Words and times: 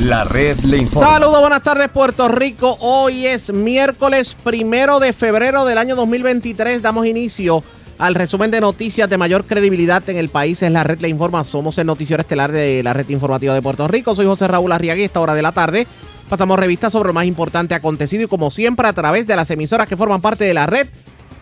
La 0.00 0.24
red 0.24 0.58
le 0.60 0.78
informa. 0.78 1.08
Saludos, 1.08 1.40
buenas 1.40 1.62
tardes 1.62 1.88
Puerto 1.88 2.28
Rico. 2.28 2.76
Hoy 2.80 3.26
es 3.26 3.52
miércoles 3.52 4.36
primero 4.42 5.00
de 5.00 5.12
febrero 5.12 5.64
del 5.64 5.78
año 5.78 5.96
2023. 5.96 6.82
Damos 6.82 7.06
inicio 7.06 7.62
al 7.98 8.14
resumen 8.14 8.50
de 8.50 8.60
noticias 8.60 9.08
de 9.08 9.18
mayor 9.18 9.44
credibilidad 9.44 10.08
en 10.08 10.16
el 10.16 10.28
país. 10.28 10.62
Es 10.62 10.70
la 10.70 10.84
red 10.84 11.00
le 11.00 11.08
informa. 11.08 11.44
Somos 11.44 11.78
el 11.78 11.86
noticiero 11.86 12.20
estelar 12.20 12.50
de 12.50 12.82
la 12.82 12.92
red 12.92 13.08
informativa 13.08 13.54
de 13.54 13.62
Puerto 13.62 13.86
Rico. 13.88 14.14
Soy 14.14 14.26
José 14.26 14.48
Raúl 14.48 14.72
Arriaga 14.72 15.00
y 15.00 15.04
esta 15.04 15.20
hora 15.20 15.34
de 15.34 15.42
la 15.42 15.52
tarde 15.52 15.86
pasamos 16.28 16.58
revistas 16.58 16.92
sobre 16.92 17.08
lo 17.08 17.12
más 17.12 17.26
importante 17.26 17.74
acontecido 17.74 18.24
y 18.24 18.26
como 18.26 18.50
siempre 18.50 18.88
a 18.88 18.92
través 18.92 19.26
de 19.26 19.36
las 19.36 19.50
emisoras 19.50 19.88
que 19.88 19.96
forman 19.96 20.20
parte 20.20 20.44
de 20.44 20.54
la 20.54 20.66
red 20.66 20.88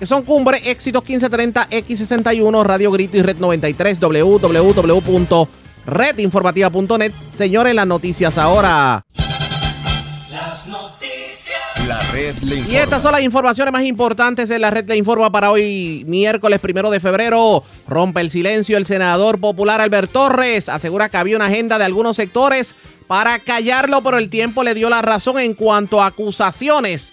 que 0.01 0.07
son 0.07 0.23
Cumbre, 0.23 0.59
Éxitos 0.71 1.03
1530, 1.03 1.69
X61, 1.69 2.65
Radio 2.65 2.91
Grito 2.91 3.19
y 3.19 3.23
Red 3.23 3.37
93, 3.37 4.01
www.redinformativa.net. 5.87 7.13
Señores, 7.37 7.75
las 7.75 7.87
noticias 7.87 8.39
ahora. 8.39 9.05
Las 10.31 10.67
noticias. 10.67 11.89
La 11.89 12.01
red 12.13 12.37
le 12.43 12.57
informa. 12.57 12.73
Y 12.73 12.77
estas 12.77 13.03
son 13.03 13.13
las 13.13 13.23
informaciones 13.23 13.73
más 13.73 13.83
importantes 13.83 14.49
de 14.49 14.59
la 14.59 14.71
red 14.71 14.85
de 14.85 14.97
Informa 14.97 15.31
para 15.31 15.51
hoy, 15.51 16.05
miércoles 16.07 16.61
primero 16.61 16.91
de 16.91 17.01
febrero. 17.01 17.65
Rompe 17.89 18.21
el 18.21 18.31
silencio 18.31 18.77
el 18.77 18.87
senador 18.87 19.41
popular 19.41 19.81
Albert 19.81 20.13
Torres. 20.13 20.69
Asegura 20.69 21.09
que 21.09 21.17
había 21.17 21.37
una 21.37 21.47
agenda 21.47 21.79
de 21.79 21.85
algunos 21.85 22.17
sectores 22.17 22.75
para 23.07 23.39
callarlo, 23.41 24.03
pero 24.03 24.19
el 24.19 24.31
tiempo 24.31 24.63
le 24.63 24.75
dio 24.75 24.89
la 24.89 25.03
razón 25.03 25.41
en 25.41 25.55
cuanto 25.55 26.01
a 26.01 26.07
acusaciones 26.07 27.13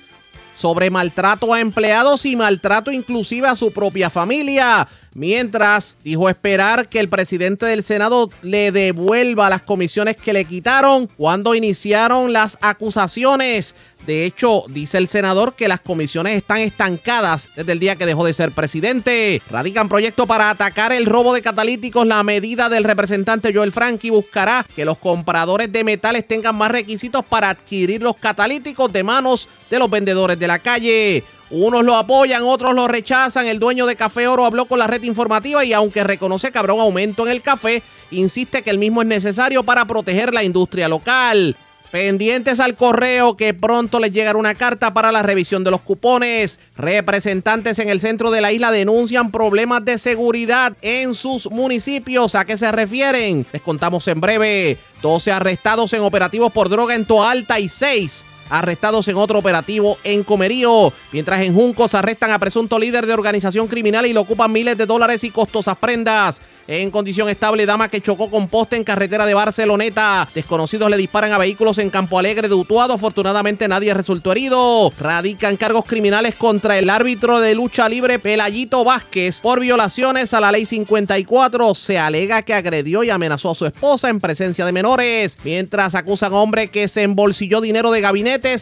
sobre 0.57 0.89
maltrato 0.89 1.53
a 1.53 1.61
empleados 1.61 2.25
y 2.25 2.35
maltrato 2.35 2.91
inclusive 2.91 3.47
a 3.47 3.55
su 3.55 3.71
propia 3.71 4.09
familia. 4.09 4.87
Mientras 5.17 5.97
dijo 6.03 6.29
esperar 6.29 6.89
que 6.89 6.99
el 6.99 7.09
presidente 7.09 7.65
del 7.65 7.81
Senado 7.81 8.29
le 8.43 8.71
devuelva 8.71 9.49
las 9.49 9.63
comisiones 9.63 10.15
que 10.15 10.31
le 10.31 10.45
quitaron 10.45 11.07
cuando 11.07 11.55
iniciaron 11.55 12.33
las 12.33 12.59
acusaciones. 12.61 13.73
De 14.05 14.25
hecho, 14.25 14.65
dice 14.69 14.99
el 14.99 15.07
senador 15.07 15.55
que 15.55 15.67
las 15.67 15.79
comisiones 15.79 16.37
están 16.37 16.59
estancadas 16.59 17.49
desde 17.55 17.71
el 17.71 17.79
día 17.79 17.95
que 17.95 18.05
dejó 18.05 18.25
de 18.25 18.33
ser 18.35 18.51
presidente. 18.51 19.41
Radican 19.49 19.89
proyecto 19.89 20.27
para 20.27 20.51
atacar 20.51 20.93
el 20.93 21.07
robo 21.07 21.33
de 21.33 21.41
catalíticos. 21.41 22.05
La 22.05 22.21
medida 22.21 22.69
del 22.69 22.83
representante 22.83 23.51
Joel 23.51 23.71
Frankie 23.71 24.11
buscará 24.11 24.67
que 24.75 24.85
los 24.85 24.99
compradores 24.99 25.71
de 25.71 25.83
metales 25.83 26.27
tengan 26.27 26.55
más 26.55 26.69
requisitos 26.69 27.25
para 27.25 27.49
adquirir 27.49 28.03
los 28.03 28.17
catalíticos 28.17 28.93
de 28.93 29.01
manos 29.01 29.49
de 29.71 29.79
los 29.79 29.89
vendedores 29.89 30.37
de 30.37 30.47
la 30.47 30.59
calle. 30.59 31.23
Unos 31.49 31.83
lo 31.85 31.95
apoyan, 31.95 32.43
otros 32.43 32.73
lo 32.73 32.87
rechazan. 32.87 33.47
El 33.47 33.59
dueño 33.59 33.85
de 33.85 33.95
Café 33.95 34.27
Oro 34.27 34.45
habló 34.45 34.65
con 34.65 34.79
la 34.79 34.87
red 34.87 35.03
informativa 35.03 35.63
y 35.63 35.71
aunque 35.73 36.03
reconoce 36.03 36.51
que 36.51 36.57
habrá 36.57 36.73
un 36.73 36.81
aumento 36.81 37.25
en 37.25 37.31
el 37.31 37.41
café, 37.41 37.81
insiste 38.11 38.63
que 38.63 38.69
el 38.69 38.77
mismo 38.77 39.01
es 39.01 39.07
necesario 39.07 39.63
para 39.63 39.85
proteger 39.85 40.33
la 40.33 40.43
industria 40.43 40.89
local. 40.89 41.55
Pendientes 41.91 42.59
al 42.59 42.75
correo 42.75 43.37
que 43.37 43.53
pronto 43.53 44.01
les 44.01 44.11
llegará 44.11 44.37
una 44.37 44.55
carta 44.55 44.93
para 44.93 45.13
la 45.13 45.23
revisión 45.23 45.63
de 45.63 45.71
los 45.71 45.79
cupones. 45.79 46.59
Representantes 46.75 47.79
en 47.79 47.87
el 47.87 48.01
centro 48.01 48.29
de 48.29 48.41
la 48.41 48.51
isla 48.51 48.71
denuncian 48.71 49.31
problemas 49.31 49.85
de 49.85 49.97
seguridad 49.97 50.75
en 50.81 51.15
sus 51.15 51.49
municipios. 51.49 52.35
¿A 52.35 52.43
qué 52.43 52.57
se 52.57 52.69
refieren? 52.73 53.45
Les 53.53 53.61
contamos 53.61 54.05
en 54.09 54.19
breve. 54.19 54.77
12 55.01 55.31
arrestados 55.31 55.93
en 55.93 56.01
operativos 56.01 56.51
por 56.51 56.67
droga 56.67 56.93
en 56.93 57.05
Toalta 57.05 57.57
y 57.61 57.69
6 57.69 58.25
arrestados 58.49 59.07
en 59.07 59.17
otro 59.17 59.39
operativo 59.39 59.97
en 60.03 60.23
Comerío. 60.23 60.93
Mientras 61.11 61.41
en 61.41 61.53
Juncos 61.53 61.93
arrestan 61.93 62.31
a 62.31 62.39
presunto 62.39 62.79
líder 62.79 63.05
de 63.05 63.13
organización 63.13 63.67
criminal 63.67 64.05
y 64.05 64.13
le 64.13 64.19
ocupan 64.19 64.51
miles 64.51 64.77
de 64.77 64.85
dólares 64.85 65.23
y 65.23 65.31
costosas 65.31 65.77
prendas. 65.77 66.41
En 66.67 66.91
condición 66.91 67.29
estable, 67.29 67.65
dama 67.65 67.87
que 67.87 68.01
chocó 68.01 68.29
con 68.29 68.49
poste 68.49 68.75
en 68.75 68.83
carretera 68.83 69.25
de 69.25 69.33
Barceloneta. 69.33 70.27
Desconocidos 70.35 70.89
le 70.89 70.97
disparan 70.97 71.31
a 71.31 71.37
vehículos 71.37 71.77
en 71.77 71.89
Campo 71.89 72.19
Alegre 72.19 72.49
de 72.49 72.55
Utuado. 72.55 72.93
Afortunadamente 72.93 73.69
nadie 73.69 73.93
resultó 73.93 74.33
herido. 74.33 74.91
Radican 74.99 75.55
cargos 75.55 75.85
criminales 75.85 76.35
contra 76.35 76.77
el 76.77 76.89
árbitro 76.89 77.39
de 77.39 77.55
lucha 77.55 77.87
libre 77.87 78.19
Pelayito 78.19 78.83
Vázquez 78.83 79.39
por 79.39 79.61
violaciones 79.61 80.33
a 80.33 80.41
la 80.41 80.51
ley 80.51 80.65
54. 80.65 81.73
Se 81.73 81.97
alega 81.97 82.41
que 82.41 82.53
agredió 82.53 83.01
y 83.03 83.11
amenazó 83.11 83.51
a 83.51 83.55
su 83.55 83.65
esposa 83.65 84.09
en 84.09 84.19
presencia 84.19 84.65
de 84.65 84.73
menores. 84.73 85.37
Mientras 85.45 85.95
acusan 85.95 86.33
a 86.33 86.37
hombre 86.37 86.67
que 86.67 86.89
se 86.89 87.03
embolsilló 87.03 87.61
dinero 87.61 87.91
de 87.91 88.01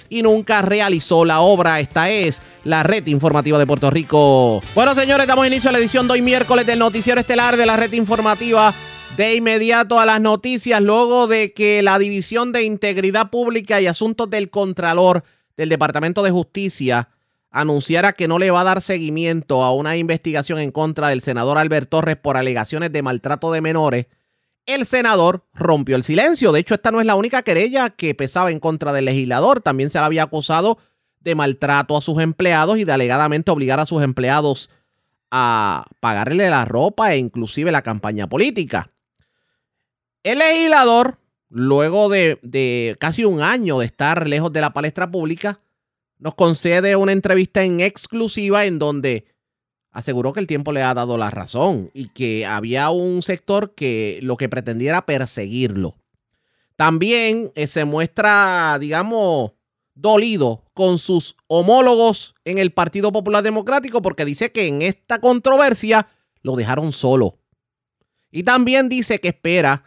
y 0.09 0.21
nunca 0.21 0.61
realizó 0.61 1.25
la 1.25 1.41
obra. 1.41 1.79
Esta 1.79 2.09
es 2.09 2.41
la 2.63 2.83
red 2.83 3.05
informativa 3.07 3.57
de 3.57 3.67
Puerto 3.67 3.89
Rico. 3.89 4.61
Bueno, 4.73 4.95
señores, 4.95 5.27
damos 5.27 5.47
inicio 5.47 5.69
a 5.69 5.73
la 5.73 5.79
edición 5.79 6.07
de 6.07 6.13
hoy 6.13 6.21
miércoles 6.21 6.65
del 6.65 6.79
noticiero 6.79 7.19
estelar 7.19 7.57
de 7.57 7.65
la 7.65 7.77
red 7.77 7.91
informativa. 7.93 8.73
De 9.17 9.35
inmediato 9.35 9.99
a 9.99 10.05
las 10.05 10.19
noticias, 10.19 10.81
luego 10.81 11.27
de 11.27 11.53
que 11.53 11.81
la 11.81 11.97
División 11.97 12.51
de 12.51 12.63
Integridad 12.63 13.29
Pública 13.29 13.79
y 13.79 13.87
Asuntos 13.87 14.29
del 14.29 14.49
Contralor 14.49 15.23
del 15.55 15.69
Departamento 15.69 16.21
de 16.21 16.31
Justicia 16.31 17.07
anunciara 17.49 18.11
que 18.11 18.27
no 18.27 18.37
le 18.37 18.51
va 18.51 18.61
a 18.61 18.65
dar 18.65 18.81
seguimiento 18.81 19.63
a 19.63 19.73
una 19.73 19.95
investigación 19.95 20.59
en 20.59 20.71
contra 20.71 21.07
del 21.07 21.21
senador 21.21 21.57
Albert 21.57 21.89
Torres 21.89 22.17
por 22.17 22.35
alegaciones 22.35 22.91
de 22.91 23.01
maltrato 23.01 23.53
de 23.53 23.61
menores, 23.61 24.07
el 24.65 24.85
senador 24.85 25.45
rompió 25.53 25.95
el 25.95 26.03
silencio. 26.03 26.51
De 26.51 26.59
hecho, 26.59 26.73
esta 26.73 26.91
no 26.91 26.99
es 26.99 27.05
la 27.05 27.15
única 27.15 27.43
querella 27.43 27.89
que 27.89 28.15
pesaba 28.15 28.51
en 28.51 28.59
contra 28.59 28.93
del 28.93 29.05
legislador. 29.05 29.61
También 29.61 29.89
se 29.89 29.99
le 29.99 30.05
había 30.05 30.23
acusado 30.23 30.77
de 31.19 31.35
maltrato 31.35 31.97
a 31.97 32.01
sus 32.01 32.19
empleados 32.19 32.77
y 32.77 32.83
de 32.83 32.91
alegadamente 32.91 33.51
obligar 33.51 33.79
a 33.79 33.85
sus 33.85 34.03
empleados 34.03 34.69
a 35.31 35.85
pagarle 35.99 36.49
la 36.49 36.65
ropa 36.65 37.13
e 37.13 37.17
inclusive 37.17 37.71
la 37.71 37.81
campaña 37.81 38.27
política. 38.27 38.91
El 40.23 40.39
legislador, 40.39 41.17
luego 41.49 42.09
de, 42.09 42.39
de, 42.41 42.95
casi 42.99 43.25
un 43.25 43.41
año 43.41 43.79
de 43.79 43.85
estar 43.85 44.27
lejos 44.27 44.51
de 44.53 44.61
la 44.61 44.73
palestra 44.73 45.09
pública, 45.09 45.59
nos 46.17 46.35
concede 46.35 46.95
una 46.95 47.11
entrevista 47.11 47.63
en 47.63 47.81
exclusiva 47.81 48.65
en 48.65 48.79
donde 48.79 49.25
aseguró 49.95 50.33
que 50.33 50.41
el 50.41 50.47
tiempo 50.47 50.73
le 50.73 50.83
ha 50.83 50.93
dado 50.93 51.17
la 51.17 51.31
razón 51.31 51.89
y 51.93 52.09
que 52.09 52.45
había 52.45 52.89
un 52.89 53.23
sector 53.23 53.73
que 53.75 54.19
lo 54.21 54.35
que 54.35 54.49
pretendía 54.49 54.89
era 54.89 55.05
perseguirlo. 55.05 55.95
También 56.75 57.53
eh, 57.55 57.65
se 57.67 57.85
muestra, 57.85 58.77
digamos, 58.77 59.53
dolido 59.93 60.65
con 60.73 60.97
sus 60.97 61.37
homólogos 61.47 62.35
en 62.43 62.57
el 62.57 62.71
Partido 62.71 63.13
Popular 63.13 63.41
Democrático 63.41 64.01
porque 64.01 64.25
dice 64.25 64.51
que 64.51 64.67
en 64.67 64.81
esta 64.81 65.19
controversia 65.19 66.09
lo 66.41 66.57
dejaron 66.57 66.91
solo. 66.91 67.37
Y 68.31 68.43
también 68.43 68.89
dice 68.89 69.21
que 69.21 69.29
espera 69.29 69.83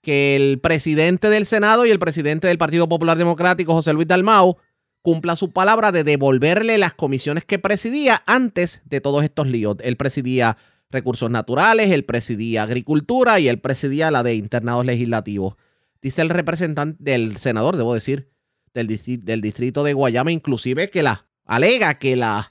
que 0.00 0.34
el 0.34 0.58
presidente 0.58 1.30
del 1.30 1.46
Senado 1.46 1.86
y 1.86 1.92
el 1.92 2.00
presidente 2.00 2.48
del 2.48 2.58
Partido 2.58 2.88
Popular 2.88 3.16
Democrático, 3.16 3.74
José 3.74 3.92
Luis 3.92 4.08
Dalmau, 4.08 4.56
cumpla 5.02 5.36
su 5.36 5.50
palabra 5.50 5.92
de 5.92 6.04
devolverle 6.04 6.78
las 6.78 6.94
comisiones 6.94 7.44
que 7.44 7.58
presidía 7.58 8.22
antes 8.26 8.80
de 8.84 9.00
todos 9.00 9.24
estos 9.24 9.48
líos. 9.48 9.76
Él 9.82 9.96
presidía 9.96 10.56
recursos 10.90 11.30
naturales, 11.30 11.90
él 11.90 12.04
presidía 12.04 12.62
agricultura 12.62 13.40
y 13.40 13.48
él 13.48 13.58
presidía 13.58 14.10
la 14.10 14.22
de 14.22 14.34
internados 14.34 14.86
legislativos. 14.86 15.56
Dice 16.00 16.22
el 16.22 16.28
representante 16.28 17.02
del 17.02 17.36
senador, 17.36 17.76
debo 17.76 17.94
decir, 17.94 18.30
del, 18.74 18.86
del 19.24 19.40
distrito 19.40 19.82
de 19.82 19.92
Guayama, 19.92 20.32
inclusive 20.32 20.90
que 20.90 21.02
la 21.02 21.26
alega 21.44 21.98
que 21.98 22.16
las 22.16 22.50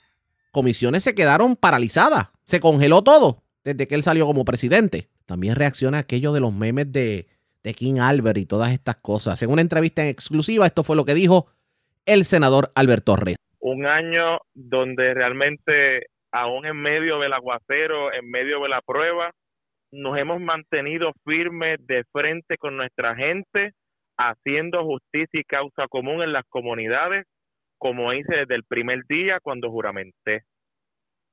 comisiones 0.51 1.03
se 1.03 1.15
quedaron 1.15 1.55
paralizadas, 1.55 2.29
se 2.45 2.59
congeló 2.59 3.01
todo 3.03 3.43
desde 3.63 3.87
que 3.87 3.95
él 3.95 4.03
salió 4.03 4.25
como 4.25 4.43
presidente. 4.45 5.09
También 5.25 5.55
reacciona 5.55 5.99
aquello 5.99 6.33
de 6.33 6.41
los 6.41 6.53
memes 6.53 6.91
de, 6.91 7.27
de 7.63 7.73
King 7.73 7.99
Albert 7.99 8.37
y 8.37 8.45
todas 8.45 8.71
estas 8.71 8.97
cosas. 8.97 9.41
En 9.41 9.49
una 9.49 9.61
entrevista 9.61 10.01
en 10.01 10.09
exclusiva, 10.09 10.65
esto 10.65 10.83
fue 10.83 10.95
lo 10.95 11.05
que 11.05 11.13
dijo 11.13 11.47
el 12.05 12.25
senador 12.25 12.69
Albert 12.75 13.05
Torres. 13.05 13.35
Un 13.59 13.85
año 13.85 14.39
donde 14.53 15.13
realmente, 15.13 16.07
aún 16.31 16.65
en 16.65 16.77
medio 16.77 17.19
del 17.19 17.33
aguacero, 17.33 18.11
en 18.13 18.29
medio 18.29 18.61
de 18.61 18.69
la 18.69 18.81
prueba, 18.81 19.31
nos 19.91 20.17
hemos 20.17 20.39
mantenido 20.39 21.11
firmes 21.25 21.77
de 21.85 22.03
frente 22.11 22.57
con 22.57 22.77
nuestra 22.77 23.15
gente, 23.15 23.71
haciendo 24.17 24.83
justicia 24.83 25.39
y 25.39 25.43
causa 25.43 25.87
común 25.89 26.23
en 26.23 26.33
las 26.33 26.45
comunidades, 26.49 27.25
como 27.77 28.13
hice 28.13 28.35
desde 28.35 28.55
el 28.55 28.63
primer 28.63 29.01
día 29.07 29.39
cuando 29.41 29.69
juramenté. 29.69 30.41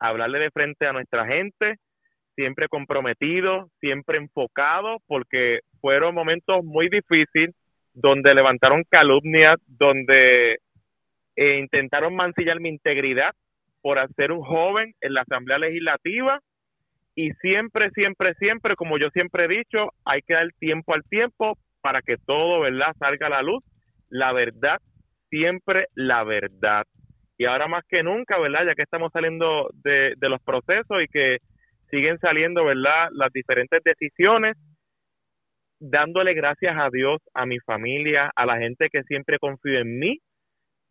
Hablarle 0.01 0.39
de 0.39 0.51
frente 0.51 0.87
a 0.87 0.93
nuestra 0.93 1.27
gente, 1.27 1.77
siempre 2.35 2.69
comprometido, 2.69 3.69
siempre 3.81 4.19
enfocado, 4.19 4.99
porque 5.07 5.61
fueron 5.81 6.15
momentos 6.15 6.65
muy 6.65 6.89
difíciles 6.89 7.55
donde 8.01 8.35
levantaron 8.35 8.85
calumnias, 8.89 9.57
donde 9.67 10.59
eh, 11.37 11.59
intentaron 11.59 12.15
mancillar 12.15 12.61
mi 12.61 12.69
integridad 12.69 13.33
por 13.83 13.99
hacer 13.99 14.33
un 14.33 14.43
joven 14.43 14.95
en 15.01 15.15
la 15.15 15.23
Asamblea 15.23 15.59
Legislativa 15.59 16.41
y 17.15 17.33
siempre, 17.41 17.91
siempre, 17.91 18.35
siempre, 18.35 18.77
como 18.77 18.97
yo 18.97 19.11
siempre 19.11 19.45
he 19.45 19.49
dicho, 19.49 19.89
hay 20.05 20.23
que 20.23 20.35
dar 20.35 20.49
tiempo 20.61 20.95
al 20.95 21.03
tiempo 21.03 21.59
para 21.81 22.01
que 22.01 22.17
todo, 22.17 22.61
¿verdad?, 22.61 22.95
salga 22.99 23.27
a 23.27 23.31
la 23.31 23.43
luz. 23.43 23.65
La 24.09 24.33
verdad, 24.33 24.79
siempre 25.29 25.87
la 25.95 26.23
verdad. 26.23 26.85
Y 27.37 27.45
ahora 27.45 27.67
más 27.67 27.85
que 27.89 28.05
nunca, 28.05 28.39
¿verdad?, 28.39 28.67
ya 28.67 28.75
que 28.77 28.83
estamos 28.83 29.11
saliendo 29.13 29.69
de, 29.83 30.15
de 30.17 30.29
los 30.29 30.41
procesos 30.43 31.03
y 31.03 31.09
que 31.09 31.39
siguen 31.91 32.19
saliendo, 32.21 32.65
¿verdad?, 32.65 33.09
las 33.11 33.33
diferentes 33.33 33.83
decisiones, 33.83 34.57
dándole 35.81 36.35
gracias 36.35 36.77
a 36.77 36.89
Dios, 36.91 37.21
a 37.35 37.47
mi 37.47 37.59
familia, 37.61 38.31
a 38.35 38.47
la 38.47 38.59
gente 38.59 38.89
que 38.91 39.03
siempre 39.05 39.39
confío 39.39 39.81
en 39.81 39.99
mí, 39.99 40.19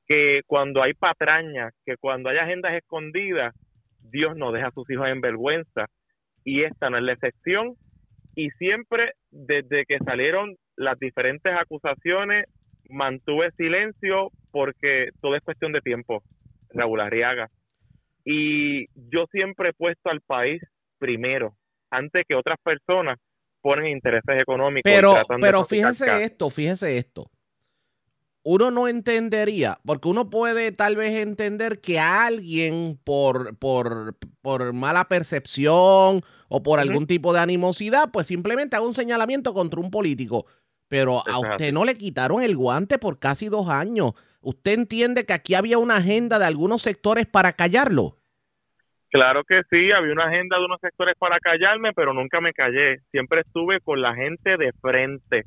que 0.08 0.42
cuando 0.48 0.82
hay 0.82 0.94
patrañas, 0.94 1.74
que 1.86 1.96
cuando 1.98 2.30
hay 2.30 2.38
agendas 2.38 2.74
escondidas, 2.74 3.54
Dios 4.00 4.38
no 4.38 4.52
deja 4.52 4.68
a 4.68 4.72
sus 4.72 4.90
hijos 4.90 5.08
en 5.08 5.22
vergüenza. 5.22 5.86
Y 6.46 6.64
esta 6.64 6.90
no 6.90 6.98
es 6.98 7.04
la 7.04 7.14
excepción. 7.14 7.76
Y 8.36 8.50
siempre, 8.52 9.14
desde 9.32 9.86
que 9.86 9.98
salieron 10.00 10.56
las 10.78 10.98
diferentes 11.00 11.54
acusaciones, 11.54 12.46
mantuve 12.90 13.52
silencio 13.58 14.30
porque 14.52 15.10
todo 15.22 15.36
es 15.36 15.44
cuestión 15.44 15.74
de 15.74 15.82
tiempo, 15.82 16.24
Raúl 16.70 17.02
Arriaga. 17.02 17.50
Y 18.24 18.88
yo 18.96 19.26
siempre 19.32 19.70
he 19.70 19.74
puesto 19.74 20.10
al 20.10 20.22
país 20.22 20.62
primero, 21.00 21.54
antes 21.90 22.26
que 22.28 22.36
otras 22.36 22.58
personas 22.64 23.18
ponen 23.62 23.88
intereses 23.88 24.42
económicos. 24.42 24.92
Pero, 24.92 25.16
pero 25.42 25.68
esto, 26.22 26.50
fíjese 26.50 26.98
esto. 26.98 27.30
Uno 28.44 28.72
no 28.72 28.88
entendería, 28.88 29.78
porque 29.86 30.08
uno 30.08 30.30
puede 30.30 30.72
tal 30.72 30.96
vez 30.96 31.12
entender 31.16 31.82
que 31.82 32.00
alguien 32.00 32.98
por, 33.04 33.58
por, 33.58 34.18
por 34.42 34.72
mala 34.72 35.10
percepción 35.10 36.22
o 36.48 36.64
por 36.64 36.80
algún 36.80 37.08
tipo 37.08 37.34
de 37.34 37.42
animosidad, 37.42 38.10
pues 38.10 38.28
simplemente 38.28 38.78
haga 38.78 38.86
un 38.86 38.94
señalamiento 38.94 39.54
contra 39.54 39.82
un 39.82 39.92
político. 39.92 40.46
Pero 40.88 41.22
a 41.28 41.40
usted 41.40 41.74
no 41.74 41.84
le 41.84 41.98
quitaron 41.98 42.42
el 42.42 42.56
guante 42.56 42.98
por 42.98 43.20
casi 43.20 43.50
dos 43.50 43.68
años. 43.68 44.14
¿Usted 44.40 44.72
entiende 44.76 45.26
que 45.26 45.34
aquí 45.34 45.54
había 45.54 45.78
una 45.78 45.98
agenda 45.98 46.40
de 46.40 46.46
algunos 46.46 46.82
sectores 46.82 47.26
para 47.26 47.52
callarlo? 47.52 48.17
Claro 49.10 49.44
que 49.46 49.62
sí, 49.70 49.92
había 49.92 50.12
una 50.12 50.26
agenda 50.26 50.58
de 50.58 50.66
unos 50.66 50.82
sectores 50.82 51.16
para 51.18 51.40
callarme, 51.40 51.94
pero 51.94 52.14
nunca 52.14 52.42
me 52.42 52.54
callé. 52.54 53.00
Siempre 53.12 53.42
estuve 53.42 53.80
con 53.80 54.02
la 54.02 54.14
gente 54.14 54.58
de 54.58 54.74
frente. 54.82 55.44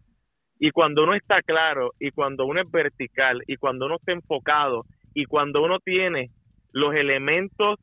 Y 0.58 0.70
cuando 0.70 1.04
uno 1.04 1.14
está 1.14 1.42
claro, 1.42 1.92
y 1.98 2.10
cuando 2.10 2.46
uno 2.46 2.60
es 2.62 2.70
vertical, 2.70 3.42
y 3.46 3.56
cuando 3.56 3.86
uno 3.86 3.96
está 3.96 4.12
enfocado, 4.12 4.84
y 5.14 5.24
cuando 5.24 5.62
uno 5.62 5.78
tiene 5.78 6.30
los 6.72 6.94
elementos 6.94 7.78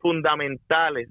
fundamentales 0.00 1.08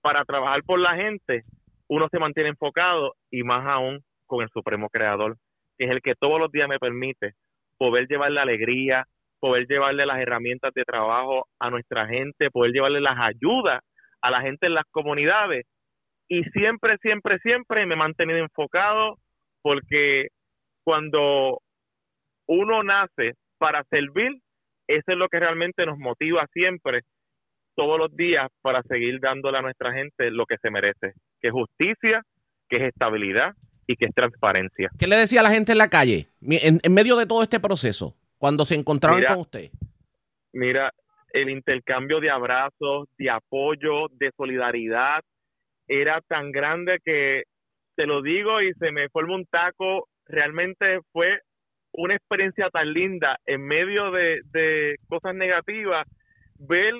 para 0.00 0.24
trabajar 0.24 0.62
por 0.64 0.78
la 0.78 0.94
gente, 0.94 1.42
uno 1.88 2.08
se 2.10 2.18
mantiene 2.18 2.50
enfocado 2.50 3.14
y 3.30 3.42
más 3.42 3.66
aún 3.66 4.00
con 4.26 4.42
el 4.42 4.48
Supremo 4.50 4.88
Creador, 4.88 5.36
que 5.78 5.84
es 5.84 5.90
el 5.90 6.00
que 6.00 6.14
todos 6.14 6.38
los 6.38 6.50
días 6.50 6.68
me 6.68 6.78
permite 6.78 7.34
poder 7.78 8.06
llevarle 8.08 8.40
alegría, 8.40 9.06
poder 9.42 9.66
llevarle 9.66 10.06
las 10.06 10.20
herramientas 10.20 10.72
de 10.72 10.84
trabajo 10.84 11.48
a 11.58 11.68
nuestra 11.68 12.06
gente, 12.06 12.48
poder 12.52 12.70
llevarle 12.70 13.00
las 13.00 13.18
ayudas 13.18 13.80
a 14.20 14.30
la 14.30 14.40
gente 14.40 14.66
en 14.66 14.74
las 14.74 14.84
comunidades. 14.92 15.66
Y 16.28 16.44
siempre, 16.50 16.96
siempre, 17.02 17.38
siempre 17.40 17.84
me 17.84 17.94
he 17.94 17.96
mantenido 17.96 18.38
enfocado 18.38 19.16
porque 19.60 20.28
cuando 20.84 21.58
uno 22.46 22.84
nace 22.84 23.32
para 23.58 23.82
servir, 23.90 24.30
eso 24.86 25.10
es 25.10 25.18
lo 25.18 25.28
que 25.28 25.40
realmente 25.40 25.86
nos 25.86 25.98
motiva 25.98 26.46
siempre, 26.52 27.00
todos 27.74 27.98
los 27.98 28.14
días, 28.14 28.48
para 28.60 28.80
seguir 28.82 29.18
dándole 29.18 29.58
a 29.58 29.62
nuestra 29.62 29.92
gente 29.92 30.30
lo 30.30 30.46
que 30.46 30.58
se 30.58 30.70
merece, 30.70 31.14
que 31.40 31.48
es 31.48 31.52
justicia, 31.52 32.22
que 32.68 32.76
es 32.76 32.82
estabilidad 32.82 33.54
y 33.88 33.96
que 33.96 34.04
es 34.04 34.14
transparencia. 34.14 34.88
¿Qué 35.00 35.08
le 35.08 35.16
decía 35.16 35.40
a 35.40 35.42
la 35.42 35.50
gente 35.50 35.72
en 35.72 35.78
la 35.78 35.88
calle 35.88 36.28
en, 36.42 36.78
en 36.80 36.94
medio 36.94 37.16
de 37.16 37.26
todo 37.26 37.42
este 37.42 37.58
proceso 37.58 38.14
cuando 38.42 38.66
se 38.66 38.74
encontraban 38.74 39.20
Mira, 39.20 39.34
con 39.34 39.42
usted? 39.42 39.70
Mira, 40.52 40.92
el 41.32 41.48
intercambio 41.48 42.18
de 42.18 42.28
abrazos, 42.28 43.08
de 43.16 43.30
apoyo, 43.30 44.08
de 44.10 44.32
solidaridad, 44.36 45.20
era 45.86 46.20
tan 46.22 46.50
grande 46.50 46.98
que 47.04 47.44
te 47.94 48.04
lo 48.04 48.20
digo 48.20 48.60
y 48.60 48.72
se 48.72 48.90
me 48.90 49.08
forma 49.10 49.36
un 49.36 49.46
taco. 49.46 50.08
Realmente 50.26 50.98
fue 51.12 51.38
una 51.92 52.16
experiencia 52.16 52.68
tan 52.70 52.92
linda 52.92 53.38
en 53.46 53.64
medio 53.64 54.10
de, 54.10 54.40
de 54.46 54.96
cosas 55.06 55.36
negativas, 55.36 56.04
ver 56.58 56.94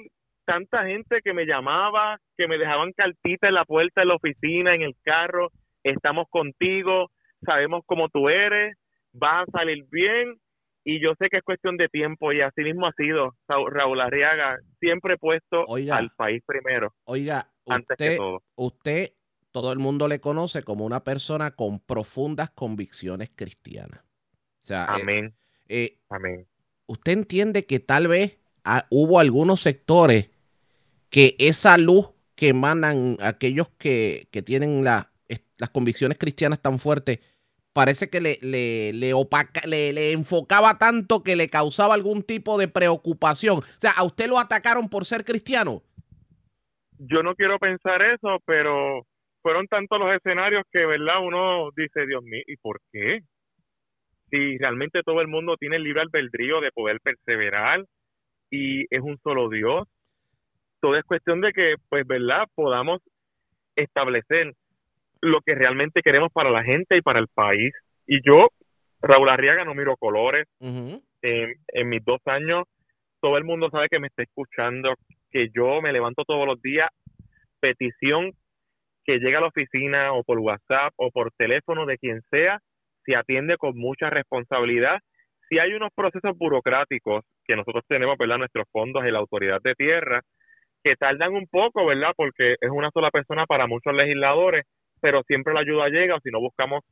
tanta 0.44 0.86
gente 0.86 1.22
que 1.24 1.34
me 1.34 1.44
llamaba, 1.44 2.18
que 2.36 2.46
me 2.46 2.56
dejaban 2.56 2.92
cartita 2.92 3.48
en 3.48 3.54
la 3.54 3.64
puerta 3.64 4.02
de 4.02 4.06
la 4.06 4.14
oficina, 4.14 4.76
en 4.76 4.82
el 4.82 4.94
carro, 5.02 5.48
estamos 5.82 6.26
contigo, 6.30 7.10
sabemos 7.44 7.82
cómo 7.84 8.08
tú 8.10 8.28
eres, 8.28 8.76
vas 9.12 9.48
a 9.48 9.58
salir 9.58 9.82
bien 9.90 10.36
y 10.84 11.00
yo 11.02 11.12
sé 11.18 11.28
que 11.30 11.38
es 11.38 11.42
cuestión 11.44 11.76
de 11.76 11.88
tiempo 11.88 12.32
y 12.32 12.40
así 12.40 12.62
mismo 12.62 12.86
ha 12.86 12.92
sido 12.92 13.34
Ra- 13.48 13.56
Raúl 13.70 14.00
Arriaga, 14.00 14.58
siempre 14.80 15.14
he 15.14 15.18
puesto 15.18 15.64
Oiga. 15.66 15.96
al 15.96 16.10
país 16.16 16.42
primero, 16.46 16.94
Oiga, 17.04 17.48
antes 17.66 17.96
que 17.96 18.04
usted, 18.04 18.16
todo. 18.16 18.42
usted, 18.56 19.12
todo 19.50 19.72
el 19.72 19.78
mundo 19.78 20.08
le 20.08 20.20
conoce 20.20 20.62
como 20.62 20.84
una 20.84 21.04
persona 21.04 21.52
con 21.52 21.78
profundas 21.80 22.50
convicciones 22.50 23.30
cristianas. 23.34 24.00
O 24.62 24.64
sea, 24.64 24.84
eh, 24.84 25.02
Amén, 25.02 25.34
eh, 25.68 25.98
amén. 26.10 26.46
usted 26.86 27.12
entiende 27.12 27.66
que 27.66 27.80
tal 27.80 28.08
vez 28.08 28.38
ah, 28.64 28.86
hubo 28.90 29.18
algunos 29.18 29.60
sectores 29.60 30.30
que 31.10 31.36
esa 31.38 31.76
luz 31.78 32.10
que 32.34 32.48
emanan 32.48 33.16
aquellos 33.20 33.68
que, 33.78 34.28
que 34.30 34.42
tienen 34.42 34.82
la- 34.84 35.10
las 35.58 35.70
convicciones 35.70 36.18
cristianas 36.18 36.60
tan 36.60 36.78
fuertes, 36.78 37.20
parece 37.72 38.10
que 38.10 38.20
le, 38.20 38.38
le, 38.42 38.92
le, 38.92 39.14
opaca- 39.14 39.66
le, 39.66 39.92
le 39.92 40.12
enfocaba 40.12 40.78
tanto 40.78 41.22
que 41.22 41.36
le 41.36 41.48
causaba 41.48 41.94
algún 41.94 42.22
tipo 42.22 42.58
de 42.58 42.68
preocupación. 42.68 43.58
O 43.58 43.80
sea, 43.80 43.92
a 43.92 44.04
usted 44.04 44.28
lo 44.28 44.38
atacaron 44.38 44.88
por 44.88 45.04
ser 45.04 45.24
cristiano. 45.24 45.82
Yo 46.98 47.22
no 47.22 47.34
quiero 47.34 47.58
pensar 47.58 48.02
eso, 48.02 48.38
pero 48.44 49.06
fueron 49.42 49.66
tantos 49.66 49.98
los 49.98 50.14
escenarios 50.14 50.62
que, 50.70 50.86
¿verdad? 50.86 51.20
Uno 51.20 51.70
dice, 51.76 52.06
Dios 52.06 52.22
mío, 52.22 52.42
¿y 52.46 52.56
por 52.58 52.80
qué? 52.92 53.20
Si 54.30 54.56
realmente 54.58 55.02
todo 55.02 55.20
el 55.20 55.28
mundo 55.28 55.56
tiene 55.58 55.76
el 55.76 55.82
libre 55.82 56.02
albedrío 56.02 56.60
de 56.60 56.70
poder 56.72 57.00
perseverar 57.00 57.84
y 58.50 58.82
es 58.94 59.00
un 59.02 59.18
solo 59.22 59.48
Dios, 59.48 59.88
todo 60.80 60.96
es 60.96 61.04
cuestión 61.04 61.40
de 61.40 61.52
que, 61.52 61.74
pues, 61.88 62.06
¿verdad? 62.06 62.46
Podamos 62.54 63.00
establecer 63.76 64.52
lo 65.22 65.40
que 65.40 65.54
realmente 65.54 66.02
queremos 66.02 66.30
para 66.32 66.50
la 66.50 66.62
gente 66.62 66.96
y 66.96 67.00
para 67.00 67.20
el 67.20 67.28
país. 67.28 67.72
Y 68.06 68.20
yo, 68.26 68.48
Raúl 69.00 69.30
Arriaga, 69.30 69.64
no 69.64 69.74
miro 69.74 69.96
colores. 69.96 70.46
En 70.60 71.88
mis 71.88 72.04
dos 72.04 72.20
años, 72.26 72.64
todo 73.20 73.38
el 73.38 73.44
mundo 73.44 73.70
sabe 73.70 73.86
que 73.88 74.00
me 74.00 74.08
está 74.08 74.24
escuchando, 74.24 74.94
que 75.30 75.48
yo 75.54 75.80
me 75.80 75.92
levanto 75.92 76.24
todos 76.24 76.46
los 76.46 76.60
días, 76.60 76.88
petición 77.60 78.32
que 79.04 79.18
llega 79.18 79.38
a 79.38 79.42
la 79.42 79.46
oficina 79.48 80.12
o 80.12 80.22
por 80.24 80.38
WhatsApp 80.38 80.92
o 80.96 81.10
por 81.10 81.32
teléfono 81.32 81.86
de 81.86 81.98
quien 81.98 82.20
sea, 82.30 82.58
se 83.04 83.16
atiende 83.16 83.56
con 83.56 83.76
mucha 83.76 84.10
responsabilidad. 84.10 84.98
Si 85.48 85.58
hay 85.58 85.74
unos 85.74 85.90
procesos 85.94 86.36
burocráticos 86.36 87.24
que 87.44 87.56
nosotros 87.56 87.84
tenemos, 87.88 88.16
¿verdad? 88.18 88.38
Nuestros 88.38 88.66
fondos 88.70 89.04
y 89.04 89.10
la 89.10 89.18
autoridad 89.18 89.60
de 89.62 89.74
tierra, 89.74 90.20
que 90.84 90.96
tardan 90.96 91.34
un 91.34 91.46
poco, 91.48 91.86
¿verdad? 91.86 92.12
Porque 92.16 92.56
es 92.60 92.70
una 92.70 92.90
sola 92.90 93.10
persona 93.10 93.46
para 93.46 93.66
muchos 93.66 93.94
legisladores, 93.94 94.64
pero 95.02 95.22
siempre 95.24 95.52
la 95.52 95.60
ayuda 95.60 95.88
llega 95.88 96.14
o 96.14 96.20
si 96.20 96.30
no 96.30 96.40
buscamos 96.40 96.82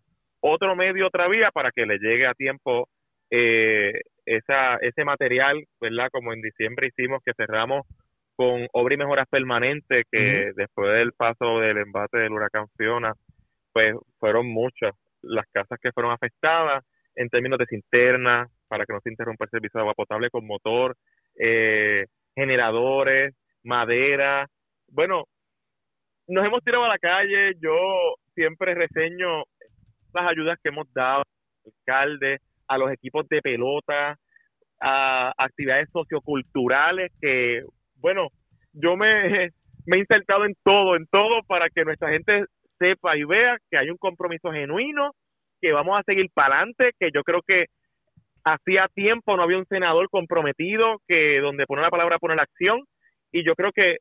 otro 0.41 0.77
medio, 0.77 1.07
otra 1.07 1.29
vía 1.29 1.51
para 1.53 1.71
que 1.71 1.87
le 1.87 1.99
llegue 1.99 2.27
a 2.27 2.35
tiempo 2.35 2.89
eh, 3.31 3.93
esa, 4.27 4.77
ese 4.77 5.05
material, 5.05 5.65
¿verdad? 5.81 6.09
Como 6.11 6.33
en 6.33 6.43
diciembre 6.43 6.89
hicimos 6.89 7.23
que 7.25 7.33
cerramos 7.35 7.87
con 8.37 8.67
obra 8.73 8.95
y 8.95 8.99
mejoras 8.99 9.29
permanentes 9.31 10.05
que 10.11 10.53
después 10.57 10.93
del 10.93 11.13
paso 11.13 11.61
del 11.61 11.79
embate 11.79 12.19
del 12.19 12.33
huracán 12.33 12.67
Fiona, 12.77 13.13
pues 13.73 13.95
fueron 14.19 14.47
muchas 14.47 14.93
las 15.23 15.47
casas 15.53 15.79
que 15.81 15.93
fueron 15.93 16.13
afectadas 16.13 16.85
en 17.15 17.29
términos 17.29 17.59
de 17.59 17.67
cisterna, 17.67 18.49
para 18.69 18.87
que 18.87 18.93
no 18.93 19.01
se 19.01 19.11
interrumpa 19.11 19.45
el 19.45 19.51
servicio 19.51 19.79
de 19.79 19.83
agua 19.83 19.95
potable 19.95 20.31
con 20.31 20.47
motor, 20.47 20.97
eh, 21.39 22.07
generadores, 22.35 23.35
madera. 23.63 24.47
Bueno, 24.89 25.25
nos 26.31 26.47
hemos 26.47 26.63
tirado 26.63 26.85
a 26.85 26.89
la 26.89 26.99
calle, 26.99 27.55
yo 27.61 27.75
siempre 28.35 28.75
reseño 28.75 29.43
las 30.15 30.31
ayudas 30.31 30.59
que 30.63 30.69
hemos 30.69 30.93
dado 30.93 31.23
al 31.23 31.73
alcalde, 31.73 32.39
a 32.69 32.79
los 32.79 32.93
equipos 32.93 33.29
de 33.29 33.43
pelota, 33.43 34.17
a 34.81 35.33
actividades 35.37 35.89
socioculturales 35.93 37.13
que, 37.21 37.63
bueno, 37.97 38.29
yo 38.73 38.97
me, 38.97 39.51
me 39.87 39.97
he 39.97 40.01
insertado 40.01 40.45
en 40.45 40.55
todo, 40.63 40.97
en 40.97 41.07
todo 41.07 41.43
para 41.47 41.69
que 41.69 41.85
nuestra 41.85 42.11
gente 42.11 42.45
sepa 42.79 43.17
y 43.17 43.25
vea 43.25 43.59
que 43.71 43.77
hay 43.77 43.91
un 43.91 43.99
compromiso 43.99 44.53
genuino, 44.53 45.11
que 45.61 45.73
vamos 45.73 45.99
a 45.99 46.05
seguir 46.05 46.31
para 46.33 46.57
adelante, 46.57 46.93
que 46.99 47.11
yo 47.13 47.23
creo 47.23 47.43
que 47.43 47.67
hacía 48.45 48.89
tiempo 48.95 49.37
no 49.37 49.43
había 49.43 49.59
un 49.59 49.67
senador 49.67 50.09
comprometido 50.09 50.97
que 51.07 51.41
donde 51.41 51.67
pone 51.67 51.83
la 51.83 51.91
palabra 51.91 52.19
pone 52.19 52.37
la 52.37 52.45
acción 52.45 52.81
y 53.33 53.45
yo 53.45 53.55
creo 53.55 53.71
que 53.71 53.99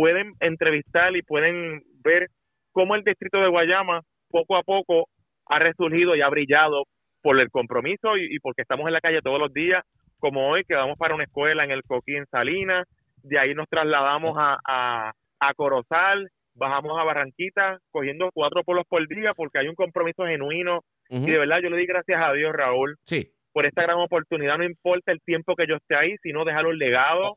pueden 0.00 0.32
entrevistar 0.40 1.14
y 1.14 1.22
pueden 1.22 1.82
ver 2.02 2.28
cómo 2.72 2.94
el 2.94 3.04
distrito 3.04 3.38
de 3.38 3.48
Guayama 3.48 4.00
poco 4.30 4.56
a 4.56 4.62
poco 4.62 5.08
ha 5.46 5.58
resurgido 5.58 6.16
y 6.16 6.22
ha 6.22 6.28
brillado 6.30 6.84
por 7.22 7.38
el 7.38 7.50
compromiso 7.50 8.16
y, 8.16 8.34
y 8.34 8.38
porque 8.38 8.62
estamos 8.62 8.86
en 8.86 8.94
la 8.94 9.00
calle 9.00 9.20
todos 9.22 9.38
los 9.38 9.52
días, 9.52 9.82
como 10.18 10.48
hoy 10.48 10.62
que 10.66 10.74
vamos 10.74 10.96
para 10.96 11.14
una 11.14 11.24
escuela 11.24 11.64
en 11.64 11.70
el 11.70 11.82
Coquí 11.82 12.16
en 12.16 12.24
Salinas, 12.30 12.86
de 13.22 13.38
ahí 13.38 13.54
nos 13.54 13.68
trasladamos 13.68 14.32
a, 14.38 14.56
a, 14.66 15.12
a 15.40 15.54
Corozal, 15.54 16.28
bajamos 16.54 16.98
a 16.98 17.04
Barranquita 17.04 17.78
cogiendo 17.90 18.30
cuatro 18.32 18.62
polos 18.64 18.84
por 18.88 19.06
día 19.06 19.32
porque 19.34 19.58
hay 19.58 19.68
un 19.68 19.74
compromiso 19.74 20.24
genuino 20.24 20.80
y 21.10 21.30
de 21.30 21.38
verdad 21.38 21.58
yo 21.62 21.68
le 21.68 21.76
di 21.76 21.86
gracias 21.86 22.22
a 22.22 22.32
Dios, 22.32 22.52
Raúl, 22.54 22.96
Sí. 23.04 23.28
por 23.52 23.66
esta 23.66 23.82
gran 23.82 23.98
oportunidad. 23.98 24.56
No 24.58 24.64
importa 24.64 25.12
el 25.12 25.20
tiempo 25.20 25.54
que 25.56 25.66
yo 25.66 25.74
esté 25.76 25.96
ahí, 25.96 26.14
sino 26.22 26.44
dejar 26.44 26.66
un 26.66 26.78
legado. 26.78 27.36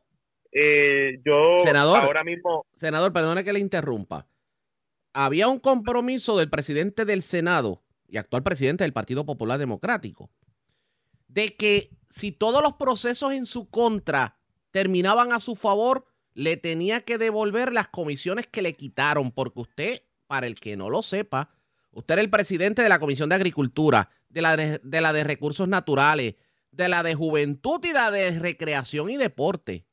Eh, 0.53 1.19
yo 1.25 1.59
Senador. 1.63 2.03
ahora 2.03 2.23
mismo, 2.23 2.65
Senador, 2.75 3.11
perdone 3.11 3.43
que 3.43 3.53
le 3.53 3.59
interrumpa. 3.59 4.27
Había 5.13 5.47
un 5.47 5.59
compromiso 5.59 6.37
del 6.37 6.49
presidente 6.49 7.05
del 7.05 7.21
Senado 7.21 7.83
y 8.07 8.17
actual 8.17 8.43
presidente 8.43 8.83
del 8.83 8.93
Partido 8.93 9.25
Popular 9.25 9.59
Democrático 9.59 10.29
de 11.33 11.55
que 11.55 11.89
si 12.09 12.31
todos 12.31 12.61
los 12.61 12.73
procesos 12.73 13.33
en 13.33 13.45
su 13.45 13.69
contra 13.69 14.37
terminaban 14.71 15.33
a 15.33 15.39
su 15.39 15.55
favor, 15.55 16.05
le 16.35 16.57
tenía 16.57 17.01
que 17.01 17.17
devolver 17.17 17.73
las 17.73 17.87
comisiones 17.87 18.47
que 18.47 18.61
le 18.61 18.73
quitaron, 18.73 19.31
porque 19.31 19.61
usted, 19.61 20.03
para 20.27 20.47
el 20.47 20.59
que 20.59 20.77
no 20.77 20.89
lo 20.89 21.01
sepa, 21.03 21.49
usted 21.91 22.13
era 22.13 22.21
el 22.21 22.29
presidente 22.29 22.81
de 22.83 22.89
la 22.89 22.99
Comisión 22.99 23.29
de 23.29 23.35
Agricultura, 23.35 24.09
de 24.29 24.41
la 24.41 24.55
de, 24.55 24.79
de 24.83 25.01
la 25.01 25.13
de 25.13 25.23
Recursos 25.23 25.67
Naturales, 25.67 26.35
de 26.71 26.89
la 26.89 27.03
de 27.03 27.15
Juventud 27.15 27.83
y 27.83 27.93
la 27.93 28.11
de 28.11 28.39
Recreación 28.39 29.09
y 29.09 29.17
Deporte, 29.17 29.85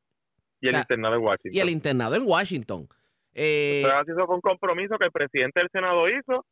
y 0.60 0.66
el 0.68 0.72
La- 0.74 0.80
internado 0.80 1.14
de 1.14 1.18
Washington. 1.20 1.52
y 1.54 1.60
el 1.60 1.68
internado 1.70 2.14
en 2.16 2.22
Washington. 2.26 2.88
Eh, 3.34 3.82
eso 3.84 4.26
fue 4.26 4.34
un 4.34 4.40
compromiso 4.40 4.98
que 4.98 5.04
el 5.06 5.12
presidente 5.12 5.60
del 5.60 5.68
Senado 5.70 6.08
hizo 6.08 6.44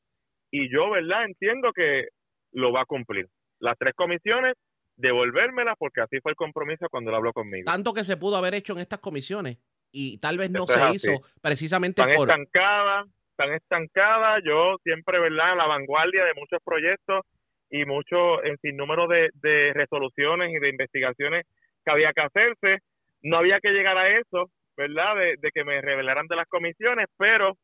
y 0.51 0.73
yo, 0.73 0.91
¿verdad? 0.91 1.25
Entiendo 1.25 1.73
que 1.73 2.09
lo 2.53 2.73
va 2.73 2.83
a 2.83 2.87
cumplir. 2.87 3.27
Las 3.59 3.77
tres 3.79 3.95
comisiones, 3.95 4.55
devolvérmelas 4.97 5.75
porque 5.79 6.01
así 6.01 6.19
fue 6.21 6.33
el 6.33 6.37
compromiso 6.37 6.87
cuando 6.91 7.11
él 7.11 7.17
habló 7.17 7.33
conmigo. 7.33 7.65
tanto 7.71 7.93
que 7.95 8.05
se 8.05 8.17
pudo 8.17 8.37
haber 8.37 8.55
hecho 8.55 8.73
en 8.73 8.79
estas 8.81 8.99
comisiones 9.01 9.59
y 9.93 10.19
tal 10.19 10.39
vez 10.39 10.51
no 10.51 10.67
se 10.67 10.75
así. 10.75 10.97
hizo 10.97 11.23
precisamente 11.41 12.03
Están 12.03 12.17
por... 12.17 12.29
estancadas, 12.31 13.07
están 13.31 13.53
estancadas. 13.55 14.43
Yo 14.45 14.77
siempre, 14.83 15.19
¿verdad? 15.21 15.53
A 15.53 15.57
la 15.57 15.67
vanguardia 15.67 16.25
de 16.25 16.35
muchos 16.35 16.59
proyectos 16.65 17.23
y 17.71 17.85
mucho 17.85 18.43
en 18.45 18.57
sin 18.63 18.77
número 18.77 19.07
de, 19.09 19.31
de 19.35 19.73
resoluciones 19.75 20.53
y 20.53 20.59
de 20.59 20.69
investigaciones 20.71 21.47
que 21.85 21.91
había 21.93 22.13
que 22.13 22.21
hacerse. 22.23 22.79
No 23.23 23.39
había 23.39 23.61
que 23.61 23.71
llegar 23.71 23.97
a 23.99 24.19
eso, 24.19 24.51
¿verdad? 24.77 25.17
De, 25.17 25.35
de 25.41 25.51
que 25.53 25.65
me 25.65 25.81
revelaran 25.81 26.27
de 26.27 26.37
las 26.37 26.47
comisiones, 26.49 27.07
pero 27.17 27.55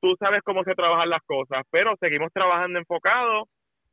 tú 0.00 0.14
sabes 0.18 0.40
cómo 0.44 0.64
se 0.64 0.74
trabajan 0.74 1.10
las 1.10 1.22
cosas. 1.22 1.64
Pero 1.70 1.94
seguimos 2.00 2.32
trabajando 2.32 2.78
enfocados. 2.78 3.48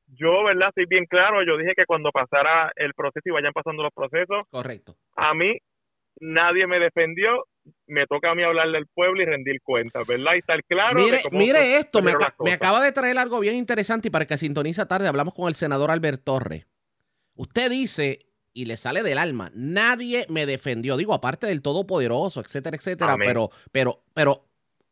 Yo, 0.08 0.44
¿verdad? 0.44 0.70
Estoy 0.70 0.86
bien 0.88 1.06
claro. 1.06 1.44
Yo 1.46 1.58
dije 1.58 1.74
que 1.76 1.86
cuando 1.86 2.12
pasara 2.12 2.72
el 2.76 2.94
proceso 2.94 3.22
y 3.26 3.32
vayan 3.32 3.54
pasando 3.54 3.84
los 3.84 3.94
procesos, 3.94 4.48
Correcto. 4.50 4.96
a 5.16 5.34
mí 5.36 5.58
nadie 6.20 6.68
me 6.68 6.80
defendió, 6.80 7.46
me 7.88 8.06
toca 8.08 8.32
a 8.32 8.36
mí 8.36 8.44
hablarle 8.44 8.80
al 8.80 8.88
pueblo 8.88 9.22
y 9.22 9.26
rendir 9.26 9.62
cuentas, 9.62 10.06
¿verdad? 10.08 10.34
Y 10.36 10.40
estar 10.40 10.64
claro. 10.64 11.00
mire, 11.32 11.78
esto, 11.78 12.02
me, 12.02 12.14
me 12.40 12.54
acaba 12.54 12.82
de 12.82 12.92
traer 12.92 13.18
algo 13.18 13.40
bien 13.40 13.56
interesante 13.56 14.08
y 14.08 14.12
para 14.12 14.26
que 14.26 14.38
sintoniza 14.38 14.88
tarde 14.88 15.08
hablamos 15.08 15.34
con 15.34 15.48
el 15.48 15.56
senador 15.56 15.92
Albert 15.92 16.24
Torres. 16.24 16.68
Usted 17.36 17.70
dice, 17.70 18.20
y 18.54 18.66
le 18.66 18.78
sale 18.78 19.04
del 19.04 19.18
alma, 19.18 19.52
nadie 19.54 20.26
me 20.30 20.46
defendió, 20.46 20.98
digo, 20.98 21.14
aparte 21.14 21.48
del 21.48 21.62
Todopoderoso, 21.62 22.42
etcétera, 22.42 22.76
etcétera, 22.78 23.14
Amén. 23.14 23.28
pero, 23.28 23.52
pero, 23.72 24.04
pero 24.14 24.46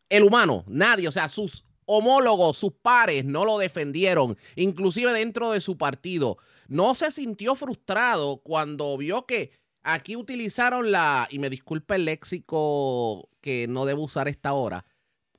el 0.09 0.23
humano, 0.23 0.63
nadie, 0.67 1.07
o 1.07 1.11
sea, 1.11 1.27
sus 1.27 1.65
homólogos, 1.85 2.57
sus 2.57 2.73
pares 2.73 3.25
no 3.25 3.45
lo 3.45 3.57
defendieron, 3.57 4.37
inclusive 4.55 5.11
dentro 5.13 5.51
de 5.51 5.61
su 5.61 5.77
partido. 5.77 6.37
No 6.67 6.95
se 6.95 7.11
sintió 7.11 7.55
frustrado 7.55 8.41
cuando 8.43 8.95
vio 8.97 9.25
que 9.25 9.51
aquí 9.83 10.15
utilizaron 10.15 10.91
la, 10.91 11.27
y 11.31 11.39
me 11.39 11.49
disculpa 11.49 11.95
el 11.95 12.05
léxico 12.05 13.29
que 13.41 13.67
no 13.67 13.85
debo 13.85 14.03
usar 14.03 14.27
esta 14.27 14.53
hora, 14.53 14.85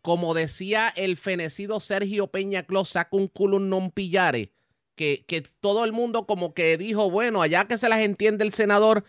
como 0.00 0.32
decía 0.32 0.88
el 0.96 1.16
fenecido 1.16 1.80
Sergio 1.80 2.28
Peña 2.28 2.62
Clos, 2.62 2.90
saca 2.90 3.16
un 3.16 3.28
culum 3.28 3.68
non 3.68 3.90
pillare, 3.90 4.52
que, 4.98 5.24
que 5.26 5.42
todo 5.42 5.84
el 5.84 5.92
mundo 5.92 6.26
como 6.26 6.52
que 6.52 6.76
dijo, 6.76 7.08
bueno, 7.08 7.40
allá 7.40 7.66
que 7.66 7.78
se 7.78 7.88
las 7.88 8.00
entiende 8.00 8.44
el 8.44 8.52
senador, 8.52 9.04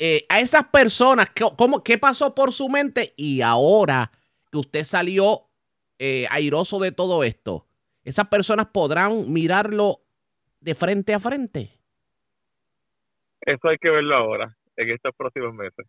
eh, 0.00 0.26
a 0.28 0.40
esas 0.40 0.64
personas, 0.64 1.30
¿qué, 1.30 1.44
cómo, 1.56 1.84
¿qué 1.84 1.96
pasó 1.98 2.34
por 2.34 2.52
su 2.52 2.68
mente? 2.68 3.14
Y 3.16 3.40
ahora 3.40 4.10
que 4.50 4.58
usted 4.58 4.82
salió 4.82 5.48
eh, 5.98 6.26
airoso 6.30 6.80
de 6.80 6.90
todo 6.90 7.22
esto, 7.22 7.66
esas 8.02 8.26
personas 8.26 8.66
podrán 8.66 9.32
mirarlo 9.32 10.02
de 10.60 10.74
frente 10.74 11.14
a 11.14 11.20
frente. 11.20 11.70
Eso 13.40 13.68
hay 13.68 13.78
que 13.78 13.90
verlo 13.90 14.16
ahora, 14.16 14.56
en 14.76 14.90
estos 14.90 15.14
próximos 15.16 15.54
meses. 15.54 15.86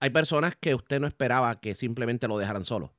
Hay 0.00 0.10
personas 0.10 0.56
que 0.56 0.74
usted 0.74 1.00
no 1.00 1.06
esperaba 1.06 1.58
que 1.58 1.74
simplemente 1.74 2.28
lo 2.28 2.36
dejaran 2.36 2.64
solo. 2.64 2.92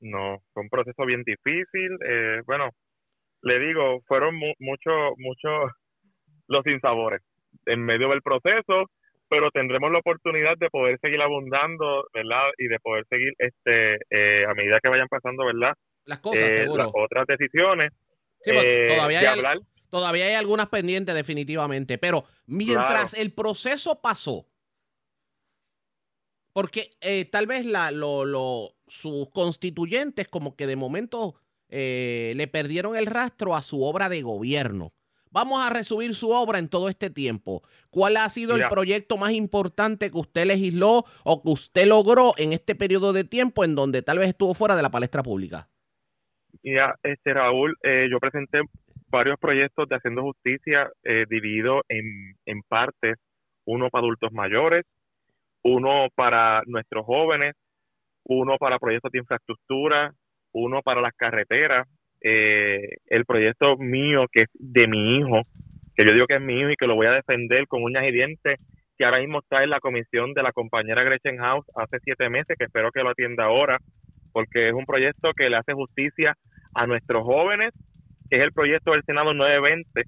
No, 0.00 0.42
fue 0.52 0.62
un 0.62 0.68
proceso 0.68 1.04
bien 1.06 1.22
difícil. 1.24 1.98
eh, 2.06 2.40
bueno, 2.46 2.70
le 3.42 3.58
digo, 3.58 4.00
fueron 4.06 4.34
mu- 4.36 4.54
muchos, 4.58 5.12
muchos 5.18 5.70
los 6.48 6.62
sinsabores 6.64 7.22
en 7.66 7.84
medio 7.84 8.08
del 8.10 8.22
proceso, 8.22 8.86
pero 9.28 9.50
tendremos 9.50 9.90
la 9.92 9.98
oportunidad 9.98 10.56
de 10.58 10.70
poder 10.70 10.98
seguir 11.00 11.20
abundando, 11.20 12.04
¿verdad? 12.14 12.50
Y 12.58 12.66
de 12.68 12.78
poder 12.80 13.04
seguir, 13.08 13.32
este, 13.38 13.94
eh, 14.10 14.44
a 14.46 14.54
medida 14.54 14.80
que 14.82 14.88
vayan 14.88 15.08
pasando, 15.08 15.44
¿verdad? 15.46 15.74
Las 16.04 16.18
cosas, 16.20 16.48
Eh, 16.48 16.62
seguro. 16.62 16.84
las 16.84 16.92
otras 16.94 17.26
decisiones. 17.26 17.92
Sí, 18.42 18.52
pues, 18.52 18.64
eh, 18.66 18.86
todavía, 18.88 19.20
de 19.20 19.28
hay, 19.28 19.36
hablar. 19.38 19.58
todavía 19.90 20.24
hay 20.26 20.34
algunas 20.34 20.68
pendientes 20.68 21.14
definitivamente, 21.14 21.98
pero 21.98 22.24
mientras 22.46 23.14
el 23.14 23.32
proceso 23.32 24.00
pasó, 24.00 24.46
porque 26.52 26.90
eh, 27.00 27.26
tal 27.26 27.46
vez 27.46 27.64
la, 27.66 27.90
lo, 27.90 28.24
lo- 28.24 28.70
sus 28.90 29.30
constituyentes 29.30 30.28
como 30.28 30.56
que 30.56 30.66
de 30.66 30.76
momento 30.76 31.34
eh, 31.68 32.32
le 32.36 32.48
perdieron 32.48 32.96
el 32.96 33.06
rastro 33.06 33.54
a 33.54 33.62
su 33.62 33.82
obra 33.82 34.08
de 34.08 34.22
gobierno. 34.22 34.92
Vamos 35.32 35.64
a 35.64 35.72
resumir 35.72 36.14
su 36.16 36.30
obra 36.30 36.58
en 36.58 36.68
todo 36.68 36.88
este 36.88 37.08
tiempo. 37.08 37.62
¿Cuál 37.90 38.16
ha 38.16 38.28
sido 38.30 38.56
el 38.56 38.66
proyecto 38.68 39.16
más 39.16 39.30
importante 39.30 40.10
que 40.10 40.18
usted 40.18 40.44
legisló 40.44 41.04
o 41.22 41.42
que 41.42 41.50
usted 41.50 41.86
logró 41.86 42.32
en 42.36 42.52
este 42.52 42.74
periodo 42.74 43.12
de 43.12 43.22
tiempo 43.22 43.64
en 43.64 43.76
donde 43.76 44.02
tal 44.02 44.18
vez 44.18 44.28
estuvo 44.28 44.54
fuera 44.54 44.74
de 44.74 44.82
la 44.82 44.90
palestra 44.90 45.22
pública? 45.22 45.68
Mira, 46.64 46.96
este 47.04 47.32
Raúl, 47.32 47.76
eh, 47.84 48.08
yo 48.10 48.18
presenté 48.18 48.60
varios 49.06 49.38
proyectos 49.38 49.88
de 49.88 49.96
Haciendo 49.96 50.22
Justicia 50.22 50.90
eh, 51.04 51.24
dividido 51.30 51.82
en, 51.88 52.36
en 52.46 52.62
partes, 52.62 53.16
uno 53.64 53.88
para 53.88 54.02
adultos 54.02 54.32
mayores, 54.32 54.84
uno 55.62 56.08
para 56.16 56.62
nuestros 56.66 57.06
jóvenes, 57.06 57.54
uno 58.24 58.56
para 58.58 58.78
proyectos 58.78 59.12
de 59.12 59.18
infraestructura, 59.18 60.12
uno 60.52 60.82
para 60.82 61.00
las 61.00 61.12
carreteras, 61.14 61.86
eh, 62.22 62.96
el 63.06 63.24
proyecto 63.24 63.76
mío 63.78 64.26
que 64.30 64.42
es 64.42 64.48
de 64.54 64.86
mi 64.86 65.18
hijo, 65.18 65.42
que 65.94 66.04
yo 66.04 66.12
digo 66.12 66.26
que 66.26 66.36
es 66.36 66.42
hijo 66.42 66.70
y 66.70 66.76
que 66.76 66.86
lo 66.86 66.94
voy 66.94 67.06
a 67.06 67.12
defender 67.12 67.66
con 67.66 67.82
uñas 67.82 68.04
y 68.04 68.12
dientes, 68.12 68.58
que 68.96 69.04
ahora 69.04 69.20
mismo 69.20 69.38
está 69.38 69.64
en 69.64 69.70
la 69.70 69.80
comisión 69.80 70.34
de 70.34 70.42
la 70.42 70.52
compañera 70.52 71.02
Gretchen 71.02 71.38
House 71.38 71.64
hace 71.74 71.98
siete 72.04 72.28
meses, 72.28 72.56
que 72.58 72.64
espero 72.64 72.90
que 72.92 73.02
lo 73.02 73.10
atienda 73.10 73.44
ahora, 73.44 73.78
porque 74.32 74.68
es 74.68 74.74
un 74.74 74.84
proyecto 74.84 75.32
que 75.34 75.48
le 75.48 75.56
hace 75.56 75.72
justicia 75.72 76.34
a 76.74 76.86
nuestros 76.86 77.24
jóvenes, 77.24 77.72
que 78.28 78.36
es 78.36 78.42
el 78.42 78.52
proyecto 78.52 78.92
del 78.92 79.02
Senado 79.04 79.32
920, 79.32 80.02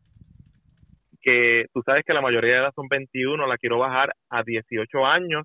que 1.23 1.67
tú 1.73 1.83
sabes 1.87 2.05
que 2.05 2.13
la 2.13 2.21
mayoría 2.21 2.53
de 2.53 2.59
edad 2.59 2.73
son 2.75 2.89
21, 2.89 3.47
la 3.47 3.57
quiero 3.57 3.79
bajar 3.79 4.13
a 4.29 4.43
18 4.43 5.07
años, 5.07 5.45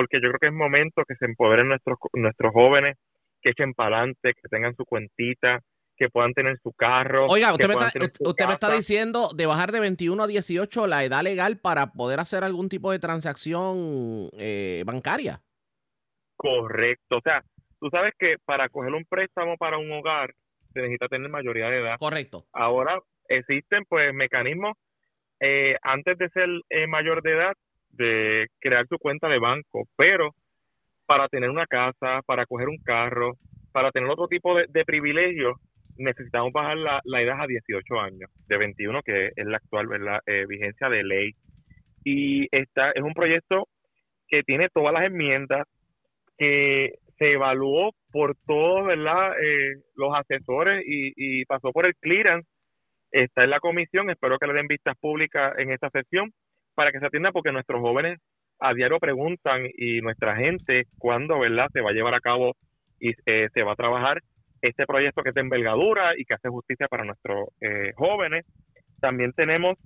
porque 0.00 0.16
yo 0.16 0.30
creo 0.30 0.38
que 0.40 0.46
es 0.46 0.52
momento 0.54 1.02
que 1.06 1.14
se 1.16 1.26
empoderen 1.26 1.68
nuestros, 1.68 1.98
nuestros 2.14 2.54
jóvenes, 2.54 2.96
que 3.42 3.50
echen 3.50 3.74
para 3.74 3.98
adelante, 3.98 4.32
que 4.32 4.48
tengan 4.48 4.74
su 4.74 4.86
cuentita, 4.86 5.60
que 5.94 6.08
puedan 6.08 6.32
tener 6.32 6.58
su 6.62 6.72
carro. 6.72 7.26
Oiga, 7.26 7.52
usted, 7.52 7.68
me 7.68 7.74
está, 7.74 7.90
usted 8.18 8.46
me 8.46 8.54
está 8.54 8.74
diciendo 8.74 9.28
de 9.36 9.44
bajar 9.44 9.72
de 9.72 9.80
21 9.80 10.22
a 10.22 10.26
18 10.26 10.86
la 10.86 11.04
edad 11.04 11.22
legal 11.22 11.58
para 11.58 11.92
poder 11.92 12.18
hacer 12.18 12.44
algún 12.44 12.70
tipo 12.70 12.90
de 12.90 12.98
transacción 12.98 14.30
eh, 14.38 14.84
bancaria. 14.86 15.42
Correcto, 16.34 17.18
o 17.18 17.20
sea, 17.20 17.44
tú 17.78 17.90
sabes 17.90 18.14
que 18.18 18.36
para 18.46 18.70
coger 18.70 18.94
un 18.94 19.04
préstamo 19.04 19.58
para 19.58 19.76
un 19.76 19.92
hogar 19.92 20.32
se 20.72 20.80
necesita 20.80 21.08
tener 21.08 21.28
mayoría 21.28 21.68
de 21.68 21.80
edad. 21.80 21.96
Correcto. 21.98 22.46
ahora 22.54 22.98
existen 23.28 23.84
pues 23.86 24.14
mecanismos 24.14 24.78
eh, 25.40 25.76
antes 25.82 26.16
de 26.16 26.30
ser 26.30 26.48
eh, 26.70 26.86
mayor 26.86 27.20
de 27.20 27.32
edad 27.32 27.52
de 27.90 28.48
crear 28.60 28.86
tu 28.86 28.98
cuenta 28.98 29.28
de 29.28 29.38
banco, 29.38 29.84
pero 29.96 30.34
para 31.06 31.28
tener 31.28 31.50
una 31.50 31.66
casa, 31.66 32.20
para 32.26 32.46
coger 32.46 32.68
un 32.68 32.78
carro, 32.78 33.32
para 33.72 33.90
tener 33.90 34.08
otro 34.08 34.28
tipo 34.28 34.56
de, 34.56 34.66
de 34.68 34.84
privilegios, 34.84 35.56
necesitamos 36.00 36.52
bajar 36.52 36.76
la, 36.76 37.22
edad 37.22 37.40
a 37.40 37.46
18 37.46 38.00
años, 38.00 38.30
de 38.46 38.56
21 38.56 39.02
que 39.02 39.30
es 39.36 39.46
la 39.46 39.58
actual 39.58 39.86
¿verdad? 39.86 40.20
Eh, 40.26 40.46
vigencia 40.48 40.88
de 40.88 41.04
ley. 41.04 41.32
Y 42.04 42.48
esta 42.50 42.90
es 42.92 43.02
un 43.02 43.12
proyecto 43.12 43.68
que 44.28 44.42
tiene 44.42 44.68
todas 44.72 44.92
las 44.92 45.04
enmiendas, 45.04 45.66
que 46.38 46.94
se 47.18 47.32
evaluó 47.32 47.92
por 48.10 48.34
todos. 48.46 48.90
Eh, 48.92 49.74
los 49.96 50.14
asesores 50.16 50.82
y, 50.86 51.12
y 51.16 51.44
pasó 51.44 51.72
por 51.72 51.86
el 51.86 51.94
clearance 51.96 52.48
está 53.12 53.44
en 53.44 53.50
la 53.50 53.60
comisión, 53.60 54.08
espero 54.08 54.38
que 54.38 54.46
le 54.46 54.54
den 54.54 54.68
vistas 54.68 54.96
públicas 54.98 55.52
en 55.58 55.72
esta 55.72 55.90
sesión 55.90 56.32
para 56.80 56.92
que 56.92 56.98
se 56.98 57.04
atienda 57.08 57.30
porque 57.30 57.52
nuestros 57.52 57.78
jóvenes 57.82 58.18
a 58.58 58.72
diario 58.72 58.98
preguntan 58.98 59.66
y 59.76 60.00
nuestra 60.00 60.34
gente 60.36 60.84
cuándo, 60.96 61.38
¿verdad?, 61.38 61.68
se 61.74 61.82
va 61.82 61.90
a 61.90 61.92
llevar 61.92 62.14
a 62.14 62.20
cabo 62.20 62.56
y 62.98 63.10
eh, 63.26 63.50
se 63.52 63.62
va 63.62 63.72
a 63.72 63.76
trabajar 63.76 64.22
este 64.62 64.86
proyecto 64.86 65.22
que 65.22 65.28
es 65.28 65.34
de 65.34 65.42
envergadura 65.42 66.14
y 66.16 66.24
que 66.24 66.32
hace 66.32 66.48
justicia 66.48 66.88
para 66.88 67.04
nuestros 67.04 67.50
eh, 67.60 67.92
jóvenes. 67.96 68.46
También 68.98 69.34
tenemos 69.34 69.76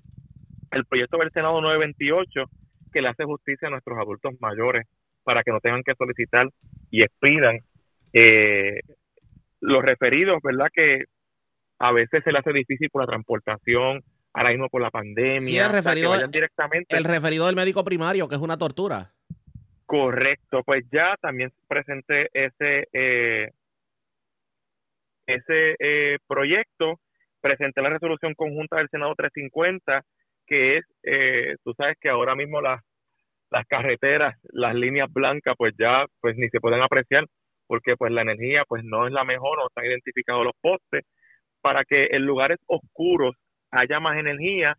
el 0.71 0.85
proyecto 0.85 1.19
del 1.19 1.33
Senado 1.33 1.61
928 1.61 2.45
que 2.93 3.03
le 3.03 3.09
hace 3.09 3.25
justicia 3.25 3.67
a 3.67 3.73
nuestros 3.73 3.99
adultos 3.99 4.35
mayores 4.39 4.87
para 5.25 5.43
que 5.43 5.51
no 5.51 5.59
tengan 5.59 5.83
que 5.83 5.97
solicitar 5.97 6.47
y 6.93 7.03
expidan 7.03 7.59
eh, 8.13 8.79
los 9.61 9.83
referidos, 9.83 10.39
¿verdad? 10.45 10.69
Que 10.73 11.07
a 11.81 11.91
veces 11.91 12.23
se 12.23 12.31
le 12.31 12.39
hace 12.39 12.53
difícil 12.53 12.89
por 12.89 13.03
la 13.03 13.09
transportación, 13.09 14.05
ahora 14.35 14.51
mismo 14.51 14.69
por 14.69 14.83
la 14.83 14.91
pandemia. 14.91 15.41
Sí, 15.41 15.57
el 15.57 15.63
o 15.63 15.65
sea, 15.65 15.71
que 15.71 15.77
referido, 15.77 16.11
vayan 16.11 16.31
directamente. 16.31 16.97
el 16.97 17.05
referido 17.05 17.47
del 17.47 17.57
médico 17.57 17.85
primario, 17.85 18.29
que 18.29 18.35
es 18.35 18.41
una 18.41 18.59
tortura. 18.59 19.13
Correcto, 19.87 20.63
pues 20.65 20.85
ya 20.93 21.15
también 21.21 21.53
presenté 21.69 22.29
ese 22.33 22.89
eh, 22.93 23.51
ese 25.27 25.77
eh, 25.79 26.19
proyecto, 26.27 27.01
presenté 27.41 27.81
la 27.81 27.91
resolución 27.91 28.35
conjunta 28.35 28.77
del 28.77 28.89
Senado 28.91 29.15
350, 29.15 30.03
que 30.47 30.79
es, 30.79 30.85
eh, 31.03 31.57
tú 31.63 31.73
sabes 31.75 31.97
que 32.01 32.09
ahora 32.11 32.35
mismo 32.35 32.61
las 32.61 32.83
las 33.51 33.67
carreteras, 33.67 34.37
las 34.51 34.75
líneas 34.75 35.13
blancas, 35.13 35.55
pues 35.57 35.75
ya 35.79 36.07
pues 36.21 36.37
ni 36.37 36.49
se 36.49 36.61
pueden 36.61 36.83
apreciar 36.83 37.25
porque 37.67 37.97
pues 37.97 38.11
la 38.13 38.23
energía 38.23 38.65
pues 38.67 38.83
no 38.85 39.07
es 39.07 39.13
la 39.13 39.25
mejor, 39.25 39.59
no 39.59 39.69
están 39.69 39.85
identificados 39.85 40.45
los 40.45 40.55
postes, 40.61 41.05
para 41.61 41.85
que 41.85 42.09
en 42.11 42.27
lugares 42.27 42.59
oscuros 42.67 43.37
haya 43.75 44.01
más 44.01 44.17
energía 44.19 44.77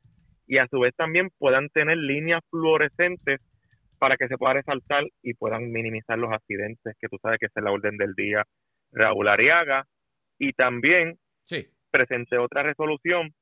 y 0.48 0.58
a 0.58 0.68
su 0.68 0.80
vez 0.80 0.94
también 0.96 1.30
puedan 1.38 1.70
tener 1.70 1.98
líneas 1.98 2.42
fluorescentes 2.50 3.42
para 4.00 4.18
que 4.18 4.28
se 4.28 4.38
pueda 4.38 4.54
resaltar 4.54 5.04
y 5.24 5.34
puedan 5.34 5.72
minimizar 5.72 6.18
los 6.20 6.32
accidentes, 6.32 6.96
que 7.00 7.08
tú 7.08 7.18
sabes 7.22 7.40
que 7.40 7.48
esa 7.48 7.60
es 7.60 7.64
la 7.64 7.72
orden 7.72 7.98
del 7.98 8.14
día 8.14 8.44
Raúl 8.92 9.28
Ariaga. 9.28 9.86
Y 10.38 10.54
también 10.54 11.18
Sí. 11.46 11.68
presenté 11.92 12.38
otra 12.38 12.64
resolución 12.64 13.34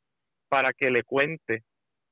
para 0.49 0.73
que 0.73 0.91
le 0.91 1.03
cuente 1.03 1.63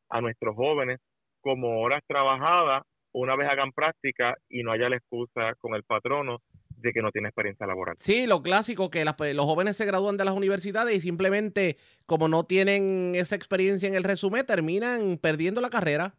a 0.09 0.21
nuestros 0.21 0.55
jóvenes 0.55 0.99
como 1.41 1.81
horas 1.81 2.01
trabajadas 2.07 2.83
una 3.13 3.35
vez 3.35 3.47
hagan 3.49 3.71
práctica 3.71 4.35
y 4.49 4.63
no 4.63 4.71
haya 4.71 4.89
la 4.89 4.95
excusa 4.97 5.53
con 5.59 5.75
el 5.75 5.83
patrono 5.83 6.39
de 6.81 6.91
que 6.93 7.01
no 7.01 7.11
tiene 7.11 7.29
experiencia 7.29 7.65
laboral. 7.67 7.95
Sí, 7.99 8.27
lo 8.27 8.41
clásico, 8.41 8.89
que 8.89 9.05
las- 9.05 9.15
los 9.19 9.45
jóvenes 9.45 9.77
se 9.77 9.85
gradúan 9.85 10.17
de 10.17 10.25
las 10.25 10.33
universidades 10.35 10.95
y 10.95 11.01
simplemente, 11.01 11.77
como 12.05 12.27
no 12.27 12.45
tienen 12.45 13.13
esa 13.15 13.35
experiencia 13.35 13.87
en 13.87 13.95
el 13.95 14.03
resumen, 14.03 14.45
terminan 14.45 15.17
perdiendo 15.21 15.61
la 15.61 15.69
carrera. 15.69 16.13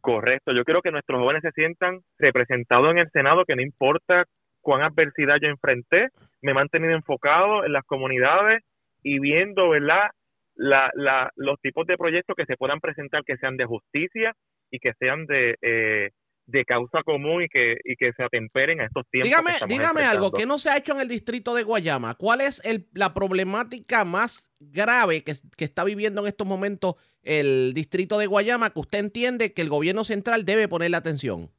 Correcto, 0.00 0.52
yo 0.52 0.64
quiero 0.64 0.82
que 0.82 0.92
nuestros 0.92 1.18
jóvenes 1.20 1.42
se 1.42 1.50
sientan 1.50 2.00
representados 2.18 2.90
en 2.92 2.98
el 2.98 3.10
Senado, 3.10 3.44
que 3.44 3.56
no 3.56 3.62
importa 3.62 4.24
cuán 4.60 4.82
adversidad 4.82 5.36
yo 5.40 5.48
enfrenté, 5.48 6.08
me 6.42 6.52
he 6.52 6.54
mantenido 6.54 6.92
enfocado 6.92 7.64
en 7.64 7.72
las 7.72 7.84
comunidades 7.84 8.62
y 9.02 9.18
viendo, 9.18 9.68
¿verdad?, 9.70 10.10
la, 10.54 10.90
la, 10.94 11.30
los 11.36 11.60
tipos 11.60 11.86
de 11.86 11.98
proyectos 11.98 12.34
que 12.36 12.46
se 12.46 12.56
puedan 12.56 12.80
presentar 12.80 13.22
que 13.24 13.36
sean 13.36 13.56
de 13.56 13.66
justicia 13.66 14.32
y 14.70 14.78
que 14.78 14.92
sean 14.98 15.26
de, 15.26 15.56
eh, 15.60 16.10
de 16.46 16.64
causa 16.64 17.02
común 17.02 17.42
y 17.42 17.48
que, 17.48 17.76
y 17.84 17.96
que 17.96 18.12
se 18.12 18.22
atemperen 18.22 18.80
a 18.80 18.84
estos 18.86 19.04
tiempos. 19.10 19.28
Dígame, 19.28 19.50
que 19.58 19.66
dígame 19.66 20.02
algo. 20.04 20.30
¿qué 20.32 20.46
no 20.46 20.58
se 20.58 20.70
ha 20.70 20.76
hecho 20.76 20.92
en 20.92 21.00
el 21.00 21.08
distrito 21.08 21.54
de 21.54 21.64
Guayama? 21.64 22.14
¿Cuál 22.14 22.40
es 22.40 22.64
el- 22.64 22.86
la 22.94 23.12
problemática 23.14 24.04
más 24.04 24.52
grave 24.60 25.24
que, 25.24 25.32
que 25.56 25.64
está 25.64 25.82
viviendo 25.84 26.20
en 26.20 26.28
estos 26.28 26.46
momentos 26.46 26.94
el 27.22 27.72
distrito 27.74 28.16
de 28.18 28.26
Guayama 28.26 28.70
que 28.70 28.78
usted 28.80 28.98
entiende 29.00 29.52
que 29.52 29.62
el 29.62 29.68
gobierno 29.68 30.04
central 30.04 30.44
debe 30.44 30.68
ponerle 30.68 30.96
atención? 30.96 31.50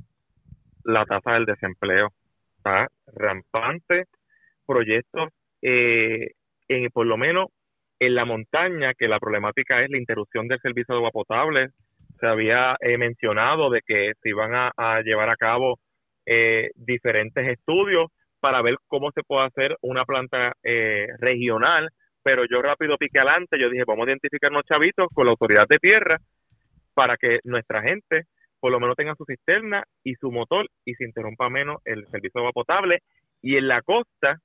la 0.86 1.06
tasa 1.06 1.34
del 1.34 1.44
desempleo 1.46 2.14
está 2.56 2.88
rampante, 3.08 4.06
proyectos 4.66 5.30
eh, 5.62 6.32
en, 6.70 6.90
por 6.92 7.06
lo 7.06 7.18
menos 7.18 7.48
en 8.00 8.16
la 8.16 8.24
montaña, 8.24 8.94
que 8.94 9.10
la 9.10 9.20
problemática 9.20 9.84
es 9.84 9.90
la 9.90 9.98
interrupción 9.98 10.48
del 10.48 10.62
servicio 10.62 10.94
de 10.96 11.00
agua 11.00 11.12
potable. 11.12 11.72
Se 12.20 12.28
había 12.28 12.76
eh, 12.80 12.98
mencionado 12.98 13.70
de 13.70 13.82
que 13.86 14.14
se 14.22 14.30
iban 14.30 14.52
a, 14.56 15.02
llevar 15.02 15.30
a 15.30 15.36
cabo 15.36 15.80
eh, 16.26 16.70
diferentes 16.76 17.48
estudios 17.48 18.08
para 18.40 18.62
ver 18.62 18.78
cómo 18.88 19.12
se 19.12 19.24
puede 19.24 19.46
hacer 19.48 19.76
una 19.82 20.06
planta 20.06 20.54
eh, 20.64 21.08
regional, 21.20 21.90
pero 22.24 22.44
yo 22.50 22.62
rápido 22.62 22.98
piqué 22.98 23.20
adelante, 23.20 23.60
yo 23.60 23.70
dije, 23.70 23.84
vamos 23.88 24.08
a 24.08 24.12
identificar 24.12 24.52
unos 24.52 24.66
chavitos 24.66 25.08
con 25.14 25.26
la 25.26 25.32
autoridad 25.32 25.68
de 25.68 25.80
tierra 25.80 26.18
para 26.94 27.18
que 27.18 27.40
nuestra 27.44 27.82
gente 27.82 28.24
por 28.60 28.72
lo 28.72 28.80
menos 28.80 28.96
tenga 28.96 29.16
su 29.16 29.24
cisterna 29.26 29.84
y 30.04 30.16
su 30.16 30.32
motor 30.32 30.68
y 30.84 30.96
se 30.96 31.06
interrumpa 31.06 31.50
menos 31.50 31.78
el 31.86 32.06
servicio 32.08 32.40
de 32.42 32.48
agua 32.48 32.54
potable. 32.54 33.00
Y 33.42 33.56
en 33.56 33.68
la 33.68 33.82
costa, 33.84 34.40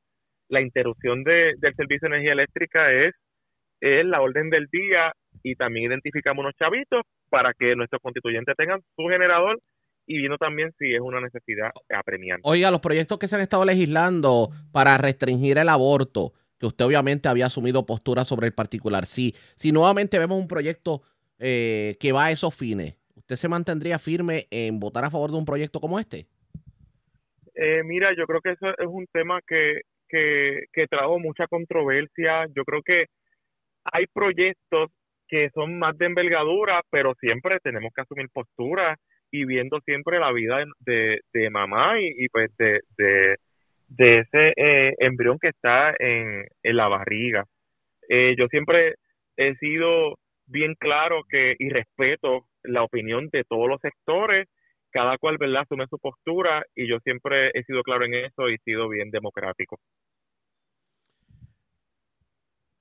la 0.48 0.61
interrupción 0.61 1.24
de- 1.24 1.54
del 1.58 1.74
servicio 1.74 2.08
de 2.08 2.16
energía 2.16 2.32
eléctrica 2.32 2.92
es, 2.92 3.14
es 3.80 4.04
la 4.04 4.20
orden 4.20 4.50
del 4.50 4.66
día 4.70 5.12
y 5.42 5.54
también 5.54 5.90
identificamos 5.90 6.42
unos 6.42 6.54
chavitos 6.56 7.02
para 7.30 7.52
que 7.54 7.74
nuestros 7.74 8.00
constituyentes 8.02 8.54
tengan 8.56 8.80
su 8.96 9.08
generador 9.08 9.58
y 10.06 10.18
viendo 10.18 10.36
también 10.36 10.72
si 10.78 10.94
es 10.94 11.00
una 11.00 11.20
necesidad 11.20 11.70
apremiante. 11.88 12.42
Oiga, 12.44 12.70
los 12.70 12.80
proyectos 12.80 13.18
que 13.18 13.28
se 13.28 13.36
han 13.36 13.40
estado 13.40 13.64
legislando 13.64 14.50
para 14.72 14.98
restringir 14.98 15.58
el 15.58 15.68
aborto, 15.68 16.32
que 16.58 16.66
usted 16.66 16.84
obviamente 16.84 17.28
había 17.28 17.46
asumido 17.46 17.86
postura 17.86 18.24
sobre 18.24 18.48
el 18.48 18.52
particular, 18.52 19.06
si, 19.06 19.34
si 19.56 19.72
nuevamente 19.72 20.18
vemos 20.18 20.38
un 20.38 20.48
proyecto 20.48 21.02
eh, 21.38 21.96
que 22.00 22.12
va 22.12 22.26
a 22.26 22.30
esos 22.30 22.54
fines, 22.54 22.96
¿usted 23.16 23.36
se 23.36 23.48
mantendría 23.48 23.98
firme 23.98 24.46
en 24.50 24.80
votar 24.80 25.04
a 25.04 25.10
favor 25.10 25.30
de 25.30 25.38
un 25.38 25.44
proyecto 25.44 25.80
como 25.80 25.98
este? 25.98 26.26
Eh, 27.54 27.82
mira, 27.84 28.14
yo 28.16 28.26
creo 28.26 28.40
que 28.40 28.52
eso 28.52 28.68
es 28.70 28.86
un 28.86 29.06
tema 29.12 29.40
que, 29.46 29.82
que, 30.08 30.64
que 30.72 30.86
trajo 30.86 31.18
mucha 31.18 31.46
controversia. 31.46 32.46
Yo 32.56 32.64
creo 32.64 32.82
que 32.82 33.06
hay 33.84 34.06
proyectos 34.12 34.90
que 35.32 35.48
son 35.54 35.78
más 35.78 35.96
de 35.96 36.04
envergadura, 36.04 36.82
pero 36.90 37.14
siempre 37.14 37.58
tenemos 37.60 37.90
que 37.94 38.02
asumir 38.02 38.28
postura 38.30 38.98
y 39.30 39.46
viendo 39.46 39.80
siempre 39.80 40.18
la 40.18 40.30
vida 40.30 40.62
de, 40.80 41.50
mamá 41.50 41.98
y, 41.98 42.28
pues 42.28 42.54
de, 42.58 42.80
de, 42.98 43.36
de 43.88 44.18
ese 44.18 44.52
eh, 44.54 44.94
embrión 44.98 45.38
que 45.40 45.48
está 45.48 45.94
en, 45.98 46.44
en 46.62 46.76
la 46.76 46.88
barriga. 46.88 47.46
Eh, 48.10 48.34
yo 48.38 48.46
siempre 48.48 48.96
he 49.38 49.54
sido 49.54 50.18
bien 50.44 50.74
claro 50.78 51.22
que 51.26 51.56
y 51.58 51.70
respeto 51.70 52.44
la 52.62 52.82
opinión 52.82 53.30
de 53.32 53.44
todos 53.44 53.70
los 53.70 53.80
sectores 53.80 54.48
cada 54.90 55.16
cual, 55.16 55.38
¿verdad?, 55.38 55.62
asume 55.62 55.86
su 55.86 55.98
postura 55.98 56.62
y 56.74 56.86
yo 56.86 56.98
siempre 56.98 57.52
he 57.54 57.64
sido 57.64 57.82
claro 57.82 58.04
en 58.04 58.12
eso 58.12 58.50
y 58.50 58.56
he 58.56 58.58
sido 58.58 58.86
bien 58.90 59.10
democrático. 59.10 59.78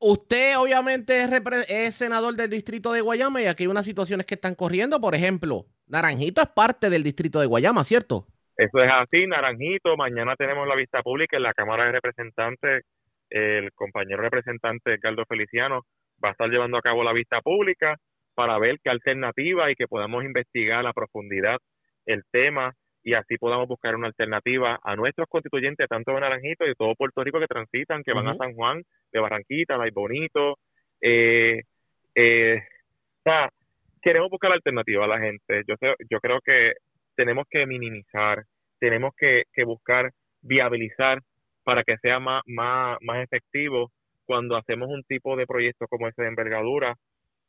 Usted 0.03 0.57
obviamente 0.57 1.15
es, 1.19 1.29
es 1.69 1.95
senador 1.95 2.35
del 2.35 2.49
distrito 2.49 2.91
de 2.91 3.01
Guayama 3.01 3.41
y 3.41 3.45
aquí 3.45 3.63
hay 3.63 3.67
unas 3.67 3.85
situaciones 3.85 4.25
que 4.25 4.33
están 4.33 4.55
corriendo. 4.55 4.99
Por 4.99 5.13
ejemplo, 5.13 5.65
Naranjito 5.87 6.41
es 6.41 6.47
parte 6.47 6.89
del 6.89 7.03
distrito 7.03 7.39
de 7.39 7.45
Guayama, 7.45 7.83
¿cierto? 7.83 8.25
Eso 8.57 8.81
es 8.83 8.91
así, 8.91 9.27
Naranjito, 9.27 9.95
mañana 9.97 10.35
tenemos 10.35 10.67
la 10.67 10.75
vista 10.75 11.01
pública 11.01 11.37
en 11.37 11.43
la 11.43 11.53
Cámara 11.53 11.85
de 11.85 11.91
Representantes, 11.93 12.83
el 13.29 13.71
compañero 13.73 14.21
representante 14.21 14.93
Edgardo 14.93 15.23
Feliciano 15.25 15.83
va 16.23 16.29
a 16.29 16.31
estar 16.31 16.49
llevando 16.49 16.77
a 16.77 16.81
cabo 16.81 17.03
la 17.03 17.13
vista 17.13 17.39
pública 17.41 17.95
para 18.35 18.57
ver 18.59 18.77
qué 18.83 18.89
alternativa 18.89 19.71
y 19.71 19.75
que 19.75 19.87
podamos 19.87 20.23
investigar 20.23 20.85
a 20.85 20.93
profundidad 20.93 21.57
el 22.05 22.23
tema 22.31 22.73
y 23.03 23.13
así 23.13 23.37
podamos 23.37 23.67
buscar 23.67 23.95
una 23.95 24.07
alternativa 24.07 24.79
a 24.83 24.95
nuestros 24.95 25.27
constituyentes, 25.29 25.87
tanto 25.87 26.11
de 26.11 26.21
Naranjito 26.21 26.65
y 26.65 26.69
de 26.69 26.75
todo 26.75 26.93
Puerto 26.95 27.23
Rico 27.23 27.39
que 27.39 27.47
transitan, 27.47 28.03
que 28.03 28.13
van 28.13 28.27
a. 28.27 28.35
San 28.35 28.53
Juan, 28.53 28.83
de 29.11 29.19
Barranquita, 29.19 29.77
de 29.77 29.91
Bonito. 29.91 30.57
Eh, 31.01 31.61
eh, 32.15 32.57
o 32.57 33.21
sea, 33.23 33.49
queremos 34.01 34.29
buscar 34.29 34.51
alternativa 34.51 35.05
a 35.05 35.07
la 35.07 35.19
gente. 35.19 35.63
Yo, 35.67 35.75
yo 36.09 36.19
creo 36.19 36.39
que 36.41 36.73
tenemos 37.15 37.45
que 37.49 37.65
minimizar, 37.65 38.43
tenemos 38.79 39.13
que, 39.17 39.43
que 39.53 39.63
buscar 39.63 40.11
viabilizar 40.41 41.19
para 41.63 41.83
que 41.83 41.97
sea 41.97 42.19
más, 42.19 42.41
más, 42.47 42.97
más 43.01 43.23
efectivo 43.23 43.91
cuando 44.25 44.55
hacemos 44.55 44.89
un 44.89 45.03
tipo 45.03 45.35
de 45.35 45.45
proyecto 45.45 45.87
como 45.87 46.07
ese 46.07 46.21
de 46.21 46.29
envergadura, 46.29 46.95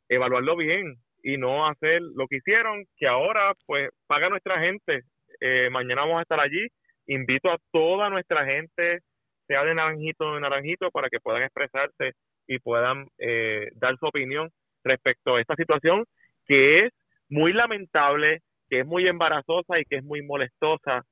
evaluarlo 0.09 0.55
bien 0.57 0.97
y 1.23 1.37
no 1.37 1.67
hacer 1.67 2.01
lo 2.01 2.27
que 2.27 2.37
hicieron, 2.37 2.85
que 2.97 3.07
ahora 3.07 3.53
pues 3.65 3.89
paga 4.07 4.29
nuestra 4.29 4.59
gente. 4.59 5.03
Eh, 5.39 5.69
mañana 5.71 6.01
vamos 6.01 6.19
a 6.19 6.23
estar 6.23 6.39
allí. 6.39 6.67
Invito 7.07 7.49
a 7.49 7.57
toda 7.71 8.09
nuestra 8.09 8.45
gente, 8.45 8.99
sea 9.47 9.63
de 9.63 9.75
naranjito 9.75 10.25
o 10.25 10.35
de 10.35 10.41
naranjito, 10.41 10.89
para 10.91 11.09
que 11.09 11.19
puedan 11.19 11.43
expresarse 11.43 12.13
y 12.47 12.59
puedan 12.59 13.07
eh, 13.17 13.69
dar 13.75 13.97
su 13.97 14.05
opinión 14.05 14.49
respecto 14.83 15.35
a 15.35 15.41
esta 15.41 15.55
situación 15.55 16.05
que 16.45 16.85
es 16.85 16.93
muy 17.29 17.53
lamentable, 17.53 18.41
que 18.69 18.81
es 18.81 18.85
muy 18.85 19.07
embarazosa 19.07 19.79
y 19.79 19.85
que 19.85 19.97
es 19.97 20.03
muy 20.03 20.21
molestosa 20.21 21.03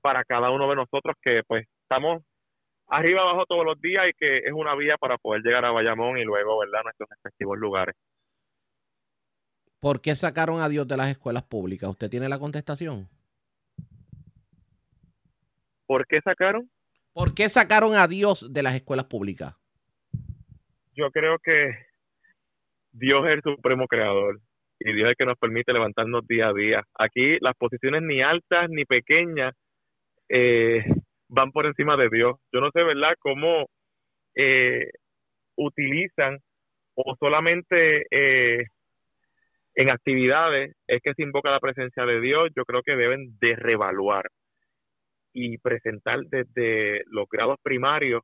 para 0.00 0.24
cada 0.24 0.50
uno 0.50 0.68
de 0.68 0.76
nosotros 0.76 1.14
que 1.22 1.42
pues 1.46 1.66
estamos 1.82 2.22
arriba 2.88 3.22
abajo 3.22 3.46
todos 3.46 3.64
los 3.64 3.80
días 3.80 4.08
y 4.08 4.12
que 4.14 4.38
es 4.38 4.52
una 4.52 4.74
vía 4.74 4.96
para 4.98 5.16
poder 5.18 5.42
llegar 5.42 5.64
a 5.64 5.70
Bayamón 5.70 6.18
y 6.18 6.24
luego, 6.24 6.58
¿verdad?, 6.58 6.80
a 6.80 6.84
nuestros 6.84 7.08
respectivos 7.08 7.58
lugares. 7.58 7.94
¿Por 9.80 10.00
qué 10.00 10.14
sacaron 10.14 10.60
a 10.60 10.68
Dios 10.68 10.86
de 10.86 10.96
las 10.96 11.08
escuelas 11.08 11.42
públicas? 11.44 11.88
¿Usted 11.88 12.10
tiene 12.10 12.28
la 12.28 12.38
contestación? 12.38 13.08
¿Por 15.86 16.06
qué 16.06 16.20
sacaron? 16.20 16.70
¿Por 17.12 17.34
qué 17.34 17.48
sacaron 17.48 17.94
a 17.94 18.06
Dios 18.06 18.52
de 18.52 18.62
las 18.62 18.74
escuelas 18.74 19.06
públicas? 19.06 19.56
Yo 20.94 21.10
creo 21.10 21.38
que 21.38 21.76
Dios 22.92 23.26
es 23.26 23.32
el 23.32 23.42
supremo 23.42 23.86
creador 23.86 24.40
y 24.78 24.92
Dios 24.92 25.06
es 25.06 25.10
el 25.10 25.16
que 25.16 25.26
nos 25.26 25.38
permite 25.38 25.72
levantarnos 25.72 26.26
día 26.26 26.48
a 26.48 26.52
día. 26.52 26.82
Aquí 26.98 27.38
las 27.40 27.56
posiciones 27.56 28.02
ni 28.02 28.22
altas 28.22 28.68
ni 28.70 28.84
pequeñas 28.84 29.54
eh, 30.28 30.84
van 31.28 31.50
por 31.52 31.66
encima 31.66 31.96
de 31.96 32.08
Dios. 32.10 32.36
Yo 32.52 32.60
no 32.60 32.70
sé, 32.72 32.82
¿verdad?, 32.82 33.14
cómo 33.18 33.66
eh, 34.34 34.90
utilizan 35.56 36.38
o 36.94 37.16
solamente 37.18 38.06
eh, 38.10 38.66
en 39.74 39.90
actividades 39.90 40.74
es 40.86 41.00
que 41.02 41.14
se 41.14 41.22
invoca 41.22 41.50
la 41.50 41.60
presencia 41.60 42.04
de 42.04 42.20
Dios. 42.20 42.50
Yo 42.56 42.64
creo 42.64 42.82
que 42.82 42.96
deben 42.96 43.38
de 43.40 43.56
revaluar 43.56 44.26
y 45.32 45.58
presentar 45.58 46.20
desde 46.26 47.02
los 47.06 47.28
grados 47.28 47.58
primarios, 47.62 48.22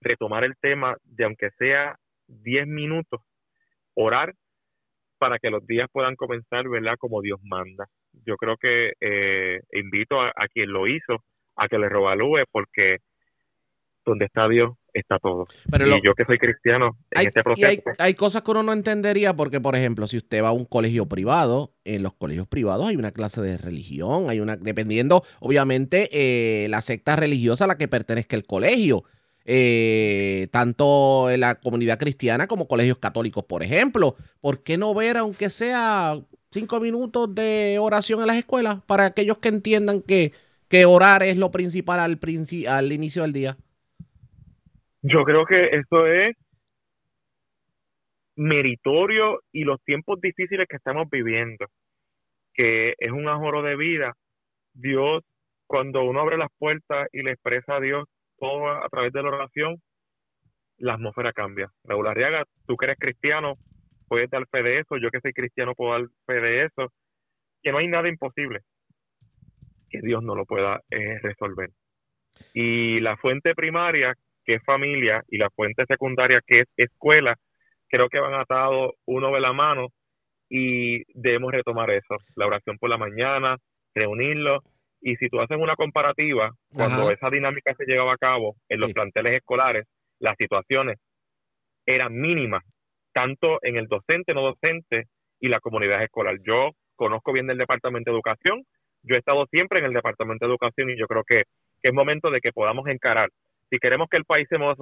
retomar 0.00 0.44
el 0.44 0.54
tema 0.60 0.96
de 1.04 1.24
aunque 1.24 1.50
sea 1.58 1.96
10 2.28 2.66
minutos, 2.66 3.20
orar 3.94 4.34
para 5.18 5.38
que 5.38 5.50
los 5.50 5.66
días 5.66 5.88
puedan 5.90 6.16
comenzar, 6.16 6.68
¿verdad? 6.68 6.96
Como 6.98 7.22
Dios 7.22 7.40
manda. 7.42 7.86
Yo 8.24 8.36
creo 8.36 8.56
que 8.56 8.92
eh, 9.00 9.60
invito 9.72 10.20
a, 10.20 10.28
a, 10.28 10.48
quien 10.48 10.72
lo 10.72 10.86
hizo 10.86 11.22
a 11.56 11.68
que 11.68 11.78
le 11.78 11.88
revalúe 11.88 12.44
porque 12.50 12.98
donde 14.04 14.26
está 14.26 14.48
Dios 14.48 14.70
está 14.98 15.18
todo. 15.18 15.44
Pero 15.70 15.86
y 15.86 15.90
lo- 15.90 16.02
yo 16.02 16.14
que 16.14 16.24
soy 16.24 16.38
cristiano 16.38 16.96
en 17.10 17.18
Hay, 17.20 17.26
este 17.26 17.42
proceso, 17.42 17.66
hay, 17.68 17.82
hay 17.98 18.14
cosas 18.14 18.42
que 18.42 18.50
uno 18.50 18.62
no 18.62 18.72
entendería 18.72 19.34
porque, 19.34 19.60
por 19.60 19.76
ejemplo, 19.76 20.06
si 20.06 20.16
usted 20.16 20.42
va 20.42 20.48
a 20.48 20.52
un 20.52 20.64
colegio 20.64 21.06
privado, 21.06 21.72
en 21.84 22.02
los 22.02 22.14
colegios 22.14 22.46
privados 22.46 22.86
hay 22.88 22.96
una 22.96 23.12
clase 23.12 23.40
de 23.42 23.58
religión, 23.58 24.28
hay 24.30 24.40
una, 24.40 24.56
dependiendo, 24.56 25.22
obviamente, 25.40 26.08
eh, 26.12 26.68
la 26.68 26.80
secta 26.82 27.16
religiosa 27.16 27.64
a 27.64 27.66
la 27.68 27.76
que 27.78 27.88
pertenezca 27.88 28.36
el 28.36 28.44
colegio. 28.46 29.04
Eh, 29.48 30.48
tanto 30.50 31.30
en 31.30 31.38
la 31.40 31.54
comunidad 31.60 31.98
cristiana 32.00 32.48
como 32.48 32.66
colegios 32.66 32.98
católicos, 32.98 33.44
por 33.44 33.62
ejemplo. 33.62 34.16
¿Por 34.40 34.62
qué 34.64 34.76
no 34.76 34.92
ver, 34.92 35.16
aunque 35.16 35.50
sea 35.50 36.20
cinco 36.50 36.80
minutos 36.80 37.32
de 37.34 37.78
oración 37.80 38.20
en 38.20 38.26
las 38.26 38.36
escuelas, 38.38 38.78
para 38.86 39.04
aquellos 39.06 39.38
que 39.38 39.48
entiendan 39.48 40.02
que, 40.02 40.32
que 40.68 40.84
orar 40.84 41.22
es 41.22 41.36
lo 41.36 41.52
principal 41.52 42.00
al, 42.00 42.18
princi- 42.18 42.66
al 42.66 42.90
inicio 42.92 43.22
del 43.22 43.32
día? 43.32 43.56
Yo 45.08 45.24
creo 45.24 45.46
que 45.46 45.66
eso 45.66 46.06
es 46.06 46.36
meritorio 48.34 49.40
y 49.52 49.64
los 49.64 49.82
tiempos 49.84 50.20
difíciles 50.20 50.66
que 50.68 50.76
estamos 50.76 51.08
viviendo, 51.08 51.66
que 52.52 52.94
es 52.98 53.12
un 53.12 53.28
ajoro 53.28 53.62
de 53.62 53.76
vida. 53.76 54.14
Dios, 54.74 55.22
cuando 55.66 56.02
uno 56.02 56.20
abre 56.20 56.36
las 56.36 56.50
puertas 56.58 57.08
y 57.12 57.22
le 57.22 57.32
expresa 57.32 57.76
a 57.76 57.80
Dios 57.80 58.04
todo 58.38 58.68
a, 58.68 58.88
través 58.88 59.12
de 59.12 59.22
la 59.22 59.28
oración, 59.28 59.76
la 60.78 60.94
atmósfera 60.94 61.32
cambia. 61.32 61.70
Raúl 61.84 62.08
Arriaga, 62.08 62.44
tú 62.66 62.76
que 62.76 62.86
eres 62.86 62.98
cristiano, 62.98 63.54
puedes 64.08 64.28
dar 64.28 64.46
fe 64.48 64.62
de 64.62 64.80
eso, 64.80 64.96
yo 64.96 65.10
que 65.10 65.20
soy 65.20 65.32
cristiano 65.32 65.74
puedo 65.74 65.92
dar 65.92 66.08
fe 66.26 66.40
de 66.40 66.64
eso, 66.64 66.92
que 67.62 67.70
no 67.70 67.78
hay 67.78 67.88
nada 67.88 68.08
imposible 68.08 68.60
que 69.88 70.00
Dios 70.00 70.22
no 70.22 70.34
lo 70.34 70.44
pueda 70.44 70.80
eh, 70.90 71.20
resolver. 71.22 71.70
Y 72.52 73.00
la 73.00 73.16
fuente 73.16 73.54
primaria, 73.54 74.14
que 74.46 74.54
es 74.54 74.64
familia, 74.64 75.22
y 75.28 75.38
la 75.38 75.50
fuente 75.50 75.84
secundaria, 75.86 76.40
que 76.46 76.60
es 76.60 76.68
escuela, 76.76 77.36
creo 77.88 78.08
que 78.08 78.20
van 78.20 78.34
atados 78.34 78.92
uno 79.06 79.32
de 79.32 79.40
la 79.40 79.52
mano 79.52 79.88
y 80.48 81.02
debemos 81.20 81.52
retomar 81.52 81.90
eso. 81.90 82.16
La 82.36 82.46
oración 82.46 82.78
por 82.78 82.88
la 82.88 82.98
mañana, 82.98 83.56
reunirlo. 83.94 84.62
Y 85.00 85.16
si 85.16 85.28
tú 85.28 85.40
haces 85.40 85.58
una 85.58 85.76
comparativa, 85.76 86.52
cuando 86.72 87.10
esa 87.10 87.28
dinámica 87.30 87.74
se 87.74 87.84
llevaba 87.84 88.14
a 88.14 88.18
cabo 88.18 88.56
en 88.68 88.80
los 88.80 88.88
Sí. 88.88 88.94
planteles 88.94 89.34
escolares, 89.34 89.84
las 90.20 90.36
situaciones 90.36 90.98
eran 91.84 92.14
mínimas, 92.14 92.64
tanto 93.12 93.58
en 93.62 93.76
el 93.76 93.86
docente, 93.86 94.34
no 94.34 94.42
docente 94.42 95.04
y 95.40 95.48
la 95.48 95.60
comunidad 95.60 96.02
escolar. 96.02 96.36
Yo 96.44 96.70
conozco 96.96 97.32
bien 97.32 97.46
del 97.46 97.58
Departamento 97.58 98.10
de 98.10 98.16
Educación, 98.16 98.64
yo 99.02 99.14
he 99.14 99.18
estado 99.18 99.46
siempre 99.46 99.78
en 99.78 99.84
el 99.86 99.92
Departamento 99.92 100.46
de 100.46 100.50
Educación 100.50 100.90
y 100.90 100.98
yo 100.98 101.06
creo 101.06 101.22
que, 101.24 101.44
que 101.82 101.88
es 101.88 101.94
momento 101.94 102.30
de 102.30 102.40
que 102.40 102.52
podamos 102.52 102.88
encarar. 102.88 103.28
Si 103.70 103.78
queremos 103.78 104.08
que 104.08 104.16
el 104.16 104.24
país 104.24 104.46
se 104.48 104.58
mueva 104.58 104.74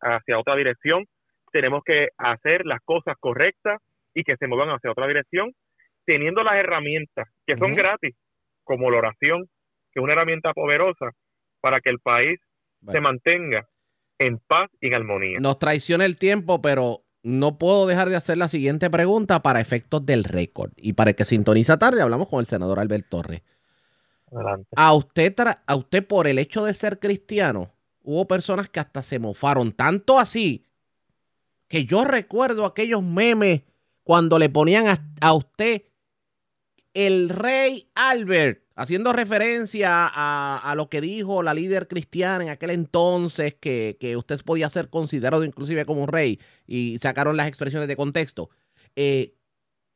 hacia 0.00 0.38
otra, 0.38 0.56
dirección, 0.56 1.06
tenemos 1.52 1.82
que 1.84 2.08
hacer 2.18 2.66
las 2.66 2.80
cosas 2.84 3.16
correctas 3.20 3.80
y 4.14 4.24
que 4.24 4.36
se 4.36 4.46
muevan 4.46 4.70
hacia 4.70 4.90
otra 4.90 5.06
dirección, 5.06 5.52
teniendo 6.04 6.42
las 6.42 6.56
herramientas 6.56 7.28
que 7.46 7.56
son 7.56 7.74
gratis, 7.74 8.14
como 8.64 8.90
la 8.90 8.98
oración, 8.98 9.44
que 9.92 10.00
es 10.00 10.02
una 10.02 10.14
herramienta 10.14 10.52
poderosa 10.52 11.10
para 11.60 11.80
que 11.80 11.90
el 11.90 11.98
país 12.00 12.40
se 12.88 13.00
mantenga 13.00 13.68
en 14.18 14.38
paz 14.38 14.70
y 14.80 14.88
en 14.88 14.94
armonía. 14.94 15.38
Nos 15.40 15.58
traiciona 15.58 16.04
el 16.04 16.16
tiempo, 16.16 16.60
pero 16.60 17.04
no 17.22 17.58
puedo 17.58 17.86
dejar 17.86 18.08
de 18.08 18.16
hacer 18.16 18.36
la 18.38 18.48
siguiente 18.48 18.90
pregunta 18.90 19.42
para 19.42 19.60
efectos 19.60 20.04
del 20.04 20.24
récord. 20.24 20.72
Y 20.76 20.94
para 20.94 21.10
el 21.10 21.16
que 21.16 21.24
sintoniza 21.24 21.78
tarde, 21.78 22.02
hablamos 22.02 22.28
con 22.28 22.40
el 22.40 22.46
senador 22.46 22.80
Albert 22.80 23.08
Torres. 23.08 23.42
Adelante. 24.32 24.68
A 24.76 24.92
usted, 24.94 25.34
tra- 25.34 25.62
a 25.66 25.76
usted 25.76 26.04
por 26.06 26.26
el 26.26 26.38
hecho 26.38 26.64
de 26.64 26.74
ser 26.74 26.98
cristiano, 26.98 27.70
hubo 28.04 28.26
personas 28.26 28.68
que 28.68 28.80
hasta 28.80 29.02
se 29.02 29.18
mofaron, 29.18 29.72
tanto 29.72 30.18
así 30.18 30.64
que 31.68 31.84
yo 31.86 32.04
recuerdo 32.04 32.66
aquellos 32.66 33.02
memes 33.02 33.62
cuando 34.02 34.38
le 34.38 34.50
ponían 34.50 34.88
a, 34.88 35.02
a 35.20 35.32
usted 35.32 35.84
el 36.94 37.30
rey 37.30 37.88
Albert, 37.94 38.62
haciendo 38.74 39.12
referencia 39.12 40.06
a, 40.06 40.58
a 40.58 40.74
lo 40.74 40.88
que 40.88 41.00
dijo 41.00 41.42
la 41.42 41.54
líder 41.54 41.88
cristiana 41.88 42.44
en 42.44 42.50
aquel 42.50 42.70
entonces, 42.70 43.54
que, 43.54 43.96
que 43.98 44.16
usted 44.16 44.40
podía 44.44 44.68
ser 44.68 44.90
considerado 44.90 45.44
inclusive 45.44 45.86
como 45.86 46.02
un 46.02 46.08
rey, 46.08 46.38
y 46.66 46.98
sacaron 46.98 47.36
las 47.36 47.48
expresiones 47.48 47.88
de 47.88 47.96
contexto. 47.96 48.50
Eh, 48.96 49.34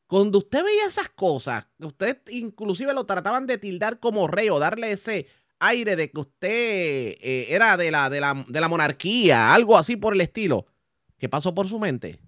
cuando 0.07 0.39
usted 0.39 0.65
veía 0.65 0.87
esas 0.87 1.09
cosas, 1.11 1.69
usted 1.79 2.21
inclusive 2.31 2.95
lo 2.95 3.05
trataban 3.05 3.47
de 3.47 3.59
tildar 3.59 3.99
como 3.99 4.29
rey 4.29 4.49
o 4.49 4.59
darle 4.59 4.93
ese 4.93 5.27
aire 5.61 5.97
de 5.97 6.11
que 6.11 6.21
usted 6.21 6.49
eh, 6.49 7.47
era 7.51 7.77
de 7.77 7.91
la, 7.91 8.11
de, 8.11 8.21
la, 8.21 8.45
de 8.47 8.61
la 8.61 8.69
monarquía, 8.69 9.55
algo 9.55 9.77
así 9.77 9.97
por 9.97 10.15
el 10.15 10.21
estilo, 10.21 10.67
¿qué 11.19 11.29
pasó 11.29 11.55
por 11.55 11.67
su 11.67 11.79
mente? 11.79 12.19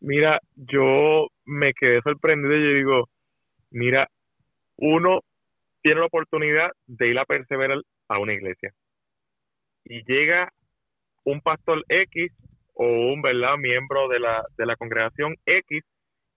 Mira, 0.00 0.40
yo 0.56 1.28
me 1.44 1.72
quedé 1.74 2.00
sorprendido 2.02 2.54
y 2.54 2.74
digo, 2.74 3.08
mira, 3.70 4.08
uno 4.76 5.20
tiene 5.82 6.00
la 6.00 6.06
oportunidad 6.06 6.70
de 6.86 7.08
ir 7.08 7.18
a 7.18 7.24
perseverar 7.24 7.78
a 8.08 8.18
una 8.18 8.32
iglesia 8.32 8.72
y 9.84 10.02
llega 10.04 10.52
un 11.24 11.40
pastor 11.40 11.84
X 11.88 12.32
o 12.74 12.84
un 12.84 13.22
verdad 13.22 13.56
miembro 13.58 14.08
de 14.08 14.20
la, 14.20 14.44
de 14.56 14.66
la 14.66 14.76
congregación 14.76 15.36
X 15.46 15.82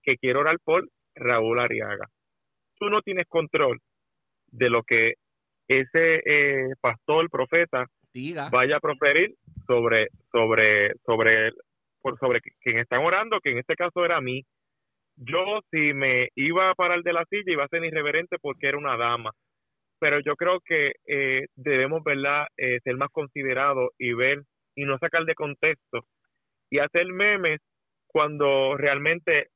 que 0.04 0.18
quiere 0.18 0.40
orar 0.40 0.58
por 0.64 0.88
Raúl 1.16 1.60
Ariaga. 1.60 2.08
Tú 2.78 2.90
no 2.90 3.02
tienes 3.02 3.26
control 3.28 3.80
de 4.48 4.70
lo 4.70 4.84
que 4.84 5.14
ese 5.68 6.22
eh, 6.26 6.74
pastor, 6.82 7.30
profeta, 7.30 7.86
Diga. 8.14 8.50
vaya 8.50 8.78
a 8.78 8.80
proferir 8.80 9.36
sobre 9.68 10.08
sobre 10.32 10.94
sobre 11.06 11.52
por 12.02 12.18
sobre 12.20 12.40
quien 12.62 12.80
están 12.80 13.04
orando, 13.04 13.40
que 13.42 13.52
en 13.52 13.58
este 13.60 13.76
caso 13.76 14.06
era 14.06 14.22
mí. 14.22 14.44
Yo 15.18 15.62
si 15.72 15.94
me 15.94 16.30
iba 16.36 16.70
a 16.70 16.76
parar 16.76 17.02
de 17.02 17.14
la 17.14 17.26
silla 17.26 17.52
iba 17.52 17.64
a 17.64 17.70
ser 17.70 17.84
irreverente 17.84 18.38
porque 18.40 18.68
era 18.68 18.78
una 18.78 18.98
dama. 18.98 19.32
Pero 20.00 20.20
yo 20.20 20.36
creo 20.36 20.60
que 20.60 20.92
eh, 21.08 21.46
debemos 21.56 22.04
verdad 22.04 22.48
eh, 22.58 22.80
ser 22.84 22.98
más 22.98 23.10
considerados 23.12 23.92
y 23.98 24.14
ver 24.14 24.44
y 24.76 24.84
no 24.84 24.98
sacar 24.98 25.24
de 25.24 25.36
contexto 25.36 26.06
y 26.70 26.80
hacer 26.80 27.08
memes 27.08 27.62
cuando 28.08 28.76
realmente 28.78 29.48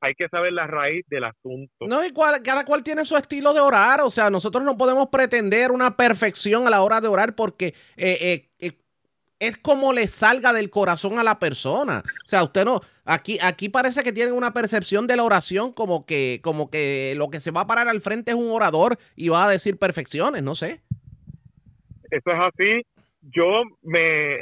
hay 0.00 0.14
que 0.14 0.28
saber 0.28 0.52
la 0.52 0.66
raíz 0.66 1.04
del 1.08 1.24
asunto. 1.24 1.86
No, 1.86 2.04
y 2.04 2.12
cual- 2.12 2.42
cada 2.42 2.64
cual 2.64 2.82
tiene 2.82 3.04
su 3.04 3.16
estilo 3.16 3.52
de 3.54 3.60
orar. 3.60 4.00
O 4.02 4.10
sea, 4.10 4.30
nosotros 4.30 4.62
no 4.64 4.76
podemos 4.76 5.08
pretender 5.08 5.72
una 5.72 5.96
perfección 5.96 6.66
a 6.66 6.70
la 6.70 6.82
hora 6.82 7.00
de 7.00 7.08
orar 7.08 7.34
porque 7.34 7.68
eh, 7.96 8.18
eh, 8.20 8.48
eh, 8.58 8.72
es 9.38 9.58
como 9.58 9.92
le 9.92 10.06
salga 10.06 10.52
del 10.52 10.70
corazón 10.70 11.18
a 11.18 11.22
la 11.22 11.38
persona. 11.38 12.02
O 12.24 12.28
sea, 12.28 12.42
usted 12.44 12.64
no. 12.64 12.80
Aquí, 13.04 13.38
aquí 13.42 13.68
parece 13.68 14.02
que 14.02 14.12
tienen 14.12 14.34
una 14.34 14.52
percepción 14.52 15.06
de 15.06 15.16
la 15.16 15.24
oración 15.24 15.72
como 15.72 16.04
que, 16.06 16.40
como 16.42 16.70
que 16.70 17.14
lo 17.16 17.28
que 17.30 17.40
se 17.40 17.50
va 17.50 17.62
a 17.62 17.66
parar 17.66 17.88
al 17.88 18.00
frente 18.00 18.32
es 18.32 18.36
un 18.36 18.50
orador 18.50 18.98
y 19.14 19.28
va 19.28 19.46
a 19.46 19.50
decir 19.50 19.78
perfecciones, 19.78 20.42
no 20.42 20.54
sé. 20.54 20.82
eso 22.10 22.30
es 22.30 22.38
así, 22.40 22.82
yo 23.20 23.62
me, 23.82 24.38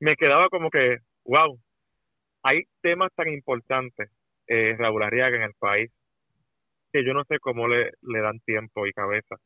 me 0.00 0.16
quedaba 0.16 0.48
como 0.48 0.70
que, 0.70 0.98
wow, 1.24 1.58
hay 2.42 2.62
temas 2.82 3.10
tan 3.16 3.28
importantes, 3.28 4.10
eh, 4.46 4.74
Raúl 4.78 5.02
Arriaga, 5.02 5.36
en 5.36 5.42
el 5.42 5.54
país, 5.58 5.90
que 6.92 7.04
yo 7.04 7.12
no 7.14 7.24
sé 7.24 7.38
cómo 7.40 7.66
le, 7.68 7.92
le 8.02 8.20
dan 8.20 8.40
tiempo 8.40 8.86
y 8.86 8.92
cabeza 8.92 9.36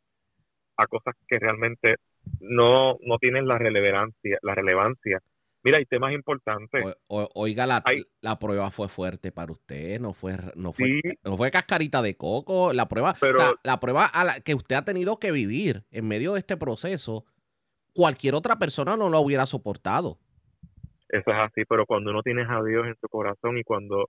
a 0.76 0.86
cosas 0.86 1.14
que 1.26 1.38
realmente 1.38 1.96
no, 2.40 2.98
no 3.00 3.18
tienen 3.18 3.46
la 3.48 3.58
relevancia, 3.58 4.38
la 4.42 4.54
relevancia. 4.54 5.18
Mira, 5.64 5.78
hay 5.78 5.86
temas 5.86 6.12
importantes. 6.12 6.84
O- 7.08 7.22
o- 7.22 7.30
oiga, 7.34 7.66
la, 7.66 7.82
la 8.20 8.38
prueba 8.38 8.70
fue 8.70 8.88
fuerte 8.88 9.32
para 9.32 9.50
usted, 9.50 9.98
no 10.00 10.12
fue, 10.12 10.34
no 10.54 10.72
fue, 10.72 10.86
Sí. 10.86 11.00
no 11.24 11.36
fue 11.36 11.50
cascarita 11.50 12.00
de 12.00 12.16
coco. 12.16 12.72
La 12.72 12.86
prueba, 12.86 13.10
o 13.10 13.16
Pero- 13.20 13.38
sea, 13.40 13.52
la 13.64 13.80
prueba 13.80 14.06
a 14.06 14.24
la 14.24 14.40
que 14.40 14.54
usted 14.54 14.76
ha 14.76 14.84
tenido 14.84 15.18
que 15.18 15.32
vivir 15.32 15.82
en 15.90 16.06
medio 16.06 16.34
de 16.34 16.38
este 16.40 16.56
proceso 16.56 17.24
cualquier 17.92 18.34
otra 18.34 18.56
persona 18.56 18.96
no 18.96 19.08
lo 19.08 19.18
hubiera 19.20 19.46
soportado. 19.46 20.18
Eso 21.08 21.30
es 21.30 21.36
así, 21.38 21.64
pero 21.68 21.86
cuando 21.86 22.10
uno 22.12 22.22
tiene 22.22 22.42
a 22.48 22.62
Dios 22.62 22.86
en 22.86 22.94
su 23.00 23.08
corazón 23.08 23.58
y 23.58 23.64
cuando 23.64 24.08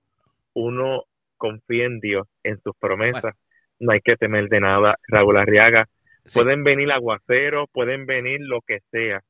uno 0.53 1.03
confía 1.37 1.85
en 1.85 1.99
Dios, 1.99 2.27
en 2.43 2.59
sus 2.61 2.75
promesas, 2.77 3.35
no 3.79 3.91
hay 3.93 4.01
que 4.01 4.15
temer 4.17 4.49
de 4.49 4.59
nada. 4.59 4.95
Raúl 5.07 5.37
Arriaga, 5.37 5.85
Sí. 6.25 6.37
pueden 6.39 6.63
venir 6.63 6.91
aguaceros, 6.91 7.67
pueden 7.71 8.05
venir 8.05 8.39
lo 8.41 8.61
que 8.61 8.79
sea, 8.91 9.21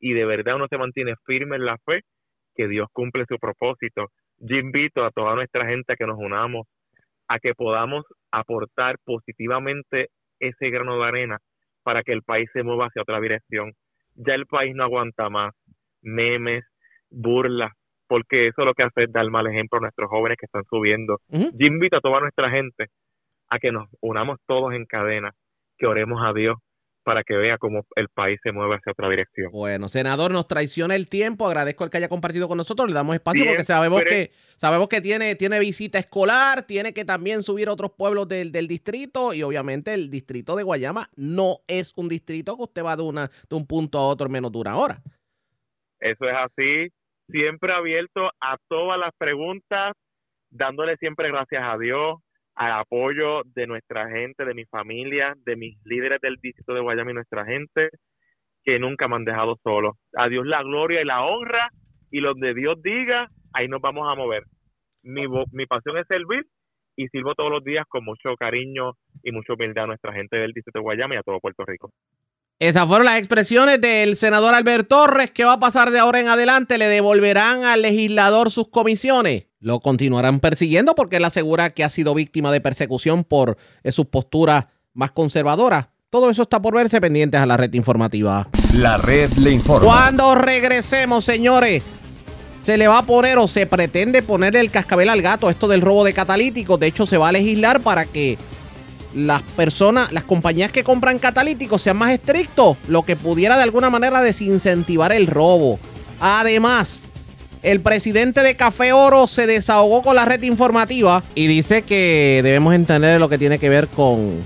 y 0.00 0.12
de 0.14 0.24
verdad 0.24 0.56
uno 0.56 0.66
se 0.68 0.78
mantiene 0.78 1.14
firme 1.26 1.56
en 1.56 1.66
la 1.66 1.76
fe 1.84 2.02
que 2.54 2.68
Dios 2.68 2.88
cumple 2.92 3.24
su 3.28 3.36
propósito. 3.38 4.06
Yo 4.38 4.56
invito 4.56 5.04
a 5.04 5.10
toda 5.10 5.34
nuestra 5.34 5.66
gente 5.66 5.92
a 5.92 5.96
que 5.96 6.06
nos 6.06 6.16
unamos, 6.18 6.66
a 7.26 7.38
que 7.40 7.54
podamos 7.54 8.04
aportar 8.30 8.96
positivamente 9.04 10.08
ese 10.40 10.70
grano 10.70 10.98
de 10.98 11.04
arena 11.04 11.38
para 11.82 12.02
que 12.02 12.12
el 12.12 12.22
país 12.22 12.48
se 12.52 12.62
mueva 12.62 12.86
hacia 12.86 13.02
otra 13.02 13.20
dirección. 13.20 13.72
Ya 14.14 14.34
el 14.34 14.46
país 14.46 14.74
no 14.74 14.84
aguanta 14.84 15.28
más 15.28 15.54
memes, 16.00 16.64
burlas, 17.10 17.72
porque 18.08 18.48
eso 18.48 18.64
lo 18.64 18.74
que 18.74 18.82
hace 18.82 19.04
es 19.04 19.12
dar 19.12 19.28
mal 19.30 19.46
ejemplo 19.46 19.78
a 19.78 19.82
nuestros 19.82 20.08
jóvenes 20.08 20.38
que 20.38 20.46
están 20.46 20.64
subiendo. 20.68 21.20
Yo 21.28 21.66
invito 21.66 21.98
a 21.98 22.00
toda 22.00 22.20
nuestra 22.20 22.50
gente 22.50 22.86
a 23.48 23.58
que 23.58 23.70
nos 23.70 23.88
unamos 24.00 24.38
todos 24.46 24.74
en 24.74 24.86
cadena, 24.86 25.32
que 25.78 25.86
oremos 25.86 26.20
a 26.24 26.32
Dios 26.32 26.56
para 27.08 27.24
que 27.24 27.34
vea 27.34 27.56
cómo 27.56 27.86
el 27.96 28.08
país 28.10 28.38
se 28.42 28.52
mueve 28.52 28.74
hacia 28.74 28.92
otra 28.92 29.08
dirección. 29.08 29.50
Bueno, 29.50 29.88
senador, 29.88 30.30
nos 30.30 30.46
traiciona 30.46 30.94
el 30.94 31.08
tiempo. 31.08 31.46
Agradezco 31.46 31.84
el 31.84 31.90
que 31.90 31.96
haya 31.96 32.08
compartido 32.10 32.48
con 32.48 32.58
nosotros. 32.58 32.86
Le 32.86 32.94
damos 32.94 33.14
espacio 33.14 33.46
porque 33.46 33.64
sabemos 33.64 34.02
que 34.04 34.30
sabemos 34.58 34.88
que 34.88 35.00
tiene, 35.00 35.34
tiene 35.34 35.58
visita 35.58 35.98
escolar, 35.98 36.64
tiene 36.64 36.92
que 36.92 37.06
también 37.06 37.42
subir 37.42 37.68
a 37.68 37.72
otros 37.72 37.92
pueblos 37.92 38.28
del, 38.28 38.52
del 38.52 38.68
distrito 38.68 39.32
y 39.32 39.42
obviamente 39.42 39.94
el 39.94 40.10
distrito 40.10 40.54
de 40.54 40.64
Guayama 40.64 41.08
no 41.16 41.60
es 41.66 41.94
un 41.96 42.10
distrito 42.10 42.58
que 42.58 42.64
usted 42.64 42.84
va 42.84 42.94
de, 42.94 43.02
una, 43.02 43.30
de 43.48 43.56
un 43.56 43.66
punto 43.66 43.98
a 43.98 44.06
otro 44.06 44.26
en 44.26 44.32
menos 44.32 44.52
de 44.52 44.58
una 44.58 44.76
hora. 44.76 45.00
Eso 46.00 46.28
es 46.28 46.36
así, 46.36 46.92
siempre 47.28 47.72
abierto 47.72 48.30
a 48.40 48.56
todas 48.68 48.98
las 48.98 49.12
preguntas, 49.16 49.92
dándole 50.50 50.96
siempre 50.96 51.28
gracias 51.28 51.62
a 51.64 51.78
Dios, 51.78 52.16
al 52.54 52.72
apoyo 52.72 53.42
de 53.54 53.66
nuestra 53.66 54.08
gente, 54.10 54.44
de 54.44 54.54
mi 54.54 54.64
familia, 54.64 55.34
de 55.44 55.56
mis 55.56 55.78
líderes 55.84 56.20
del 56.20 56.36
distrito 56.42 56.74
de 56.74 56.80
Guayama 56.80 57.12
y 57.12 57.14
nuestra 57.14 57.44
gente, 57.44 57.90
que 58.64 58.78
nunca 58.78 59.06
me 59.06 59.16
han 59.16 59.24
dejado 59.24 59.56
solo. 59.62 59.94
A 60.16 60.28
Dios 60.28 60.46
la 60.46 60.62
gloria 60.62 61.00
y 61.00 61.04
la 61.04 61.22
honra, 61.24 61.68
y 62.10 62.20
donde 62.20 62.54
Dios 62.54 62.82
diga, 62.82 63.28
ahí 63.52 63.68
nos 63.68 63.80
vamos 63.80 64.10
a 64.10 64.16
mover. 64.16 64.42
Mi, 65.02 65.22
mi 65.52 65.66
pasión 65.66 65.98
es 65.98 66.06
servir 66.08 66.44
y 66.96 67.06
sirvo 67.08 67.34
todos 67.34 67.50
los 67.50 67.62
días 67.62 67.86
con 67.88 68.04
mucho 68.04 68.34
cariño 68.36 68.92
y 69.22 69.30
mucha 69.30 69.52
humildad 69.52 69.84
a 69.84 69.88
nuestra 69.88 70.12
gente 70.12 70.36
del 70.36 70.52
distrito 70.52 70.80
de 70.80 70.82
Guayama 70.82 71.14
y 71.14 71.18
a 71.18 71.22
todo 71.22 71.38
Puerto 71.38 71.64
Rico. 71.64 71.90
Esas 72.60 72.88
fueron 72.88 73.04
las 73.04 73.18
expresiones 73.18 73.80
del 73.80 74.16
senador 74.16 74.52
Albert 74.52 74.88
Torres. 74.88 75.30
¿Qué 75.30 75.44
va 75.44 75.52
a 75.52 75.60
pasar 75.60 75.92
de 75.92 76.00
ahora 76.00 76.18
en 76.18 76.26
adelante? 76.26 76.76
¿Le 76.76 76.88
devolverán 76.88 77.62
al 77.62 77.82
legislador 77.82 78.50
sus 78.50 78.66
comisiones? 78.66 79.44
¿Lo 79.60 79.78
continuarán 79.78 80.40
persiguiendo? 80.40 80.96
Porque 80.96 81.18
él 81.18 81.24
asegura 81.24 81.70
que 81.70 81.84
ha 81.84 81.88
sido 81.88 82.14
víctima 82.14 82.50
de 82.50 82.60
persecución 82.60 83.22
por 83.22 83.58
eh, 83.84 83.92
sus 83.92 84.06
posturas 84.06 84.66
más 84.92 85.12
conservadoras. 85.12 85.90
Todo 86.10 86.30
eso 86.30 86.42
está 86.42 86.60
por 86.60 86.74
verse 86.74 87.00
pendientes 87.00 87.40
a 87.40 87.46
la 87.46 87.56
red 87.56 87.72
informativa. 87.74 88.48
La 88.74 88.96
red 88.96 89.30
le 89.34 89.52
informa. 89.52 89.86
Cuando 89.86 90.34
regresemos, 90.34 91.24
señores, 91.24 91.84
se 92.60 92.76
le 92.76 92.88
va 92.88 92.98
a 92.98 93.06
poner 93.06 93.38
o 93.38 93.46
se 93.46 93.66
pretende 93.66 94.20
poner 94.20 94.56
el 94.56 94.72
cascabel 94.72 95.10
al 95.10 95.22
gato 95.22 95.48
esto 95.48 95.68
del 95.68 95.80
robo 95.80 96.02
de 96.02 96.12
catalíticos. 96.12 96.80
De 96.80 96.88
hecho, 96.88 97.06
se 97.06 97.18
va 97.18 97.28
a 97.28 97.32
legislar 97.32 97.78
para 97.82 98.04
que 98.04 98.36
las 99.14 99.42
personas, 99.42 100.12
las 100.12 100.24
compañías 100.24 100.70
que 100.70 100.84
compran 100.84 101.18
catalíticos 101.18 101.82
sean 101.82 101.96
más 101.96 102.12
estrictos, 102.12 102.76
lo 102.88 103.02
que 103.02 103.16
pudiera 103.16 103.56
de 103.56 103.62
alguna 103.62 103.90
manera 103.90 104.20
desincentivar 104.22 105.12
el 105.12 105.26
robo. 105.26 105.78
Además, 106.20 107.04
el 107.62 107.80
presidente 107.80 108.42
de 108.42 108.56
Café 108.56 108.92
Oro 108.92 109.26
se 109.26 109.46
desahogó 109.46 110.02
con 110.02 110.16
la 110.16 110.24
red 110.24 110.42
informativa 110.42 111.22
y 111.34 111.46
dice 111.46 111.82
que 111.82 112.40
debemos 112.42 112.74
entender 112.74 113.18
lo 113.20 113.28
que 113.28 113.38
tiene 113.38 113.58
que 113.58 113.68
ver 113.68 113.88
con, 113.88 114.36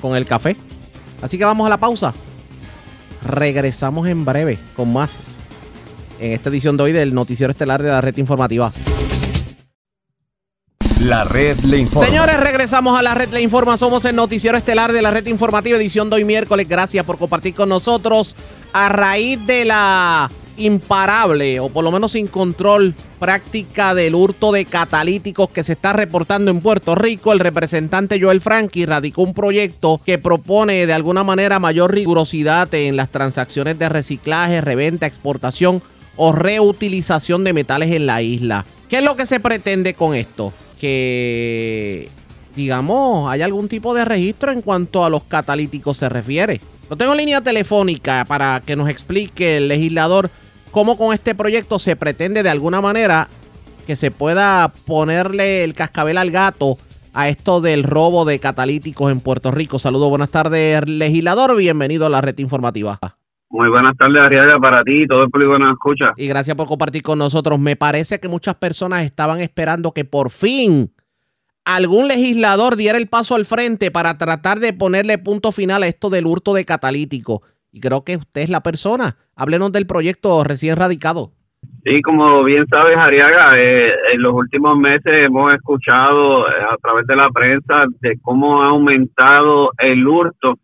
con 0.00 0.16
el 0.16 0.26
café. 0.26 0.56
Así 1.20 1.38
que 1.38 1.44
vamos 1.44 1.66
a 1.66 1.70
la 1.70 1.76
pausa. 1.76 2.12
Regresamos 3.24 4.08
en 4.08 4.24
breve 4.24 4.58
con 4.74 4.92
más 4.92 5.20
en 6.18 6.32
esta 6.32 6.50
edición 6.50 6.76
de 6.76 6.84
hoy 6.84 6.92
del 6.92 7.14
Noticiero 7.14 7.50
Estelar 7.50 7.82
de 7.82 7.88
la 7.88 8.00
Red 8.00 8.16
Informativa. 8.16 8.72
La 11.02 11.24
red 11.24 11.58
le 11.64 11.78
informa. 11.78 12.06
Señores, 12.06 12.38
regresamos 12.38 12.96
a 12.96 13.02
la 13.02 13.12
red 13.12 13.28
Le 13.30 13.40
Informa. 13.40 13.76
Somos 13.76 14.04
el 14.04 14.14
Noticiero 14.14 14.56
Estelar 14.56 14.92
de 14.92 15.02
la 15.02 15.10
Red 15.10 15.26
Informativa, 15.26 15.76
edición 15.76 16.08
de 16.08 16.16
hoy 16.16 16.24
miércoles. 16.24 16.68
Gracias 16.68 17.04
por 17.04 17.18
compartir 17.18 17.54
con 17.54 17.68
nosotros. 17.68 18.36
A 18.72 18.88
raíz 18.88 19.44
de 19.44 19.64
la 19.64 20.30
imparable, 20.56 21.58
o 21.58 21.70
por 21.70 21.82
lo 21.82 21.90
menos 21.90 22.12
sin 22.12 22.28
control, 22.28 22.94
práctica 23.18 23.96
del 23.96 24.14
hurto 24.14 24.52
de 24.52 24.64
catalíticos 24.64 25.50
que 25.50 25.64
se 25.64 25.72
está 25.72 25.92
reportando 25.92 26.52
en 26.52 26.60
Puerto 26.60 26.94
Rico, 26.94 27.32
el 27.32 27.40
representante 27.40 28.20
Joel 28.20 28.40
Frankie 28.40 28.86
radicó 28.86 29.22
un 29.22 29.34
proyecto 29.34 30.00
que 30.06 30.18
propone 30.18 30.86
de 30.86 30.92
alguna 30.92 31.24
manera 31.24 31.58
mayor 31.58 31.92
rigurosidad 31.92 32.72
en 32.74 32.94
las 32.94 33.08
transacciones 33.08 33.76
de 33.76 33.88
reciclaje, 33.88 34.60
reventa, 34.60 35.06
exportación 35.06 35.82
o 36.14 36.30
reutilización 36.30 37.42
de 37.42 37.54
metales 37.54 37.90
en 37.90 38.06
la 38.06 38.22
isla. 38.22 38.64
¿Qué 38.88 38.98
es 38.98 39.04
lo 39.04 39.16
que 39.16 39.26
se 39.26 39.40
pretende 39.40 39.94
con 39.94 40.14
esto? 40.14 40.52
Que, 40.82 42.08
digamos, 42.56 43.30
hay 43.30 43.40
algún 43.40 43.68
tipo 43.68 43.94
de 43.94 44.04
registro 44.04 44.50
en 44.50 44.62
cuanto 44.62 45.04
a 45.04 45.10
los 45.10 45.22
catalíticos 45.22 45.98
se 45.98 46.08
refiere. 46.08 46.60
Lo 46.90 46.96
tengo 46.96 47.12
en 47.12 47.18
línea 47.18 47.40
telefónica 47.40 48.24
para 48.26 48.60
que 48.66 48.74
nos 48.74 48.88
explique 48.88 49.58
el 49.58 49.68
legislador 49.68 50.28
cómo 50.72 50.96
con 50.98 51.14
este 51.14 51.36
proyecto 51.36 51.78
se 51.78 51.94
pretende 51.94 52.42
de 52.42 52.50
alguna 52.50 52.80
manera 52.80 53.28
que 53.86 53.94
se 53.94 54.10
pueda 54.10 54.72
ponerle 54.84 55.62
el 55.62 55.74
cascabel 55.74 56.18
al 56.18 56.32
gato 56.32 56.78
a 57.12 57.28
esto 57.28 57.60
del 57.60 57.84
robo 57.84 58.24
de 58.24 58.40
catalíticos 58.40 59.12
en 59.12 59.20
Puerto 59.20 59.52
Rico. 59.52 59.78
Saludos, 59.78 60.10
buenas 60.10 60.30
tardes, 60.30 60.82
legislador. 60.88 61.54
Bienvenido 61.54 62.06
a 62.06 62.10
la 62.10 62.20
red 62.20 62.36
informativa. 62.40 62.98
Muy 63.52 63.68
buenas 63.68 63.94
tardes, 63.98 64.26
Ariaga, 64.26 64.58
para 64.58 64.82
ti 64.82 65.02
y 65.02 65.06
todo 65.06 65.24
el 65.24 65.30
público 65.30 65.52
que 65.52 65.58
nos 65.58 65.72
escucha. 65.74 66.12
Y 66.16 66.26
gracias 66.26 66.56
por 66.56 66.66
compartir 66.66 67.02
con 67.02 67.18
nosotros. 67.18 67.60
Me 67.60 67.76
parece 67.76 68.18
que 68.18 68.26
muchas 68.26 68.54
personas 68.54 69.04
estaban 69.04 69.42
esperando 69.42 69.92
que 69.92 70.06
por 70.06 70.30
fin 70.30 70.94
algún 71.66 72.08
legislador 72.08 72.76
diera 72.76 72.96
el 72.96 73.08
paso 73.08 73.34
al 73.34 73.44
frente 73.44 73.90
para 73.90 74.16
tratar 74.16 74.58
de 74.58 74.72
ponerle 74.72 75.18
punto 75.18 75.52
final 75.52 75.82
a 75.82 75.86
esto 75.86 76.08
del 76.08 76.26
hurto 76.26 76.54
de 76.54 76.64
catalítico. 76.64 77.42
Y 77.70 77.80
creo 77.80 78.04
que 78.04 78.16
usted 78.16 78.40
es 78.40 78.48
la 78.48 78.62
persona. 78.62 79.18
Háblenos 79.36 79.70
del 79.70 79.86
proyecto 79.86 80.42
recién 80.44 80.76
radicado. 80.76 81.34
Sí, 81.84 82.00
como 82.00 82.44
bien 82.44 82.64
sabes, 82.68 82.96
Ariaga, 82.96 83.48
eh, 83.56 83.90
en 84.12 84.22
los 84.22 84.32
últimos 84.34 84.78
meses 84.78 85.26
hemos 85.26 85.52
escuchado 85.52 86.46
eh, 86.46 86.52
a 86.70 86.76
través 86.76 87.04
de 87.08 87.16
la 87.16 87.28
prensa 87.30 87.86
de 88.00 88.18
cómo 88.22 88.62
ha 88.62 88.68
aumentado 88.68 89.72
el 89.78 90.06
hurto 90.06 90.54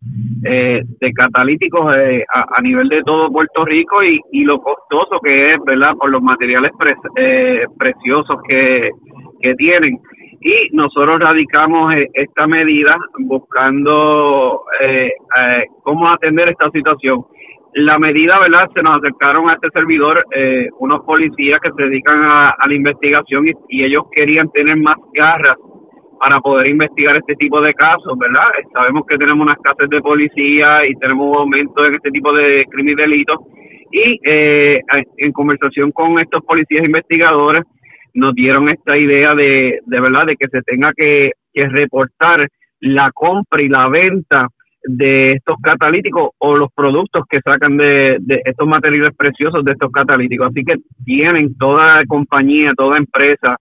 eh, 0.45 0.81
de 0.85 1.11
catalíticos 1.11 1.93
eh, 1.97 2.23
a, 2.33 2.45
a 2.55 2.61
nivel 2.61 2.87
de 2.87 3.01
todo 3.03 3.29
Puerto 3.31 3.65
Rico 3.65 4.01
y, 4.01 4.45
lo 4.45 4.61
costoso 4.61 5.19
que 5.21 5.55
es, 5.55 5.59
¿verdad?, 5.65 5.93
por 5.99 6.09
los 6.09 6.21
materiales 6.21 6.71
eh, 7.17 7.65
preciosos 7.77 8.37
que, 8.47 8.89
que 9.41 9.55
tienen. 9.55 9.99
Y 10.39 10.73
nosotros 10.73 11.19
radicamos 11.19 11.93
esta 12.13 12.47
medida 12.47 12.97
buscando 13.19 14.61
cómo 15.83 16.09
atender 16.09 16.47
esta 16.47 16.71
situación. 16.71 17.25
La 17.73 17.99
medida, 17.99 18.39
¿verdad? 18.39 18.69
Se 18.73 18.81
nos 18.81 18.97
acercaron 18.97 19.49
a 19.49 19.53
este 19.53 19.69
servidor 19.71 20.23
eh, 20.35 20.69
unos 20.79 21.01
policías 21.05 21.59
que 21.61 21.69
se 21.71 21.83
dedican 21.83 22.23
a, 22.23 22.55
la 22.67 22.73
investigación 22.73 23.47
y, 23.47 23.51
y 23.69 23.83
ellos 23.83 24.03
querían 24.11 24.49
tener 24.51 24.75
más 24.77 24.97
garras 25.13 25.55
para 26.19 26.39
poder 26.41 26.67
investigar 26.67 27.15
este 27.15 27.35
tipo 27.35 27.61
de 27.61 27.73
casos, 27.73 28.17
¿verdad? 28.17 28.43
Eh, 28.59 28.65
Sabemos 28.73 29.03
que 29.07 29.17
tenemos 29.17 29.45
unas 29.45 29.57
casas 29.57 29.89
de 29.89 30.01
policía 30.01 30.85
y 30.87 30.95
tenemos 30.95 31.27
un 31.29 31.41
aumento 31.41 31.85
en 31.85 31.95
este 31.95 32.11
tipo 32.11 32.33
de 32.33 32.65
crimen 32.69 32.93
y 32.93 33.01
delitos. 33.01 33.37
Y 33.91 34.19
eh, 34.27 34.81
en 35.17 35.31
conversación 35.31 35.91
con 35.91 36.19
estos 36.19 36.43
policías 36.43 36.83
investigadores, 36.83 37.63
nos 38.13 38.33
dieron 38.33 38.69
esta 38.69 38.97
idea 38.97 39.35
de, 39.35 39.79
de 39.85 39.99
verdad, 40.01 40.25
de 40.25 40.35
que 40.35 40.47
se 40.47 40.61
tenga 40.63 40.91
que, 40.95 41.31
que 41.53 41.67
reportar 41.69 42.47
la 42.81 43.11
compra 43.11 43.61
y 43.61 43.69
la 43.69 43.87
venta 43.87 44.47
de 44.83 45.33
estos 45.33 45.57
catalíticos 45.61 46.29
o 46.37 46.55
los 46.55 46.71
productos 46.73 47.23
que 47.29 47.41
sacan 47.41 47.77
de, 47.77 48.17
de 48.19 48.41
estos 48.45 48.67
materiales 48.67 49.15
preciosos 49.15 49.63
de 49.63 49.73
estos 49.73 49.91
catalíticos. 49.91 50.47
Así 50.49 50.63
que 50.63 50.75
tienen 51.05 51.57
toda 51.57 52.03
compañía, 52.07 52.71
toda 52.75 52.97
empresa 52.97 53.57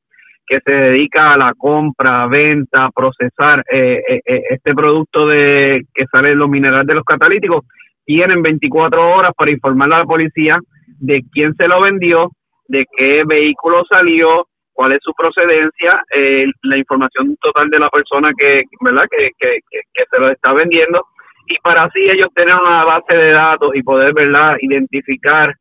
que 0.49 0.61
se 0.65 0.73
dedica 0.73 1.33
a 1.33 1.39
la 1.39 1.53
compra, 1.57 2.27
venta, 2.27 2.89
procesar 2.95 3.63
eh, 3.71 4.01
eh, 4.09 4.21
eh, 4.25 4.43
este 4.51 4.75
producto 4.75 5.27
de 5.27 5.85
que 5.95 6.07
sale 6.11 6.35
los 6.35 6.49
minerales 6.49 6.87
de 6.87 6.95
los 6.95 7.05
catalíticos, 7.05 7.67
tienen 8.05 8.43
24 8.43 9.11
horas 9.11 9.33
para 9.37 9.51
informar 9.51 9.93
a 9.93 9.99
la 9.99 10.05
policía 10.05 10.59
de 10.99 11.23
quién 11.31 11.55
se 11.55 11.69
lo 11.69 11.83
vendió, 11.83 12.31
de 12.67 12.87
qué 12.97 13.25
vehículo 13.27 13.85
salió, 13.91 14.48
cuál 14.79 14.93
es 14.93 15.01
su 15.03 15.13
procedencia, 15.13 16.05
eh, 16.15 16.47
la 16.63 16.77
información 16.77 17.37
total 17.41 17.69
de 17.69 17.81
la 17.81 17.91
persona 17.91 18.31
que, 18.39 18.63
¿verdad? 18.81 19.07
Que, 19.11 19.31
que, 19.37 19.59
que, 19.69 20.05
se 20.09 20.21
lo 20.21 20.31
está 20.31 20.53
vendiendo 20.53 21.05
y 21.49 21.59
para 21.59 21.83
así 21.83 21.99
ellos 22.09 22.29
tener 22.33 22.55
una 22.55 22.85
base 22.85 23.13
de 23.13 23.33
datos 23.33 23.75
y 23.75 23.83
poder 23.83 24.15
verdad 24.15 24.57
identificar 24.61 25.53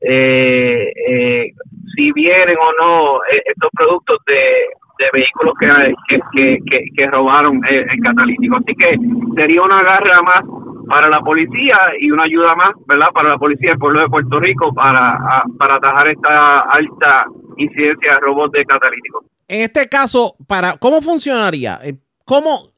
eh, 0.00 0.92
eh, 1.08 1.52
si 1.94 2.10
vienen 2.10 2.56
o 2.58 2.72
no 2.82 3.18
eh, 3.30 3.44
estos 3.46 3.70
productos 3.76 4.18
de, 4.26 4.42
de 4.98 5.06
vehículos 5.12 5.54
que, 5.60 6.18
que, 6.32 6.58
que, 6.68 6.84
que, 6.96 7.06
robaron 7.06 7.64
eh, 7.66 7.86
el 7.88 8.00
catalítico. 8.00 8.56
Así 8.56 8.74
que 8.74 8.96
sería 9.36 9.62
una 9.62 9.84
garra 9.84 10.20
más 10.22 10.40
para 10.88 11.08
la 11.08 11.20
policía 11.20 11.78
y 12.00 12.10
una 12.10 12.24
ayuda 12.24 12.56
más, 12.56 12.72
¿verdad? 12.88 13.10
Para 13.14 13.28
la 13.28 13.38
policía 13.38 13.70
del 13.70 13.78
pueblo 13.78 14.00
de 14.00 14.08
Puerto 14.08 14.40
Rico 14.40 14.74
para, 14.74 15.44
para 15.58 15.76
atajar 15.76 16.08
esta 16.08 16.60
alta 16.62 17.26
incidencia 17.56 18.12
de 18.12 18.20
robos 18.20 18.50
de 18.52 18.64
catalíticos. 18.64 19.24
En 19.48 19.60
este 19.62 19.88
caso, 19.88 20.34
para 20.46 20.76
¿cómo 20.78 21.00
funcionaría? 21.02 21.78
Eh, 21.84 21.94
¿Cómo, 22.24 22.72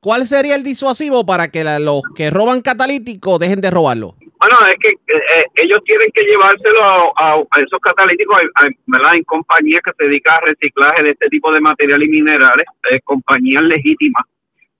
¿Cuál 0.00 0.26
sería 0.26 0.54
el 0.54 0.62
disuasivo 0.62 1.26
para 1.26 1.48
que 1.50 1.64
la- 1.64 1.78
los 1.78 2.02
que 2.16 2.30
roban 2.30 2.62
catalítico 2.62 3.38
dejen 3.38 3.60
de 3.60 3.70
robarlo? 3.70 4.14
Bueno, 4.40 4.56
es 4.72 4.78
que 4.78 4.88
eh, 4.90 5.18
eh, 5.36 5.44
ellos 5.56 5.80
tienen 5.84 6.08
que 6.14 6.22
llevárselo 6.22 6.82
a, 6.82 6.96
a- 7.16 7.34
a 7.50 7.60
esos 7.60 7.80
catalíticos, 7.80 8.36
a- 8.40 8.66
a- 8.66 8.70
¿verdad? 8.86 9.14
En 9.16 9.24
compañías 9.24 9.82
que 9.84 9.90
se 9.98 10.04
dedican 10.04 10.36
al 10.36 10.48
reciclaje 10.54 11.02
de 11.02 11.10
este 11.10 11.28
tipo 11.28 11.52
de 11.52 11.60
material 11.60 12.02
y 12.02 12.08
minerales, 12.08 12.66
eh, 12.90 13.00
compañías 13.04 13.64
legítimas 13.64 14.24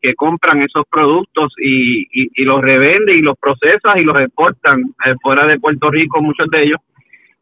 que 0.00 0.14
compran 0.14 0.62
esos 0.62 0.84
productos 0.88 1.52
y, 1.58 2.02
y, 2.02 2.30
y 2.36 2.44
los 2.44 2.62
revenden 2.62 3.18
y 3.18 3.22
los 3.22 3.36
procesan 3.36 3.98
y 3.98 4.04
los 4.04 4.18
exportan 4.20 4.80
eh, 5.04 5.14
fuera 5.20 5.44
de 5.48 5.58
Puerto 5.58 5.90
Rico, 5.90 6.22
muchos 6.22 6.48
de 6.50 6.62
ellos, 6.62 6.78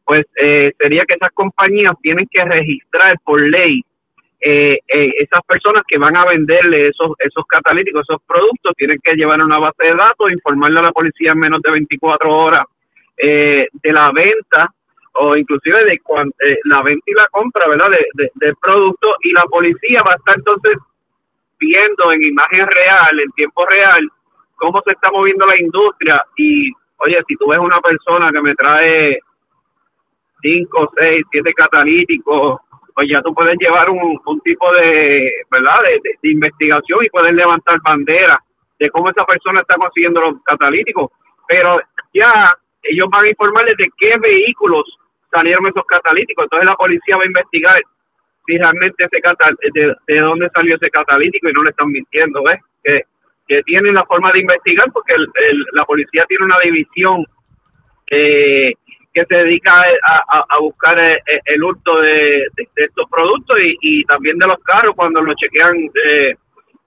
pues 0.07 0.27
eh, 0.37 0.73
sería 0.79 1.05
que 1.07 1.15
esas 1.17 1.33
compañías 1.35 1.95
tienen 2.03 2.29
que 2.31 2.45
registrar 2.45 3.17
por 3.25 3.41
ley 3.43 3.83
eh, 4.41 4.79
eh, 4.89 5.11
esas 5.21 5.43
personas 5.47 5.85
que 5.89 5.99
van 5.99 6.17
a 6.17 6.27
venderle 6.27 6.89
esos 6.89 7.13
esos 7.21 7.47
catalíticos, 7.47 8.05
esos 8.09 8.23
productos, 8.27 8.75
tienen 8.77 8.99
que 9.05 9.15
llevar 9.17 9.43
una 9.43 9.59
base 9.59 9.85
de 9.85 9.97
datos, 9.97 10.33
informarle 10.33 10.81
a 10.81 10.85
la 10.85 10.93
policía 10.93 11.33
en 11.33 11.41
menos 11.41 11.63
de 11.63 11.73
24 11.73 12.31
horas 12.33 12.65
eh, 13.19 13.69
de 13.73 13.93
la 13.93 14.13
venta 14.13 14.71
o 15.15 15.37
inclusive 15.37 15.85
de 15.87 15.99
cuan- 16.01 16.33
eh, 16.41 16.59
la 16.65 16.83
venta 16.83 17.05
y 17.07 17.15
la 17.15 17.27
compra, 17.33 17.69
¿verdad? 17.69 17.91
De, 17.91 18.07
de- 18.25 18.31
del 18.37 18.55
producto 18.63 19.09
y 19.23 19.33
la 19.33 19.45
policía 19.47 20.03
va 20.07 20.13
a 20.13 20.17
estar 20.17 20.37
entonces 20.37 20.79
viendo 21.59 22.13
en 22.13 22.23
imagen 22.23 22.67
real, 22.67 23.21
en 23.21 23.31
tiempo 23.33 23.67
real, 23.67 24.09
cómo 24.57 24.83
se 24.85 24.93
está 24.93 25.11
moviendo 25.11 25.47
la 25.47 25.59
industria 25.61 26.21
y, 26.37 26.71
oye, 26.99 27.19
si 27.27 27.37
tú 27.37 27.49
ves 27.49 27.59
una 27.59 27.81
persona 27.81 28.31
que 28.33 28.43
me 28.43 28.55
trae 28.55 29.19
cinco, 30.43 30.91
seis, 30.99 31.25
siete 31.31 31.53
catalíticos, 31.55 32.61
pues 32.95 33.09
ya 33.11 33.21
tú 33.23 33.35
puedes 33.35 33.57
llevar 33.59 33.91
un, 33.91 34.19
un 34.25 34.41
tipo 34.41 34.73
de, 34.73 35.31
¿verdad? 35.51 35.77
De, 35.85 36.01
de- 36.23 36.31
investigación 36.31 37.05
y 37.05 37.11
puedes 37.11 37.35
levantar 37.35 37.79
bandera 37.85 38.39
de 38.79 38.91
cómo 38.91 39.11
esa 39.11 39.25
persona 39.25 39.61
está 39.61 39.77
consiguiendo 39.77 40.21
los 40.21 40.43
catalíticos. 40.45 41.11
Pero 41.49 41.79
ya 42.15 42.27
ellos 42.83 43.07
van 43.11 43.25
a 43.25 43.29
informarles 43.29 43.77
de 43.77 43.89
qué 43.99 44.17
vehículos 44.19 44.85
salieron 45.31 45.67
esos 45.67 45.85
catalíticos. 45.87 46.45
Entonces 46.45 46.67
la 46.67 46.77
policía 46.77 47.17
va 47.17 47.23
a 47.23 47.27
investigar 47.27 47.83
si 48.47 48.57
realmente 48.59 49.05
ese 49.05 49.21
cata- 49.21 49.51
de, 49.75 49.95
de 50.07 50.21
dónde 50.21 50.49
salió 50.55 50.77
ese 50.77 50.91
catalítico 50.91 51.49
y 51.49 51.53
no 51.53 51.63
le 51.65 51.71
están 51.71 51.89
mintiendo, 51.89 52.43
¿ves? 52.49 52.61
Que, 52.83 53.03
que 53.49 53.63
tienen 53.65 53.95
la 53.95 54.05
forma 54.07 54.31
de 54.33 54.41
investigar 54.41 54.91
porque 54.93 55.15
el- 55.15 55.65
la 55.73 55.85
policía 55.85 56.25
tiene 56.29 56.45
una 56.45 56.59
división 56.65 57.25
que, 58.07 58.73
que 59.17 59.25
se 59.25 59.35
dedica 59.35 59.73
a, 59.73 60.41
a- 60.41 60.59
buscar 60.61 60.99
eh, 60.99 61.15
eh, 61.27 61.41
el 61.47 61.65
hurto 61.65 62.01
de 62.03 62.49
estos 62.77 63.09
productos 63.11 63.57
y, 63.63 63.77
y 63.81 64.05
también 64.05 64.37
de 64.39 64.47
los 64.47 64.59
carros 64.63 64.95
cuando 64.95 65.23
lo 65.23 65.33
chequean 65.35 65.75
eh, 66.05 66.35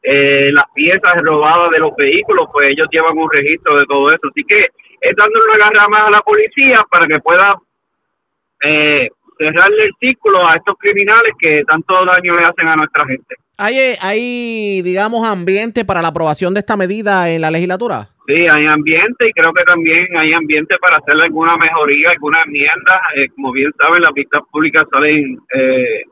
eh, 0.04 0.52
las 0.54 0.66
piezas 0.76 1.24
robadas 1.24 1.72
de 1.72 1.80
los 1.80 1.96
vehículos, 1.96 2.48
pues 2.54 2.70
ellos 2.70 2.88
llevan 2.92 3.18
un 3.18 3.30
registro 3.32 3.76
de 3.78 3.86
todo 3.88 4.08
eso. 4.10 4.28
Así 4.30 4.44
que 4.48 4.60
es 5.02 5.16
dándole 5.16 5.46
una 5.56 5.58
garra 5.66 5.88
más 5.90 6.08
a 6.08 6.12
la 6.12 6.22
policía 6.22 6.78
para 6.92 7.08
que 7.08 7.20
pueda 7.20 7.56
eh, 8.64 9.10
cerrarle 9.38 9.86
el 9.86 9.94
círculo 10.00 10.48
a 10.48 10.56
estos 10.58 10.76
criminales 10.78 11.34
que 11.40 11.64
tanto 11.68 12.06
daño 12.06 12.36
le 12.38 12.46
hacen 12.46 12.68
a 12.68 12.76
nuestra 12.76 13.08
gente. 13.08 13.36
¿Hay, 13.62 13.78
eh, 13.78 13.98
hay, 14.02 14.82
digamos, 14.84 15.28
ambiente 15.28 15.84
para 15.84 16.02
la 16.02 16.08
aprobación 16.08 16.54
de 16.54 16.62
esta 16.62 16.78
medida 16.78 17.30
en 17.30 17.42
la 17.42 17.52
legislatura? 17.52 18.08
Sí, 18.26 18.36
hay 18.48 18.66
ambiente 18.68 19.28
y 19.28 19.34
creo 19.34 19.52
que 19.52 19.66
también 19.66 20.08
hay 20.18 20.32
ambiente 20.32 20.78
para 20.80 21.00
hacerle 21.00 21.26
alguna 21.26 21.58
mejoría, 21.58 22.12
alguna 22.12 22.42
enmienda. 22.46 23.02
Eh, 23.16 23.28
como 23.36 23.52
bien 23.52 23.70
saben, 23.78 24.02
las 24.02 24.14
vistas 24.14 24.44
públicas 24.50 24.86
salen 24.90 25.38
eh, 25.54 26.04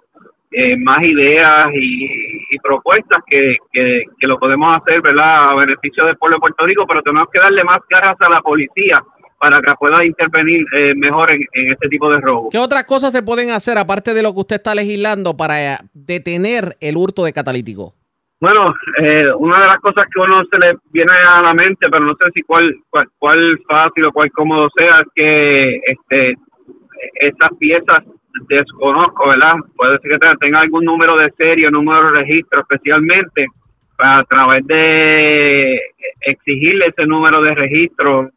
eh, 0.52 0.76
más 0.76 1.02
ideas 1.04 1.70
y, 1.74 2.58
propuestas 2.62 3.24
que, 3.26 3.56
que, 3.72 4.04
que 4.20 4.28
lo 4.28 4.38
podemos 4.38 4.82
hacer, 4.82 5.02
¿verdad?, 5.02 5.52
a 5.52 5.56
beneficio 5.56 6.06
del 6.06 6.18
pueblo 6.18 6.36
de 6.36 6.42
Puerto 6.42 6.66
Rico, 6.66 6.86
pero 6.86 7.02
tenemos 7.02 7.30
que 7.32 7.40
darle 7.40 7.64
más 7.64 7.80
garras 7.90 8.18
a 8.20 8.30
la 8.30 8.42
policía 8.42 9.02
para 9.40 9.60
que 9.62 9.74
pueda 9.80 10.04
intervenir 10.06 10.66
eh, 10.76 10.94
mejor 10.96 11.32
en, 11.32 11.42
en 11.54 11.72
este 11.72 11.88
tipo 11.90 12.10
de 12.10 12.20
robos. 12.20 12.50
¿Qué 12.52 12.58
otras 12.58 12.84
cosas 12.86 13.12
se 13.12 13.22
pueden 13.24 13.52
hacer 13.52 13.78
aparte 13.78 14.14
de 14.14 14.24
lo 14.24 14.34
que 14.34 14.40
usted 14.40 14.56
está 14.58 14.74
legislando 14.74 15.36
para 15.38 15.74
eh, 15.74 15.78
detener 15.94 16.76
el 16.80 16.98
hurto 16.98 17.24
de 17.24 17.34
catalítico? 17.34 17.94
Bueno, 18.40 18.74
eh, 19.02 19.26
una 19.38 19.58
de 19.60 19.66
las 19.66 19.78
cosas 19.78 20.06
que 20.14 20.20
uno 20.20 20.44
se 20.46 20.58
le 20.60 20.78
viene 20.92 21.12
a 21.28 21.42
la 21.42 21.54
mente, 21.56 21.88
pero 21.90 22.06
no 22.06 22.14
sé 22.22 22.30
si 22.34 22.42
cuál, 22.44 22.76
cuál, 22.90 23.08
cuál 23.18 23.60
fácil 23.68 24.06
o 24.06 24.12
cuál 24.12 24.32
cómodo 24.32 24.70
sea, 24.78 24.96
es 24.98 25.08
que 25.16 25.76
este, 25.78 26.36
estas 27.16 27.50
piezas 27.60 28.04
desconozco, 28.48 29.28
¿verdad? 29.30 29.56
Puede 29.76 29.98
ser 30.00 30.12
que 30.12 30.18
tenga- 30.20 30.38
tenga 30.40 30.60
algún 30.60 30.86
número 30.86 31.18
de 31.18 31.32
serie, 31.36 31.68
número 31.72 32.04
de 32.08 32.16
registro, 32.22 32.62
especialmente 32.62 33.48
a 33.98 34.24
través 34.26 34.66
de 34.68 35.80
exigirle 36.22 36.86
ese 36.90 37.08
número 37.08 37.42
de 37.42 37.56
registro 37.56 38.30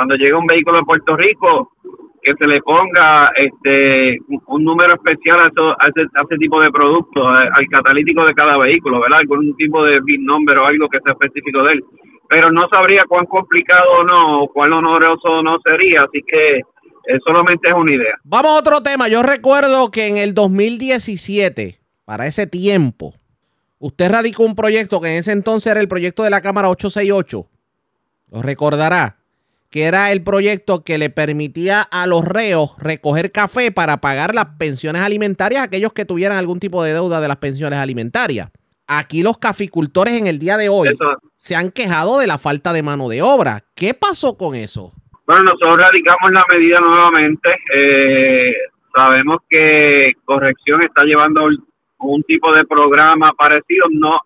cuando 0.00 0.14
llega 0.14 0.38
un 0.38 0.46
vehículo 0.46 0.78
a 0.78 0.82
Puerto 0.82 1.14
Rico 1.14 1.72
que 2.22 2.32
se 2.38 2.46
le 2.46 2.62
ponga 2.62 3.32
este 3.36 4.16
un, 4.46 4.64
número 4.64 4.94
especial 4.94 5.40
a, 5.44 5.48
eso- 5.48 5.72
a 5.72 5.88
ese, 5.90 6.00
a 6.14 6.22
ese 6.22 6.36
tipo 6.38 6.58
de 6.58 6.70
productos, 6.70 7.22
al 7.38 7.66
catalítico 7.70 8.24
de 8.24 8.32
cada 8.32 8.56
vehículo, 8.56 8.98
¿verdad? 9.00 9.18
Algún 9.20 9.54
tipo 9.56 9.84
de 9.84 10.00
VIN 10.00 10.24
number 10.24 10.56
o 10.58 10.64
algo 10.66 10.88
que 10.88 11.00
sea 11.00 11.12
específico 11.12 11.62
de 11.64 11.74
él. 11.74 11.84
Pero 12.30 12.50
no 12.50 12.66
sabría 12.70 13.02
cuán 13.06 13.26
complicado 13.26 13.90
o 14.00 14.04
no, 14.04 14.42
o 14.44 14.48
cuán 14.48 14.72
oneroso 14.72 15.28
o 15.28 15.42
no 15.42 15.58
sería, 15.62 16.00
así 16.00 16.22
que 16.26 16.60
eh, 16.60 17.18
solamente 17.26 17.68
es 17.68 17.74
una 17.74 17.92
idea. 17.94 18.14
Vamos 18.24 18.52
a 18.52 18.58
otro 18.60 18.82
tema. 18.82 19.06
Yo 19.08 19.22
recuerdo 19.22 19.90
que 19.90 20.06
en 20.08 20.16
el 20.16 20.32
2017, 20.32 21.78
para 22.06 22.26
ese 22.26 22.46
tiempo, 22.46 23.12
usted 23.78 24.10
radicó 24.10 24.44
un 24.44 24.54
proyecto 24.56 24.98
que 25.02 25.08
en 25.12 25.18
ese 25.18 25.32
entonces 25.32 25.70
era 25.70 25.80
el 25.80 25.88
proyecto 25.88 26.22
de 26.22 26.30
la 26.30 26.40
Cámara 26.40 26.70
868. 26.70 27.44
Lo 28.32 28.40
recordará. 28.42 29.16
Que 29.70 29.84
era 29.84 30.10
el 30.10 30.22
proyecto 30.24 30.82
que 30.82 30.98
le 30.98 31.10
permitía 31.10 31.80
a 31.82 32.06
los 32.08 32.24
reos 32.24 32.74
recoger 32.78 33.30
café 33.30 33.70
para 33.70 34.00
pagar 34.00 34.34
las 34.34 34.46
pensiones 34.58 35.02
alimentarias 35.02 35.60
a 35.62 35.64
aquellos 35.66 35.92
que 35.92 36.04
tuvieran 36.04 36.36
algún 36.38 36.58
tipo 36.58 36.82
de 36.82 36.92
deuda 36.92 37.20
de 37.20 37.28
las 37.28 37.36
pensiones 37.36 37.78
alimentarias. 37.78 38.50
Aquí 38.88 39.22
los 39.22 39.38
caficultores 39.38 40.14
en 40.14 40.26
el 40.26 40.40
día 40.40 40.56
de 40.56 40.68
hoy 40.68 40.88
Eso, 40.88 41.16
se 41.36 41.54
han 41.54 41.70
quejado 41.70 42.18
de 42.18 42.26
la 42.26 42.38
falta 42.38 42.72
de 42.72 42.82
mano 42.82 43.08
de 43.08 43.22
obra. 43.22 43.60
¿Qué 43.76 43.94
pasó 43.94 44.36
con 44.36 44.56
eso? 44.56 44.92
Bueno, 45.24 45.44
nosotros 45.44 45.78
radicamos 45.78 46.30
la 46.32 46.42
medida 46.52 46.80
nuevamente. 46.80 47.48
Eh, 47.72 48.52
sabemos 48.92 49.38
que 49.48 50.14
Corrección 50.24 50.82
está 50.82 51.04
llevando 51.04 51.44
un- 52.00 52.24
tipo 52.24 52.52
de 52.52 52.64
programa 52.64 53.32
parecido. 53.34 53.86
No, 53.92 54.18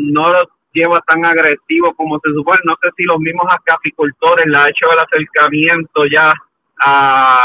no 0.00 0.30
lo 0.32 0.48
lleva 0.76 1.00
tan 1.06 1.24
agresivo 1.24 1.94
como 1.94 2.20
se 2.20 2.30
supone. 2.32 2.58
No 2.64 2.74
sé 2.82 2.90
si 2.96 3.04
los 3.04 3.18
mismos 3.18 3.46
caficultores 3.64 4.46
le 4.46 4.58
ha 4.58 4.68
hecho 4.68 4.86
el 4.92 4.98
acercamiento 4.98 6.06
ya 6.06 6.30
a 6.84 7.44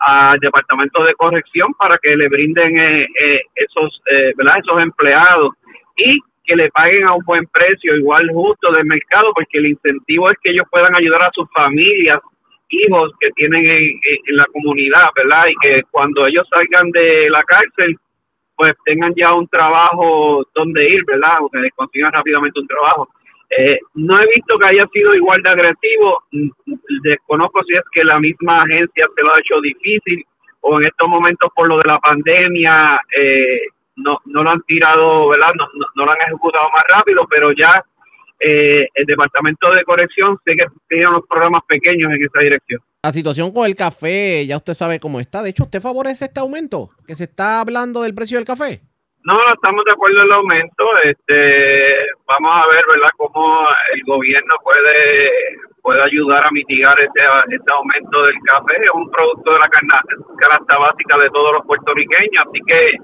al 0.00 0.38
departamento 0.40 1.04
de 1.04 1.14
corrección 1.14 1.74
para 1.74 1.98
que 1.98 2.16
le 2.16 2.28
brinden 2.28 2.78
eh, 2.78 3.02
eh, 3.02 3.40
esos 3.54 4.00
eh, 4.10 4.32
¿verdad? 4.34 4.56
esos 4.58 4.80
empleados 4.80 5.50
y 5.96 6.18
que 6.44 6.56
le 6.56 6.70
paguen 6.70 7.06
a 7.06 7.12
un 7.12 7.24
buen 7.24 7.46
precio 7.46 7.94
igual 7.96 8.26
justo 8.32 8.72
del 8.72 8.86
mercado 8.86 9.30
porque 9.34 9.58
el 9.58 9.66
incentivo 9.66 10.30
es 10.30 10.38
que 10.42 10.52
ellos 10.52 10.64
puedan 10.70 10.94
ayudar 10.94 11.22
a 11.24 11.30
sus 11.34 11.46
familias 11.54 12.18
hijos 12.70 13.12
que 13.20 13.28
tienen 13.32 13.66
en, 13.66 14.36
la 14.36 14.46
comunidad 14.52 15.10
verdad 15.14 15.48
y 15.48 15.54
que 15.60 15.82
cuando 15.90 16.26
ellos 16.26 16.48
salgan 16.48 16.90
de 16.92 17.28
la 17.28 17.42
cárcel 17.42 17.98
pues 18.60 18.74
tengan 18.84 19.14
ya 19.16 19.32
un 19.32 19.48
trabajo 19.48 20.44
donde 20.54 20.86
ir 20.86 21.02
verdad 21.06 21.38
o 21.40 21.48
que 21.48 21.70
consigan 21.74 22.12
rápidamente 22.12 22.60
un 22.60 22.66
trabajo 22.66 23.08
eh, 23.50 23.78
no 23.94 24.20
he 24.20 24.26
visto 24.26 24.56
que 24.58 24.66
haya 24.66 24.86
sido 24.92 25.14
igual 25.14 25.42
de 25.42 25.50
agresivo. 25.50 26.22
Mm, 26.30 26.50
Desconozco 27.02 27.64
si 27.64 27.74
es 27.74 27.82
que 27.92 28.04
la 28.04 28.20
misma 28.20 28.58
agencia 28.58 29.06
se 29.14 29.22
lo 29.22 29.30
ha 29.30 29.40
hecho 29.40 29.60
difícil 29.60 30.24
o 30.60 30.78
en 30.78 30.86
estos 30.86 31.08
momentos 31.08 31.50
por 31.54 31.66
lo 31.68 31.78
de 31.78 31.88
la 31.88 31.98
pandemia 31.98 33.00
eh, 33.16 33.62
no, 33.96 34.18
no 34.26 34.44
lo 34.44 34.50
han 34.50 34.62
tirado, 34.62 35.30
¿verdad? 35.30 35.52
No, 35.58 35.66
no, 35.74 35.86
no 35.96 36.04
lo 36.04 36.12
han 36.12 36.20
ejecutado 36.26 36.68
más 36.70 36.84
rápido, 36.88 37.26
pero 37.28 37.50
ya 37.52 37.70
eh, 38.38 38.86
el 38.94 39.06
Departamento 39.06 39.70
de 39.72 39.84
Corrección 39.84 40.38
sé 40.44 40.54
que 40.54 40.66
tiene 40.88 41.08
unos 41.08 41.26
programas 41.26 41.62
pequeños 41.66 42.12
en 42.12 42.24
esa 42.24 42.40
dirección. 42.40 42.80
La 43.02 43.12
situación 43.12 43.50
con 43.50 43.64
el 43.64 43.76
café, 43.76 44.44
ya 44.46 44.58
usted 44.58 44.74
sabe 44.74 45.00
cómo 45.00 45.20
está. 45.20 45.42
De 45.42 45.48
hecho, 45.48 45.64
¿usted 45.64 45.80
favorece 45.80 46.26
este 46.26 46.40
aumento? 46.40 46.90
Que 47.06 47.16
se 47.16 47.24
está 47.24 47.62
hablando 47.62 48.02
del 48.02 48.14
precio 48.14 48.36
del 48.36 48.44
café. 48.44 48.82
No, 49.24 49.32
no 49.32 49.54
estamos 49.54 49.84
de 49.86 49.92
acuerdo 49.92 50.20
en 50.20 50.26
el 50.26 50.32
aumento. 50.32 50.84
Este, 51.04 52.12
vamos 52.28 52.52
a 52.52 52.68
ver, 52.68 52.84
¿verdad?, 52.92 53.08
cómo 53.16 53.56
el 53.94 54.02
gobierno 54.04 54.54
puede 54.62 55.56
puede 55.80 56.02
ayudar 56.02 56.46
a 56.46 56.50
mitigar 56.50 56.94
este, 57.00 57.20
este 57.48 57.72
aumento 57.72 58.20
del 58.20 58.36
café. 58.44 58.76
Es 58.84 58.90
un 58.92 59.10
producto 59.10 59.50
de 59.50 59.58
la 59.60 59.70
canasta 59.70 60.76
básica 60.76 61.16
de 61.16 61.30
todos 61.30 61.54
los 61.54 61.64
puertorriqueños, 61.64 62.44
así 62.44 62.60
que 62.66 62.96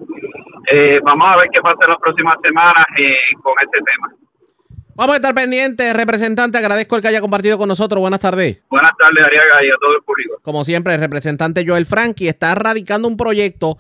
eh, 0.69 1.01
vamos 1.03 1.27
a 1.27 1.37
ver 1.39 1.49
qué 1.51 1.61
pasa 1.63 1.79
en 1.87 1.91
las 1.93 2.01
próximas 2.01 2.37
semanas 2.45 2.85
eh, 2.99 3.17
con 3.43 3.55
este 3.65 3.79
tema. 3.81 4.26
Vamos 4.97 5.13
a 5.13 5.17
estar 5.17 5.35
pendientes, 5.35 5.95
representante. 5.95 6.57
Agradezco 6.57 6.97
el 6.97 7.03
que 7.03 7.09
haya 7.09 7.21
compartido 7.21 7.59
con 7.59 7.69
nosotros. 7.69 8.01
Buenas 8.01 8.21
tardes. 8.21 8.63
Buenas 8.71 8.93
tardes, 8.99 9.27
Ariaga, 9.27 9.63
y 9.63 9.69
a 9.69 9.75
todo 9.79 9.95
el 9.95 10.03
público. 10.03 10.39
Como 10.41 10.65
siempre, 10.65 10.95
el 10.95 11.01
representante 11.01 11.67
Joel 11.67 11.85
Frankie 11.85 12.29
está 12.29 12.55
radicando 12.55 13.07
un 13.07 13.19
proyecto 13.19 13.77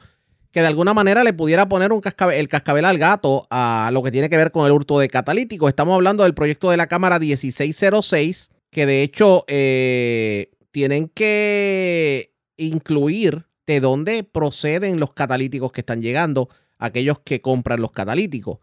que 0.52 0.60
de 0.60 0.66
alguna 0.66 0.92
manera 0.92 1.24
le 1.24 1.32
pudiera 1.32 1.70
poner 1.70 1.90
un 1.90 2.02
el 2.34 2.48
cascabel 2.48 2.84
al 2.84 2.98
gato 2.98 3.46
a 3.50 3.88
lo 3.94 4.02
que 4.02 4.10
tiene 4.10 4.28
que 4.28 4.36
ver 4.36 4.50
con 4.50 4.66
el 4.66 4.72
hurto 4.72 4.98
de 4.98 5.08
catalítico. 5.08 5.70
Estamos 5.70 5.94
hablando 5.94 6.22
del 6.22 6.34
proyecto 6.34 6.70
de 6.70 6.76
la 6.76 6.86
Cámara 6.86 7.18
1606, 7.18 8.50
que 8.70 8.84
de 8.84 9.02
hecho 9.02 9.44
eh, 9.48 10.50
tienen 10.70 11.08
que 11.08 12.34
incluir 12.58 13.46
de 13.66 13.80
dónde 13.80 14.22
proceden 14.22 15.00
los 15.00 15.14
catalíticos 15.14 15.72
que 15.72 15.80
están 15.80 16.02
llegando, 16.02 16.50
aquellos 16.78 17.20
que 17.20 17.40
compran 17.40 17.80
los 17.80 17.92
catalíticos. 17.92 18.58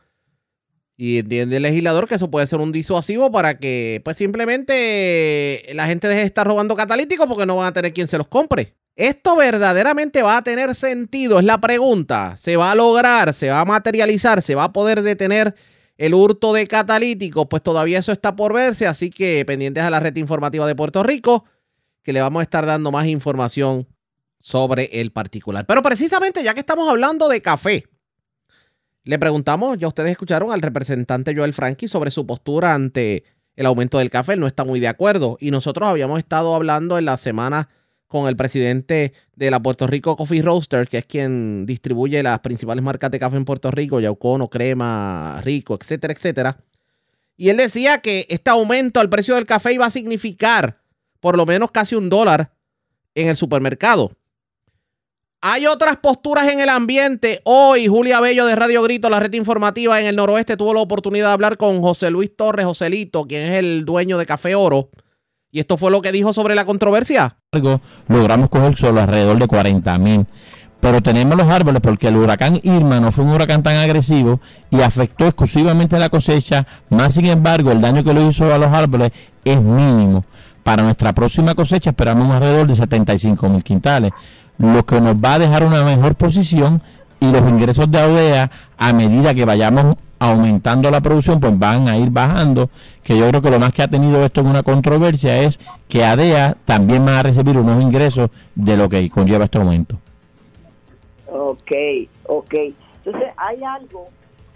Y 0.96 1.20
entiende 1.20 1.58
el 1.58 1.64
legislador 1.64 2.08
que 2.08 2.16
eso 2.16 2.30
puede 2.30 2.46
ser 2.48 2.60
un 2.60 2.72
disuasivo 2.72 3.32
para 3.32 3.58
que 3.58 4.02
pues 4.04 4.18
simplemente 4.18 5.66
la 5.74 5.88
gente 5.88 6.08
deje 6.08 6.22
de 6.22 6.26
estar 6.28 6.46
robando 6.46 6.76
catalíticos 6.76 7.28
porque 7.28 7.46
no 7.46 7.56
van 7.56 7.68
a 7.68 7.74
tener 7.74 7.94
quien 7.94 8.08
se 8.08 8.18
los 8.18 8.28
compre. 8.28 8.76
¿Esto 8.96 9.36
verdaderamente 9.36 10.22
va 10.22 10.38
a 10.38 10.44
tener 10.44 10.76
sentido? 10.76 11.40
Es 11.40 11.46
la 11.46 11.60
pregunta. 11.60 12.38
¿Se 12.38 12.58
va 12.58 12.72
a 12.72 12.76
lograr? 12.76 13.34
¿Se 13.34 13.50
va 13.50 13.62
a 13.62 13.66
materializar? 13.66 14.44
¿Se 14.44 14.54
va 14.54 14.66
a 14.66 14.74
poder 14.74 15.02
detener 15.02 15.56
el 15.98 16.14
hurto 16.14 16.54
de 16.54 16.68
catalíticos? 16.68 17.48
Pues 17.50 17.64
todavía 17.64 17.98
eso 17.98 18.12
está 18.12 18.36
por 18.36 18.54
verse, 18.54 18.86
así 18.86 19.10
que 19.10 19.44
pendientes 19.48 19.84
a 19.84 19.90
la 19.90 20.00
red 20.00 20.16
informativa 20.18 20.68
de 20.68 20.76
Puerto 20.76 21.02
Rico, 21.02 21.46
que 22.04 22.14
le 22.14 22.22
vamos 22.22 22.42
a 22.42 22.44
estar 22.44 22.68
dando 22.68 22.92
más 22.92 23.08
información 23.08 23.88
sobre 24.40 24.90
el 25.02 25.12
particular. 25.12 25.66
Pero 25.66 25.82
precisamente 25.82 26.44
ya 26.44 26.54
que 26.54 26.60
estamos 26.60 26.88
hablando 26.88 27.30
de 27.30 27.42
café, 27.42 27.86
le 29.04 29.20
preguntamos, 29.20 29.78
ya 29.78 29.88
ustedes 29.88 30.12
escucharon 30.12 30.52
al 30.52 30.62
representante 30.62 31.36
Joel 31.36 31.54
Frankie 31.54 31.88
sobre 31.88 32.12
su 32.12 32.26
postura 32.26 32.74
ante 32.74 33.24
el 33.56 33.66
aumento 33.66 34.00
del 34.00 34.10
café, 34.10 34.34
él 34.34 34.40
no 34.40 34.48
está 34.48 34.64
muy 34.64 34.80
de 34.80 34.88
acuerdo 34.88 35.38
y 35.40 35.52
nosotros 35.52 35.88
habíamos 35.88 36.20
estado 36.20 36.56
hablando 36.56 36.98
en 36.98 37.06
la 37.06 37.18
semana 37.18 37.70
con 38.08 38.28
el 38.28 38.36
presidente 38.36 39.14
de 39.36 39.52
la 39.52 39.60
Puerto 39.60 39.88
Rico 39.88 40.16
Coffee 40.16 40.42
Roaster, 40.42 40.88
que 40.88 41.00
es 41.00 41.06
quien 41.06 41.66
distribuye 41.66 42.22
las 42.22 42.40
principales 42.40 42.84
marcas 42.84 43.12
de 43.12 43.20
café 43.20 43.38
en 43.38 43.46
Puerto 43.46 43.72
Rico, 43.72 44.00
Yaucono, 44.00 44.50
Crema, 44.50 45.42
Rico, 45.44 45.78
etcétera, 45.80 46.14
etcétera. 46.14 46.58
Y 47.36 47.50
él 47.50 47.58
decía 47.58 48.02
que 48.02 48.28
este 48.30 48.52
aumento 48.52 49.00
al 49.00 49.10
precio 49.10 49.36
del 49.36 49.48
café 49.48 49.74
iba 49.74 49.88
a 49.88 49.92
significar 49.92 50.80
por 51.20 51.38
lo 51.38 51.46
menos 51.46 51.72
casi 51.72 51.96
un 51.96 52.10
dólar 52.10 52.54
en 53.16 53.30
el 53.30 53.36
supermercado. 53.36 54.12
Hay 55.46 55.66
otras 55.66 55.98
posturas 55.98 56.48
en 56.48 56.62
el 56.62 56.70
ambiente. 56.70 57.42
Hoy, 57.44 57.88
Julia 57.88 58.22
Bello 58.22 58.46
de 58.46 58.56
Radio 58.56 58.82
Grito, 58.82 59.10
la 59.10 59.20
red 59.20 59.34
informativa 59.34 60.00
en 60.00 60.08
el 60.08 60.16
noroeste, 60.16 60.56
tuvo 60.56 60.74
la 60.74 60.80
oportunidad 60.80 61.28
de 61.28 61.34
hablar 61.34 61.58
con 61.58 61.82
José 61.82 62.10
Luis 62.12 62.34
Torres, 62.34 62.66
Joselito, 62.66 63.26
quien 63.26 63.42
es 63.42 63.50
el 63.60 63.84
dueño 63.84 64.18
de 64.18 64.26
Café 64.26 64.56
Oro. 64.56 64.88
Y 65.52 65.60
esto 65.60 65.76
fue 65.76 65.92
lo 65.92 66.02
que 66.02 66.14
dijo 66.14 66.32
sobre 66.32 66.56
la 66.56 66.64
controversia. 66.64 67.40
Logramos 68.08 68.50
coger 68.50 68.78
solo 68.78 69.02
alrededor 69.02 69.38
de 69.38 69.48
40 69.48 69.98
mil. 69.98 70.26
Pero 70.80 71.02
tenemos 71.02 71.36
los 71.36 71.50
árboles 71.50 71.82
porque 71.82 72.08
el 72.08 72.16
huracán 72.16 72.62
Irma 72.64 73.02
no 73.02 73.12
fue 73.12 73.26
un 73.26 73.32
huracán 73.32 73.64
tan 73.64 73.76
agresivo 73.76 74.40
y 74.70 74.80
afectó 74.80 75.26
exclusivamente 75.26 76.00
la 76.00 76.08
cosecha. 76.08 76.66
Más 76.90 77.16
sin 77.16 77.26
embargo, 77.26 77.74
el 77.74 77.82
daño 77.82 78.02
que 78.02 78.14
lo 78.14 78.30
hizo 78.30 78.54
a 78.54 78.58
los 78.58 78.70
árboles 78.70 79.12
es 79.44 79.62
mínimo. 79.62 80.24
Para 80.64 80.84
nuestra 80.84 81.12
próxima 81.12 81.54
cosecha 81.54 81.90
esperamos 81.90 82.32
alrededor 82.32 82.66
de 82.66 82.76
75 82.76 83.50
mil 83.50 83.64
quintales, 83.64 84.14
lo 84.58 84.86
que 84.86 85.02
nos 85.02 85.16
va 85.16 85.36
a 85.36 85.40
dejar 85.40 85.64
una 85.64 85.84
mejor 85.84 86.16
posición 86.16 86.82
y 87.20 87.32
los 87.32 87.48
ingresos 87.50 87.90
de 87.90 88.00
AUDEA 88.00 88.52
a 88.78 88.94
medida 88.94 89.34
que 89.34 89.46
vayamos 89.46 89.96
aumentando 90.20 90.90
la 90.90 91.02
producción, 91.02 91.40
pues 91.40 91.58
van 91.58 91.88
a 91.90 91.98
ir 91.98 92.10
bajando, 92.10 92.70
que 93.04 93.18
yo 93.18 93.28
creo 93.28 93.42
que 93.42 93.50
lo 93.50 93.60
más 93.60 93.74
que 93.74 93.84
ha 93.84 93.88
tenido 93.90 94.24
esto 94.24 94.42
en 94.42 94.48
una 94.48 94.64
controversia 94.64 95.40
es 95.40 95.60
que 95.90 96.06
ADEA 96.06 96.56
también 96.66 97.06
va 97.06 97.20
a 97.20 97.24
recibir 97.24 97.58
unos 97.58 97.82
ingresos 97.82 98.30
de 98.56 98.78
lo 98.78 98.88
que 98.88 99.10
conlleva 99.10 99.46
este 99.46 99.58
aumento. 99.58 99.98
Ok, 101.30 101.72
ok. 102.28 102.54
Entonces 103.04 103.30
hay 103.36 103.64
algo 103.64 104.08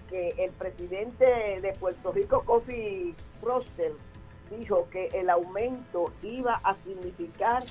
que 0.10 0.34
el 0.38 0.52
presidente 0.52 1.26
de 1.62 1.74
Puerto 1.80 2.14
Rico, 2.14 2.44
Coffee 2.46 3.14
Roster, 3.42 3.92
dijo 4.58 4.88
que 4.90 5.10
el 5.14 5.30
aumento 5.30 6.14
iba 6.24 6.62
a 6.64 6.76
significar 6.86 7.64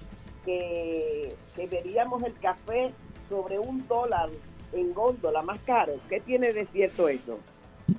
que, 0.46 1.36
veríamos 1.70 2.22
el 2.22 2.34
café 2.40 2.92
sobre 3.28 3.58
un 3.58 3.86
dólar 3.88 4.30
en 4.72 4.94
góndola 4.94 5.42
más 5.42 5.58
caro. 5.66 5.92
¿Qué 6.08 6.20
tiene 6.20 6.52
de 6.52 6.66
cierto 6.66 7.08
eso? 7.08 7.38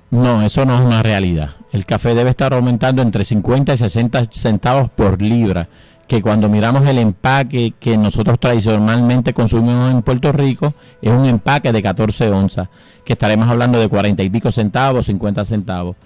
No, 0.09 0.41
eso 0.41 0.65
no 0.65 0.75
es 0.75 0.81
una 0.81 1.03
realidad. 1.03 1.51
El 1.71 1.85
café 1.85 2.15
debe 2.15 2.31
estar 2.31 2.53
aumentando 2.53 3.01
entre 3.01 3.23
50 3.23 3.73
y 3.73 3.77
60 3.77 4.25
centavos 4.31 4.89
por 4.89 5.21
libra, 5.21 5.67
que 6.07 6.21
cuando 6.21 6.47
miramos 6.47 6.87
el 6.87 6.99
empaque 6.99 7.73
que 7.77 7.97
nosotros 7.97 8.39
tradicionalmente 8.39 9.33
consumimos 9.33 9.91
en 9.91 10.01
Puerto 10.01 10.31
Rico, 10.31 10.73
es 11.01 11.11
un 11.11 11.25
empaque 11.25 11.73
de 11.73 11.83
14 11.83 12.29
onzas, 12.29 12.69
que 13.03 13.13
estaremos 13.13 13.49
hablando 13.49 13.79
de 13.79 13.89
40 13.89 14.23
y 14.23 14.29
pico 14.29 14.51
centavos, 14.51 15.07
50 15.07 15.43
centavos. 15.43 15.97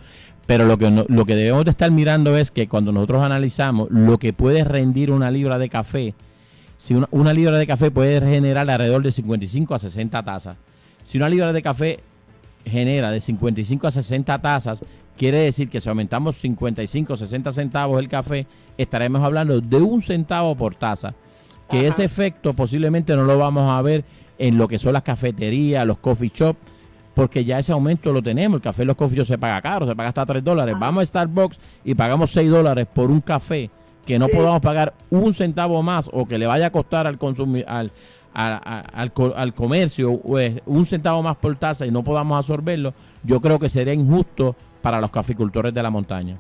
Pero 0.48 0.66
lo 0.66 0.78
que, 0.78 1.06
lo 1.08 1.26
que 1.26 1.36
debemos 1.36 1.66
de 1.66 1.72
estar 1.72 1.92
mirando 1.92 2.36
es 2.36 2.50
que 2.50 2.68
cuando 2.68 2.92
nosotros 2.92 3.24
analizamos 3.24 3.90
lo 3.92 4.18
que 4.18 4.34
puede 4.34 4.64
rendir 4.64 5.12
una 5.12 5.30
libra 5.30 5.60
de 5.60 5.70
café, 5.70 6.16
si 6.82 6.96
una, 6.96 7.08
una 7.12 7.32
libra 7.32 7.60
de 7.60 7.68
café 7.68 7.92
puede 7.92 8.20
generar 8.20 8.68
alrededor 8.68 9.04
de 9.04 9.12
55 9.12 9.76
a 9.76 9.78
60 9.78 10.24
tazas. 10.24 10.58
Si 11.04 11.20
una 11.20 11.30
libra 11.30 11.54
de 11.54 11.62
café 11.62 12.00
genera 12.66 13.12
de 13.12 13.22
55 13.22 13.86
a 13.86 13.92
60 13.92 14.42
tazas, 14.42 14.82
quiere 15.16 15.42
decir 15.42 15.70
que 15.70 15.80
si 15.80 15.88
aumentamos 15.90 16.38
55 16.38 17.14
o 17.14 17.16
60 17.16 17.52
centavos 17.52 18.00
el 18.00 18.10
café, 18.10 18.48
estaremos 18.80 19.22
hablando 19.22 19.62
de 19.62 19.78
un 19.78 20.02
centavo 20.02 20.56
por 20.56 20.74
taza. 20.74 21.14
Que 21.70 21.86
ese 21.86 22.04
efecto 22.04 22.54
posiblemente 22.54 23.16
no 23.16 23.26
lo 23.26 23.38
vamos 23.38 23.72
a 23.72 23.80
ver 23.84 24.04
en 24.40 24.58
lo 24.58 24.68
que 24.68 24.80
son 24.80 24.94
las 24.94 25.04
cafeterías, 25.04 25.86
los 25.86 26.00
coffee 26.00 26.32
shops, 26.34 26.58
porque 27.14 27.46
ya 27.46 27.60
ese 27.60 27.74
aumento 27.74 28.12
lo 28.12 28.24
tenemos. 28.24 28.56
El 28.56 28.64
café 28.64 28.82
en 28.82 28.88
los 28.88 28.98
coffee 28.98 29.18
shops 29.18 29.28
se 29.28 29.38
paga 29.38 29.62
caro, 29.62 29.86
se 29.86 29.96
paga 29.96 30.10
hasta 30.10 30.26
3 30.26 30.44
dólares. 30.44 30.76
Vamos 30.80 31.04
a 31.04 31.06
Starbucks 31.06 31.60
y 31.86 31.94
pagamos 31.94 32.32
6 32.32 32.50
dólares 32.50 32.88
por 32.92 33.12
un 33.12 33.22
café 33.22 33.70
que 34.06 34.20
no 34.20 34.28
podamos 34.28 34.62
pagar 34.62 34.94
un 35.10 35.34
centavo 35.34 35.82
más 35.84 36.10
o 36.12 36.26
que 36.26 36.38
le 36.38 36.48
vaya 36.48 36.68
a 36.68 36.72
costar 36.72 37.08
al 37.08 37.18
consumidor, 37.18 37.70
al, 37.70 37.92
al, 38.34 39.12
al, 39.36 39.54
comercio 39.54 40.20
pues, 40.20 40.62
un 40.66 40.86
centavo 40.86 41.22
más 41.22 41.38
por 41.38 41.56
taza 41.58 41.86
y 41.86 41.92
no 41.92 42.04
podamos 42.04 42.38
absorberlo, 42.38 42.94
yo 43.24 43.40
creo 43.42 43.60
que 43.60 43.70
sería 43.70 43.94
injusto 43.94 44.56
para 44.82 45.00
los 45.00 45.12
caficultores 45.12 45.74
de 45.74 45.84
la 45.84 45.90
montaña. 45.90 46.38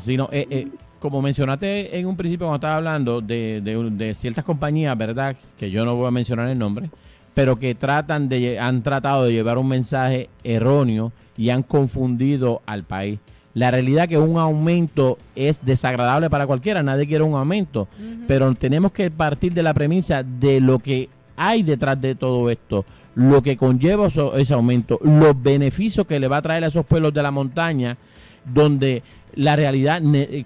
Sino, 0.00 0.28
eh, 0.30 0.46
eh, 0.50 0.68
como 0.98 1.22
mencionaste 1.22 1.98
en 1.98 2.06
un 2.06 2.16
principio 2.16 2.46
cuando 2.46 2.56
estaba 2.56 2.76
hablando 2.76 3.20
de, 3.20 3.60
de, 3.62 4.14
ciertas 4.14 4.44
compañías, 4.44 4.96
¿verdad? 4.96 5.36
Que 5.56 5.70
yo 5.70 5.84
no 5.84 5.94
voy 5.94 6.06
a 6.06 6.10
mencionar 6.10 6.48
el 6.48 6.58
nombre, 6.58 6.90
pero 7.34 7.58
que 7.58 7.74
tratan 7.74 8.28
de, 8.28 8.58
han 8.58 8.82
tratado 8.82 9.24
de 9.24 9.32
llevar 9.32 9.58
un 9.58 9.68
mensaje 9.68 10.28
erróneo 10.44 11.12
y 11.36 11.50
han 11.50 11.62
confundido 11.62 12.62
al 12.66 12.82
país 12.82 13.18
la 13.56 13.70
realidad 13.70 14.06
que 14.06 14.18
un 14.18 14.36
aumento 14.36 15.16
es 15.34 15.64
desagradable 15.64 16.28
para 16.28 16.46
cualquiera, 16.46 16.82
nadie 16.82 17.06
quiere 17.06 17.24
un 17.24 17.34
aumento, 17.34 17.88
pero 18.28 18.54
tenemos 18.54 18.92
que 18.92 19.10
partir 19.10 19.54
de 19.54 19.62
la 19.62 19.72
premisa 19.72 20.22
de 20.22 20.60
lo 20.60 20.78
que 20.78 21.08
hay 21.38 21.62
detrás 21.62 21.98
de 21.98 22.14
todo 22.14 22.50
esto, 22.50 22.84
lo 23.14 23.42
que 23.42 23.56
conlleva 23.56 24.08
ese 24.08 24.52
aumento, 24.52 24.98
los 25.02 25.42
beneficios 25.42 26.06
que 26.06 26.20
le 26.20 26.28
va 26.28 26.36
a 26.36 26.42
traer 26.42 26.64
a 26.64 26.66
esos 26.66 26.84
pueblos 26.84 27.14
de 27.14 27.22
la 27.22 27.30
montaña, 27.30 27.96
donde 28.44 29.02
la 29.36 29.56
realidad 29.56 30.02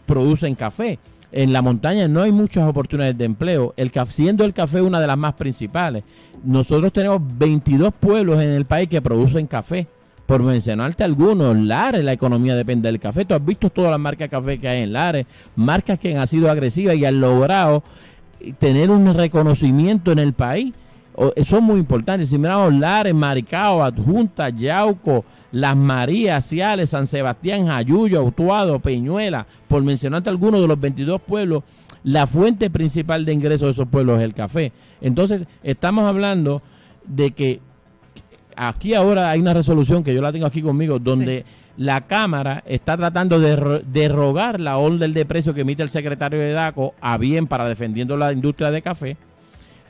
produce 0.07 0.47
en 0.47 0.55
café. 0.55 1.01
En 1.33 1.53
la 1.53 1.63
montaña 1.63 2.07
no 2.07 2.23
hay 2.23 2.31
muchas 2.31 2.69
oportunidades 2.69 3.19
de 3.19 3.25
empleo, 3.25 3.75
el, 3.77 3.91
siendo 4.09 4.45
el 4.45 4.55
café 4.55 4.83
una 4.83 5.01
de 5.01 5.09
las 5.09 5.19
más 5.19 5.35
principales. 5.35 6.05
Nosotros 6.45 6.93
tenemos 6.93 7.21
22 7.37 7.93
pueblos 7.93 8.41
en 8.41 8.51
el 8.51 8.67
país 8.67 8.89
que 8.89 9.03
producen 9.03 9.49
café 9.49 9.89
por 10.31 10.45
mencionarte 10.45 11.03
algunos, 11.03 11.57
Lares, 11.57 12.05
la 12.05 12.13
economía 12.13 12.55
depende 12.55 12.89
del 12.89 13.01
café. 13.01 13.25
Tú 13.25 13.35
has 13.35 13.45
visto 13.45 13.69
todas 13.69 13.91
las 13.91 13.99
marcas 13.99 14.31
de 14.31 14.37
café 14.37 14.61
que 14.61 14.69
hay 14.69 14.83
en 14.85 14.93
Lares, 14.93 15.27
marcas 15.57 15.99
que 15.99 16.17
han 16.17 16.25
sido 16.29 16.49
agresivas 16.49 16.95
y 16.95 17.05
han 17.05 17.21
logrado 17.21 17.83
tener 18.61 18.93
un 18.93 19.13
reconocimiento 19.13 20.13
en 20.13 20.21
el 20.21 20.33
país. 20.33 20.73
Son 21.45 21.65
muy 21.65 21.81
importantes. 21.81 22.29
Si 22.29 22.39
miramos 22.39 22.73
Lares, 22.75 23.13
Maricao, 23.13 23.83
Adjunta, 23.83 24.51
Yauco, 24.51 25.25
Las 25.51 25.75
Marías, 25.75 26.47
Ciales, 26.47 26.91
San 26.91 27.09
Sebastián, 27.09 27.67
Jayuyo, 27.67 28.21
Autuado, 28.21 28.79
Peñuela, 28.79 29.49
por 29.67 29.83
mencionarte 29.83 30.31
algunos 30.31 30.61
de 30.61 30.69
los 30.69 30.79
22 30.79 31.21
pueblos, 31.23 31.65
la 32.05 32.29
fuente 32.29 32.71
principal 32.71 33.25
de 33.25 33.33
ingresos 33.33 33.67
de 33.67 33.73
esos 33.73 33.89
pueblos 33.89 34.19
es 34.19 34.25
el 34.27 34.35
café. 34.35 34.71
Entonces, 35.01 35.45
estamos 35.65 36.05
hablando 36.05 36.63
de 37.05 37.33
que 37.33 37.61
aquí 38.57 38.95
ahora 38.95 39.31
hay 39.31 39.41
una 39.41 39.55
resolución 39.55 40.03
que 40.05 40.15
yo 40.15 40.21
la 40.23 40.33
tengo 40.33 40.47
aquí 40.47 40.63
conmigo, 40.63 40.99
donde 40.99 41.45
la 41.77 42.03
Cámara 42.03 42.63
está 42.67 42.97
tratando 42.97 43.39
de 43.41 43.57
ro- 43.57 43.81
derrogar 43.81 44.61
la 44.61 44.77
orden 44.77 45.13
de 45.15 45.25
precio 45.25 45.55
que 45.55 45.63
emite 45.63 45.83
el 45.83 45.89
secretario 45.91 46.39
de 46.41 46.53
DACO 46.53 46.95
a 47.01 47.17
bien 47.17 47.47
para 47.47 47.69
defendiendo 47.69 48.17
la 48.17 48.33
industria 48.33 48.71
de 48.71 48.83
café, 48.83 49.17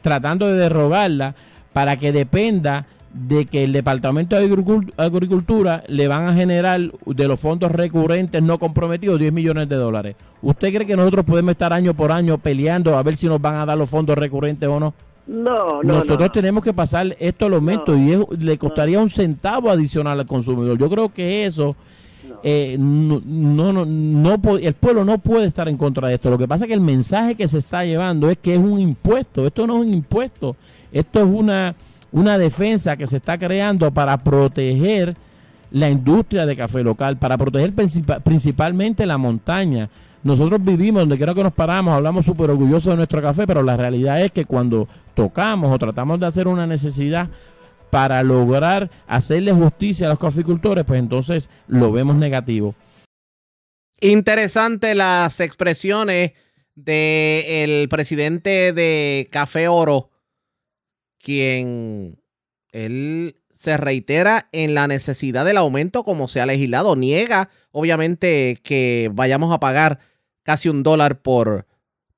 tratando 0.02 0.46
de 0.46 0.58
derrogarla 0.58 1.34
para 1.72 1.96
que 1.96 2.12
dependa 2.12 2.86
de 3.12 3.46
que 3.46 3.64
el 3.64 3.72
Departamento 3.72 4.36
de 4.36 4.48
Agricul- 4.48 4.92
Agricultura 4.96 5.82
le 5.88 6.06
van 6.06 6.28
a 6.28 6.34
generar 6.34 6.80
de 7.06 7.28
los 7.28 7.40
fondos 7.40 7.72
recurrentes 7.72 8.40
no 8.40 8.58
comprometidos 8.58 9.18
10 9.18 9.32
millones 9.32 9.68
de 9.68 9.74
dólares. 9.76 10.14
¿Usted 10.42 10.72
cree 10.72 10.86
que 10.86 10.96
nosotros 10.96 11.24
podemos 11.24 11.50
estar 11.52 11.72
año 11.72 11.92
por 11.92 12.12
año 12.12 12.38
peleando 12.38 12.96
a 12.96 13.02
ver 13.02 13.16
si 13.16 13.26
nos 13.26 13.40
van 13.40 13.56
a 13.56 13.66
dar 13.66 13.76
los 13.76 13.90
fondos 13.90 14.16
recurrentes 14.16 14.68
o 14.68 14.78
no? 14.78 14.94
No, 15.26 15.82
no, 15.82 15.94
Nosotros 15.94 16.18
no. 16.28 16.32
tenemos 16.32 16.64
que 16.64 16.72
pasar 16.72 17.16
esto 17.20 17.46
al 17.46 17.54
aumento 17.54 17.96
y 17.96 18.12
es- 18.12 18.20
le 18.38 18.58
costaría 18.58 18.98
un 18.98 19.10
centavo 19.10 19.70
adicional 19.70 20.18
al 20.18 20.26
consumidor. 20.26 20.76
Yo 20.78 20.90
creo 20.90 21.08
que 21.12 21.46
eso, 21.46 21.76
eh, 22.42 22.76
no, 22.78 23.20
no, 23.24 23.72
no, 23.72 23.84
no 23.84 24.58
el 24.58 24.74
pueblo 24.74 25.04
no 25.04 25.18
puede 25.18 25.46
estar 25.46 25.68
en 25.68 25.76
contra 25.76 26.08
de 26.08 26.14
esto. 26.14 26.30
Lo 26.30 26.38
que 26.38 26.48
pasa 26.48 26.64
es 26.64 26.68
que 26.68 26.74
el 26.74 26.80
mensaje 26.80 27.34
que 27.36 27.46
se 27.46 27.58
está 27.58 27.84
llevando 27.84 28.28
es 28.30 28.38
que 28.38 28.54
es 28.54 28.58
un 28.58 28.80
impuesto. 28.80 29.46
Esto 29.46 29.66
no 29.66 29.76
es 29.80 29.86
un 29.88 29.94
impuesto. 29.94 30.56
Esto 30.90 31.20
es 31.20 31.26
una, 31.26 31.74
una 32.10 32.36
defensa 32.38 32.96
que 32.96 33.06
se 33.06 33.18
está 33.18 33.38
creando 33.38 33.90
para 33.92 34.16
proteger 34.18 35.14
la 35.70 35.88
industria 35.88 36.44
de 36.46 36.56
café 36.56 36.82
local, 36.82 37.16
para 37.18 37.38
proteger 37.38 37.72
principa- 37.72 38.18
principalmente 38.18 39.06
la 39.06 39.18
montaña. 39.18 39.88
Nosotros 40.22 40.62
vivimos 40.62 41.02
donde 41.02 41.16
quiera 41.16 41.34
que 41.34 41.42
nos 41.42 41.54
paramos, 41.54 41.94
hablamos 41.94 42.26
súper 42.26 42.50
orgullosos 42.50 42.92
de 42.92 42.96
nuestro 42.96 43.22
café, 43.22 43.46
pero 43.46 43.62
la 43.62 43.76
realidad 43.76 44.20
es 44.20 44.32
que 44.32 44.44
cuando 44.44 44.86
tocamos 45.14 45.72
o 45.72 45.78
tratamos 45.78 46.20
de 46.20 46.26
hacer 46.26 46.46
una 46.46 46.66
necesidad 46.66 47.28
para 47.90 48.22
lograr 48.22 48.90
hacerle 49.06 49.52
justicia 49.52 50.06
a 50.06 50.10
los 50.10 50.18
caficultores, 50.18 50.84
pues 50.84 51.00
entonces 51.00 51.48
lo 51.66 51.90
vemos 51.90 52.16
negativo. 52.16 52.74
Interesante 54.00 54.94
las 54.94 55.40
expresiones 55.40 56.32
del 56.74 57.88
presidente 57.88 58.72
de 58.72 59.28
Café 59.30 59.68
Oro, 59.68 60.10
quien 61.18 62.18
él 62.72 63.36
se 63.52 63.76
reitera 63.76 64.48
en 64.52 64.74
la 64.74 64.86
necesidad 64.86 65.44
del 65.44 65.58
aumento 65.58 66.02
como 66.02 66.28
se 66.28 66.40
ha 66.40 66.46
legislado. 66.46 66.96
Niega, 66.96 67.50
obviamente, 67.72 68.58
que 68.62 69.10
vayamos 69.12 69.52
a 69.52 69.60
pagar 69.60 69.98
casi 70.42 70.68
un 70.68 70.82
dólar 70.82 71.20
por, 71.20 71.66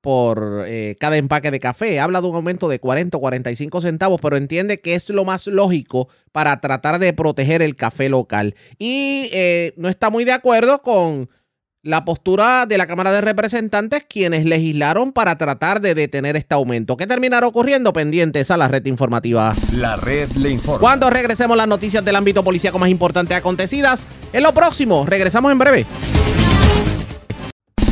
por 0.01 0.65
eh, 0.67 0.97
cada 0.99 1.17
empaque 1.17 1.49
de 1.49 1.59
café. 1.59 1.99
Habla 1.99 2.21
de 2.21 2.27
un 2.27 2.35
aumento 2.35 2.67
de 2.67 2.79
40 2.79 3.15
o 3.17 3.19
45 3.21 3.81
centavos, 3.81 4.19
pero 4.21 4.35
entiende 4.35 4.81
que 4.81 4.95
es 4.95 5.09
lo 5.09 5.23
más 5.25 5.47
lógico 5.47 6.09
para 6.31 6.59
tratar 6.59 6.99
de 6.99 7.13
proteger 7.13 7.61
el 7.61 7.75
café 7.75 8.09
local. 8.09 8.55
Y 8.77 9.29
eh, 9.31 9.73
no 9.77 9.89
está 9.89 10.09
muy 10.09 10.25
de 10.25 10.33
acuerdo 10.33 10.81
con 10.81 11.29
la 11.83 12.05
postura 12.05 12.65
de 12.65 12.77
la 12.77 12.87
Cámara 12.87 13.11
de 13.11 13.21
Representantes, 13.21 14.05
quienes 14.07 14.45
legislaron 14.45 15.11
para 15.11 15.37
tratar 15.37 15.81
de 15.81 15.93
detener 15.93 16.37
este 16.37 16.55
aumento. 16.55 16.95
¿Qué 16.95 17.05
terminará 17.05 17.45
ocurriendo? 17.45 17.91
Pendientes 17.91 18.51
a 18.51 18.57
la 18.57 18.69
red 18.69 18.85
informativa. 18.85 19.53
La 19.73 19.97
red 19.97 20.29
le 20.31 20.49
informa. 20.49 20.79
Cuando 20.79 21.09
regresemos 21.09 21.57
las 21.57 21.67
noticias 21.67 22.03
del 22.03 22.15
ámbito 22.15 22.43
policíaco 22.43 22.79
más 22.79 22.89
importantes 22.89 23.37
acontecidas, 23.37 24.07
en 24.31 24.43
lo 24.43 24.53
próximo, 24.53 25.05
regresamos 25.05 25.51
en 25.51 25.59
breve. 25.59 25.85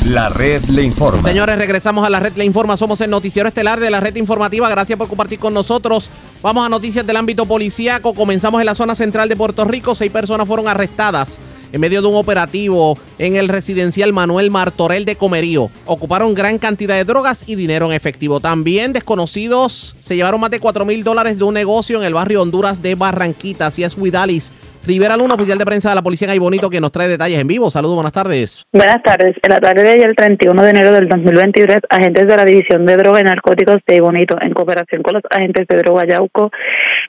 La 0.06 0.30
red 0.30 0.64
le 0.66 0.84
informa. 0.84 1.22
Señores, 1.22 1.58
regresamos 1.60 2.06
a 2.06 2.10
la 2.10 2.20
red 2.20 2.34
Le 2.36 2.44
Informa. 2.44 2.76
Somos 2.76 3.00
el 3.02 3.12
noticiero 3.12 3.48
estelar 3.48 3.80
de 3.80 3.92
la 3.92 4.00
red 4.00 4.16
informativa. 4.16 4.68
Gracias 4.68 4.98
por 4.98 5.08
compartir 5.08 5.38
con 5.38 5.54
nosotros. 5.54 6.10
Vamos 6.42 6.66
a 6.66 6.70
noticias 6.70 7.06
del 7.06 7.18
ámbito 7.18 7.46
policíaco. 7.46 8.16
Comenzamos 8.16 8.60
en 8.62 8.66
la 8.66 8.74
zona 8.74 8.96
central 8.96 9.30
de 9.30 9.36
Puerto 9.36 9.64
Rico. 9.64 9.94
Seis 9.94 10.12
personas 10.12 10.48
fueron 10.48 10.68
arrestadas 10.68 11.40
en 11.72 11.80
medio 11.80 12.02
de 12.02 12.08
un 12.08 12.16
operativo 12.16 12.98
en 13.20 13.36
el 13.36 13.48
residencial 13.48 14.12
Manuel 14.12 14.50
Martorell 14.50 15.06
de 15.06 15.16
Comerío. 15.16 15.70
Ocuparon 15.86 16.34
gran 16.34 16.58
cantidad 16.58 16.96
de 16.96 17.06
drogas 17.06 17.48
y 17.48 17.56
dinero 17.56 17.86
en 17.86 17.94
efectivo. 17.94 18.40
También 18.40 18.94
desconocidos 18.94 19.96
se 20.00 20.16
llevaron 20.16 20.42
más 20.42 20.52
de 20.52 20.60
4 20.60 20.84
mil 20.84 21.04
dólares 21.04 21.38
de 21.38 21.44
un 21.44 21.54
negocio 21.54 22.00
en 22.00 22.06
el 22.06 22.16
barrio 22.16 22.42
Honduras 22.42 22.82
de 22.82 22.96
Barranquita. 22.96 23.68
Así 23.68 23.84
es, 23.84 23.96
Huidalis. 23.96 24.52
Rivera 24.86 25.16
Luna, 25.16 25.36
oficial 25.36 25.60
de 25.60 25.66
prensa 25.66 25.90
de 25.90 25.96
la 25.96 26.02
policía 26.02 26.26
en 26.26 26.32
Ay 26.32 26.40
Bonito, 26.40 26.70
que 26.70 26.82
nos 26.82 26.92
trae 26.92 27.08
detalles 27.08 27.40
en 27.40 27.48
vivo. 27.48 27.70
Saludos, 27.70 27.96
buenas 27.96 28.14
tardes. 28.14 28.66
Buenas 28.74 29.04
tardes. 29.04 29.36
En 29.44 29.52
la 29.52 29.60
tarde 29.60 29.84
de 29.84 29.90
ayer, 29.92 30.16
31 30.16 30.64
de 30.64 30.70
enero 30.72 30.92
del 30.92 31.08
2023, 31.08 31.82
agentes 31.88 32.28
de 32.28 32.36
la 32.36 32.46
División 32.46 32.86
de 32.88 32.96
Droga 32.98 33.22
y 33.22 33.24
Narcóticos 33.24 33.78
de 33.86 34.02
Bonito, 34.02 34.38
en 34.42 34.54
cooperación 34.54 35.04
con 35.04 35.14
los 35.14 35.24
agentes 35.30 35.68
de 35.68 35.78
Droga 35.78 36.08
Yauco 36.08 36.52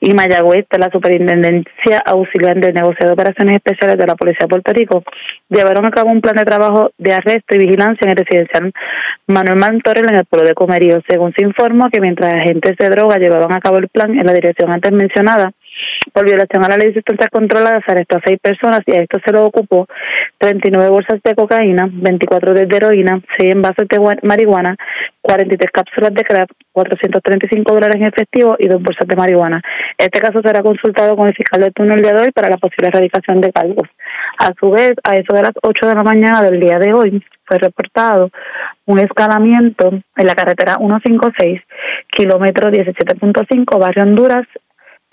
y 0.01 0.13
Mayagüez 0.13 0.65
de 0.69 0.77
la 0.77 0.91
Superintendencia 0.91 1.97
Auxiliar 2.05 2.59
de 2.59 2.73
Negocio 2.73 3.07
de 3.07 3.13
Operaciones 3.13 3.55
Especiales 3.55 3.97
de 3.97 4.05
la 4.05 4.15
Policía 4.15 4.45
de 4.45 4.47
Puerto 4.49 4.71
Rico, 4.71 5.03
llevaron 5.49 5.85
a 5.85 5.91
cabo 5.91 6.11
un 6.11 6.21
plan 6.21 6.35
de 6.35 6.45
trabajo 6.45 6.91
de 6.99 7.13
arresto 7.13 7.55
y 7.55 7.57
vigilancia 7.57 8.05
en 8.05 8.11
el 8.11 8.17
residencial 8.17 8.71
Manuel 9.27 9.57
Mantorell 9.57 10.09
en 10.09 10.15
el 10.15 10.25
pueblo 10.25 10.47
de 10.47 10.53
Comerío. 10.53 11.01
Según 11.07 11.33
se 11.33 11.43
informó 11.43 11.89
que 11.89 12.01
mientras 12.01 12.35
agentes 12.35 12.77
de 12.77 12.89
droga 12.89 13.17
llevaban 13.17 13.51
a 13.51 13.59
cabo 13.59 13.77
el 13.77 13.87
plan 13.87 14.11
en 14.11 14.27
la 14.27 14.33
dirección 14.33 14.71
antes 14.71 14.91
mencionada, 14.91 15.53
por 16.13 16.25
violación 16.25 16.63
a 16.63 16.69
la 16.69 16.77
ley 16.77 16.89
de 16.89 16.93
sustancias 16.95 17.29
controladas 17.31 17.83
arrestó 17.87 18.17
a 18.17 18.21
seis 18.25 18.39
personas 18.41 18.81
y 18.85 18.91
a 18.91 19.01
esto 19.01 19.19
se 19.25 19.31
lo 19.31 19.45
ocupó 19.45 19.87
39 20.37 20.89
bolsas 20.89 21.19
de 21.23 21.35
cocaína, 21.35 21.89
24 21.91 22.53
de 22.53 22.75
heroína, 22.75 23.21
6 23.37 23.53
envases 23.53 23.87
de 23.87 24.17
marihuana, 24.23 24.75
43 25.21 25.71
cápsulas 25.71 26.13
de 26.13 26.23
crack, 26.23 26.51
435 26.71 27.73
dólares 27.73 27.95
en 27.95 28.07
efectivo 28.07 28.55
y 28.59 28.67
dos 28.67 28.81
bolsas 28.81 29.07
de 29.07 29.15
marihuana. 29.15 29.61
Este 29.97 30.19
caso 30.19 30.41
será 30.43 30.61
consultado 30.61 31.15
con 31.15 31.27
el 31.27 31.33
fiscal 31.33 31.61
de 31.61 31.71
turno 31.71 31.95
el 31.95 32.01
día 32.01 32.13
de 32.13 32.21
hoy 32.21 32.31
para 32.31 32.49
la 32.49 32.57
posible 32.57 32.89
erradicación 32.89 33.41
de 33.41 33.51
cargos. 33.51 33.87
A 34.37 34.51
su 34.59 34.69
vez, 34.69 34.93
a 35.03 35.15
eso 35.15 35.33
de 35.33 35.41
las 35.41 35.53
8 35.61 35.87
de 35.87 35.95
la 35.95 36.03
mañana 36.03 36.41
del 36.43 36.59
día 36.59 36.77
de 36.77 36.93
hoy, 36.93 37.23
fue 37.45 37.57
reportado 37.57 38.29
un 38.85 38.99
escalamiento 38.99 39.89
en 40.15 40.25
la 40.25 40.35
carretera 40.35 40.75
156, 40.75 41.61
kilómetro 42.11 42.69
17.5, 42.71 43.79
barrio 43.79 44.03
Honduras, 44.03 44.45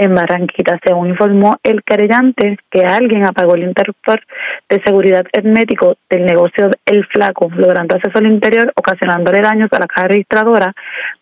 en 0.00 0.14
Barranquita. 0.14 0.78
Según 0.82 1.10
informó 1.10 1.58
el 1.62 1.82
querellante, 1.84 2.58
que 2.70 2.80
alguien 2.80 3.24
apagó 3.24 3.54
el 3.54 3.64
interruptor 3.64 4.20
de 4.68 4.80
seguridad 4.82 5.24
hermético 5.32 5.96
del 6.08 6.24
negocio 6.24 6.70
El 6.86 7.04
Flaco, 7.06 7.50
logrando 7.54 7.96
acceso 7.96 8.18
al 8.18 8.26
interior, 8.26 8.72
ocasionándole 8.76 9.42
daños 9.42 9.68
a 9.72 9.78
la 9.78 9.86
caja 9.86 10.08
registradora, 10.08 10.72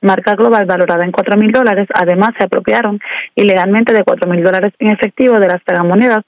marca 0.01 0.35
global 0.35 0.65
valorada 0.65 1.05
en 1.05 1.11
cuatro 1.11 1.37
mil 1.37 1.51
dólares. 1.51 1.89
Además, 1.93 2.31
se 2.39 2.45
apropiaron 2.45 3.01
ilegalmente 3.35 3.93
de 3.93 4.05
cuatro 4.05 4.31
mil 4.31 4.45
dólares 4.45 4.73
en 4.79 4.91
efectivo 4.93 5.41
de 5.41 5.49
las 5.49 5.63
tragamonedas, 5.65 6.25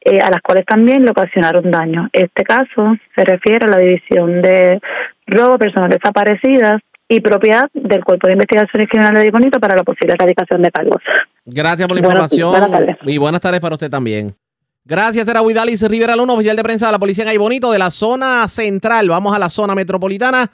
eh, 0.00 0.18
a 0.18 0.30
las 0.30 0.40
cuales 0.40 0.64
también 0.64 1.04
le 1.04 1.10
ocasionaron 1.10 1.70
daño. 1.70 2.08
Este 2.12 2.42
caso 2.42 2.96
se 3.14 3.24
refiere 3.24 3.66
a 3.66 3.70
la 3.70 3.76
división 3.76 4.40
de 4.40 4.80
robo, 5.26 5.58
personas 5.58 5.90
desaparecidas 5.90 6.80
y 7.06 7.20
propiedad 7.20 7.68
del 7.74 8.02
Cuerpo 8.02 8.28
de 8.28 8.32
Investigaciones 8.32 8.88
Criminales 8.88 9.24
de 9.24 9.30
Bonito 9.30 9.60
para 9.60 9.76
la 9.76 9.82
posible 9.82 10.14
erradicación 10.14 10.62
de 10.62 10.70
cargos. 10.70 11.02
Gracias 11.44 11.88
por 11.88 11.96
la 11.96 12.02
Buenas- 12.02 12.32
información. 12.32 12.50
buenas 12.50 12.70
tardes. 12.70 12.96
Y 13.02 13.18
buenas 13.18 13.40
tardes 13.40 13.60
para 13.60 13.74
usted 13.74 13.90
también. 13.90 14.36
Gracias, 14.84 15.26
era 15.28 15.42
Huidalis 15.42 15.82
Rivera 15.82 16.16
Luna, 16.16 16.32
oficial 16.32 16.56
de 16.56 16.62
prensa 16.62 16.86
de 16.86 16.92
la 16.92 16.98
Policía 16.98 17.30
en 17.32 17.38
Bonito, 17.38 17.70
de 17.70 17.78
la 17.78 17.90
zona 17.90 18.48
central. 18.48 19.08
Vamos 19.08 19.34
a 19.34 19.38
la 19.38 19.48
zona 19.48 19.74
metropolitana. 19.74 20.50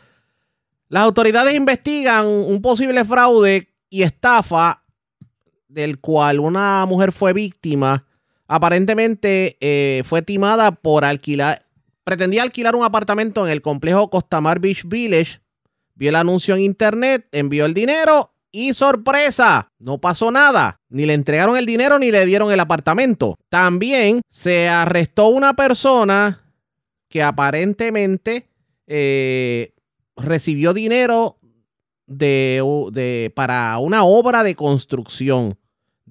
Las 0.89 1.03
autoridades 1.03 1.55
investigan 1.55 2.27
un 2.27 2.61
posible 2.63 3.05
fraude 3.05 3.69
y 3.91 4.03
estafa 4.03 4.83
del 5.67 5.99
cual 5.99 6.41
una 6.41 6.85
mujer 6.87 7.13
fue 7.13 7.33
víctima. 7.33 8.07
Aparentemente 8.47 9.57
eh, 9.61 10.03
fue 10.05 10.23
timada 10.23 10.73
por 10.73 11.05
alquilar, 11.05 11.61
pretendía 12.05 12.43
alquilar 12.43 12.75
un 12.75 12.85
apartamento 12.85 13.47
en 13.47 13.53
el 13.53 13.61
complejo 13.61 14.09
Costamar 14.09 14.59
Beach 14.61 14.85
Village. 14.87 15.41
Vio 15.95 16.09
el 16.11 16.17
anuncio 16.17 16.55
en 16.55 16.63
internet, 16.63 17.27
envió 17.33 17.67
el 17.67 17.75
dinero 17.75 18.33
y 18.51 18.75
sorpresa, 18.75 19.71
no 19.79 19.99
pasó 19.99 20.31
nada. 20.31 20.81
Ni 20.89 21.07
le 21.07 21.15
entregaron 21.15 21.57
el 21.57 21.67
dinero 21.67 21.99
ni 21.99 22.11
le 22.11 22.25
dieron 22.27 22.51
el 22.51 22.61
apartamento. 22.61 23.37
También 23.49 24.23
se 24.31 24.69
arrestó 24.69 25.29
una 25.29 25.55
persona 25.55 26.41
que 27.09 27.23
aparentemente 27.23 28.49
eh, 28.87 29.75
recibió 30.17 30.73
dinero 30.73 31.39
de, 32.07 33.33
para 33.35 33.79
una 33.79 34.05
obra 34.05 34.43
de 34.43 34.55
construcción. 34.55 35.59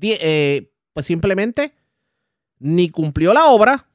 Eh, 0.01 0.71
pues 0.93 1.05
simplemente 1.05 1.73
ni 2.59 2.89
cumplió 2.89 3.33
la 3.33 3.45
obra 3.47 3.87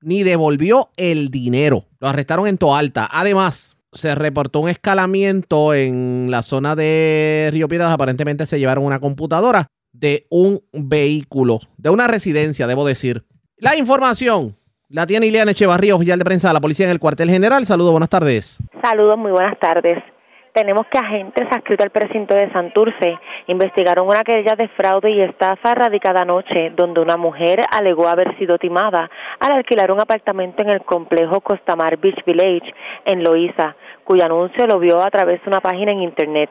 ni 0.00 0.22
devolvió 0.22 0.90
el 0.96 1.30
dinero. 1.30 1.86
Lo 1.98 2.08
arrestaron 2.08 2.46
en 2.46 2.58
Toalta. 2.58 3.08
Además, 3.10 3.73
se 3.94 4.14
reportó 4.14 4.60
un 4.60 4.68
escalamiento 4.68 5.72
en 5.74 6.30
la 6.30 6.42
zona 6.42 6.76
de 6.76 7.48
Río 7.52 7.68
Piedras. 7.68 7.92
Aparentemente 7.92 8.46
se 8.46 8.58
llevaron 8.58 8.84
una 8.84 8.98
computadora 9.00 9.68
de 9.92 10.26
un 10.30 10.60
vehículo, 10.72 11.60
de 11.78 11.90
una 11.90 12.08
residencia, 12.08 12.66
debo 12.66 12.84
decir. 12.84 13.24
La 13.56 13.76
información 13.76 14.56
la 14.88 15.06
tiene 15.06 15.26
Ileana 15.26 15.52
Echevarría, 15.52 15.94
oficial 15.94 16.18
de 16.18 16.24
prensa 16.24 16.48
de 16.48 16.54
la 16.54 16.60
policía 16.60 16.86
en 16.86 16.92
el 16.92 17.00
cuartel 17.00 17.30
general. 17.30 17.64
Saludos, 17.66 17.92
buenas 17.92 18.10
tardes. 18.10 18.58
Saludos, 18.82 19.16
muy 19.16 19.30
buenas 19.30 19.58
tardes. 19.58 20.02
tenemos 20.54 20.86
que 20.86 20.98
agentes 20.98 21.48
adscritos 21.50 21.84
al 21.84 21.90
precinto 21.90 22.32
de 22.32 22.50
Santurce 22.52 23.18
investigaron 23.48 24.06
una 24.06 24.22
querella 24.22 24.54
de 24.56 24.68
fraude 24.68 25.10
y 25.10 25.20
estafa 25.20 25.74
radicada 25.74 26.22
anoche, 26.22 26.70
donde 26.76 27.00
una 27.00 27.16
mujer 27.16 27.60
alegó 27.72 28.06
haber 28.06 28.38
sido 28.38 28.56
timada 28.56 29.10
al 29.40 29.52
alquilar 29.52 29.90
un 29.90 30.00
apartamento 30.00 30.62
en 30.62 30.70
el 30.70 30.82
complejo 30.82 31.40
Costamar 31.40 31.96
Beach 31.98 32.24
Village 32.24 32.72
en 33.04 33.24
Loíza, 33.24 33.74
cuyo 34.04 34.24
anuncio 34.24 34.66
lo 34.66 34.78
vio 34.78 35.00
a 35.00 35.10
través 35.10 35.42
de 35.42 35.48
una 35.48 35.60
página 35.60 35.92
en 35.92 36.02
internet. 36.02 36.50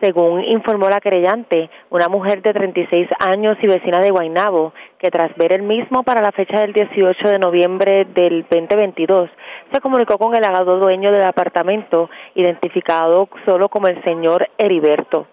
Según 0.00 0.44
informó 0.44 0.90
la 0.90 1.00
querellante, 1.00 1.70
una 1.88 2.08
mujer 2.08 2.42
de 2.42 2.52
36 2.52 3.08
años 3.18 3.56
y 3.62 3.66
vecina 3.66 3.98
de 4.00 4.10
Guaynabo, 4.10 4.74
que 4.98 5.10
tras 5.10 5.34
ver 5.36 5.54
el 5.54 5.62
mismo 5.62 6.02
para 6.02 6.20
la 6.20 6.32
fecha 6.32 6.60
del 6.60 6.74
18 6.74 7.28
de 7.28 7.38
noviembre 7.38 8.04
del 8.04 8.42
2022, 8.50 9.30
se 9.72 9.80
comunicó 9.80 10.18
con 10.18 10.36
el 10.36 10.44
agado 10.44 10.78
dueño 10.78 11.10
del 11.12 11.24
apartamento, 11.24 12.10
identificado 12.34 13.28
solo 13.46 13.70
como 13.70 13.88
el 13.88 14.02
señor 14.04 14.48
Heriberto. 14.58 15.28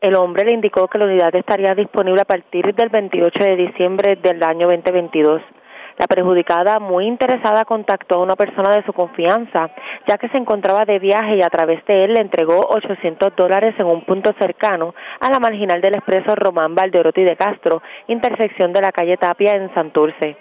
El 0.00 0.14
hombre 0.14 0.44
le 0.44 0.52
indicó 0.52 0.86
que 0.86 0.98
la 0.98 1.06
unidad 1.06 1.34
estaría 1.34 1.74
disponible 1.74 2.20
a 2.20 2.26
partir 2.26 2.72
del 2.74 2.90
28 2.90 3.38
de 3.42 3.56
diciembre 3.56 4.16
del 4.16 4.42
año 4.44 4.68
2022. 4.68 5.42
La 5.96 6.08
perjudicada, 6.08 6.80
muy 6.80 7.06
interesada, 7.06 7.64
contactó 7.64 8.16
a 8.16 8.22
una 8.22 8.34
persona 8.34 8.74
de 8.74 8.84
su 8.84 8.92
confianza, 8.92 9.70
ya 10.08 10.18
que 10.18 10.28
se 10.28 10.38
encontraba 10.38 10.84
de 10.84 10.98
viaje 10.98 11.36
y 11.36 11.42
a 11.42 11.48
través 11.48 11.84
de 11.86 12.02
él 12.02 12.14
le 12.14 12.20
entregó 12.20 12.66
800 12.68 13.36
dólares 13.36 13.74
en 13.78 13.86
un 13.86 14.04
punto 14.04 14.32
cercano 14.40 14.94
a 15.20 15.30
la 15.30 15.38
marginal 15.38 15.80
del 15.80 15.94
expreso 15.94 16.34
Román 16.34 16.74
Valdeorotti 16.74 17.22
de 17.22 17.36
Castro, 17.36 17.80
intersección 18.08 18.72
de 18.72 18.80
la 18.80 18.90
calle 18.90 19.16
Tapia 19.16 19.52
en 19.52 19.72
Santurce. 19.72 20.36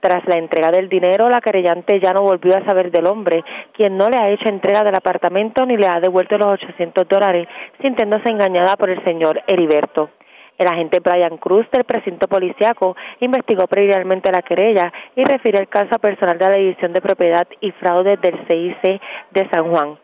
Tras 0.00 0.24
la 0.26 0.38
entrega 0.38 0.70
del 0.70 0.88
dinero, 0.88 1.28
la 1.28 1.40
querellante 1.40 1.98
ya 2.00 2.12
no 2.12 2.22
volvió 2.22 2.56
a 2.56 2.64
saber 2.64 2.90
del 2.92 3.06
hombre, 3.06 3.42
quien 3.72 3.96
no 3.96 4.08
le 4.08 4.18
ha 4.18 4.30
hecho 4.30 4.48
entrega 4.48 4.84
del 4.84 4.94
apartamento 4.94 5.66
ni 5.66 5.76
le 5.76 5.86
ha 5.86 5.98
devuelto 6.00 6.38
los 6.38 6.52
800 6.52 7.08
dólares, 7.08 7.48
sintiéndose 7.82 8.28
engañada 8.28 8.76
por 8.76 8.90
el 8.90 9.02
señor 9.04 9.42
Heriberto. 9.46 10.10
El 10.58 10.68
agente 10.68 11.00
Brian 11.00 11.38
Cruz 11.38 11.66
del 11.70 11.84
precinto 11.84 12.28
policiaco 12.28 12.96
investigó 13.20 13.66
previamente 13.66 14.30
la 14.30 14.42
querella 14.42 14.92
y 15.16 15.24
refirió 15.24 15.60
el 15.60 15.68
caso 15.68 15.94
a 15.94 15.98
personal 15.98 16.38
de 16.38 16.48
la 16.48 16.56
División 16.56 16.92
de 16.92 17.00
Propiedad 17.00 17.46
y 17.60 17.72
Fraude 17.72 18.16
del 18.16 18.38
CIC 18.46 19.00
de 19.32 19.48
San 19.50 19.70
Juan. 19.70 19.98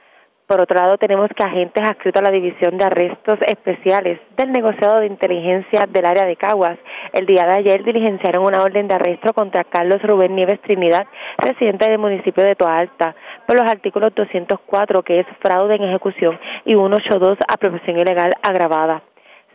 Por 0.49 0.63
otro 0.63 0.81
lado, 0.81 0.97
tenemos 0.97 1.29
que 1.37 1.45
agentes 1.45 1.85
adscritos 1.85 2.23
a 2.23 2.25
la 2.25 2.31
División 2.31 2.79
de 2.79 2.85
Arrestos 2.87 3.39
Especiales 3.47 4.19
del 4.39 4.51
negociado 4.51 5.01
de 5.01 5.07
inteligencia 5.07 5.87
del 5.87 6.07
área 6.07 6.25
de 6.25 6.37
Caguas, 6.37 6.79
el 7.13 7.27
día 7.27 7.45
de 7.45 7.53
ayer 7.53 7.85
diligenciaron 7.85 8.47
una 8.47 8.63
orden 8.63 8.89
de 8.89 8.95
arresto 8.95 9.35
contra 9.35 9.65
Carlos 9.65 10.01
Rubén 10.03 10.35
Nieves 10.35 10.59
Trinidad, 10.63 11.07
residente 11.37 11.91
del 11.91 11.99
municipio 11.99 12.45
de 12.45 12.55
Toalta, 12.55 13.15
por 13.47 13.61
los 13.61 13.71
artículos 13.71 14.15
204, 14.15 15.03
que 15.03 15.21
es 15.21 15.27
fraude 15.41 15.75
en 15.75 15.85
ejecución, 15.85 16.41
y 16.65 16.71
182, 16.71 17.37
apropiación 17.47 17.99
ilegal 17.99 18.33
agravada. 18.43 19.03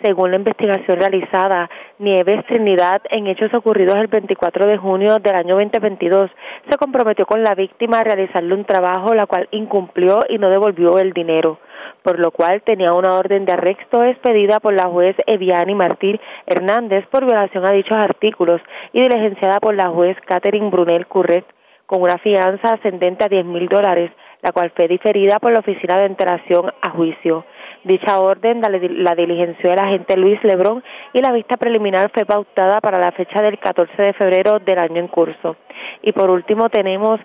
Según 0.03 0.31
la 0.31 0.37
investigación 0.37 0.99
realizada, 0.99 1.69
Nieves 1.97 2.45
Trinidad, 2.47 3.01
en 3.09 3.27
hechos 3.27 3.53
ocurridos 3.53 3.95
el 3.95 4.07
24 4.07 4.67
de 4.67 4.77
junio 4.77 5.19
del 5.19 5.33
año 5.33 5.55
2022, 5.55 6.29
se 6.69 6.77
comprometió 6.77 7.25
con 7.25 7.41
la 7.41 7.55
víctima 7.55 7.99
a 7.99 8.03
realizarle 8.03 8.53
un 8.53 8.65
trabajo, 8.65 9.13
la 9.13 9.27
cual 9.27 9.47
incumplió 9.51 10.19
y 10.27 10.39
no 10.39 10.49
devolvió 10.49 10.97
el 10.97 11.13
dinero, 11.13 11.57
por 12.03 12.19
lo 12.19 12.31
cual 12.31 12.61
tenía 12.63 12.91
una 12.91 13.13
orden 13.13 13.45
de 13.45 13.53
arresto 13.53 14.03
expedida 14.03 14.59
por 14.59 14.73
la 14.73 14.87
juez 14.87 15.15
Eviani 15.25 15.73
Martín 15.73 16.19
Hernández 16.47 17.07
por 17.07 17.23
violación 17.23 17.65
a 17.65 17.71
dichos 17.71 17.97
artículos 17.97 18.59
y 18.91 18.99
diligenciada 19.03 19.61
por 19.61 19.73
la 19.73 19.87
juez 19.87 20.17
Catherine 20.25 20.69
Brunel 20.69 21.07
Curret 21.07 21.45
con 21.85 22.01
una 22.01 22.17
fianza 22.17 22.73
ascendente 22.73 23.23
a 23.23 23.29
10 23.29 23.45
mil 23.45 23.69
dólares, 23.69 24.11
la 24.41 24.51
cual 24.51 24.73
fue 24.75 24.89
diferida 24.89 25.39
por 25.39 25.53
la 25.53 25.59
Oficina 25.59 25.97
de 25.97 26.07
Enteración 26.07 26.73
a 26.81 26.89
juicio. 26.89 27.45
Dicha 27.83 28.19
orden 28.19 28.61
la, 28.61 29.15
diligenció 29.15 29.73
el 29.73 29.79
agente 29.79 30.15
Luis 30.15 30.41
Lebrón 30.43 30.83
y 31.11 31.19
la 31.19 31.33
vista 31.33 31.57
preliminar 31.57 32.11
fue 32.13 32.25
pautada 32.25 32.79
para 32.79 32.97
la 32.97 33.11
fecha 33.11 33.41
del 33.41 33.59
14 33.59 34.01
de 34.01 34.13
febrero 34.13 34.59
del 34.59 34.79
año 34.79 34.99
en 34.99 35.09
curso. 35.09 35.57
Y 36.01 36.13
por 36.13 36.31
último 36.31 36.69
tenemos 36.69 37.19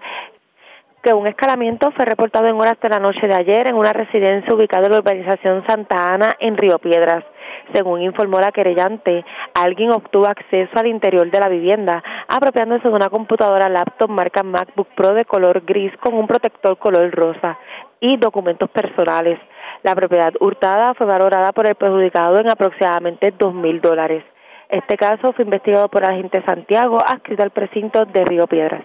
que 1.02 1.14
un 1.14 1.28
escalamiento 1.28 1.92
fue 1.92 2.04
reportado 2.04 2.48
en 2.48 2.56
horas 2.56 2.78
de 2.82 2.88
la 2.88 2.98
noche 2.98 3.28
de 3.28 3.34
ayer 3.34 3.68
en 3.68 3.76
una 3.76 3.92
residencia 3.92 4.52
ubicada 4.52 4.86
en 4.86 4.92
la 4.92 4.98
urbanización 4.98 5.64
Santa 5.66 6.12
Ana 6.12 6.30
en 6.40 6.56
Río 6.56 6.80
Piedras. 6.80 7.24
Según 7.72 8.02
informó 8.02 8.40
la 8.40 8.50
querellante, 8.50 9.24
alguien 9.54 9.92
obtuvo 9.92 10.26
acceso 10.26 10.72
al 10.76 10.86
interior 10.86 11.30
de 11.30 11.38
la 11.38 11.48
vivienda 11.48 12.02
apropiándose 12.26 12.88
de 12.88 12.94
una 12.94 13.10
computadora 13.10 13.68
laptop 13.68 14.10
marca 14.10 14.42
MacBook 14.42 14.88
Pro 14.96 15.14
de 15.14 15.24
color 15.24 15.62
gris 15.64 15.92
con 15.98 16.14
un 16.14 16.26
protector 16.26 16.78
color 16.78 17.10
rosa 17.12 17.58
y 18.00 18.16
documentos 18.16 18.70
personales. 18.70 19.38
La 19.82 19.94
propiedad 19.94 20.32
hurtada 20.40 20.94
fue 20.94 21.06
valorada 21.06 21.52
por 21.52 21.66
el 21.66 21.74
perjudicado 21.74 22.38
en 22.38 22.48
aproximadamente 22.48 23.32
dos 23.38 23.54
mil 23.54 23.80
dólares. 23.80 24.24
Este 24.68 24.96
caso 24.96 25.32
fue 25.32 25.44
investigado 25.44 25.88
por 25.88 26.04
el 26.04 26.10
agente 26.10 26.42
Santiago, 26.44 27.00
adscrito 27.06 27.42
al 27.42 27.50
precinto 27.50 28.04
de 28.04 28.24
Río 28.24 28.46
Piedras. 28.46 28.84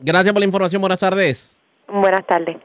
Gracias 0.00 0.32
por 0.32 0.40
la 0.40 0.46
información. 0.46 0.80
Buenas 0.80 0.98
tardes. 0.98 1.56
Buenas 1.86 2.26
tardes. 2.26 2.56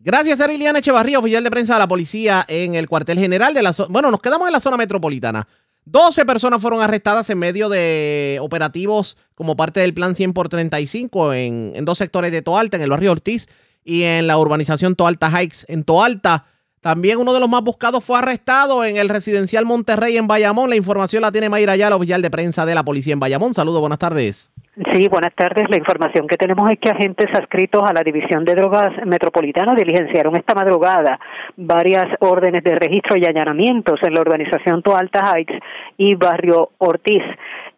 Gracias, 0.00 0.40
Ariliana 0.40 0.78
Echevarría, 0.78 1.18
oficial 1.18 1.42
de 1.42 1.50
prensa 1.50 1.74
de 1.74 1.80
la 1.80 1.88
policía 1.88 2.44
en 2.46 2.76
el 2.76 2.88
cuartel 2.88 3.18
general 3.18 3.52
de 3.52 3.62
la 3.62 3.72
zona. 3.72 3.88
Bueno, 3.90 4.10
nos 4.12 4.20
quedamos 4.20 4.46
en 4.46 4.52
la 4.52 4.60
zona 4.60 4.76
metropolitana. 4.76 5.48
12 5.86 6.24
personas 6.24 6.60
fueron 6.60 6.82
arrestadas 6.82 7.30
en 7.30 7.38
medio 7.38 7.68
de 7.68 8.38
operativos 8.40 9.16
como 9.34 9.56
parte 9.56 9.80
del 9.80 9.94
plan 9.94 10.14
100 10.14 10.34
por 10.34 10.48
35 10.48 11.32
en, 11.32 11.72
en 11.74 11.84
dos 11.84 11.98
sectores 11.98 12.30
de 12.30 12.42
Toalta, 12.42 12.76
en 12.76 12.82
el 12.82 12.90
barrio 12.90 13.10
Ortiz 13.10 13.48
y 13.82 14.02
en 14.02 14.26
la 14.26 14.38
urbanización 14.38 14.94
Toalta 14.94 15.30
Heights 15.30 15.64
en 15.68 15.82
Toalta. 15.82 16.44
También 16.80 17.18
uno 17.18 17.34
de 17.34 17.40
los 17.40 17.48
más 17.48 17.62
buscados 17.62 18.04
fue 18.04 18.18
arrestado 18.18 18.84
en 18.84 18.96
el 18.96 19.08
residencial 19.08 19.64
Monterrey 19.64 20.16
en 20.16 20.28
Bayamón. 20.28 20.70
La 20.70 20.76
información 20.76 21.22
la 21.22 21.32
tiene 21.32 21.48
Mayra 21.48 21.72
Ayala, 21.72 21.96
oficial 21.96 22.22
de 22.22 22.30
prensa 22.30 22.64
de 22.66 22.74
la 22.74 22.84
policía 22.84 23.12
en 23.12 23.20
Bayamón. 23.20 23.54
Saludos, 23.54 23.80
buenas 23.80 23.98
tardes. 23.98 24.50
Sí, 24.92 25.08
buenas 25.08 25.34
tardes. 25.34 25.68
La 25.70 25.76
información 25.76 26.28
que 26.28 26.36
tenemos 26.36 26.70
es 26.70 26.78
que 26.78 26.88
agentes 26.88 27.26
adscritos 27.34 27.82
a 27.82 27.92
la 27.92 28.02
División 28.02 28.44
de 28.44 28.54
Drogas 28.54 28.92
Metropolitana 29.04 29.74
diligenciaron 29.74 30.36
esta 30.36 30.54
madrugada 30.54 31.18
varias 31.56 32.06
órdenes 32.20 32.62
de 32.62 32.76
registro 32.76 33.18
y 33.18 33.24
allanamientos 33.24 33.98
en 34.04 34.14
la 34.14 34.20
organización 34.20 34.80
Toalta 34.82 35.32
Heights 35.34 35.54
y 35.96 36.14
Barrio 36.14 36.70
Ortiz 36.78 37.24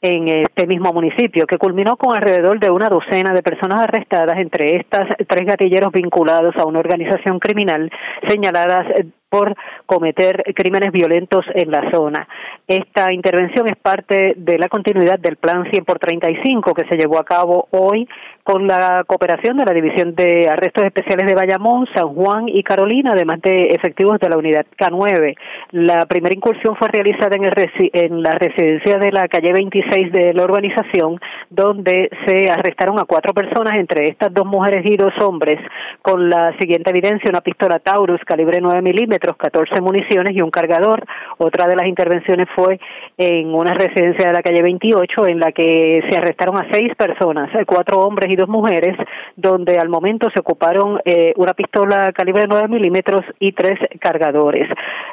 en 0.03 0.29
este 0.29 0.67
mismo 0.67 0.93
municipio, 0.93 1.47
que 1.47 1.59
culminó 1.59 1.97
con 1.97 2.17
alrededor 2.17 2.59
de 2.59 2.71
una 2.71 2.89
docena 2.89 3.33
de 3.33 3.43
personas 3.43 3.83
arrestadas, 3.83 4.39
entre 4.39 4.77
estas 4.77 5.09
tres 5.29 5.47
gatilleros 5.47 5.93
vinculados 5.93 6.57
a 6.57 6.65
una 6.65 6.79
organización 6.79 7.39
criminal 7.39 7.91
señaladas 8.29 8.87
por 9.31 9.55
cometer 9.87 10.43
crímenes 10.55 10.93
violentos 10.93 11.45
en 11.55 11.71
la 11.71 11.91
zona. 11.91 12.29
Esta 12.67 13.13
intervención 13.13 13.69
es 13.69 13.77
parte 13.77 14.35
de 14.37 14.59
la 14.59 14.69
continuidad 14.69 15.19
del 15.19 15.37
Plan 15.37 15.65
100 15.71 15.85
por 15.85 15.99
35 15.99 16.75
que 16.75 16.87
se 16.89 16.97
llevó 16.97 17.19
a 17.19 17.25
cabo 17.25 17.69
hoy 17.71 18.09
con 18.43 18.67
la 18.67 19.05
cooperación 19.07 19.57
de 19.59 19.65
la 19.65 19.73
División 19.73 20.15
de 20.15 20.49
Arrestos 20.49 20.85
Especiales 20.85 21.27
de 21.27 21.35
Bayamón, 21.35 21.87
San 21.95 22.09
Juan 22.15 22.49
y 22.49 22.63
Carolina, 22.65 23.13
además 23.13 23.41
de 23.43 23.75
efectivos 23.75 24.19
de 24.19 24.29
la 24.29 24.37
Unidad 24.37 24.67
K9. 24.77 25.37
La 25.71 26.07
primera 26.07 26.35
incursión 26.35 26.75
fue 26.77 26.89
realizada 26.89 27.37
en, 27.37 27.45
el 27.45 27.53
en 27.93 28.23
la 28.23 28.33
residencia 28.33 28.99
de 28.99 29.13
la 29.13 29.29
calle 29.29 29.53
26 29.53 30.13
de 30.13 30.35
la 30.35 30.45
urbanización, 30.45 31.21
donde 31.49 32.11
se 32.27 32.51
arrestaron 32.51 32.99
a 32.99 33.05
cuatro 33.05 33.33
personas, 33.35 33.79
entre 33.79 34.09
estas 34.09 34.35
dos 34.35 34.47
mujeres 34.47 34.85
y 34.85 34.97
dos 34.97 35.13
hombres, 35.21 35.59
con 36.03 36.29
la 36.29 36.57
siguiente 36.59 36.91
evidencia, 36.91 37.31
una 37.31 37.43
pistola 37.43 37.79
Taurus 37.79 38.21
calibre 38.25 38.59
9 38.61 38.83
milímetros, 38.83 39.20
14 39.21 39.81
municiones 39.81 40.37
y 40.37 40.43
un 40.43 40.51
cargador. 40.51 41.05
Otra 41.39 41.67
de 41.67 41.77
las 41.77 41.87
intervenciones 41.87 42.49
fue 42.55 42.79
en 43.17 43.55
una 43.55 43.75
residencia 43.75 44.27
de 44.27 44.33
la 44.33 44.43
calle 44.43 44.63
28, 44.63 45.27
en 45.29 45.41
la 45.41 45.53
que 45.53 46.03
se 46.11 46.17
arrestaron 46.17 46.57
a 46.57 46.67
seis 46.73 46.95
personas, 46.97 47.51
cuatro 47.67 47.99
hombres 47.99 48.33
y 48.33 48.37
dos 48.37 48.49
mujeres, 48.49 48.97
donde 49.37 49.79
al 49.79 49.89
momento 49.89 50.29
se 50.33 50.41
ocuparon 50.41 51.01
eh, 51.05 51.33
una 51.37 51.55
pistola 51.55 52.13
calibre 52.13 52.45
9 52.49 52.69
milímetros 52.69 53.23
y 53.39 53.53
tres 53.53 53.79
cargadores. 54.01 54.67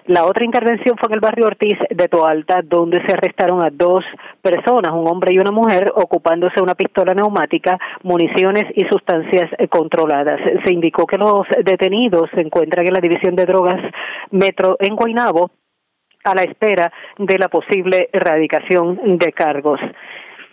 La 0.06 0.26
otra 0.26 0.46
intervención 0.46 0.96
fue 0.98 1.10
en 1.10 1.16
el 1.16 1.20
barrio 1.20 1.48
Ortiz 1.48 1.78
de 1.90 2.08
Toalta, 2.08 2.62
donde 2.64 3.06
se 3.06 3.14
arrestaron 3.14 3.62
a 3.62 3.70
dos 3.70 4.04
personas, 4.42 4.92
un 4.94 5.08
hombre 5.08 5.34
y 5.34 5.40
una 5.40 5.52
mujer, 5.52 5.92
ocupándose 5.96 6.62
una 6.62 6.76
pistola 6.76 7.14
neumática, 7.14 7.78
municiones 8.04 8.64
y 8.76 8.86
sustancias 8.86 9.50
eh, 9.58 9.68
controladas. 9.68 10.40
Se 10.66 10.74
indicó 10.74 11.06
que 11.06 11.18
los 11.18 11.46
detenidos 11.64 12.30
se 12.34 12.42
encuentran 12.42 12.86
en 12.86 12.94
la 12.94 13.02
División 13.02 13.36
de 13.36 13.46
Drogas 13.46 13.82
Metro 14.32 14.78
en 14.80 14.96
Guaynabo 14.96 15.52
a 16.24 16.36
la 16.36 16.44
espera 16.44 16.92
de 17.18 17.38
la 17.38 17.48
posible 17.48 18.10
erradicación 18.12 19.18
de 19.18 19.32
cargos 19.32 19.80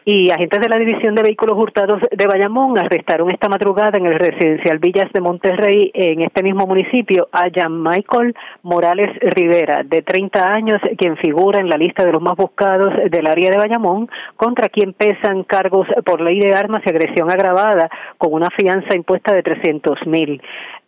y 0.07 0.31
agentes 0.31 0.61
de 0.61 0.69
la 0.69 0.79
División 0.79 1.15
de 1.15 1.23
Vehículos 1.23 1.57
Hurtados 1.57 2.03
de 2.11 2.27
Bayamón 2.27 2.77
arrestaron 2.79 3.31
esta 3.31 3.49
madrugada 3.49 3.97
en 3.97 4.05
el 4.05 4.19
residencial 4.19 4.79
Villas 4.79 5.11
de 5.15 5.21
Monterrey, 5.23 5.91
en 5.95 6.21
este 6.21 6.43
mismo 6.43 6.67
municipio, 6.67 7.29
a 7.33 7.49
Jean 7.49 7.83
Michael 7.83 8.35
Morales 8.63 9.11
Rivera, 9.21 9.83
de 9.83 10.03
30 10.03 10.53
años, 10.53 10.81
quien 10.99 11.17
figura 11.17 11.59
en 11.59 11.71
la 11.71 11.79
lista 11.79 12.05
de 12.05 12.13
los 12.13 12.21
más 12.21 12.37
buscados 12.37 12.93
del 13.11 13.27
área 13.27 13.51
de 13.51 13.57
Bayamón, 13.57 14.11
contra 14.37 14.69
quien 14.69 14.93
pesan 14.93 15.43
cargos 15.45 15.87
por 16.05 16.21
ley 16.21 16.39
de 16.39 16.53
armas 16.53 16.83
y 16.85 16.91
agresión 16.91 17.31
agravada, 17.31 17.89
con 18.19 18.35
una 18.35 18.51
fianza 18.51 18.95
impuesta 18.95 19.33
de 19.33 19.43
300 19.43 20.07
mil. 20.07 20.43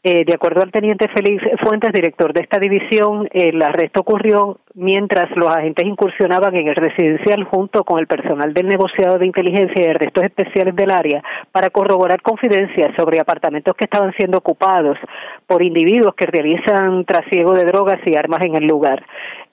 Eh, 0.08 0.24
de 0.24 0.34
acuerdo 0.34 0.62
al 0.62 0.70
teniente 0.70 1.08
Félix 1.08 1.42
Fuentes, 1.64 1.92
director 1.92 2.32
de 2.32 2.42
esta 2.42 2.60
división, 2.60 3.28
el 3.32 3.60
arresto 3.60 4.02
ocurrió 4.02 4.60
mientras 4.74 5.36
los 5.36 5.48
agentes 5.48 5.84
incursionaban 5.84 6.54
en 6.54 6.68
el 6.68 6.76
residencial 6.76 7.42
junto 7.42 7.82
con 7.82 7.98
el 7.98 8.06
personal 8.06 8.54
del 8.54 8.68
negociado 8.68 9.18
de 9.18 9.26
inteligencia 9.26 9.82
y 9.82 9.90
arrestos 9.90 10.22
especiales 10.22 10.76
del 10.76 10.92
área 10.92 11.24
para 11.50 11.70
corroborar 11.70 12.22
confidencias 12.22 12.94
sobre 12.96 13.18
apartamentos 13.18 13.74
que 13.74 13.86
estaban 13.86 14.12
siendo 14.16 14.38
ocupados 14.38 14.96
por 15.44 15.60
individuos 15.60 16.14
que 16.14 16.26
realizan 16.26 17.04
trasiego 17.04 17.54
de 17.54 17.64
drogas 17.64 17.98
y 18.06 18.14
armas 18.14 18.42
en 18.42 18.54
el 18.54 18.64
lugar. 18.64 19.04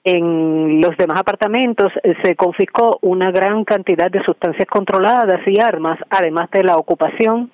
En 0.04 0.80
los 0.80 0.96
demás 0.96 1.18
apartamentos 1.18 1.90
eh, 2.04 2.14
se 2.22 2.36
confiscó 2.36 3.00
una 3.02 3.32
gran 3.32 3.64
cantidad 3.64 4.08
de 4.08 4.22
sustancias 4.22 4.68
controladas 4.68 5.40
y 5.48 5.60
armas, 5.60 5.98
además 6.10 6.48
de 6.52 6.62
la 6.62 6.76
ocupación 6.76 7.50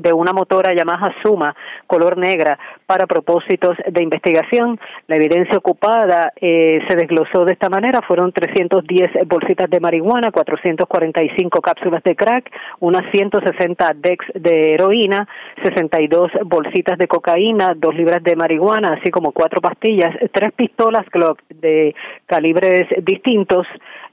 de 0.00 0.12
una 0.12 0.32
motora 0.32 0.74
Yamaha 0.74 1.14
Suma 1.22 1.54
color 1.86 2.16
negra 2.16 2.58
para 2.86 3.06
propósitos 3.06 3.76
de 3.86 4.02
investigación. 4.02 4.78
La 5.06 5.16
evidencia 5.16 5.58
ocupada 5.58 6.32
eh, 6.40 6.80
se 6.88 6.96
desglosó 6.96 7.44
de 7.44 7.52
esta 7.52 7.68
manera. 7.68 8.00
Fueron 8.02 8.32
310 8.32 9.26
bolsitas 9.26 9.68
de 9.68 9.80
marihuana, 9.80 10.30
445 10.30 11.60
cápsulas 11.60 12.02
de 12.02 12.16
crack, 12.16 12.50
unas 12.80 13.02
160 13.12 13.92
decks 13.96 14.26
de 14.34 14.74
heroína, 14.74 15.28
62 15.62 16.30
bolsitas 16.44 16.98
de 16.98 17.06
cocaína, 17.06 17.74
dos 17.76 17.94
libras 17.94 18.22
de 18.22 18.36
marihuana, 18.36 18.94
así 19.00 19.10
como 19.10 19.32
cuatro 19.32 19.60
pastillas, 19.60 20.14
tres 20.32 20.52
pistolas 20.52 21.06
Glock 21.10 21.40
de 21.48 21.94
calibres 22.26 22.86
distintos, 23.02 23.66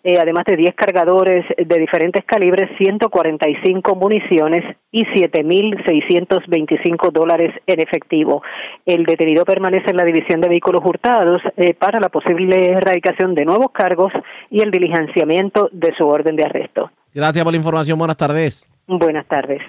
eh, 0.08 0.18
además 0.22 0.46
de 0.46 0.56
10 0.56 0.74
cargadores 0.74 1.44
de 1.58 1.80
diferentes 1.80 2.24
calibres, 2.24 2.70
145 2.78 3.96
municiones 3.96 4.64
y 4.90 5.04
7.625 5.04 7.12
dólares 7.12 7.54
en 7.68 7.82
efectivo. 7.82 8.42
El 8.86 9.04
detenido 9.04 9.44
permanece 9.44 9.92
en 9.92 9.98
la 9.98 10.06
División 10.06 10.40
de 10.40 10.48
Vehículos 10.48 10.82
Hurtados 10.86 11.40
eh, 11.58 11.74
para 11.74 12.00
la 12.00 12.08
posible 12.08 12.72
erradicación 12.72 13.36
de 13.36 13.44
nuevos 13.44 13.72
cargos 13.74 14.14
y 14.50 14.62
el 14.62 14.72
diligenciamiento 14.72 15.68
de 15.74 15.94
su 15.98 16.08
orden 16.08 16.38
de 16.38 16.46
arresto. 16.46 16.90
Gracias 17.14 17.44
por 17.44 17.52
la 17.52 17.58
información. 17.58 18.00
Buenas 18.00 18.16
tardes. 18.16 18.66
Buenas 18.88 19.28
tardes. 19.28 19.60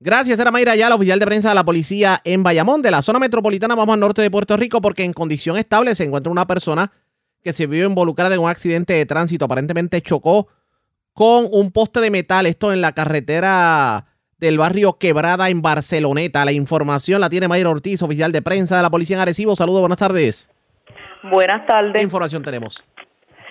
Gracias, 0.00 0.40
era 0.40 0.50
Mayra 0.50 0.74
la 0.74 0.96
oficial 0.96 1.20
de 1.20 1.26
prensa 1.26 1.50
de 1.50 1.54
la 1.54 1.62
policía 1.62 2.18
en 2.24 2.42
Bayamón. 2.42 2.82
De 2.82 2.90
la 2.90 3.00
zona 3.00 3.20
metropolitana 3.20 3.76
vamos 3.76 3.94
al 3.94 4.00
norte 4.00 4.22
de 4.22 4.30
Puerto 4.32 4.56
Rico 4.56 4.80
porque 4.80 5.04
en 5.04 5.12
condición 5.12 5.56
estable 5.56 5.94
se 5.94 6.02
encuentra 6.02 6.32
una 6.32 6.48
persona 6.48 6.90
que 7.42 7.52
se 7.52 7.66
vio 7.66 7.86
involucrada 7.86 8.34
en 8.34 8.40
un 8.40 8.48
accidente 8.48 8.92
de 8.94 9.06
tránsito. 9.06 9.44
Aparentemente 9.44 10.00
chocó 10.00 10.48
con 11.12 11.46
un 11.50 11.72
poste 11.72 12.00
de 12.00 12.10
metal. 12.10 12.46
Esto 12.46 12.72
en 12.72 12.80
la 12.80 12.92
carretera 12.92 14.06
del 14.38 14.58
barrio 14.58 14.98
Quebrada 14.98 15.48
en 15.50 15.62
Barceloneta. 15.62 16.44
La 16.44 16.52
información 16.52 17.20
la 17.20 17.30
tiene 17.30 17.48
Mayra 17.48 17.70
Ortiz, 17.70 18.02
oficial 18.02 18.32
de 18.32 18.42
prensa 18.42 18.76
de 18.76 18.82
la 18.82 18.90
Policía 18.90 19.16
en 19.16 19.22
Arecibo. 19.22 19.56
Saludos, 19.56 19.80
buenas 19.80 19.98
tardes. 19.98 20.50
Buenas 21.22 21.66
tardes. 21.66 21.92
¿Qué 21.92 22.02
información 22.02 22.42
tenemos? 22.42 22.82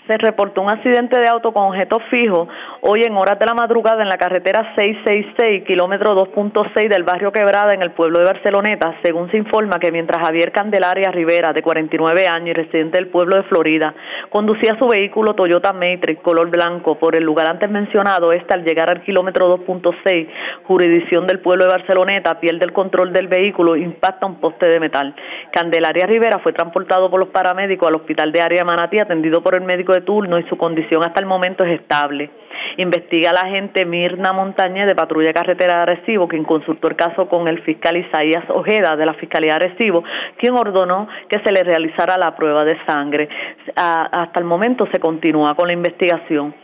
se 0.08 0.18
reportó 0.18 0.62
un 0.62 0.70
accidente 0.70 1.20
de 1.20 1.28
auto 1.28 1.54
con 1.54 1.64
objeto 1.70 2.00
fijo 2.10 2.48
hoy 2.84 3.04
en 3.04 3.16
horas 3.16 3.38
de 3.38 3.46
la 3.46 3.54
madrugada 3.54 4.02
en 4.02 4.10
la 4.10 4.18
carretera 4.18 4.74
666, 4.76 5.64
kilómetro 5.66 6.16
2.6 6.16 6.90
del 6.90 7.04
barrio 7.04 7.32
Quebrada 7.32 7.74
en 7.74 7.84
el 7.84 7.92
pueblo 7.92 8.20
de 8.20 8.26
Barceloneta, 8.26 8.96
según 9.04 9.30
se 9.30 9.38
informa 9.38 9.80
que 9.80 9.92
mientras 9.92 10.26
Javier 10.26 10.52
Candelaria 10.52 11.12
Rivera, 11.12 11.54
de 11.54 11.62
49 11.62 12.28
años 12.28 12.50
y 12.50 12.54
residente 12.54 12.98
del 12.98 13.10
pueblo 13.10 13.36
de 13.36 13.44
Florida, 13.44 13.94
conducía 14.30 14.78
su 14.80 14.88
vehículo 14.88 15.36
Toyota 15.36 15.74
Matrix 15.74 16.22
color 16.22 16.50
blanco 16.50 16.98
por 16.98 17.16
el 17.16 17.24
lugar 17.24 17.48
antes 17.48 17.70
mencionado, 17.70 18.32
este 18.32 18.54
al 18.54 18.64
llegar 18.64 18.90
al 18.90 19.04
kilómetro 19.04 19.56
2.6, 19.60 20.28
jurisdicción 20.64 21.28
del 21.28 21.40
pueblo 21.40 21.66
de 21.66 21.72
Barceloneta, 21.72 22.40
pierde 22.40 22.66
el 22.66 22.74
control 22.74 23.14
del 23.14 23.28
vehículo, 23.28 23.76
impacta 23.76 24.26
un 24.26 24.40
poste 24.40 24.68
de 24.68 24.80
metal. 24.80 25.14
Candelaria 25.52 26.08
Rivera 26.08 26.40
fue 26.40 26.54
transportado 26.54 27.12
por 27.12 27.20
los 27.20 27.30
paramédicos 27.30 27.88
al 27.88 27.96
hospital 27.96 28.32
de 28.32 28.42
área 28.42 28.66
Manatí, 28.66 28.98
atendido 28.98 29.44
por 29.44 29.54
el 29.54 29.62
médico 29.62 29.94
de 29.94 30.02
turno 30.02 30.40
y 30.40 30.44
su 30.50 30.58
condición 30.58 31.04
hasta 31.04 31.20
el 31.20 31.28
momento 31.28 31.64
es 31.64 31.80
estable. 31.80 32.32
Investiga 32.78 33.32
la 33.34 33.42
agente 33.42 33.86
Mirna 33.86 34.34
Montañez 34.34 34.86
de 34.86 34.96
Patrulla 34.96 35.34
Carretera 35.34 35.78
de 35.78 35.82
Arecibo, 35.82 36.28
quien 36.28 36.44
consultó 36.44 36.88
el 36.88 36.96
caso 36.96 37.28
con 37.28 37.48
el 37.48 37.62
fiscal 37.64 37.98
Isaías 37.98 38.44
Ojeda 38.50 38.96
de 38.96 39.06
la 39.06 39.14
Fiscalía 39.14 39.58
de 39.58 39.66
Arecibo, 39.66 40.04
quien 40.38 40.56
ordenó 40.56 41.08
que 41.30 41.40
se 41.46 41.52
le 41.52 41.64
realizara 41.64 42.18
la 42.18 42.36
prueba 42.36 42.64
de 42.66 42.78
sangre. 42.86 43.30
hasta 43.76 44.40
el 44.40 44.46
momento 44.46 44.88
se 44.92 45.00
continúa 45.00 45.56
con 45.56 45.68
la 45.68 45.74
investigación. 45.74 46.56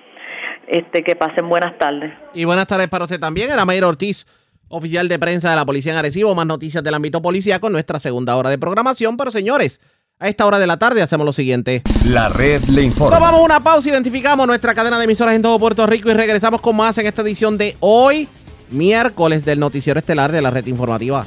Este, 0.67 1.01
que 1.01 1.15
pasen 1.15 1.47
buenas 1.47 1.77
tardes. 1.77 2.11
Y 2.33 2.43
buenas 2.43 2.67
tardes 2.67 2.89
para 2.89 3.05
usted 3.05 3.19
también. 3.19 3.49
Era 3.49 3.63
Mayra 3.63 3.87
Ortiz, 3.87 4.27
oficial 4.67 5.07
de 5.07 5.17
prensa 5.17 5.49
de 5.49 5.55
la 5.55 5.65
Policía 5.65 5.93
en 5.93 5.97
Arecibo. 5.97 6.35
Más 6.35 6.45
noticias 6.45 6.83
del 6.83 6.93
ámbito 6.93 7.21
policía 7.21 7.59
con 7.59 7.71
nuestra 7.71 7.99
segunda 7.99 8.35
hora 8.35 8.49
de 8.49 8.57
programación. 8.57 9.15
Pero 9.15 9.31
señores, 9.31 9.79
a 10.19 10.27
esta 10.27 10.45
hora 10.47 10.57
de 10.57 10.65
la 10.65 10.77
tarde 10.77 11.01
hacemos 11.01 11.25
lo 11.25 11.33
siguiente. 11.33 11.83
La 12.05 12.29
red 12.29 12.63
le 12.65 12.81
informa. 12.81 13.17
Tomamos 13.17 13.41
una 13.43 13.63
pausa, 13.63 13.89
identificamos 13.89 14.47
nuestra 14.47 14.73
cadena 14.73 14.97
de 14.97 15.03
emisoras 15.03 15.35
en 15.35 15.41
todo 15.41 15.59
Puerto 15.59 15.85
Rico 15.85 16.09
y 16.09 16.13
regresamos 16.13 16.61
con 16.61 16.75
más 16.75 16.97
en 16.97 17.05
esta 17.05 17.21
edición 17.21 17.57
de 17.57 17.75
hoy, 17.81 18.27
miércoles 18.71 19.45
del 19.45 19.59
noticiero 19.59 19.99
estelar 19.99 20.31
de 20.31 20.41
la 20.41 20.49
red 20.49 20.65
informativa. 20.65 21.25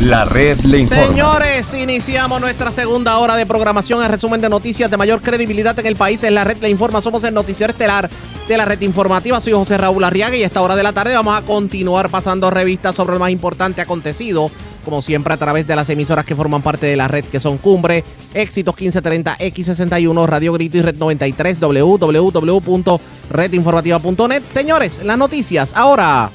La 0.00 0.24
red 0.24 0.60
le 0.60 0.80
informa. 0.80 1.06
Señores, 1.06 1.74
iniciamos 1.74 2.40
nuestra 2.40 2.70
segunda 2.70 3.16
hora 3.18 3.36
de 3.36 3.46
programación. 3.46 4.02
El 4.02 4.10
resumen 4.10 4.40
de 4.40 4.48
noticias 4.48 4.90
de 4.90 4.96
mayor 4.96 5.20
credibilidad 5.20 5.78
en 5.78 5.86
el 5.86 5.96
país 5.96 6.22
en 6.24 6.34
la 6.34 6.44
red 6.44 6.58
le 6.60 6.68
informa. 6.68 7.00
Somos 7.00 7.24
el 7.24 7.32
noticiero 7.32 7.72
estelar 7.72 8.10
de 8.46 8.56
la 8.56 8.64
red 8.64 8.80
informativa. 8.82 9.40
Soy 9.40 9.54
José 9.54 9.78
Raúl 9.78 10.04
Arriaga 10.04 10.36
y 10.36 10.42
a 10.42 10.46
esta 10.46 10.60
hora 10.60 10.76
de 10.76 10.82
la 10.82 10.92
tarde 10.92 11.14
vamos 11.14 11.36
a 11.36 11.42
continuar 11.42 12.10
pasando 12.10 12.50
revistas 12.50 12.94
sobre 12.94 13.14
lo 13.14 13.20
más 13.20 13.30
importante 13.30 13.80
acontecido 13.80 14.50
como 14.84 15.02
siempre 15.02 15.34
a 15.34 15.36
través 15.36 15.66
de 15.66 15.74
las 15.74 15.90
emisoras 15.90 16.24
que 16.24 16.36
forman 16.36 16.62
parte 16.62 16.86
de 16.86 16.94
la 16.96 17.08
red 17.08 17.24
que 17.24 17.40
son 17.40 17.58
Cumbre, 17.58 18.04
Éxitos 18.32 18.74
1530, 18.74 19.38
X61, 19.38 20.26
Radio 20.26 20.52
Grito 20.52 20.78
y 20.78 20.82
Red 20.82 20.96
93, 20.96 21.58
www.redinformativa.net. 21.60 24.42
Señores, 24.52 25.02
las 25.04 25.18
noticias 25.18 25.72
ahora. 25.74 26.30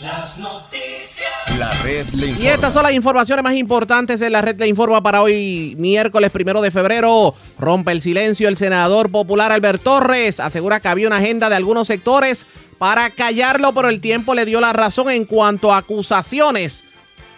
Las 0.00 0.38
noticias. 0.38 1.58
La 1.58 1.72
red 1.82 2.06
le 2.14 2.28
informa. 2.28 2.44
Y 2.44 2.48
estas 2.48 2.72
son 2.74 2.82
las 2.82 2.92
informaciones 2.92 3.42
más 3.42 3.54
importantes 3.54 4.20
de 4.20 4.28
la 4.30 4.42
red 4.42 4.58
le 4.58 4.66
informa 4.66 5.02
para 5.02 5.22
hoy, 5.22 5.74
miércoles 5.78 6.30
primero 6.30 6.60
de 6.60 6.70
febrero. 6.70 7.34
Rompe 7.58 7.92
el 7.92 8.02
silencio 8.02 8.48
el 8.48 8.56
senador 8.56 9.10
popular 9.10 9.52
Albert 9.52 9.82
Torres. 9.82 10.40
Asegura 10.40 10.80
que 10.80 10.88
había 10.88 11.06
una 11.06 11.18
agenda 11.18 11.48
de 11.48 11.54
algunos 11.56 11.86
sectores 11.86 12.46
para 12.78 13.10
callarlo, 13.10 13.72
pero 13.72 13.90
el 13.90 14.00
tiempo 14.00 14.34
le 14.34 14.44
dio 14.44 14.60
la 14.60 14.72
razón 14.72 15.08
en 15.10 15.24
cuanto 15.24 15.72
a 15.72 15.78
acusaciones 15.78 16.82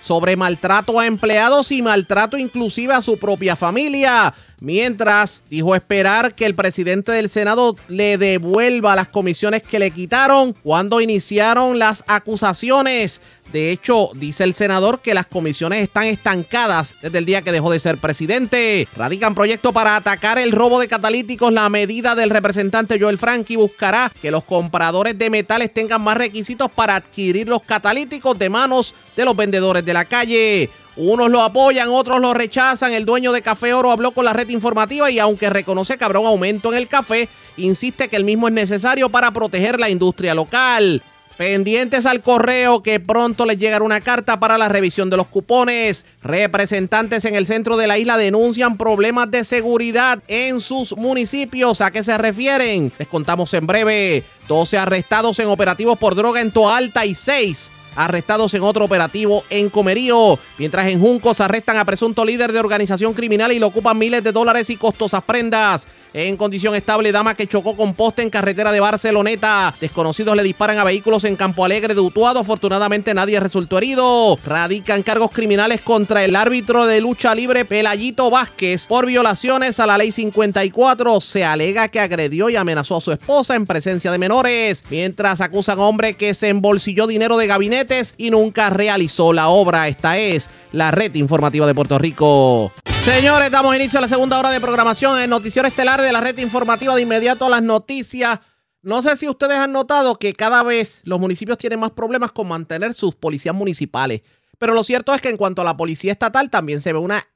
sobre 0.05 0.37
maltrato 0.37 1.01
a 1.01 1.07
empleados 1.07 1.73
y 1.73 1.81
maltrato 1.81 2.37
inclusive 2.37 2.93
a 2.93 3.03
su 3.03 3.19
propia 3.19 3.57
familia. 3.57 4.35
Mientras 4.61 5.43
dijo 5.51 5.75
esperar 5.75 6.35
que 6.35 6.47
el 6.47 6.55
presidente 6.55 7.13
del 7.13 7.29
Senado 7.29 7.77
le 7.89 8.19
devuelva 8.19 8.97
las 8.97 9.09
comisiones 9.09 9.63
que 9.63 9.79
le 9.79 9.91
quitaron 9.91 10.53
cuando 10.53 11.01
iniciaron 11.01 11.79
las 11.79 12.05
acusaciones. 12.07 13.21
De 13.53 13.71
hecho, 13.71 14.11
dice 14.15 14.43
el 14.43 14.55
senador 14.55 15.01
que 15.01 15.15
las 15.15 15.27
comisiones 15.27 15.83
están 15.83 16.05
estancadas 16.05 16.95
desde 17.03 17.19
el 17.19 17.27
día 17.27 17.43
que 17.43 17.53
dejó 17.53 17.71
de 17.71 17.79
ser 17.79 17.99
presidente. 17.99 18.89
Radican 18.97 19.35
proyecto 19.35 19.73
para 19.73 19.97
atacar 19.97 20.39
el 20.39 20.51
robo 20.51 20.81
de 20.81 20.89
catalíticos. 20.89 21.53
La 21.53 21.69
medida 21.69 22.15
del 22.15 22.31
representante 22.31 22.99
Joel 22.99 23.19
Frankie 23.19 23.57
buscará 23.57 24.11
que 24.21 24.31
los 24.31 24.45
compradores 24.45 25.19
de 25.19 25.31
metales 25.31 25.73
tengan 25.73 26.03
más 26.03 26.17
requisitos 26.17 26.71
para 26.71 26.97
adquirir 26.97 27.47
los 27.47 27.63
catalíticos 27.63 28.39
de 28.39 28.49
manos 28.49 28.95
de 29.15 29.25
los 29.25 29.37
vendedores 29.37 29.85
de 29.85 29.93
la 29.93 30.05
calle. 30.05 30.71
Unos 30.97 31.29
lo 31.29 31.43
apoyan, 31.43 31.89
otros 31.89 32.21
lo 32.21 32.35
rechazan. 32.35 32.93
El 32.93 33.05
dueño 33.05 33.33
de 33.33 33.43
Café 33.43 33.75
Oro 33.75 33.91
habló 33.91 34.13
con 34.13 34.25
la 34.25 34.33
red 34.33 34.49
informativa 34.49 35.11
y 35.11 35.19
aunque 35.19 35.51
reconoce 35.51 35.99
que 35.99 36.05
habrá 36.05 36.21
un 36.21 36.27
aumento 36.27 36.73
en 36.73 36.79
el 36.79 36.87
café, 36.87 37.29
insiste 37.57 38.09
que 38.09 38.17
el 38.17 38.25
mismo 38.25 38.47
es 38.47 38.55
necesario 38.55 39.09
para 39.09 39.33
proteger 39.33 39.81
la 39.81 39.91
industria 39.91 40.35
local. 40.35 41.03
Pendientes 41.37 42.07
al 42.07 42.23
correo 42.23 42.81
que 42.81 43.01
pronto 43.01 43.45
les 43.45 43.59
llegará 43.59 43.85
una 43.85 44.01
carta 44.01 44.39
para 44.39 44.57
la 44.57 44.69
revisión 44.69 45.11
de 45.11 45.17
los 45.17 45.27
cupones. 45.27 46.07
Representantes 46.23 47.25
en 47.25 47.35
el 47.35 47.47
centro 47.47 47.77
de 47.77 47.89
la 47.89 47.99
isla 47.99 48.17
denuncian 48.17 48.77
problemas 48.77 49.29
de 49.33 49.43
seguridad 49.43 50.23
en 50.29 50.61
sus 50.61 50.97
municipios. 50.97 51.81
¿A 51.81 51.91
qué 51.91 52.05
se 52.05 52.17
refieren? 52.17 52.93
Les 53.01 53.09
contamos 53.09 53.53
en 53.55 53.67
breve. 53.67 54.23
12 54.47 54.79
arrestados 54.79 55.41
en 55.41 55.49
operativos 55.49 55.99
por 55.99 56.15
droga 56.15 56.41
en 56.41 56.53
Toalta 56.53 57.05
y 57.05 57.17
6 57.17 57.73
arrestados 57.97 58.55
en 58.55 58.63
otro 58.63 58.85
operativo 58.85 59.45
en 59.51 59.71
Comerío. 59.71 60.39
Mientras 60.59 60.89
en 60.89 61.01
Juncos 61.01 61.41
arrestan 61.41 61.77
a 61.77 61.85
presunto 61.85 62.25
líder 62.25 62.53
de 62.53 62.61
organización 62.61 63.15
criminal 63.15 63.53
y 63.53 63.59
le 63.59 63.65
ocupan 63.65 63.99
miles 63.99 64.25
de 64.25 64.33
dólares 64.33 64.71
y 64.71 64.77
costosas 64.77 65.23
prendas. 65.25 65.87
En 66.15 66.37
condición 66.37 66.77
estable, 66.77 67.11
dama 67.11 67.35
que 67.35 67.49
chocó 67.49 67.77
con 67.77 67.93
poste 67.93 68.23
en 68.23 68.31
carretera 68.31 68.71
de 68.71 68.79
Barceloneta. 68.79 69.75
Desconocidos 69.81 70.37
le 70.37 70.45
disparan 70.45 70.79
a 70.79 70.85
vehículos 70.85 71.25
en 71.25 71.35
Campo 71.35 71.65
Alegre 71.65 71.95
de 71.95 72.01
Utuado. 72.01 72.39
Afortunadamente 72.39 73.13
nadie 73.15 73.41
resultó 73.41 73.79
herido. 73.79 74.39
Radican 74.47 75.03
cargos 75.03 75.33
criminales 75.33 75.81
contra 75.81 76.25
el 76.25 76.37
árbitro 76.37 76.87
de 76.87 77.01
lucha 77.01 77.35
libre 77.35 77.65
Pelayito 77.65 78.31
Vázquez 78.31 78.87
por 78.87 79.07
violaciones 79.07 79.81
a 79.81 79.87
la 79.87 79.99
ley 79.99 80.13
54. 80.13 81.21
Se 81.21 81.45
alega 81.45 81.89
que 81.89 81.99
agredió 81.99 82.49
y 82.49 82.55
amenazó 82.55 82.99
a 82.99 83.01
su 83.01 83.11
esposa 83.11 83.57
en 83.57 83.67
presencia 83.67 84.13
de 84.13 84.19
menores. 84.19 84.85
Mientras 84.91 85.41
acusan 85.41 85.81
a 85.81 85.83
hombre 85.83 86.15
que 86.15 86.35
se 86.35 86.49
embolsilló 86.49 87.09
dinero 87.09 87.37
de 87.37 87.49
gabinete 87.49 87.65
billetes 87.65 88.15
y 88.19 88.31
nunca 88.31 88.71
realizó 88.71 89.33
la 89.33 89.49
obra. 89.49 89.89
Esta 89.89 90.19
es 90.19 90.49
la 90.73 90.91
red 90.91 91.15
informativa 91.15 91.67
de 91.67 91.75
Puerto 91.75 91.99
Rico. 91.99 92.73
Señores, 93.05 93.51
damos 93.51 93.77
inicio 93.77 93.99
a 93.99 94.03
la 94.03 94.09
segunda 94.09 94.39
hora 94.39 94.49
de 94.49 94.63
programación 94.63 95.21
en 95.21 95.29
Noticiero 95.29 95.69
Estelar 95.69 96.01
de 96.01 96.11
la 96.11 96.23
red 96.23 96.39
informativa 96.39 96.97
de 96.97 97.03
inmediato 97.03 97.45
a 97.45 97.51
las 97.51 97.63
noticias. 97.63 98.41
No 98.81 99.03
sé 99.03 99.19
si 99.19 99.29
ustedes 99.29 99.59
han 99.59 99.73
notado 99.73 100.15
que 100.17 100.33
cada 100.33 100.63
vez 100.63 101.03
los 101.05 101.21
municipios 101.21 101.59
tienen 101.59 101.81
más 101.81 101.91
problemas 101.91 102.33
con 102.33 102.49
mantener 102.49 102.95
sus 102.95 103.15
policías 103.15 103.55
municipales. 103.55 104.23
Pero 104.59 104.73
lo 104.73 104.83
cierto 104.83 105.13
es 105.13 105.21
que 105.21 105.29
en 105.29 105.37
cuanto 105.37 105.61
a 105.61 105.67
la 105.67 105.77
policía 105.77 106.13
estatal 106.13 106.49
también 106.49 106.81
se 106.81 106.95
ve 106.95 106.99
una 106.99 107.29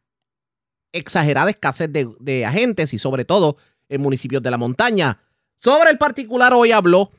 exagerada 0.90 1.50
escasez 1.50 1.92
de, 1.92 2.08
de 2.18 2.46
agentes 2.46 2.94
y 2.94 2.98
sobre 2.98 3.26
todo 3.26 3.58
en 3.90 4.00
municipios 4.00 4.42
de 4.42 4.50
la 4.50 4.56
montaña. 4.56 5.20
Sobre 5.54 5.90
el 5.90 5.98
particular 5.98 6.54
hoy 6.54 6.72
habló, 6.72 7.10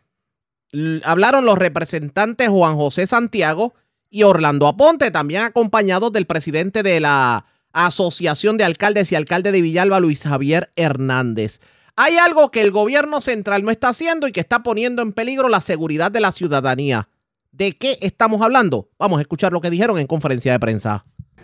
hablaron 1.03 1.45
los 1.45 1.57
representantes 1.59 2.49
Juan 2.49 2.77
José 2.77 3.05
Santiago 3.05 3.75
y 4.09 4.23
Orlando 4.23 4.65
Aponte, 4.65 5.11
también 5.11 5.43
acompañados 5.43 6.11
del 6.11 6.25
presidente 6.25 6.81
de 6.81 6.99
la 6.99 7.45
Asociación 7.73 8.57
de 8.57 8.63
Alcaldes 8.63 9.11
y 9.11 9.15
Alcalde 9.15 9.51
de 9.51 9.61
Villalba, 9.61 9.99
Luis 9.99 10.23
Javier 10.23 10.69
Hernández. 10.75 11.59
Hay 11.95 12.17
algo 12.17 12.49
que 12.49 12.61
el 12.61 12.71
gobierno 12.71 13.21
central 13.21 13.63
no 13.63 13.71
está 13.71 13.89
haciendo 13.89 14.27
y 14.27 14.31
que 14.31 14.39
está 14.39 14.63
poniendo 14.63 15.01
en 15.01 15.11
peligro 15.11 15.49
la 15.49 15.61
seguridad 15.61 16.11
de 16.11 16.21
la 16.21 16.31
ciudadanía. 16.31 17.09
¿De 17.51 17.73
qué 17.73 17.97
estamos 18.01 18.41
hablando? 18.41 18.89
Vamos 18.97 19.17
a 19.17 19.21
escuchar 19.21 19.51
lo 19.51 19.59
que 19.59 19.69
dijeron 19.69 19.99
en 19.99 20.07
conferencia 20.07 20.51
de 20.53 20.59
prensa. 20.59 21.03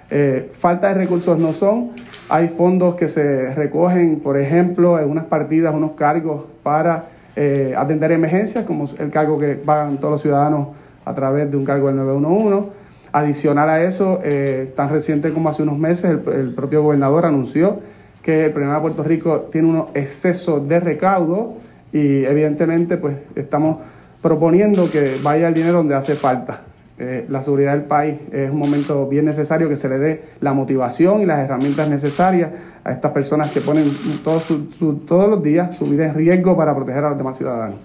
Eh, 0.09 0.51
falta 0.59 0.89
de 0.89 0.93
recursos 0.93 1.37
no 1.39 1.53
son. 1.53 1.91
Hay 2.29 2.49
fondos 2.49 2.95
que 2.95 3.07
se 3.07 3.53
recogen, 3.55 4.19
por 4.19 4.39
ejemplo, 4.39 4.99
en 4.99 5.09
unas 5.09 5.25
partidas, 5.25 5.73
unos 5.73 5.91
cargos 5.91 6.45
para 6.63 7.09
eh, 7.35 7.73
atender 7.75 8.11
emergencias, 8.11 8.65
como 8.65 8.87
el 8.97 9.09
cargo 9.09 9.37
que 9.37 9.55
pagan 9.55 9.97
todos 9.97 10.13
los 10.13 10.21
ciudadanos 10.21 10.69
a 11.03 11.13
través 11.13 11.49
de 11.49 11.57
un 11.57 11.65
cargo 11.65 11.87
del 11.87 11.97
911. 11.97 12.84
Adicional 13.15 13.69
a 13.69 13.81
eso, 13.81 14.19
eh, 14.25 14.73
tan 14.75 14.89
reciente 14.89 15.31
como 15.31 15.47
hace 15.47 15.63
unos 15.63 15.77
meses, 15.77 16.11
el, 16.11 16.53
propio 16.53 16.83
gobernador 16.83 17.25
anunció 17.25 17.79
que 18.21 18.47
el 18.47 18.51
problema 18.51 18.75
de 18.75 18.81
Puerto 18.81 19.03
Rico 19.03 19.47
tiene 19.53 19.69
unos 19.69 19.87
excesos 19.93 20.67
de 20.67 20.81
recaudo 20.81 21.53
y 21.93 22.25
evidentemente 22.25 22.97
pues 22.97 23.15
estamos 23.37 23.77
proponiendo 24.21 24.91
que 24.91 25.17
vaya 25.23 25.47
el 25.47 25.53
dinero 25.53 25.77
donde 25.77 25.95
hace 25.95 26.15
falta. 26.15 26.63
Eh, 26.99 27.25
la 27.29 27.41
seguridad 27.41 27.71
del 27.71 27.83
país 27.83 28.15
es 28.33 28.51
un 28.51 28.59
momento 28.59 29.07
bien 29.07 29.23
necesario 29.23 29.69
que 29.69 29.77
se 29.77 29.87
le 29.87 29.97
dé 29.97 30.23
la 30.41 30.51
motivación 30.51 31.21
y 31.21 31.25
las 31.25 31.39
herramientas 31.39 31.87
necesarias 31.87 32.49
a 32.83 32.91
estas 32.91 33.13
personas 33.13 33.49
que 33.49 33.61
ponen 33.61 33.93
todos 34.25 35.29
los 35.29 35.41
días 35.41 35.73
su 35.77 35.85
vida 35.85 36.07
en 36.07 36.15
riesgo 36.15 36.57
para 36.57 36.75
proteger 36.75 37.05
a 37.05 37.09
los 37.11 37.17
demás 37.17 37.37
ciudadanos. 37.37 37.79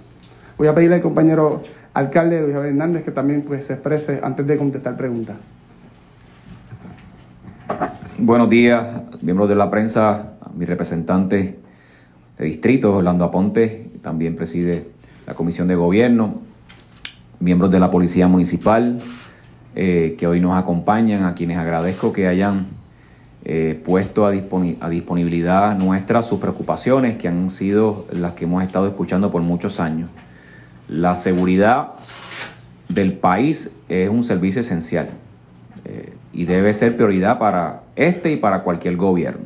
Voy 0.59 0.67
a 0.67 0.75
pedirle 0.75 0.97
al 0.97 1.03
compañero 1.03 1.61
alcalde 1.95 2.41
Luis 2.41 2.55
Javier 2.55 2.73
Hernández 2.73 3.05
que 3.05 3.11
también 3.11 3.43
pues, 3.43 3.67
se 3.67 3.75
exprese 3.75 4.21
antes 4.23 4.47
de 4.47 4.57
contestar 4.57 4.97
preguntas. 4.97 5.37
Buenos 8.19 8.51
días, 8.51 8.87
miembros 9.23 9.49
de 9.49 9.55
la 9.55 9.71
prensa, 9.71 10.35
a 10.41 10.51
mi 10.55 10.67
representante 10.67 11.59
de 12.39 12.45
distrito, 12.45 12.97
Orlando 12.97 13.25
Aponte, 13.25 13.91
también 14.03 14.37
preside 14.37 14.89
la 15.27 15.35
Comisión 15.35 15.69
de 15.69 15.75
Gobierno, 15.75 16.41
miembros 17.39 17.71
de 17.71 17.81
la 17.81 17.91
Policía 17.91 18.29
Municipal 18.29 19.01
eh, 19.75 20.17
que 20.19 20.27
hoy 20.27 20.41
nos 20.41 20.59
acompañan, 20.59 21.25
a 21.25 21.35
quienes 21.35 21.57
agradezco 21.57 22.13
que 22.13 22.27
hayan 22.29 22.67
eh, 23.45 23.81
puesto 23.85 24.27
a, 24.27 24.35
disponi- 24.35 24.77
a 24.81 24.91
disponibilidad 24.91 25.79
nuestra 25.79 26.23
sus 26.23 26.41
preocupaciones, 26.41 27.17
que 27.17 27.29
han 27.29 27.49
sido 27.49 28.07
las 28.13 28.33
que 28.33 28.45
hemos 28.45 28.63
estado 28.63 28.87
escuchando 28.87 29.31
por 29.31 29.41
muchos 29.43 29.81
años. 29.81 30.11
La 30.91 31.15
seguridad 31.15 31.93
del 32.89 33.13
país 33.13 33.73
es 33.89 34.11
un 34.11 34.25
servicio 34.25 34.61
esencial 34.61 35.11
eh, 35.85 36.15
y 36.33 36.47
debe 36.47 36.75
ser 36.75 36.97
prioridad 36.97 37.39
para 37.39 37.83
este 37.95 38.33
y 38.33 38.37
para 38.37 38.65
cualquier 38.65 38.97
gobierno. 38.97 39.45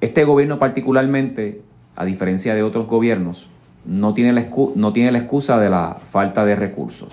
Este 0.00 0.24
gobierno 0.24 0.58
particularmente, 0.58 1.60
a 1.94 2.06
diferencia 2.06 2.54
de 2.54 2.62
otros 2.62 2.86
gobiernos, 2.86 3.50
no 3.84 4.14
tiene 4.14 4.32
la, 4.32 4.46
no 4.76 4.94
tiene 4.94 5.12
la 5.12 5.18
excusa 5.18 5.58
de 5.58 5.68
la 5.68 5.98
falta 6.10 6.46
de 6.46 6.56
recursos. 6.56 7.10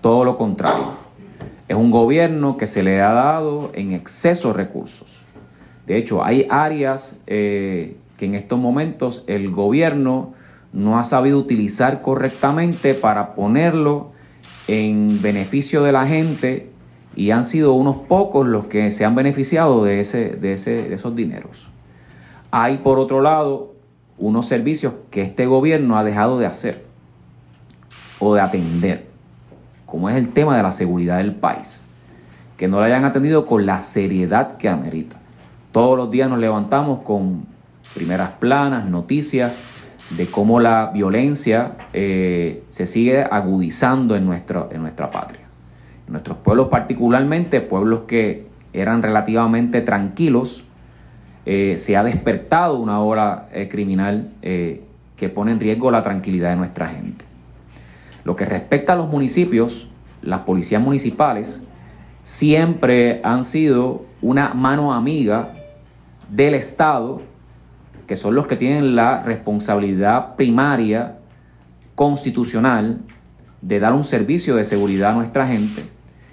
Todo 0.00 0.24
lo 0.24 0.38
contrario. 0.38 0.94
Es 1.68 1.76
un 1.76 1.90
gobierno 1.90 2.56
que 2.56 2.66
se 2.66 2.82
le 2.82 3.02
ha 3.02 3.12
dado 3.12 3.70
en 3.74 3.92
exceso 3.92 4.54
recursos. 4.54 5.20
De 5.86 5.98
hecho, 5.98 6.24
hay 6.24 6.46
áreas 6.48 7.20
eh, 7.26 7.98
que 8.16 8.24
en 8.24 8.36
estos 8.36 8.58
momentos 8.58 9.22
el 9.26 9.50
gobierno 9.50 10.32
no 10.74 10.98
ha 10.98 11.04
sabido 11.04 11.38
utilizar 11.38 12.02
correctamente 12.02 12.94
para 12.94 13.36
ponerlo 13.36 14.10
en 14.66 15.22
beneficio 15.22 15.84
de 15.84 15.92
la 15.92 16.04
gente 16.04 16.68
y 17.14 17.30
han 17.30 17.44
sido 17.44 17.74
unos 17.74 17.98
pocos 18.08 18.44
los 18.44 18.66
que 18.66 18.90
se 18.90 19.04
han 19.04 19.14
beneficiado 19.14 19.84
de, 19.84 20.00
ese, 20.00 20.30
de, 20.30 20.54
ese, 20.54 20.82
de 20.82 20.94
esos 20.94 21.14
dineros. 21.14 21.68
Hay 22.50 22.78
por 22.78 22.98
otro 22.98 23.20
lado 23.20 23.72
unos 24.18 24.48
servicios 24.48 24.94
que 25.12 25.22
este 25.22 25.46
gobierno 25.46 25.96
ha 25.96 26.02
dejado 26.02 26.40
de 26.40 26.46
hacer 26.46 26.84
o 28.18 28.34
de 28.34 28.40
atender, 28.40 29.06
como 29.86 30.10
es 30.10 30.16
el 30.16 30.30
tema 30.30 30.56
de 30.56 30.64
la 30.64 30.72
seguridad 30.72 31.18
del 31.18 31.36
país, 31.36 31.84
que 32.56 32.66
no 32.66 32.78
lo 32.78 32.82
hayan 32.82 33.04
atendido 33.04 33.46
con 33.46 33.64
la 33.64 33.80
seriedad 33.80 34.56
que 34.56 34.68
amerita. 34.68 35.20
Todos 35.70 35.96
los 35.96 36.10
días 36.10 36.28
nos 36.28 36.40
levantamos 36.40 37.02
con 37.02 37.46
primeras 37.94 38.30
planas, 38.40 38.88
noticias 38.88 39.52
de 40.10 40.26
cómo 40.26 40.60
la 40.60 40.90
violencia 40.92 41.72
eh, 41.92 42.62
se 42.70 42.86
sigue 42.86 43.22
agudizando 43.22 44.16
en, 44.16 44.26
nuestra 44.26 44.68
en 44.70 44.82
nuestra 44.82 45.10
patria. 45.10 45.42
En 46.06 46.12
nuestros 46.12 46.38
pueblos 46.38 46.68
particularmente, 46.68 47.60
pueblos 47.60 48.00
que 48.06 48.46
eran 48.72 49.02
relativamente 49.02 49.80
tranquilos, 49.80 50.64
eh, 51.46 51.76
se 51.78 51.96
ha 51.96 52.04
despertado 52.04 52.78
una 52.78 53.00
ola 53.00 53.48
eh, 53.52 53.68
criminal 53.68 54.30
que 54.40 55.28
pone 55.28 55.52
en 55.52 55.60
riesgo 55.60 55.90
la 55.90 56.02
tranquilidad 56.02 56.50
de 56.50 56.56
nuestra 56.56 56.88
gente. 56.88 57.24
Lo 58.24 58.36
que 58.36 58.44
respecta 58.44 58.94
a 58.94 58.96
los 58.96 59.08
municipios, 59.08 59.88
las 60.22 60.40
policías 60.40 60.82
municipales 60.82 61.62
siempre 62.24 63.20
han 63.22 63.44
sido 63.44 64.06
una 64.22 64.54
mano 64.54 64.92
amiga 64.92 65.50
del 66.30 66.54
Estado, 66.54 67.22
que 68.06 68.16
son 68.16 68.34
los 68.34 68.46
que 68.46 68.56
tienen 68.56 68.96
la 68.96 69.22
responsabilidad 69.22 70.36
primaria 70.36 71.18
constitucional 71.94 73.00
de 73.62 73.80
dar 73.80 73.92
un 73.92 74.04
servicio 74.04 74.56
de 74.56 74.64
seguridad 74.64 75.10
a 75.10 75.14
nuestra 75.14 75.46
gente. 75.46 75.84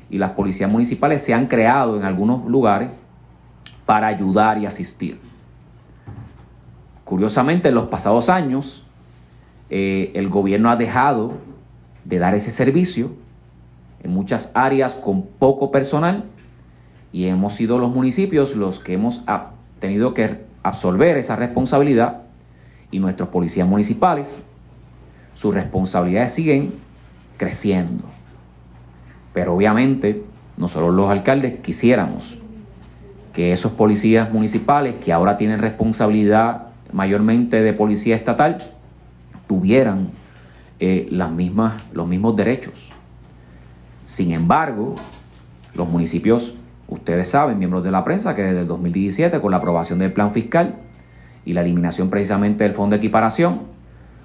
Y 0.09 0.17
las 0.17 0.31
policías 0.31 0.69
municipales 0.69 1.21
se 1.23 1.33
han 1.33 1.47
creado 1.47 1.97
en 1.97 2.03
algunos 2.03 2.45
lugares 2.45 2.89
para 3.85 4.07
ayudar 4.07 4.57
y 4.57 4.65
asistir. 4.65 5.19
Curiosamente, 7.05 7.69
en 7.69 7.75
los 7.75 7.87
pasados 7.87 8.29
años, 8.29 8.85
eh, 9.69 10.11
el 10.15 10.29
gobierno 10.29 10.69
ha 10.69 10.75
dejado 10.75 11.33
de 12.03 12.19
dar 12.19 12.35
ese 12.35 12.51
servicio 12.51 13.11
en 14.03 14.11
muchas 14.11 14.51
áreas 14.55 14.95
con 14.95 15.23
poco 15.27 15.71
personal 15.71 16.25
y 17.13 17.27
hemos 17.27 17.53
sido 17.53 17.77
los 17.77 17.93
municipios 17.93 18.55
los 18.55 18.79
que 18.79 18.93
hemos 18.93 19.23
tenido 19.79 20.13
que 20.13 20.50
absorber 20.63 21.17
esa 21.17 21.35
responsabilidad 21.35 22.21
y 22.91 22.99
nuestros 22.99 23.29
policías 23.29 23.67
municipales, 23.67 24.45
sus 25.35 25.53
responsabilidades 25.53 26.33
siguen 26.33 26.73
creciendo. 27.37 28.03
Pero 29.33 29.55
obviamente 29.55 30.23
nosotros 30.57 30.93
los 30.93 31.09
alcaldes 31.09 31.59
quisiéramos 31.59 32.37
que 33.33 33.53
esos 33.53 33.71
policías 33.71 34.31
municipales 34.31 34.95
que 35.03 35.13
ahora 35.13 35.37
tienen 35.37 35.59
responsabilidad 35.59 36.67
mayormente 36.91 37.61
de 37.61 37.73
policía 37.73 38.15
estatal 38.15 38.57
tuvieran 39.47 40.09
eh, 40.79 41.07
las 41.11 41.31
mismas, 41.31 41.81
los 41.93 42.07
mismos 42.07 42.35
derechos. 42.35 42.89
Sin 44.05 44.31
embargo, 44.31 44.95
los 45.73 45.87
municipios, 45.87 46.55
ustedes 46.91 47.29
saben, 47.29 47.57
miembros 47.57 47.83
de 47.83 47.89
la 47.89 48.03
prensa, 48.03 48.35
que 48.35 48.43
desde 48.43 48.59
el 48.59 48.67
2017, 48.67 49.39
con 49.39 49.49
la 49.49 49.57
aprobación 49.57 49.97
del 49.97 50.11
plan 50.11 50.33
fiscal 50.33 50.75
y 51.45 51.53
la 51.53 51.61
eliminación 51.61 52.09
precisamente 52.09 52.65
del 52.65 52.73
fondo 52.73 52.93
de 52.93 52.97
equiparación, 52.97 53.61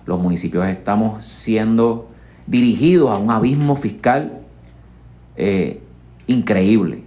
los 0.04 0.20
municipios 0.20 0.66
estamos 0.66 1.24
siendo 1.24 2.08
dirigidos 2.46 3.10
a 3.10 3.18
un 3.18 3.30
abismo 3.30 3.76
fiscal 3.76 4.40
eh, 5.36 5.80
increíble. 6.26 7.02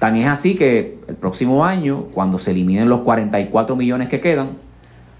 Tan 0.00 0.16
es 0.16 0.26
así 0.26 0.56
que 0.56 0.98
el 1.06 1.14
próximo 1.14 1.64
año, 1.64 2.06
cuando 2.12 2.38
se 2.38 2.50
eliminen 2.50 2.88
los 2.88 3.00
44 3.00 3.76
millones 3.76 4.08
que 4.08 4.20
quedan, 4.20 4.50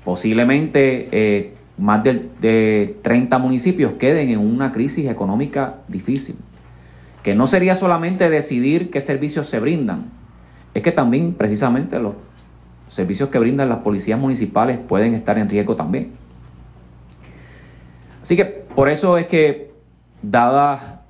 posiblemente 0.05 1.09
eh, 1.13 1.55
más 1.79 2.03
de, 2.03 2.29
de 2.41 2.97
30 3.03 3.39
municipios 3.39 3.93
queden 3.93 4.31
en 4.31 4.41
una 4.41 4.73
crisis 4.73 5.09
económica 5.09 5.77
difícil. 5.87 6.37
Que 7.23 7.35
no 7.35 7.47
sería 7.47 7.75
solamente 7.75 8.31
decidir 8.31 8.91
qué 8.91 9.01
servicios 9.01 9.49
se 9.49 9.61
brindan, 9.61 10.11
es 10.75 10.83
que 10.83 10.93
también 10.93 11.35
precisamente 11.35 11.99
los 11.99 12.15
servicios 12.89 13.29
que 13.31 13.39
brindan 13.39 13.69
las 13.69 13.79
policías 13.79 14.19
municipales 14.19 14.79
pueden 14.79 15.15
estar 15.15 15.39
en 15.39 15.49
riesgo 15.49 15.77
también. 15.77 16.13
Así 18.23 18.37
que 18.37 18.45
por 18.45 18.89
eso 18.89 19.19
es 19.19 19.27
que, 19.27 19.73
dadas 20.23 21.01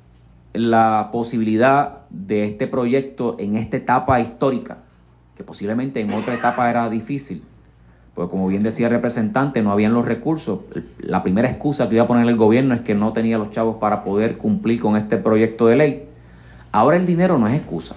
la 0.54 1.10
posibilidad 1.12 2.00
de 2.10 2.46
este 2.46 2.66
proyecto 2.66 3.36
en 3.38 3.56
esta 3.56 3.76
etapa 3.76 4.20
histórica, 4.20 4.78
que 5.36 5.44
posiblemente 5.44 6.00
en 6.00 6.12
otra 6.12 6.34
etapa 6.34 6.68
era 6.68 6.88
difícil, 6.88 7.42
pues 8.14 8.28
como 8.28 8.46
bien 8.46 8.62
decía 8.62 8.86
el 8.86 8.92
representante, 8.92 9.62
no 9.62 9.72
habían 9.72 9.94
los 9.94 10.04
recursos. 10.04 10.60
La 10.98 11.22
primera 11.22 11.48
excusa 11.48 11.88
que 11.88 11.94
iba 11.94 12.04
a 12.04 12.06
poner 12.06 12.28
el 12.28 12.36
gobierno 12.36 12.74
es 12.74 12.82
que 12.82 12.94
no 12.94 13.12
tenía 13.12 13.38
los 13.38 13.50
chavos 13.50 13.76
para 13.76 14.04
poder 14.04 14.36
cumplir 14.36 14.80
con 14.80 14.96
este 14.96 15.16
proyecto 15.16 15.66
de 15.66 15.76
ley. 15.76 16.08
Ahora 16.72 16.96
el 16.96 17.06
dinero 17.06 17.38
no 17.38 17.48
es 17.48 17.54
excusa. 17.54 17.94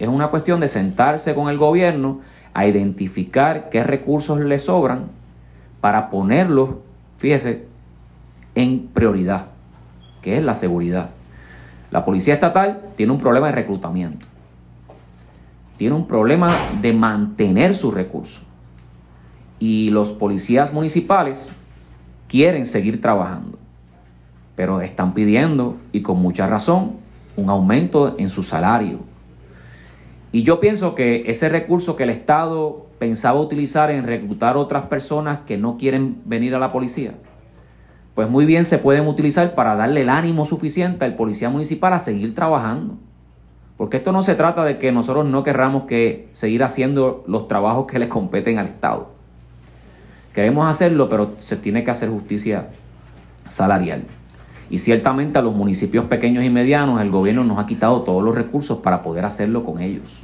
Es 0.00 0.08
una 0.08 0.28
cuestión 0.28 0.58
de 0.58 0.66
sentarse 0.66 1.34
con 1.34 1.48
el 1.48 1.56
gobierno 1.56 2.20
a 2.52 2.66
identificar 2.66 3.68
qué 3.70 3.84
recursos 3.84 4.40
le 4.40 4.58
sobran 4.58 5.06
para 5.80 6.10
ponerlos, 6.10 6.70
fíjese, 7.18 7.66
en 8.56 8.88
prioridad, 8.88 9.46
que 10.20 10.36
es 10.36 10.44
la 10.44 10.54
seguridad. 10.54 11.10
La 11.92 12.04
policía 12.04 12.34
estatal 12.34 12.80
tiene 12.96 13.12
un 13.12 13.20
problema 13.20 13.46
de 13.46 13.52
reclutamiento. 13.52 14.26
Tiene 15.76 15.94
un 15.94 16.08
problema 16.08 16.52
de 16.82 16.92
mantener 16.92 17.76
sus 17.76 17.94
recursos 17.94 18.47
y 19.58 19.90
los 19.90 20.12
policías 20.12 20.72
municipales 20.72 21.52
quieren 22.28 22.66
seguir 22.66 23.00
trabajando, 23.00 23.58
pero 24.54 24.80
están 24.80 25.14
pidiendo, 25.14 25.76
y 25.92 26.02
con 26.02 26.20
mucha 26.20 26.46
razón, 26.46 26.96
un 27.36 27.50
aumento 27.50 28.16
en 28.18 28.30
su 28.30 28.42
salario. 28.42 29.00
Y 30.30 30.42
yo 30.42 30.60
pienso 30.60 30.94
que 30.94 31.24
ese 31.26 31.48
recurso 31.48 31.96
que 31.96 32.02
el 32.02 32.10
Estado 32.10 32.86
pensaba 32.98 33.40
utilizar 33.40 33.90
en 33.90 34.06
reclutar 34.06 34.56
otras 34.56 34.86
personas 34.86 35.40
que 35.46 35.56
no 35.56 35.78
quieren 35.78 36.20
venir 36.26 36.54
a 36.54 36.58
la 36.58 36.68
policía, 36.68 37.14
pues 38.14 38.28
muy 38.28 38.44
bien 38.44 38.64
se 38.64 38.78
pueden 38.78 39.06
utilizar 39.06 39.54
para 39.54 39.76
darle 39.76 40.02
el 40.02 40.08
ánimo 40.08 40.44
suficiente 40.44 41.04
al 41.04 41.14
policía 41.14 41.50
municipal 41.50 41.92
a 41.92 42.00
seguir 42.00 42.34
trabajando. 42.34 42.96
Porque 43.76 43.98
esto 43.98 44.10
no 44.10 44.24
se 44.24 44.34
trata 44.34 44.64
de 44.64 44.76
que 44.76 44.90
nosotros 44.90 45.24
no 45.24 45.44
querramos 45.44 45.84
que 45.84 46.28
seguir 46.32 46.64
haciendo 46.64 47.22
los 47.28 47.46
trabajos 47.46 47.86
que 47.86 48.00
les 48.00 48.08
competen 48.08 48.58
al 48.58 48.66
Estado. 48.66 49.17
Queremos 50.38 50.68
hacerlo, 50.68 51.08
pero 51.08 51.32
se 51.38 51.56
tiene 51.56 51.82
que 51.82 51.90
hacer 51.90 52.10
justicia 52.10 52.68
salarial. 53.48 54.04
Y 54.70 54.78
ciertamente 54.78 55.36
a 55.40 55.42
los 55.42 55.52
municipios 55.52 56.04
pequeños 56.04 56.44
y 56.44 56.48
medianos 56.48 57.00
el 57.00 57.10
gobierno 57.10 57.42
nos 57.42 57.58
ha 57.58 57.66
quitado 57.66 58.02
todos 58.02 58.22
los 58.22 58.36
recursos 58.36 58.78
para 58.78 59.02
poder 59.02 59.24
hacerlo 59.24 59.64
con 59.64 59.82
ellos. 59.82 60.16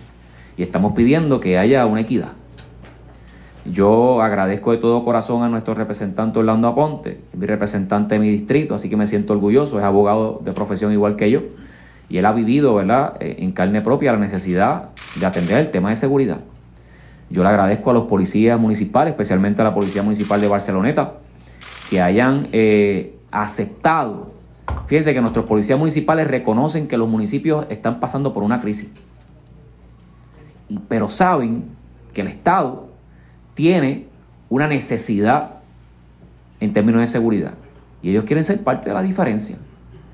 Y 0.56 0.62
estamos 0.62 0.92
pidiendo 0.92 1.40
que 1.40 1.58
haya 1.58 1.84
una 1.86 2.02
equidad. 2.02 2.34
Yo 3.64 4.22
agradezco 4.22 4.70
de 4.70 4.78
todo 4.78 5.04
corazón 5.04 5.42
a 5.42 5.48
nuestro 5.48 5.74
representante 5.74 6.38
Orlando 6.38 6.68
Aponte, 6.68 7.20
mi 7.32 7.46
representante 7.46 8.14
de 8.14 8.20
mi 8.20 8.28
distrito, 8.28 8.76
así 8.76 8.88
que 8.88 8.96
me 8.96 9.08
siento 9.08 9.32
orgulloso, 9.32 9.80
es 9.80 9.84
abogado 9.84 10.40
de 10.44 10.52
profesión 10.52 10.92
igual 10.92 11.16
que 11.16 11.28
yo, 11.28 11.40
y 12.08 12.18
él 12.18 12.26
ha 12.26 12.32
vivido 12.32 12.76
¿verdad? 12.76 13.16
Eh, 13.18 13.38
en 13.40 13.50
carne 13.50 13.82
propia 13.82 14.12
la 14.12 14.18
necesidad 14.18 14.90
de 15.18 15.26
atender 15.26 15.58
el 15.58 15.72
tema 15.72 15.90
de 15.90 15.96
seguridad. 15.96 16.38
Yo 17.30 17.42
le 17.42 17.48
agradezco 17.48 17.90
a 17.90 17.94
los 17.94 18.04
policías 18.04 18.58
municipales, 18.60 19.12
especialmente 19.12 19.62
a 19.62 19.64
la 19.64 19.74
Policía 19.74 20.02
Municipal 20.02 20.40
de 20.40 20.48
Barceloneta, 20.48 21.14
que 21.90 22.00
hayan 22.00 22.48
eh, 22.52 23.16
aceptado. 23.30 24.32
Fíjense 24.86 25.14
que 25.14 25.20
nuestros 25.20 25.46
policías 25.46 25.78
municipales 25.78 26.28
reconocen 26.28 26.86
que 26.86 26.96
los 26.96 27.08
municipios 27.08 27.66
están 27.70 28.00
pasando 28.00 28.32
por 28.32 28.42
una 28.42 28.60
crisis. 28.60 28.92
pero 30.88 31.10
saben 31.10 31.64
que 32.12 32.22
el 32.22 32.28
Estado 32.28 32.88
tiene 33.54 34.06
una 34.48 34.66
necesidad 34.66 35.56
en 36.60 36.72
términos 36.72 37.00
de 37.00 37.06
seguridad. 37.06 37.54
Y 38.02 38.10
ellos 38.10 38.24
quieren 38.24 38.44
ser 38.44 38.62
parte 38.62 38.88
de 38.90 38.94
la 38.94 39.02
diferencia. 39.02 39.56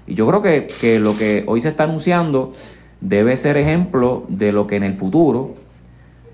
Y 0.06 0.14
yo 0.14 0.26
creo 0.26 0.42
que, 0.42 0.66
que 0.80 0.98
lo 0.98 1.16
que 1.16 1.44
hoy 1.46 1.60
se 1.60 1.68
está 1.68 1.84
anunciando 1.84 2.52
debe 3.00 3.36
ser 3.36 3.56
ejemplo 3.56 4.24
de 4.28 4.52
lo 4.52 4.66
que 4.66 4.76
en 4.76 4.82
el 4.82 4.96
futuro 4.96 5.54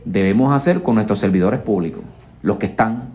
debemos 0.06 0.54
hacer 0.54 0.82
con 0.82 0.94
nuestros 0.94 1.18
servidores 1.18 1.60
públicos, 1.60 2.02
los 2.40 2.56
que 2.56 2.66
están, 2.66 3.08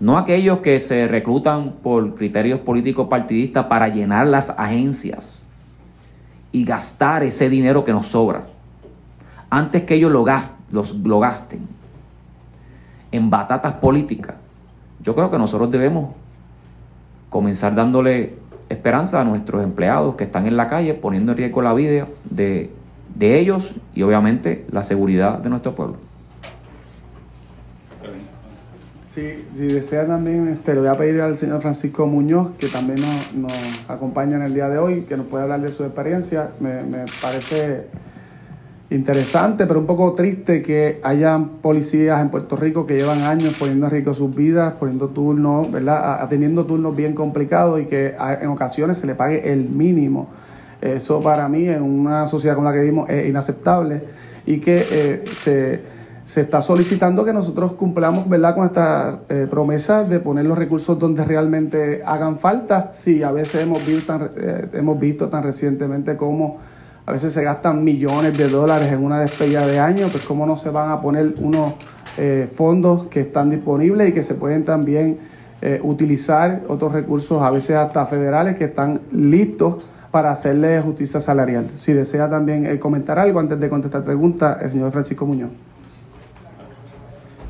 no 0.00 0.18
aquellos 0.18 0.58
que 0.58 0.80
se 0.80 1.06
reclutan 1.08 1.74
por 1.82 2.16
criterios 2.16 2.60
políticos 2.60 3.06
partidistas 3.08 3.66
para 3.66 3.88
llenar 3.88 4.26
las 4.26 4.50
agencias 4.50 5.46
y 6.50 6.64
gastar 6.64 7.22
ese 7.22 7.48
dinero 7.48 7.84
que 7.84 7.92
nos 7.92 8.08
sobra, 8.08 8.42
antes 9.48 9.84
que 9.84 9.94
ellos 9.94 10.10
lo, 10.10 10.24
gasten 11.20 11.60
en 13.12 13.30
batatas 13.30 13.74
políticas. 13.74 14.36
Yo 15.00 15.14
creo 15.14 15.30
que 15.30 15.38
nosotros 15.38 15.70
debemos 15.70 16.14
comenzar 17.30 17.74
dándole 17.76 18.34
esperanza 18.68 19.20
a 19.20 19.24
nuestros 19.24 19.62
empleados 19.62 20.16
que 20.16 20.24
están 20.24 20.46
en 20.46 20.56
la 20.56 20.66
calle 20.66 20.94
poniendo 20.94 21.32
en 21.32 21.38
riesgo 21.38 21.62
la 21.62 21.72
vida 21.72 22.08
de, 22.28 22.70
de 23.14 23.38
ellos 23.38 23.74
y 23.94 24.02
obviamente 24.02 24.66
la 24.70 24.82
seguridad 24.82 25.38
de 25.38 25.48
nuestro 25.48 25.74
pueblo. 25.74 26.07
Si, 29.18 29.66
desea 29.66 30.06
también, 30.06 30.46
este, 30.48 30.74
le 30.74 30.80
voy 30.80 30.88
a 30.88 30.96
pedir 30.96 31.20
al 31.20 31.36
señor 31.36 31.60
Francisco 31.60 32.06
Muñoz, 32.06 32.50
que 32.56 32.68
también 32.68 33.00
nos, 33.34 33.52
acompaña 33.88 34.36
en 34.36 34.42
el 34.42 34.54
día 34.54 34.68
de 34.68 34.78
hoy, 34.78 35.02
que 35.02 35.16
nos 35.16 35.26
pueda 35.26 35.42
hablar 35.42 35.60
de 35.60 35.72
su 35.72 35.82
experiencia. 35.82 36.50
Me, 36.60 37.04
parece 37.20 37.86
interesante, 38.90 39.66
pero 39.66 39.80
un 39.80 39.86
poco 39.86 40.12
triste 40.14 40.62
que 40.62 41.00
hayan 41.02 41.48
policías 41.60 42.20
en 42.20 42.28
Puerto 42.28 42.54
Rico 42.54 42.86
que 42.86 42.94
llevan 42.94 43.22
años 43.22 43.56
poniendo 43.58 43.86
en 43.86 43.92
riesgo 43.92 44.14
sus 44.14 44.32
vidas, 44.34 44.74
poniendo 44.74 45.08
turnos, 45.08 45.70
¿verdad? 45.72 46.22
Atendiendo 46.22 46.64
turnos 46.64 46.94
bien 46.94 47.14
complicados 47.14 47.80
y 47.80 47.86
que 47.86 48.14
en 48.40 48.48
ocasiones 48.48 48.98
se 48.98 49.08
le 49.08 49.16
pague 49.16 49.52
el 49.52 49.68
mínimo. 49.68 50.28
Eso 50.80 51.20
para 51.20 51.48
mí 51.48 51.66
en 51.66 51.82
una 51.82 52.28
sociedad 52.28 52.54
como 52.54 52.68
la 52.68 52.74
que 52.74 52.82
vivimos 52.82 53.10
es 53.10 53.28
inaceptable 53.28 54.00
y 54.46 54.60
que 54.60 54.86
eh, 54.90 55.24
se 55.40 55.97
se 56.28 56.42
está 56.42 56.60
solicitando 56.60 57.24
que 57.24 57.32
nosotros 57.32 57.72
cumplamos 57.72 58.28
¿verdad? 58.28 58.54
con 58.54 58.66
esta 58.66 59.20
eh, 59.30 59.46
promesa 59.48 60.04
de 60.04 60.20
poner 60.20 60.44
los 60.44 60.58
recursos 60.58 60.98
donde 60.98 61.24
realmente 61.24 62.02
hagan 62.04 62.38
falta. 62.38 62.90
Sí, 62.92 63.22
a 63.22 63.32
veces 63.32 63.62
hemos 63.62 63.84
visto, 63.86 64.12
tan, 64.12 64.30
eh, 64.36 64.68
hemos 64.74 65.00
visto 65.00 65.30
tan 65.30 65.42
recientemente 65.42 66.18
cómo 66.18 66.58
a 67.06 67.12
veces 67.12 67.32
se 67.32 67.42
gastan 67.42 67.82
millones 67.82 68.36
de 68.36 68.46
dólares 68.50 68.92
en 68.92 69.02
una 69.02 69.20
despedida 69.20 69.66
de 69.66 69.78
año, 69.78 70.08
pues 70.08 70.22
cómo 70.26 70.44
no 70.44 70.58
se 70.58 70.68
van 70.68 70.90
a 70.90 71.00
poner 71.00 71.32
unos 71.38 71.72
eh, 72.18 72.46
fondos 72.54 73.06
que 73.06 73.20
están 73.20 73.48
disponibles 73.48 74.10
y 74.10 74.12
que 74.12 74.22
se 74.22 74.34
pueden 74.34 74.66
también 74.66 75.38
utilizar 75.82 76.62
otros 76.68 76.92
recursos, 76.92 77.42
a 77.42 77.50
veces 77.50 77.74
hasta 77.74 78.06
federales, 78.06 78.56
que 78.56 78.66
están 78.66 79.00
listos 79.10 79.84
para 80.12 80.30
hacerle 80.30 80.80
justicia 80.82 81.20
salarial. 81.20 81.70
Si 81.74 81.92
desea 81.92 82.30
también 82.30 82.78
comentar 82.78 83.18
algo 83.18 83.40
antes 83.40 83.58
de 83.58 83.68
contestar 83.68 84.04
preguntas, 84.04 84.58
el 84.62 84.70
señor 84.70 84.92
Francisco 84.92 85.26
Muñoz. 85.26 85.50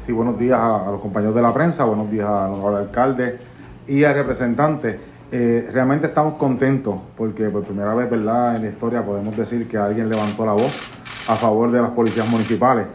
Sí, 0.09 0.15
buenos 0.15 0.39
días 0.39 0.59
a, 0.59 0.91
los 0.91 1.03
compañeros 1.03 1.35
de 1.35 1.43
la 1.43 1.53
prensa, 1.53 1.85
buenos 1.85 2.11
días 2.11 2.27
al 2.27 2.75
alcalde 2.75 3.37
y 3.87 4.05
al 4.05 4.15
representante. 4.15 4.99
Eh, 5.31 5.69
realmente 5.71 6.07
estamos 6.07 6.39
contentos 6.39 6.99
porque 7.15 7.51
por 7.51 7.65
primera 7.65 7.95
vez, 7.95 8.09
¿verdad? 8.09 8.57
En 8.57 8.63
la 8.63 8.69
historia 8.71 9.05
podemos 9.05 9.37
decir 9.37 9.69
que 9.69 9.77
alguien 9.77 10.09
levantó 10.09 10.47
la 10.47 10.53
voz 10.53 10.81
a 11.29 11.37
favor 11.37 11.71
de 11.71 11.83
las 11.83 11.91
policías 11.91 12.27
municipales. 12.27 12.87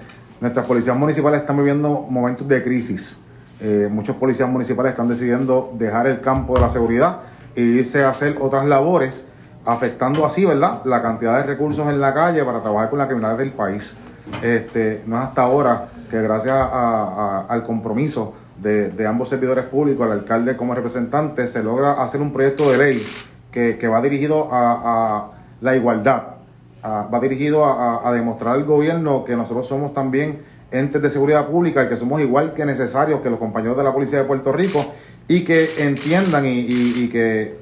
Nuestras 0.42 0.66
policías 0.66 0.98
municipales 0.98 1.42
están 1.42 1.58
viviendo 1.58 2.04
momentos 2.10 2.48
de 2.48 2.64
crisis. 2.64 3.22
Eh, 3.60 3.88
muchos 3.92 4.16
policías 4.16 4.50
municipales 4.50 4.94
están 4.94 5.08
decidiendo 5.08 5.72
dejar 5.78 6.08
el 6.08 6.20
campo 6.20 6.56
de 6.56 6.62
la 6.62 6.72
seguridad 6.72 7.20
e 7.56 7.62
irse 7.62 8.04
a 8.04 8.10
hacer 8.10 8.38
otras 8.40 8.66
labores, 8.66 9.28
afectando 9.66 10.26
así, 10.26 10.46
¿verdad? 10.46 10.82
La 10.86 11.04
cantidad 11.04 11.38
de 11.38 11.44
recursos 11.44 11.88
en 11.88 12.02
la 12.02 12.12
calle 12.12 12.44
para 12.44 12.64
trabajar 12.64 12.90
con 12.90 12.98
la 12.98 13.06
criminalidad 13.06 13.38
del 13.38 13.52
país. 13.52 14.00
Este, 14.42 15.04
no 15.06 15.18
es 15.18 15.24
hasta 15.24 15.42
ahora 15.42 15.90
que 16.10 16.22
gracias 16.22 16.56
al 16.56 17.64
compromiso 17.64 18.34
de, 18.62 19.06
ambos 19.08 19.30
servidores 19.30 19.66
públicos, 19.66 20.06
al 20.06 20.20
alcalde 20.20 20.56
como 20.56 20.74
representante, 20.74 21.48
se 21.48 21.64
logra 21.64 22.04
hacer 22.04 22.22
un 22.22 22.32
proyecto 22.32 22.72
de 22.72 22.78
ley 22.78 23.06
que, 23.52 23.88
va 23.88 24.02
dirigido 24.02 24.50
a, 24.52 25.32
la 25.62 25.76
igualdad, 25.76 26.24
va 26.84 27.20
dirigido 27.20 27.66
a, 27.66 28.12
demostrar 28.14 28.56
al 28.56 28.64
gobierno 28.64 29.26
que 29.26 29.36
nosotros 29.36 29.68
somos 29.68 29.94
también 29.94 30.42
entes 30.72 31.02
de 31.02 31.10
seguridad 31.10 31.48
pública 31.48 31.84
y 31.84 31.90
que 31.90 31.98
somos 31.98 32.20
igual 32.22 32.54
que 32.54 32.66
necesarios 32.66 33.22
que 33.22 33.30
los 33.30 33.40
compañeros 33.40 33.78
de 33.78 33.84
la 33.84 33.94
Policía 33.94 34.20
de 34.20 34.26
Puerto 34.26 34.52
Rico 34.52 34.84
y 35.28 35.44
que 35.44 35.70
entiendan 35.78 36.46
y 36.46 37.10
que 37.10 37.58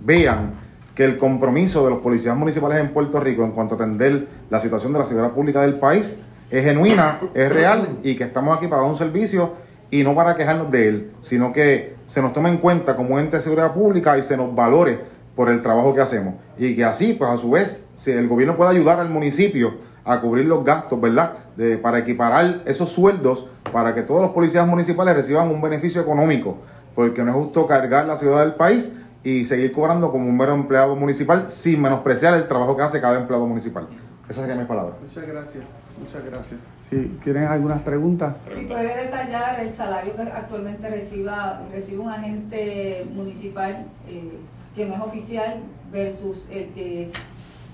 vean 0.00 0.67
que 0.98 1.04
el 1.04 1.16
compromiso 1.16 1.84
de 1.84 1.90
los 1.90 2.00
policías 2.00 2.36
municipales 2.36 2.78
en 2.78 2.88
Puerto 2.88 3.20
Rico 3.20 3.44
en 3.44 3.52
cuanto 3.52 3.74
a 3.74 3.76
atender 3.76 4.26
la 4.50 4.58
situación 4.58 4.92
de 4.92 4.98
la 4.98 5.06
seguridad 5.06 5.30
pública 5.30 5.62
del 5.62 5.74
país 5.74 6.18
es 6.50 6.64
genuina, 6.64 7.20
es 7.34 7.52
real 7.52 8.00
y 8.02 8.16
que 8.16 8.24
estamos 8.24 8.56
aquí 8.56 8.66
para 8.66 8.82
dar 8.82 8.90
un 8.90 8.96
servicio 8.96 9.52
y 9.92 10.02
no 10.02 10.16
para 10.16 10.34
quejarnos 10.34 10.72
de 10.72 10.88
él, 10.88 11.10
sino 11.20 11.52
que 11.52 11.94
se 12.06 12.20
nos 12.20 12.32
tome 12.32 12.48
en 12.48 12.58
cuenta 12.58 12.96
como 12.96 13.16
ente 13.20 13.36
de 13.36 13.42
seguridad 13.42 13.74
pública 13.74 14.18
y 14.18 14.24
se 14.24 14.36
nos 14.36 14.52
valore 14.52 14.98
por 15.36 15.50
el 15.50 15.62
trabajo 15.62 15.94
que 15.94 16.00
hacemos. 16.00 16.34
Y 16.58 16.74
que 16.74 16.84
así, 16.84 17.12
pues 17.12 17.30
a 17.30 17.36
su 17.36 17.52
vez, 17.52 17.88
si 17.94 18.10
el 18.10 18.26
gobierno 18.26 18.56
puede 18.56 18.72
ayudar 18.72 18.98
al 18.98 19.08
municipio 19.08 19.74
a 20.04 20.20
cubrir 20.20 20.46
los 20.46 20.64
gastos, 20.64 21.00
¿verdad? 21.00 21.34
De, 21.56 21.78
para 21.78 22.00
equiparar 22.00 22.62
esos 22.66 22.90
sueldos 22.90 23.48
para 23.72 23.94
que 23.94 24.02
todos 24.02 24.20
los 24.20 24.32
policías 24.32 24.66
municipales 24.66 25.14
reciban 25.14 25.48
un 25.48 25.62
beneficio 25.62 26.02
económico, 26.02 26.56
porque 26.96 27.22
no 27.22 27.30
es 27.30 27.36
justo 27.36 27.68
cargar 27.68 28.06
la 28.06 28.16
ciudad 28.16 28.40
del 28.40 28.54
país 28.54 28.92
y 29.24 29.44
seguir 29.44 29.72
cobrando 29.72 30.10
como 30.10 30.28
un 30.28 30.36
mero 30.36 30.54
empleado 30.54 30.96
municipal 30.96 31.50
sin 31.50 31.82
menospreciar 31.82 32.34
el 32.34 32.46
trabajo 32.46 32.76
que 32.76 32.82
hace 32.82 33.00
cada 33.00 33.18
empleado 33.18 33.46
municipal. 33.46 33.88
Esa 34.28 34.42
sería 34.42 34.56
mi 34.56 34.64
palabra. 34.64 34.94
Muchas 35.02 35.26
gracias, 35.26 35.64
muchas 35.98 36.24
gracias. 36.24 36.60
Si 36.88 37.18
quieren 37.24 37.44
algunas 37.44 37.82
preguntas. 37.82 38.36
Si 38.56 38.64
puede 38.66 39.04
detallar 39.04 39.60
el 39.60 39.74
salario 39.74 40.14
que 40.14 40.22
actualmente 40.22 40.88
reciba, 40.88 41.62
recibe 41.72 41.98
un 41.98 42.10
agente 42.10 43.06
municipal 43.14 43.86
eh, 44.08 44.38
que 44.74 44.86
no 44.86 44.94
es 44.94 45.00
oficial 45.00 45.60
versus 45.90 46.46
el 46.50 46.68
que 46.68 47.10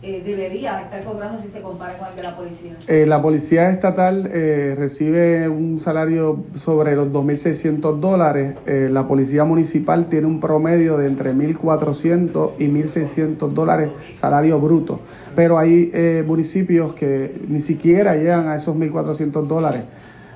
eh, 0.07 0.23
debería 0.23 0.83
estar 0.83 1.03
cobrando 1.03 1.41
si 1.41 1.49
se 1.49 1.63
compara 1.63 1.97
con 1.97 2.09
el 2.09 2.17
de 2.17 2.23
la 2.23 2.37
policía? 2.37 2.77
Eh, 2.87 3.07
la 3.07 3.23
policía 3.23 3.71
estatal 3.71 4.29
eh, 4.31 4.75
recibe 4.77 5.49
un 5.49 5.81
salario 5.81 6.45
sobre 6.57 6.95
los 6.95 7.09
2.600 7.09 8.01
dólares. 8.01 8.57
La 8.67 9.09
policía 9.09 9.45
municipal 9.45 10.11
tiene 10.11 10.27
un 10.27 10.41
promedio 10.41 10.99
de 10.99 11.07
entre 11.07 11.33
1.400 11.33 12.51
y 12.59 12.67
1.600 12.69 13.49
dólares 13.55 13.93
salario 14.13 14.61
bruto. 14.61 15.01
Pero 15.35 15.59
hay 15.59 15.91
municipios 16.27 16.93
que 16.95 17.41
ni 17.49 17.61
siquiera 17.61 18.15
llegan 18.15 18.49
a 18.49 18.57
esos 18.57 18.77
1.400 18.77 19.47
dólares. 19.47 19.85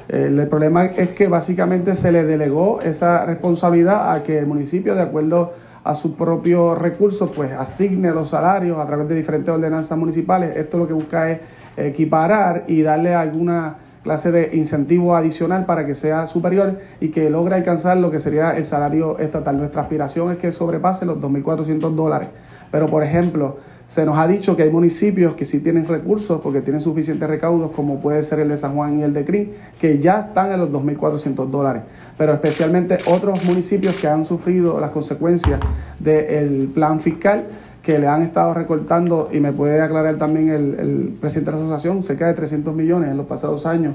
El 0.08 0.48
problema 0.48 0.86
es 0.86 1.10
que 1.10 1.28
básicamente 1.28 1.94
se 1.94 2.10
le 2.10 2.24
delegó 2.24 2.80
esa 2.80 3.26
responsabilidad 3.26 4.14
a 4.14 4.22
que 4.22 4.38
el 4.38 4.46
municipio, 4.46 4.94
de 4.94 5.02
acuerdo 5.02 5.52
a 5.88 5.94
sus 5.94 6.12
propios 6.12 6.76
recursos, 6.76 7.30
pues 7.34 7.50
asigne 7.50 8.10
los 8.10 8.28
salarios 8.28 8.78
a 8.78 8.86
través 8.86 9.08
de 9.08 9.14
diferentes 9.14 9.48
ordenanzas 9.48 9.96
municipales. 9.96 10.54
Esto 10.54 10.76
lo 10.76 10.86
que 10.86 10.92
busca 10.92 11.30
es 11.30 11.40
equiparar 11.78 12.64
y 12.66 12.82
darle 12.82 13.14
alguna 13.14 13.76
clase 14.02 14.30
de 14.30 14.54
incentivo 14.54 15.16
adicional 15.16 15.64
para 15.64 15.86
que 15.86 15.94
sea 15.94 16.26
superior 16.26 16.78
y 17.00 17.08
que 17.08 17.30
logre 17.30 17.54
alcanzar 17.54 17.96
lo 17.96 18.10
que 18.10 18.20
sería 18.20 18.50
el 18.50 18.66
salario 18.66 19.18
estatal. 19.18 19.56
Nuestra 19.56 19.80
aspiración 19.80 20.30
es 20.30 20.36
que 20.36 20.52
sobrepase 20.52 21.06
los 21.06 21.20
2.400 21.20 21.94
dólares. 21.94 22.28
Pero, 22.70 22.84
por 22.84 23.02
ejemplo, 23.02 23.56
se 23.88 24.04
nos 24.04 24.18
ha 24.18 24.26
dicho 24.26 24.54
que 24.54 24.64
hay 24.64 24.70
municipios 24.70 25.34
que 25.36 25.46
sí 25.46 25.60
tienen 25.60 25.88
recursos 25.88 26.42
porque 26.42 26.60
tienen 26.60 26.82
suficientes 26.82 27.26
recaudos, 27.26 27.70
como 27.70 28.00
puede 28.00 28.22
ser 28.22 28.40
el 28.40 28.50
de 28.50 28.58
San 28.58 28.74
Juan 28.74 29.00
y 29.00 29.04
el 29.04 29.14
de 29.14 29.24
Crin, 29.24 29.52
que 29.80 29.98
ya 29.98 30.26
están 30.28 30.52
en 30.52 30.60
los 30.60 30.70
2.400 30.70 31.46
dólares. 31.46 31.84
Pero 32.18 32.34
especialmente 32.34 32.98
otros 33.06 33.44
municipios 33.44 33.94
que 33.96 34.08
han 34.08 34.26
sufrido 34.26 34.78
las 34.80 34.90
consecuencias 34.90 35.60
del 36.00 36.68
plan 36.74 37.00
fiscal 37.00 37.44
que 37.82 37.98
le 37.98 38.06
han 38.08 38.22
estado 38.22 38.52
recortando, 38.52 39.30
y 39.32 39.40
me 39.40 39.52
puede 39.52 39.80
aclarar 39.80 40.16
también 40.16 40.50
el, 40.50 40.78
el 40.78 41.16
presidente 41.20 41.52
de 41.52 41.56
la 41.56 41.62
asociación, 41.64 42.02
cerca 42.02 42.26
de 42.26 42.34
300 42.34 42.74
millones 42.74 43.10
en 43.10 43.16
los 43.16 43.26
pasados 43.26 43.64
años 43.64 43.94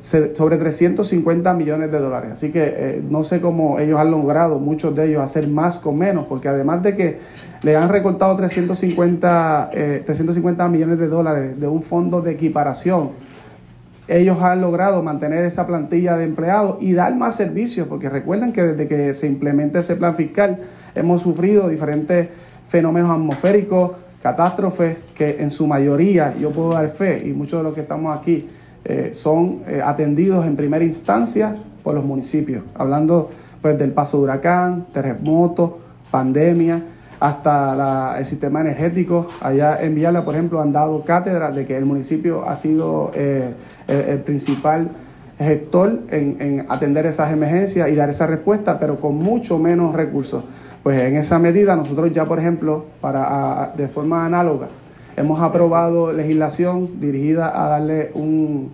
se- 0.00 0.36
sobre 0.36 0.58
350 0.58 1.54
millones 1.54 1.90
de 1.90 1.98
dólares. 1.98 2.30
Así 2.34 2.52
que 2.52 2.62
eh, 2.62 3.02
no 3.08 3.24
sé 3.24 3.40
cómo 3.40 3.78
ellos 3.80 3.98
han 3.98 4.10
logrado, 4.10 4.58
muchos 4.58 4.94
de 4.94 5.06
ellos, 5.08 5.22
hacer 5.22 5.48
más 5.48 5.78
con 5.78 5.98
menos, 5.98 6.26
porque 6.26 6.48
además 6.48 6.82
de 6.82 6.94
que 6.94 7.18
le 7.62 7.74
han 7.74 7.88
recortado 7.88 8.36
350, 8.36 9.70
eh, 9.72 10.02
350 10.04 10.68
millones 10.68 10.98
de 10.98 11.08
dólares 11.08 11.58
de 11.58 11.66
un 11.66 11.82
fondo 11.82 12.20
de 12.20 12.32
equiparación, 12.32 13.10
ellos 14.06 14.40
han 14.40 14.60
logrado 14.60 15.02
mantener 15.02 15.44
esa 15.44 15.66
plantilla 15.66 16.16
de 16.16 16.24
empleados 16.24 16.76
y 16.80 16.92
dar 16.92 17.14
más 17.16 17.36
servicios, 17.36 17.88
porque 17.88 18.08
recuerden 18.10 18.52
que 18.52 18.62
desde 18.62 18.86
que 18.86 19.14
se 19.14 19.26
implementa 19.26 19.78
ese 19.78 19.96
plan 19.96 20.14
fiscal 20.14 20.58
hemos 20.94 21.22
sufrido 21.22 21.68
diferentes 21.68 22.28
fenómenos 22.68 23.10
atmosféricos, 23.10 23.92
catástrofes, 24.22 24.98
que 25.14 25.36
en 25.40 25.50
su 25.50 25.66
mayoría, 25.66 26.34
yo 26.38 26.50
puedo 26.50 26.70
dar 26.70 26.88
fe, 26.90 27.26
y 27.26 27.32
muchos 27.32 27.60
de 27.60 27.64
los 27.64 27.74
que 27.74 27.82
estamos 27.82 28.16
aquí, 28.16 28.48
eh, 28.84 29.10
son 29.12 29.60
eh, 29.66 29.80
atendidos 29.82 30.46
en 30.46 30.56
primera 30.56 30.84
instancia 30.84 31.56
por 31.82 31.94
los 31.94 32.04
municipios, 32.04 32.62
hablando 32.74 33.30
pues 33.62 33.78
del 33.78 33.92
paso 33.92 34.18
de 34.18 34.24
huracán, 34.24 34.86
terremoto, 34.92 35.78
pandemia, 36.10 36.82
hasta 37.24 38.18
el 38.18 38.26
sistema 38.26 38.60
energético. 38.60 39.28
Allá 39.40 39.80
en 39.80 39.94
Viala, 39.94 40.26
por 40.26 40.34
ejemplo, 40.34 40.60
han 40.60 40.72
dado 40.72 41.02
cátedra 41.04 41.50
de 41.50 41.64
que 41.64 41.74
el 41.74 41.86
municipio 41.86 42.46
ha 42.46 42.56
sido 42.56 43.12
eh, 43.14 43.54
el, 43.88 44.18
principal 44.18 44.90
gestor 45.38 46.00
en, 46.10 46.36
en 46.38 46.66
atender 46.68 47.06
esas 47.06 47.32
emergencias 47.32 47.88
y 47.88 47.94
dar 47.94 48.10
esa 48.10 48.26
respuesta, 48.26 48.78
pero 48.78 49.00
con 49.00 49.16
mucho 49.16 49.58
menos 49.58 49.94
recursos. 49.94 50.44
Pues 50.82 50.98
en 50.98 51.16
esa 51.16 51.38
medida 51.38 51.74
nosotros 51.76 52.12
ya, 52.12 52.26
por 52.26 52.38
ejemplo, 52.38 52.84
para, 53.00 53.72
de 53.74 53.88
forma 53.88 54.26
análoga, 54.26 54.66
hemos 55.16 55.40
aprobado 55.40 56.12
legislación 56.12 57.00
dirigida 57.00 57.64
a 57.64 57.70
darle 57.70 58.10
un 58.12 58.70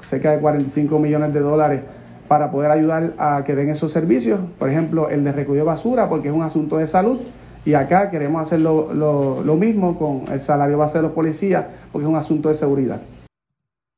cerca 0.00 0.30
de 0.30 0.40
45 0.40 0.98
millones 0.98 1.34
de 1.34 1.40
dólares 1.40 1.82
para 2.28 2.50
poder 2.50 2.70
ayudar 2.70 3.12
a 3.18 3.44
que 3.44 3.54
den 3.54 3.68
esos 3.68 3.92
servicios. 3.92 4.40
Por 4.58 4.70
ejemplo, 4.70 5.10
el 5.10 5.22
de 5.22 5.32
recogido 5.32 5.66
de 5.66 5.70
basura, 5.70 6.08
porque 6.08 6.28
es 6.28 6.34
un 6.34 6.42
asunto 6.42 6.78
de 6.78 6.86
salud. 6.86 7.20
Y 7.64 7.74
acá 7.74 8.10
queremos 8.10 8.42
hacer 8.42 8.60
lo, 8.60 8.92
lo- 8.94 9.42
lo 9.42 9.56
mismo 9.56 9.98
con 9.98 10.24
el 10.32 10.40
salario 10.40 10.78
base 10.78 10.98
de 10.98 11.02
los 11.02 11.12
policías, 11.12 11.66
porque 11.92 12.04
es 12.04 12.08
un 12.08 12.16
asunto 12.16 12.48
de 12.48 12.54
seguridad. 12.54 13.00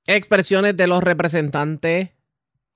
Expresiones 0.07 0.77
de 0.77 0.87
los 0.89 1.03
representantes 1.03 2.11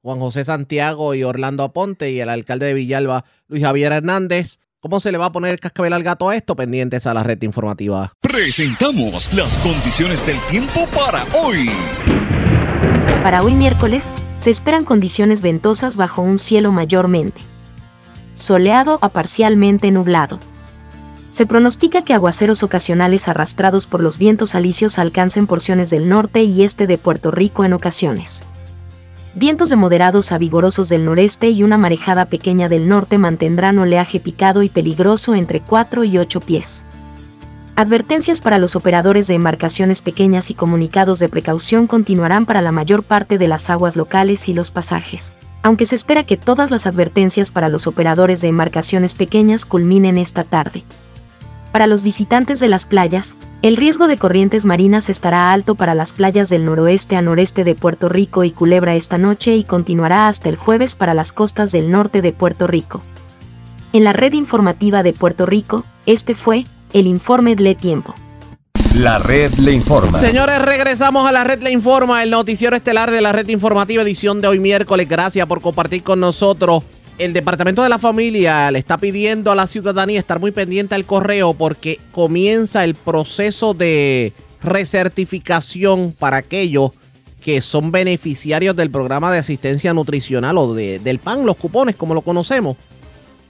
Juan 0.02 0.20
José 0.20 0.44
Santiago 0.44 1.14
y 1.14 1.24
Orlando 1.24 1.64
Aponte 1.64 2.12
y 2.12 2.20
el 2.20 2.28
alcalde 2.28 2.66
de 2.66 2.74
Villalba, 2.74 3.24
Luis 3.48 3.64
Javier 3.64 3.90
Hernández. 3.90 4.60
¿Cómo 4.78 5.00
se 5.00 5.10
le 5.10 5.18
va 5.18 5.26
a 5.26 5.32
poner 5.32 5.50
el 5.50 5.58
cascabel 5.58 5.92
al 5.94 6.04
gato 6.04 6.28
a 6.28 6.36
esto? 6.36 6.54
Pendientes 6.54 7.08
a 7.08 7.14
la 7.14 7.24
red 7.24 7.42
informativa. 7.42 8.12
Presentamos 8.20 9.34
las 9.34 9.56
condiciones 9.58 10.24
del 10.24 10.36
tiempo 10.48 10.86
para 10.94 11.24
hoy. 11.42 11.68
Para 13.24 13.42
hoy 13.42 13.54
miércoles, 13.54 14.08
se 14.36 14.50
esperan 14.50 14.84
condiciones 14.84 15.42
ventosas 15.42 15.96
bajo 15.96 16.22
un 16.22 16.38
cielo 16.38 16.70
mayormente 16.70 17.40
soleado 18.34 18.98
a 19.02 19.08
parcialmente 19.08 19.90
nublado. 19.90 20.38
Se 21.36 21.44
pronostica 21.44 22.00
que 22.00 22.14
aguaceros 22.14 22.62
ocasionales 22.62 23.28
arrastrados 23.28 23.86
por 23.86 24.00
los 24.00 24.16
vientos 24.16 24.54
alisios 24.54 24.98
alcancen 24.98 25.46
porciones 25.46 25.90
del 25.90 26.08
norte 26.08 26.42
y 26.44 26.62
este 26.62 26.86
de 26.86 26.96
Puerto 26.96 27.30
Rico 27.30 27.62
en 27.66 27.74
ocasiones. 27.74 28.46
Vientos 29.34 29.68
de 29.68 29.76
moderados 29.76 30.32
a 30.32 30.38
vigorosos 30.38 30.88
del 30.88 31.04
noreste 31.04 31.50
y 31.50 31.62
una 31.62 31.76
marejada 31.76 32.24
pequeña 32.24 32.70
del 32.70 32.88
norte 32.88 33.18
mantendrán 33.18 33.78
oleaje 33.78 34.18
picado 34.18 34.62
y 34.62 34.70
peligroso 34.70 35.34
entre 35.34 35.60
4 35.60 36.04
y 36.04 36.16
8 36.16 36.40
pies. 36.40 36.86
Advertencias 37.76 38.40
para 38.40 38.56
los 38.56 38.74
operadores 38.74 39.26
de 39.26 39.34
embarcaciones 39.34 40.00
pequeñas 40.00 40.50
y 40.50 40.54
comunicados 40.54 41.18
de 41.18 41.28
precaución 41.28 41.86
continuarán 41.86 42.46
para 42.46 42.62
la 42.62 42.72
mayor 42.72 43.02
parte 43.02 43.36
de 43.36 43.48
las 43.48 43.68
aguas 43.68 43.94
locales 43.94 44.48
y 44.48 44.54
los 44.54 44.70
pasajes, 44.70 45.34
aunque 45.62 45.84
se 45.84 45.96
espera 45.96 46.24
que 46.24 46.38
todas 46.38 46.70
las 46.70 46.86
advertencias 46.86 47.50
para 47.50 47.68
los 47.68 47.86
operadores 47.86 48.40
de 48.40 48.48
embarcaciones 48.48 49.14
pequeñas 49.14 49.66
culminen 49.66 50.16
esta 50.16 50.42
tarde. 50.42 50.82
Para 51.72 51.86
los 51.86 52.02
visitantes 52.02 52.60
de 52.60 52.68
las 52.68 52.86
playas, 52.86 53.36
el 53.62 53.76
riesgo 53.76 54.06
de 54.06 54.16
corrientes 54.16 54.64
marinas 54.64 55.08
estará 55.08 55.52
alto 55.52 55.74
para 55.74 55.94
las 55.94 56.12
playas 56.12 56.48
del 56.48 56.64
noroeste 56.64 57.16
a 57.16 57.22
noreste 57.22 57.64
de 57.64 57.74
Puerto 57.74 58.08
Rico 58.08 58.44
y 58.44 58.50
Culebra 58.50 58.94
esta 58.94 59.18
noche 59.18 59.56
y 59.56 59.64
continuará 59.64 60.28
hasta 60.28 60.48
el 60.48 60.56
jueves 60.56 60.94
para 60.94 61.14
las 61.14 61.32
costas 61.32 61.72
del 61.72 61.90
norte 61.90 62.22
de 62.22 62.32
Puerto 62.32 62.66
Rico. 62.66 63.02
En 63.92 64.04
la 64.04 64.12
red 64.12 64.32
informativa 64.34 65.02
de 65.02 65.12
Puerto 65.12 65.46
Rico, 65.46 65.84
este 66.06 66.34
fue 66.34 66.64
el 66.92 67.06
informe 67.06 67.56
de 67.56 67.74
Tiempo. 67.74 68.14
La 68.94 69.18
red 69.18 69.52
le 69.54 69.72
informa. 69.72 70.20
Señores, 70.20 70.58
regresamos 70.62 71.28
a 71.28 71.32
la 71.32 71.44
red 71.44 71.62
Le 71.62 71.70
Informa, 71.70 72.22
el 72.22 72.30
noticiero 72.30 72.74
estelar 72.74 73.10
de 73.10 73.20
la 73.20 73.32
red 73.32 73.46
informativa 73.48 74.02
edición 74.02 74.40
de 74.40 74.48
hoy 74.48 74.58
miércoles. 74.58 75.06
Gracias 75.06 75.46
por 75.46 75.60
compartir 75.60 76.02
con 76.02 76.18
nosotros. 76.18 76.82
El 77.18 77.32
Departamento 77.32 77.82
de 77.82 77.88
la 77.88 77.98
Familia 77.98 78.70
le 78.70 78.78
está 78.78 78.98
pidiendo 78.98 79.50
a 79.50 79.54
la 79.54 79.66
ciudadanía 79.66 80.18
estar 80.18 80.38
muy 80.38 80.50
pendiente 80.50 80.94
al 80.94 81.06
correo 81.06 81.54
porque 81.54 81.98
comienza 82.12 82.84
el 82.84 82.94
proceso 82.94 83.72
de 83.72 84.34
recertificación 84.62 86.12
para 86.18 86.36
aquellos 86.38 86.90
que 87.40 87.62
son 87.62 87.90
beneficiarios 87.90 88.76
del 88.76 88.90
programa 88.90 89.32
de 89.32 89.38
asistencia 89.38 89.94
nutricional 89.94 90.58
o 90.58 90.74
de- 90.74 90.98
del 90.98 91.18
PAN, 91.18 91.46
los 91.46 91.56
cupones 91.56 91.96
como 91.96 92.12
lo 92.12 92.20
conocemos. 92.20 92.76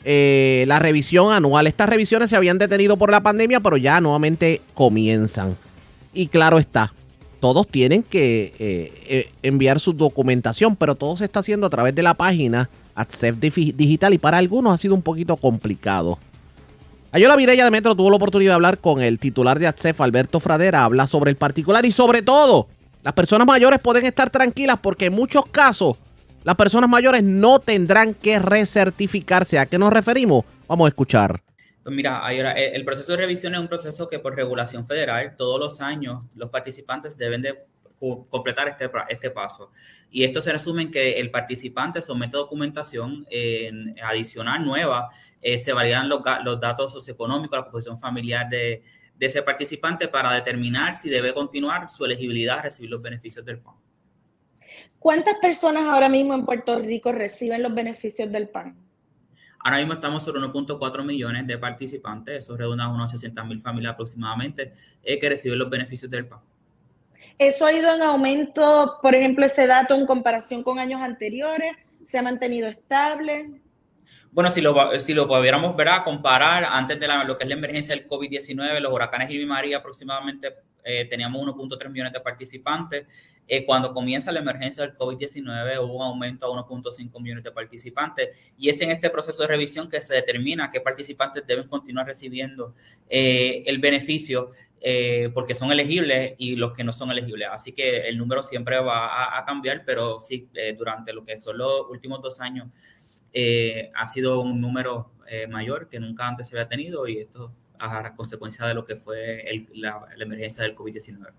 Eh, 0.04 0.64
la 0.68 0.78
revisión 0.78 1.32
anual. 1.32 1.66
Estas 1.66 1.88
revisiones 1.88 2.30
se 2.30 2.36
habían 2.36 2.58
detenido 2.58 2.96
por 2.96 3.10
la 3.10 3.20
pandemia, 3.22 3.58
pero 3.58 3.76
ya 3.76 4.00
nuevamente 4.00 4.60
comienzan. 4.74 5.56
Y 6.14 6.28
claro 6.28 6.58
está, 6.58 6.92
todos 7.40 7.66
tienen 7.66 8.04
que 8.04 8.54
eh, 8.60 8.92
eh, 9.08 9.28
enviar 9.42 9.80
su 9.80 9.92
documentación, 9.92 10.76
pero 10.76 10.94
todo 10.94 11.16
se 11.16 11.24
está 11.24 11.40
haciendo 11.40 11.66
a 11.66 11.70
través 11.70 11.94
de 11.96 12.04
la 12.04 12.14
página 12.14 12.70
Difi- 12.96 13.74
Digital 13.74 14.14
y 14.14 14.18
para 14.18 14.38
algunos 14.38 14.74
ha 14.74 14.78
sido 14.78 14.94
un 14.94 15.02
poquito 15.02 15.36
complicado. 15.36 16.18
Ayola 17.12 17.36
Virella 17.36 17.64
de 17.64 17.70
Metro 17.70 17.94
tuvo 17.94 18.10
la 18.10 18.16
oportunidad 18.16 18.50
de 18.52 18.54
hablar 18.56 18.78
con 18.78 19.00
el 19.00 19.18
titular 19.18 19.58
de 19.58 19.66
ATSEF, 19.66 20.00
Alberto 20.00 20.40
Fradera, 20.40 20.84
habla 20.84 21.06
sobre 21.06 21.30
el 21.30 21.36
particular 21.36 21.84
y 21.86 21.92
sobre 21.92 22.22
todo, 22.22 22.68
las 23.02 23.14
personas 23.14 23.46
mayores 23.46 23.78
pueden 23.78 24.04
estar 24.04 24.28
tranquilas 24.30 24.78
porque 24.82 25.06
en 25.06 25.14
muchos 25.14 25.46
casos 25.46 25.96
las 26.44 26.56
personas 26.56 26.90
mayores 26.90 27.22
no 27.22 27.58
tendrán 27.58 28.14
que 28.14 28.38
recertificarse. 28.38 29.58
¿A 29.58 29.66
qué 29.66 29.78
nos 29.78 29.92
referimos? 29.92 30.44
Vamos 30.68 30.86
a 30.86 30.88
escuchar. 30.88 31.40
Pues 31.82 31.94
mira, 31.94 32.20
el 32.32 32.84
proceso 32.84 33.12
de 33.12 33.18
revisión 33.18 33.54
es 33.54 33.60
un 33.60 33.68
proceso 33.68 34.08
que 34.08 34.18
por 34.18 34.34
regulación 34.34 34.84
federal 34.86 35.34
todos 35.36 35.58
los 35.60 35.80
años 35.80 36.24
los 36.34 36.50
participantes 36.50 37.16
deben 37.16 37.42
de 37.42 37.54
completar 37.98 38.68
este, 38.68 38.90
este 39.08 39.30
paso. 39.30 39.72
Y 40.10 40.24
esto 40.24 40.40
se 40.40 40.52
resume 40.52 40.82
en 40.82 40.90
que 40.90 41.18
el 41.18 41.30
participante 41.30 42.00
somete 42.02 42.36
documentación 42.36 43.26
adicional 44.02 44.64
nueva, 44.64 45.10
eh, 45.40 45.58
se 45.58 45.72
validan 45.72 46.08
los, 46.08 46.22
los, 46.44 46.60
datos 46.60 46.92
socioeconómicos, 46.92 47.56
la 47.56 47.70
posición 47.70 47.98
familiar 47.98 48.48
de, 48.48 48.82
de, 49.16 49.26
ese 49.26 49.42
participante 49.42 50.08
para 50.08 50.32
determinar 50.32 50.94
si 50.94 51.08
debe 51.08 51.32
continuar 51.32 51.88
su 51.90 52.04
elegibilidad 52.04 52.58
a 52.58 52.62
recibir 52.62 52.90
los 52.90 53.00
beneficios 53.00 53.44
del 53.44 53.60
PAN. 53.60 53.74
¿Cuántas 54.98 55.36
personas 55.36 55.84
ahora 55.86 56.08
mismo 56.08 56.34
en 56.34 56.44
Puerto 56.44 56.78
Rico 56.80 57.12
reciben 57.12 57.62
los 57.62 57.72
beneficios 57.72 58.32
del 58.32 58.48
PAN? 58.48 58.76
Ahora 59.60 59.78
mismo 59.78 59.92
estamos 59.94 60.24
sobre 60.24 60.40
1.4 60.40 61.04
millones 61.04 61.46
de 61.46 61.58
participantes, 61.58 62.44
eso 62.44 62.56
redunda 62.56 62.84
a 62.84 62.88
unos 62.88 63.12
800 63.12 63.46
mil 63.46 63.60
familias 63.60 63.94
aproximadamente 63.94 64.72
eh, 65.02 65.18
que 65.18 65.28
reciben 65.28 65.58
los 65.58 65.70
beneficios 65.70 66.10
del 66.10 66.26
PAN. 66.26 66.40
¿Eso 67.38 67.66
ha 67.66 67.72
ido 67.72 67.94
en 67.94 68.02
aumento, 68.02 68.98
por 69.02 69.14
ejemplo, 69.14 69.44
ese 69.44 69.66
dato 69.66 69.94
en 69.94 70.06
comparación 70.06 70.62
con 70.62 70.78
años 70.78 71.02
anteriores? 71.02 71.76
¿Se 72.06 72.18
ha 72.18 72.22
mantenido 72.22 72.66
estable? 72.66 73.60
Bueno, 74.30 74.50
si 74.50 74.60
lo, 74.60 74.74
si 75.00 75.12
lo 75.12 75.26
pudiéramos 75.26 75.76
ver 75.76 75.88
a 75.88 76.04
comparar 76.04 76.64
antes 76.64 76.98
de 76.98 77.08
lo 77.26 77.36
que 77.36 77.44
es 77.44 77.48
la 77.48 77.56
emergencia 77.56 77.94
del 77.94 78.08
COVID-19, 78.08 78.80
los 78.80 78.92
huracanes 78.92 79.30
y 79.30 79.44
María 79.44 79.78
aproximadamente 79.78 80.54
eh, 80.84 81.04
teníamos 81.04 81.42
1.3 81.42 81.90
millones 81.90 82.12
de 82.12 82.20
participantes. 82.20 83.06
Eh, 83.48 83.64
cuando 83.66 83.92
comienza 83.92 84.30
la 84.32 84.40
emergencia 84.40 84.82
del 84.84 84.96
COVID-19 84.96 85.78
hubo 85.80 85.96
un 85.96 86.02
aumento 86.02 86.46
a 86.46 86.64
1.5 86.64 87.20
millones 87.20 87.44
de 87.44 87.52
participantes 87.52 88.52
y 88.58 88.68
es 88.68 88.80
en 88.80 88.90
este 88.90 89.08
proceso 89.08 89.42
de 89.42 89.48
revisión 89.48 89.88
que 89.88 90.02
se 90.02 90.14
determina 90.14 90.70
qué 90.70 90.80
participantes 90.80 91.46
deben 91.46 91.68
continuar 91.68 92.06
recibiendo 92.06 92.74
eh, 93.08 93.62
el 93.66 93.78
beneficio 93.78 94.50
porque 95.34 95.54
son 95.54 95.72
elegibles 95.72 96.34
y 96.38 96.56
los 96.56 96.72
que 96.72 96.84
no 96.84 96.92
son 96.92 97.10
elegibles. 97.10 97.48
Así 97.50 97.72
que 97.72 98.08
el 98.08 98.18
número 98.18 98.42
siempre 98.42 98.78
va 98.78 99.36
a, 99.36 99.44
cambiar, 99.44 99.84
pero 99.84 100.20
sí, 100.20 100.48
durante 100.78 101.12
lo 101.12 101.24
que 101.24 101.36
son 101.38 101.58
los 101.58 101.90
últimos 101.90 102.22
dos 102.22 102.40
años 102.40 102.68
ha 103.94 104.06
sido 104.06 104.40
un 104.40 104.60
número 104.60 105.12
mayor 105.48 105.88
que 105.88 105.98
nunca 105.98 106.28
antes 106.28 106.48
se 106.48 106.56
había 106.56 106.68
tenido 106.68 107.08
y 107.08 107.18
esto 107.18 107.52
a 107.78 108.14
consecuencia 108.14 108.66
de 108.66 108.74
lo 108.74 108.84
que 108.84 108.96
fue 108.96 109.44
la, 109.74 110.06
emergencia 110.18 110.64
del 110.64 110.76
COVID-19. 110.76 111.30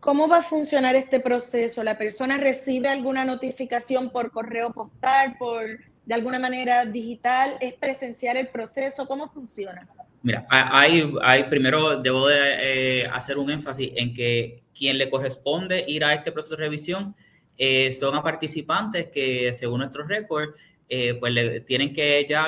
¿Cómo 0.00 0.26
va 0.26 0.38
a 0.38 0.42
funcionar 0.42 0.96
este 0.96 1.20
proceso? 1.20 1.84
¿La 1.84 1.96
persona 1.96 2.36
recibe 2.36 2.88
alguna 2.88 3.24
notificación 3.24 4.10
por 4.10 4.32
correo 4.32 4.72
postal, 4.72 5.36
por 5.38 5.62
de 6.04 6.14
alguna 6.14 6.40
manera 6.40 6.84
digital? 6.84 7.56
¿Es 7.60 7.74
presenciar 7.74 8.36
el 8.36 8.48
proceso? 8.48 9.06
¿Cómo 9.06 9.28
funciona? 9.28 9.88
Mira, 10.22 10.46
hay, 10.48 11.12
hay 11.22 11.44
primero 11.44 12.00
debo 12.00 12.28
de, 12.28 13.00
eh, 13.00 13.06
hacer 13.06 13.38
un 13.38 13.50
énfasis 13.50 13.92
en 13.96 14.14
que 14.14 14.62
quien 14.74 14.98
le 14.98 15.10
corresponde 15.10 15.84
ir 15.86 16.04
a 16.04 16.14
este 16.14 16.32
proceso 16.32 16.56
de 16.56 16.62
revisión 16.62 17.14
eh, 17.58 17.92
son 17.92 18.14
a 18.14 18.22
participantes 18.22 19.08
que, 19.08 19.52
según 19.52 19.80
nuestros 19.80 20.08
récords, 20.08 20.54
eh, 20.88 21.14
pues 21.14 21.32
le, 21.32 21.60
tienen 21.60 21.92
que 21.92 22.26
ya 22.28 22.46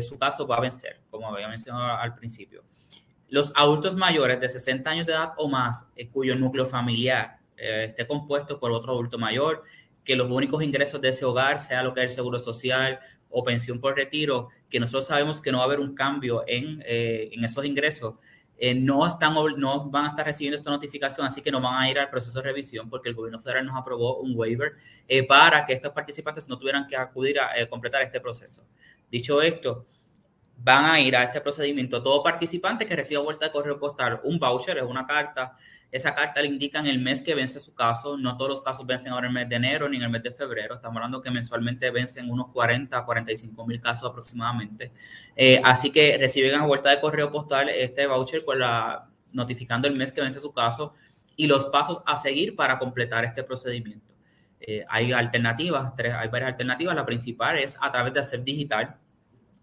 su 0.00 0.18
caso 0.18 0.46
va 0.46 0.56
a 0.56 0.60
vencer, 0.60 1.00
como 1.10 1.26
había 1.26 1.48
mencionado 1.48 1.96
al 1.98 2.14
principio. 2.14 2.62
Los 3.28 3.52
adultos 3.56 3.96
mayores 3.96 4.40
de 4.40 4.48
60 4.48 4.90
años 4.90 5.06
de 5.06 5.12
edad 5.12 5.32
o 5.36 5.48
más, 5.48 5.86
eh, 5.96 6.08
cuyo 6.08 6.34
núcleo 6.34 6.66
familiar 6.66 7.38
esté 7.56 8.08
compuesto 8.08 8.58
por 8.58 8.72
otro 8.72 8.90
adulto 8.90 9.18
mayor, 9.18 9.62
que 10.04 10.16
los 10.16 10.28
únicos 10.28 10.64
ingresos 10.64 11.00
de 11.00 11.10
ese 11.10 11.24
hogar 11.24 11.60
sea 11.60 11.84
lo 11.84 11.94
que 11.94 12.00
es 12.00 12.06
el 12.06 12.12
seguro 12.12 12.40
social 12.40 12.98
o 13.32 13.42
pensión 13.42 13.80
por 13.80 13.96
retiro, 13.96 14.48
que 14.70 14.78
nosotros 14.78 15.06
sabemos 15.06 15.40
que 15.40 15.50
no 15.50 15.58
va 15.58 15.64
a 15.64 15.66
haber 15.66 15.80
un 15.80 15.94
cambio 15.94 16.44
en, 16.46 16.82
en 16.86 17.44
esos 17.44 17.64
ingresos, 17.64 18.14
eh, 18.64 18.76
no, 18.76 19.04
están, 19.04 19.34
no 19.56 19.90
van 19.90 20.04
a 20.04 20.08
estar 20.08 20.24
recibiendo 20.24 20.56
esta 20.56 20.70
notificación, 20.70 21.26
así 21.26 21.42
que 21.42 21.50
no 21.50 21.60
van 21.60 21.82
a 21.82 21.90
ir 21.90 21.98
al 21.98 22.08
proceso 22.08 22.38
de 22.38 22.44
revisión 22.44 22.88
porque 22.88 23.08
el 23.08 23.14
gobierno 23.16 23.40
federal 23.40 23.66
nos 23.66 23.76
aprobó 23.76 24.18
un 24.18 24.36
waiver 24.36 24.74
eh, 25.08 25.26
para 25.26 25.66
que 25.66 25.72
estos 25.72 25.90
participantes 25.90 26.48
no 26.48 26.56
tuvieran 26.56 26.86
que 26.86 26.96
acudir 26.96 27.40
a 27.40 27.58
eh, 27.58 27.68
completar 27.68 28.02
este 28.02 28.20
proceso. 28.20 28.64
Dicho 29.10 29.42
esto, 29.42 29.84
van 30.58 30.84
a 30.84 31.00
ir 31.00 31.16
a 31.16 31.24
este 31.24 31.40
procedimiento 31.40 32.00
todo 32.04 32.22
participante 32.22 32.86
que 32.86 32.94
reciba 32.94 33.20
vuelta 33.20 33.46
de 33.46 33.50
correo 33.52 33.80
postal 33.80 34.20
un 34.22 34.38
voucher, 34.38 34.78
es 34.78 34.84
una 34.84 35.04
carta 35.08 35.56
esa 35.92 36.14
carta 36.14 36.40
le 36.40 36.48
indica 36.48 36.80
en 36.80 36.86
el 36.86 36.98
mes 36.98 37.20
que 37.20 37.34
vence 37.34 37.60
su 37.60 37.74
caso. 37.74 38.16
No 38.16 38.38
todos 38.38 38.50
los 38.50 38.62
casos 38.62 38.86
vencen 38.86 39.12
ahora 39.12 39.26
en 39.26 39.36
el 39.36 39.42
mes 39.42 39.48
de 39.50 39.56
enero 39.56 39.88
ni 39.90 39.98
en 39.98 40.04
el 40.04 40.08
mes 40.08 40.22
de 40.22 40.32
febrero. 40.32 40.76
Estamos 40.76 40.96
hablando 40.96 41.20
que 41.20 41.30
mensualmente 41.30 41.90
vencen 41.90 42.30
unos 42.30 42.48
40 42.48 42.96
a 42.96 43.04
45 43.04 43.66
mil 43.66 43.78
casos 43.78 44.08
aproximadamente. 44.08 44.90
Eh, 45.36 45.60
así 45.62 45.92
que 45.92 46.16
reciben 46.18 46.54
a 46.54 46.64
vuelta 46.64 46.88
de 46.88 46.98
correo 46.98 47.30
postal 47.30 47.68
este 47.68 48.06
voucher 48.06 48.42
con 48.42 48.58
la, 48.58 49.06
notificando 49.32 49.86
el 49.86 49.94
mes 49.94 50.12
que 50.12 50.22
vence 50.22 50.40
su 50.40 50.54
caso 50.54 50.94
y 51.36 51.46
los 51.46 51.66
pasos 51.66 52.00
a 52.06 52.16
seguir 52.16 52.56
para 52.56 52.78
completar 52.78 53.26
este 53.26 53.44
procedimiento. 53.44 54.14
Eh, 54.60 54.86
hay 54.88 55.12
alternativas, 55.12 55.94
tres, 55.94 56.14
hay 56.14 56.28
varias 56.28 56.52
alternativas. 56.52 56.94
La 56.94 57.04
principal 57.04 57.58
es 57.58 57.76
a 57.78 57.92
través 57.92 58.14
de 58.14 58.20
hacer 58.20 58.42
digital 58.42 58.96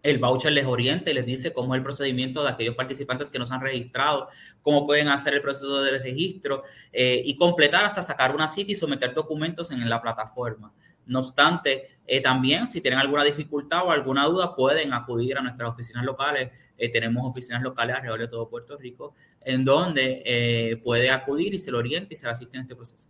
el 0.04 0.18
voucher 0.18 0.52
les 0.52 0.66
orienta 0.66 1.12
y 1.12 1.14
les 1.14 1.26
dice 1.26 1.54
cómo 1.54 1.74
es 1.74 1.80
el 1.80 1.84
procedimiento 1.84 2.44
de 2.44 2.50
aquellos 2.50 2.76
participantes 2.76 3.30
que 3.30 3.40
no 3.40 3.46
se 3.46 3.54
han 3.54 3.62
registrado, 3.62 4.30
cómo 4.62 4.86
pueden 4.86 5.10
hacer 5.10 5.34
el 5.34 5.42
proceso 5.42 5.82
de 5.82 6.00
registro 6.00 6.64
eh, 6.92 7.22
y 7.24 7.36
completar 7.36 7.86
hasta 7.86 8.04
sacar 8.04 8.34
una 8.34 8.48
cita 8.48 8.72
y 8.72 8.76
someter 8.76 9.14
documentos 9.14 9.72
en 9.72 9.88
la 9.90 10.02
plataforma. 10.02 10.74
No 11.06 11.20
obstante, 11.20 11.98
eh, 12.06 12.22
también 12.22 12.68
si 12.68 12.82
tienen 12.82 13.00
alguna 13.00 13.24
dificultad 13.24 13.84
o 13.86 13.92
alguna 13.92 14.26
duda, 14.26 14.56
pueden 14.56 14.94
acudir 14.94 15.38
a 15.38 15.42
nuestras 15.42 15.70
oficinas 15.70 16.06
locales. 16.06 16.52
Eh, 16.78 16.90
tenemos 16.90 17.28
oficinas 17.28 17.64
locales 17.64 17.96
alrededor 17.96 18.20
de 18.20 18.28
todo 18.28 18.50
Puerto 18.50 18.78
Rico, 18.78 19.16
en 19.42 19.66
donde 19.66 20.80
puede 20.84 21.10
acudir 21.10 21.54
y 21.54 21.60
se 21.60 21.72
lo 21.72 21.80
oriente 21.80 22.14
y 22.14 22.18
se 22.18 22.26
le 22.26 22.32
asiste 22.32 22.56
en 22.58 22.62
este 22.62 22.76
proceso. 22.76 23.10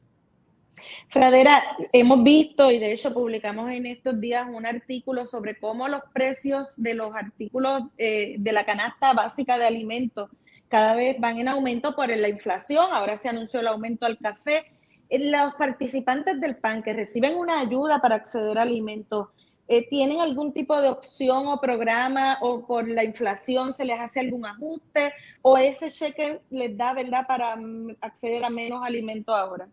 Fradera, 1.07 1.63
hemos 1.93 2.23
visto 2.23 2.71
y 2.71 2.79
de 2.79 2.91
hecho 2.91 3.13
publicamos 3.13 3.71
en 3.71 3.85
estos 3.85 4.19
días 4.19 4.47
un 4.51 4.65
artículo 4.65 5.25
sobre 5.25 5.57
cómo 5.57 5.87
los 5.87 6.01
precios 6.13 6.73
de 6.77 6.93
los 6.93 7.15
artículos 7.15 7.83
eh, 7.97 8.35
de 8.37 8.51
la 8.51 8.65
canasta 8.65 9.13
básica 9.13 9.57
de 9.57 9.65
alimentos 9.65 10.29
cada 10.67 10.95
vez 10.95 11.19
van 11.19 11.39
en 11.39 11.47
aumento 11.47 11.95
por 11.95 12.09
la 12.15 12.29
inflación. 12.29 12.87
Ahora 12.91 13.15
se 13.15 13.27
anunció 13.27 13.59
el 13.59 13.67
aumento 13.67 14.05
al 14.05 14.17
café. 14.17 14.65
Eh, 15.09 15.31
los 15.31 15.53
participantes 15.55 16.39
del 16.39 16.57
PAN 16.57 16.83
que 16.83 16.93
reciben 16.93 17.35
una 17.35 17.59
ayuda 17.59 17.99
para 17.99 18.15
acceder 18.15 18.57
a 18.59 18.61
alimentos, 18.61 19.29
eh, 19.67 19.87
¿tienen 19.89 20.19
algún 20.19 20.53
tipo 20.53 20.79
de 20.79 20.89
opción 20.89 21.47
o 21.47 21.59
programa 21.59 22.37
o 22.41 22.65
por 22.65 22.87
la 22.87 23.03
inflación 23.03 23.73
se 23.73 23.85
les 23.85 23.99
hace 23.99 24.19
algún 24.19 24.45
ajuste 24.45 25.13
o 25.41 25.57
ese 25.57 25.91
cheque 25.91 26.39
les 26.49 26.75
da, 26.77 26.93
verdad, 26.93 27.25
para 27.27 27.55
mm, 27.55 27.97
acceder 28.01 28.45
a 28.45 28.49
menos 28.49 28.83
alimentos 28.83 29.35
ahora? 29.35 29.67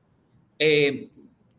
Eh, 0.58 1.10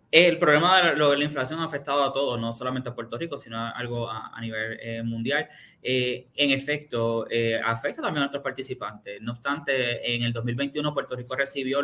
el 0.10 0.40
problema 0.40 0.94
de 0.94 0.96
la, 0.96 1.24
inflación 1.24 1.60
ha 1.60 1.66
afectado 1.66 2.02
a 2.02 2.14
todos, 2.14 2.40
no 2.40 2.54
solamente 2.54 2.88
a 2.88 2.96
Puerto 2.96 3.18
Rico, 3.18 3.38
sino 3.38 3.58
algo 3.58 4.10
a, 4.10 4.40
nivel 4.40 4.80
eh, 4.82 5.04
mundial. 5.04 5.50
Eh, 5.84 6.28
en 6.34 6.52
efecto, 6.52 7.26
afecta 7.64 8.02
también 8.02 8.20
a 8.20 8.26
nuestros 8.26 8.42
participantes. 8.42 9.22
No 9.22 9.34
obstante, 9.34 10.16
en 10.16 10.24
el 10.24 10.32
2021 10.32 10.94
Puerto 10.94 11.16
Rico 11.16 11.36
recibió 11.36 11.82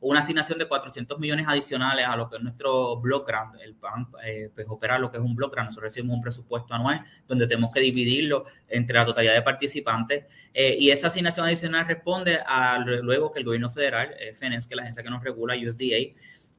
una 0.00 0.20
asignación 0.20 0.58
de 0.58 0.66
400 0.66 1.18
millones 1.20 1.46
adicionales 1.48 2.06
a 2.06 2.16
lo 2.16 2.28
que 2.28 2.36
es 2.36 2.42
nuestro 2.42 2.96
block 2.96 3.28
grant. 3.28 3.54
El 3.60 3.74
PAN 3.74 4.08
pues 4.10 4.66
opera 4.68 4.98
lo 4.98 5.10
que 5.10 5.18
es 5.18 5.22
un 5.22 5.36
block 5.36 5.52
grant. 5.52 5.68
Nosotros 5.68 5.92
recibimos 5.92 6.16
un 6.16 6.22
presupuesto 6.22 6.74
anual 6.74 7.04
donde 7.28 7.46
tenemos 7.46 7.72
que 7.72 7.80
dividirlo 7.80 8.46
entre 8.68 8.96
la 8.96 9.04
totalidad 9.04 9.34
de 9.34 9.42
participantes. 9.42 10.24
y 10.52 10.90
esa 10.90 11.06
asignación 11.06 11.46
adicional 11.46 11.86
responde 11.86 12.40
a 12.44 12.78
luego 12.78 13.32
que 13.32 13.38
el 13.38 13.44
gobierno 13.44 13.70
federal, 13.70 14.14
FENES, 14.34 14.66
que 14.66 14.74
es 14.74 14.76
la 14.76 14.82
agencia 14.82 15.02
que 15.02 15.10
nos 15.10 15.22
regula, 15.22 15.54
USDA, 15.54 16.14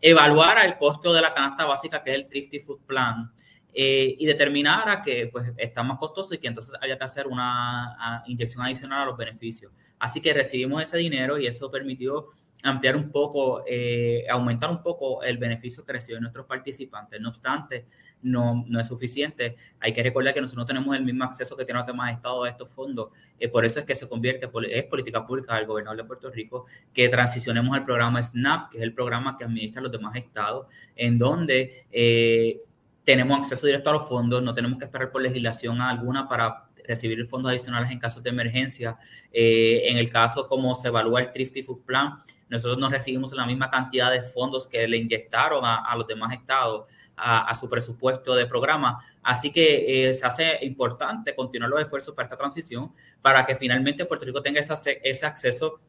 evaluara 0.08 0.64
el 0.66 0.78
costo 0.78 1.12
de 1.12 1.20
la 1.20 1.34
canasta 1.34 1.66
básica, 1.66 2.04
que 2.04 2.12
es 2.12 2.16
el 2.18 2.28
Thrifty 2.28 2.60
Food 2.60 2.82
Plan, 2.86 3.32
eh, 3.74 4.16
y 4.20 4.26
determinara 4.28 5.02
que 5.02 5.30
pues, 5.32 5.52
está 5.58 5.82
más 5.82 5.98
costoso 5.98 6.36
y 6.36 6.38
que 6.38 6.48
entonces 6.48 6.76
haya 6.80 6.96
que 6.96 7.04
hacer 7.04 7.26
una 7.26 8.24
inyección 8.28 8.64
adicional 8.64 9.02
a 9.02 9.06
los 9.08 9.18
beneficios. 9.18 9.74
Así 9.98 10.22
que 10.22 10.32
recibimos 10.32 10.84
ese 10.84 10.98
dinero 10.98 11.40
y 11.40 11.48
eso 11.48 11.72
permitió 11.72 12.28
ampliar 12.62 12.96
un 12.96 13.12
poco, 13.12 13.64
eh, 13.68 14.26
aumentar 14.30 14.70
un 14.70 14.84
poco 14.84 15.24
el 15.24 15.40
beneficio 15.40 15.84
que 15.84 15.94
reciben 15.94 16.22
nuestros 16.22 16.46
participantes. 16.46 17.20
No 17.20 17.30
obstante, 17.30 17.88
no, 18.26 18.66
no 18.68 18.80
es 18.80 18.88
suficiente. 18.88 19.56
Hay 19.80 19.94
que 19.94 20.04
recordar 20.04 20.34
que 20.34 20.42
nosotros 20.42 20.64
no 20.64 20.66
tenemos 20.66 20.96
el 20.96 21.04
mismo 21.04 21.24
acceso 21.24 21.56
que 21.56 21.64
tienen 21.64 21.80
los 21.80 21.88
demás 21.88 22.14
estados 22.14 22.46
a 22.46 22.50
estos 22.50 22.70
fondos. 22.70 23.10
Eh, 23.40 23.48
por 23.48 23.64
eso 23.64 23.80
es 23.80 23.86
que 23.86 23.96
se 23.96 24.10
convierte, 24.10 24.50
es 24.72 24.84
política 24.86 25.26
pública 25.26 25.56
del 25.56 25.68
gobernador 25.68 25.98
de 25.98 26.04
Puerto 26.04 26.32
Rico, 26.32 26.66
que 26.94 27.08
transicionemos 27.08 27.78
al 27.78 27.86
programa 27.86 28.22
SNAP, 28.22 28.72
que 28.72 28.78
es 28.78 28.84
el 28.84 28.94
programa 28.94 29.38
que 29.38 29.46
administra 29.46 29.82
los 29.82 29.92
demás 29.92 30.16
estados, 30.16 30.68
en 30.96 31.20
donde 31.20 31.86
eh, 31.92 32.62
tenemos 33.04 33.40
acceso 33.40 33.68
directo 33.68 33.92
a 33.92 33.94
los 33.94 34.10
fondos, 34.10 34.42
no 34.42 34.54
tenemos 34.54 34.80
que 34.80 34.86
esperar 34.86 35.12
por 35.12 35.22
legislación 35.22 35.80
alguna 35.80 36.28
para 36.28 36.66
recibir 36.88 37.26
fondos 37.28 37.52
adicionales 37.52 37.92
en 37.92 38.00
casos 38.00 38.22
de 38.24 38.30
emergencia. 38.30 38.98
Eh, 39.32 39.84
en 39.86 39.98
el 39.98 40.10
caso 40.10 40.48
como 40.48 40.74
se 40.74 40.88
evalúa 40.88 41.22
el 41.22 41.32
Thrifty 41.32 41.62
Food 41.62 41.82
Plan, 41.84 42.16
nosotros 42.50 42.78
no 42.80 42.90
recibimos 42.90 43.34
la 43.34 43.46
misma 43.46 43.70
cantidad 43.70 44.12
de 44.12 44.24
fondos 44.24 44.68
que 44.68 44.88
le 44.88 44.98
inyectaron 44.98 45.64
a 45.64 45.96
los 45.96 46.06
demás 46.08 46.34
estados 46.34 46.86
a, 47.18 47.54
su 47.56 47.70
presupuesto 47.70 48.36
de 48.36 48.46
programa. 48.46 49.04
Así 49.24 49.52
que 49.52 50.10
eh, 50.10 50.14
se 50.14 50.26
hace 50.26 50.60
importante 50.62 51.36
continuar 51.36 51.70
los 51.70 51.82
esfuerzos 51.82 52.14
para 52.14 52.28
esta 52.28 52.38
transición, 52.38 52.92
para 53.22 53.46
que 53.46 53.56
finalmente 53.56 54.06
Puerto 54.06 54.26
Rico 54.26 54.42
tenga 54.42 54.62
ese, 54.62 55.26
acceso 55.26 55.80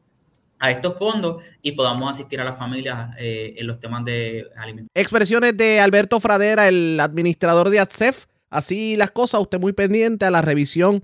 a 0.58 0.70
estos 0.70 0.96
fondos 0.96 1.44
y 1.60 1.72
podamos 1.72 2.10
asistir 2.10 2.40
a 2.40 2.44
las 2.44 2.56
familias 2.56 3.14
eh, 3.18 3.54
en 3.58 3.66
los 3.66 3.78
temas 3.78 4.04
de 4.04 4.46
alimentos. 4.56 4.90
Expresiones 4.94 5.56
de 5.56 5.80
Alberto 5.80 6.18
Fradera, 6.20 6.68
el 6.68 6.98
administrador 7.00 7.70
de 7.70 7.80
ATSEF. 7.80 8.26
Así 8.48 8.96
las 8.96 9.10
cosas, 9.10 9.40
usted 9.40 9.58
muy 9.58 9.72
pendiente 9.72 10.24
a 10.24 10.30
la 10.30 10.40
revisión 10.40 11.02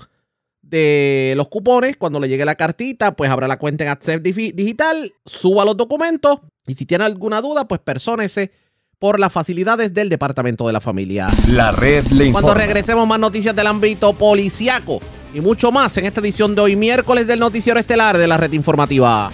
de 0.62 1.35
los 1.36 1.49
cupones. 1.49 1.97
Cuando 1.99 2.19
le 2.19 2.28
llegue 2.28 2.47
la 2.47 2.55
cartita, 2.55 3.15
pues 3.15 3.31
habrá 3.31 3.47
la 3.47 3.59
cuenta 3.59 3.85
en 3.85 3.90
ATSEF 3.90 4.23
Digital, 4.23 5.12
suba 5.27 5.65
los 5.65 5.77
documentos 5.77 6.39
y 6.66 6.74
si 6.74 6.86
tiene 6.86 7.05
alguna 7.05 7.40
duda, 7.40 7.66
pues 7.69 7.81
persónese 7.81 8.53
por 9.03 9.19
las 9.19 9.33
facilidades 9.33 9.93
del 9.93 10.09
Departamento 10.09 10.65
de 10.65 10.73
la 10.73 10.81
Familia. 10.81 11.27
La 11.49 11.73
red 11.73 12.07
le 12.12 12.27
informa. 12.27 12.47
Cuando 12.47 12.55
regresemos 12.55 13.05
más 13.05 13.19
noticias 13.19 13.53
del 13.53 13.66
ámbito 13.66 14.12
policiaco 14.12 15.01
y 15.35 15.41
mucho 15.41 15.73
más 15.73 15.97
en 15.97 16.07
esta 16.07 16.20
edición 16.20 16.55
de 16.55 16.61
hoy 16.61 16.77
miércoles 16.77 17.27
del 17.27 17.41
noticiero 17.41 17.81
estelar 17.81 18.16
de 18.16 18.29
la 18.29 18.37
red 18.37 18.53
informativa. 18.53 19.29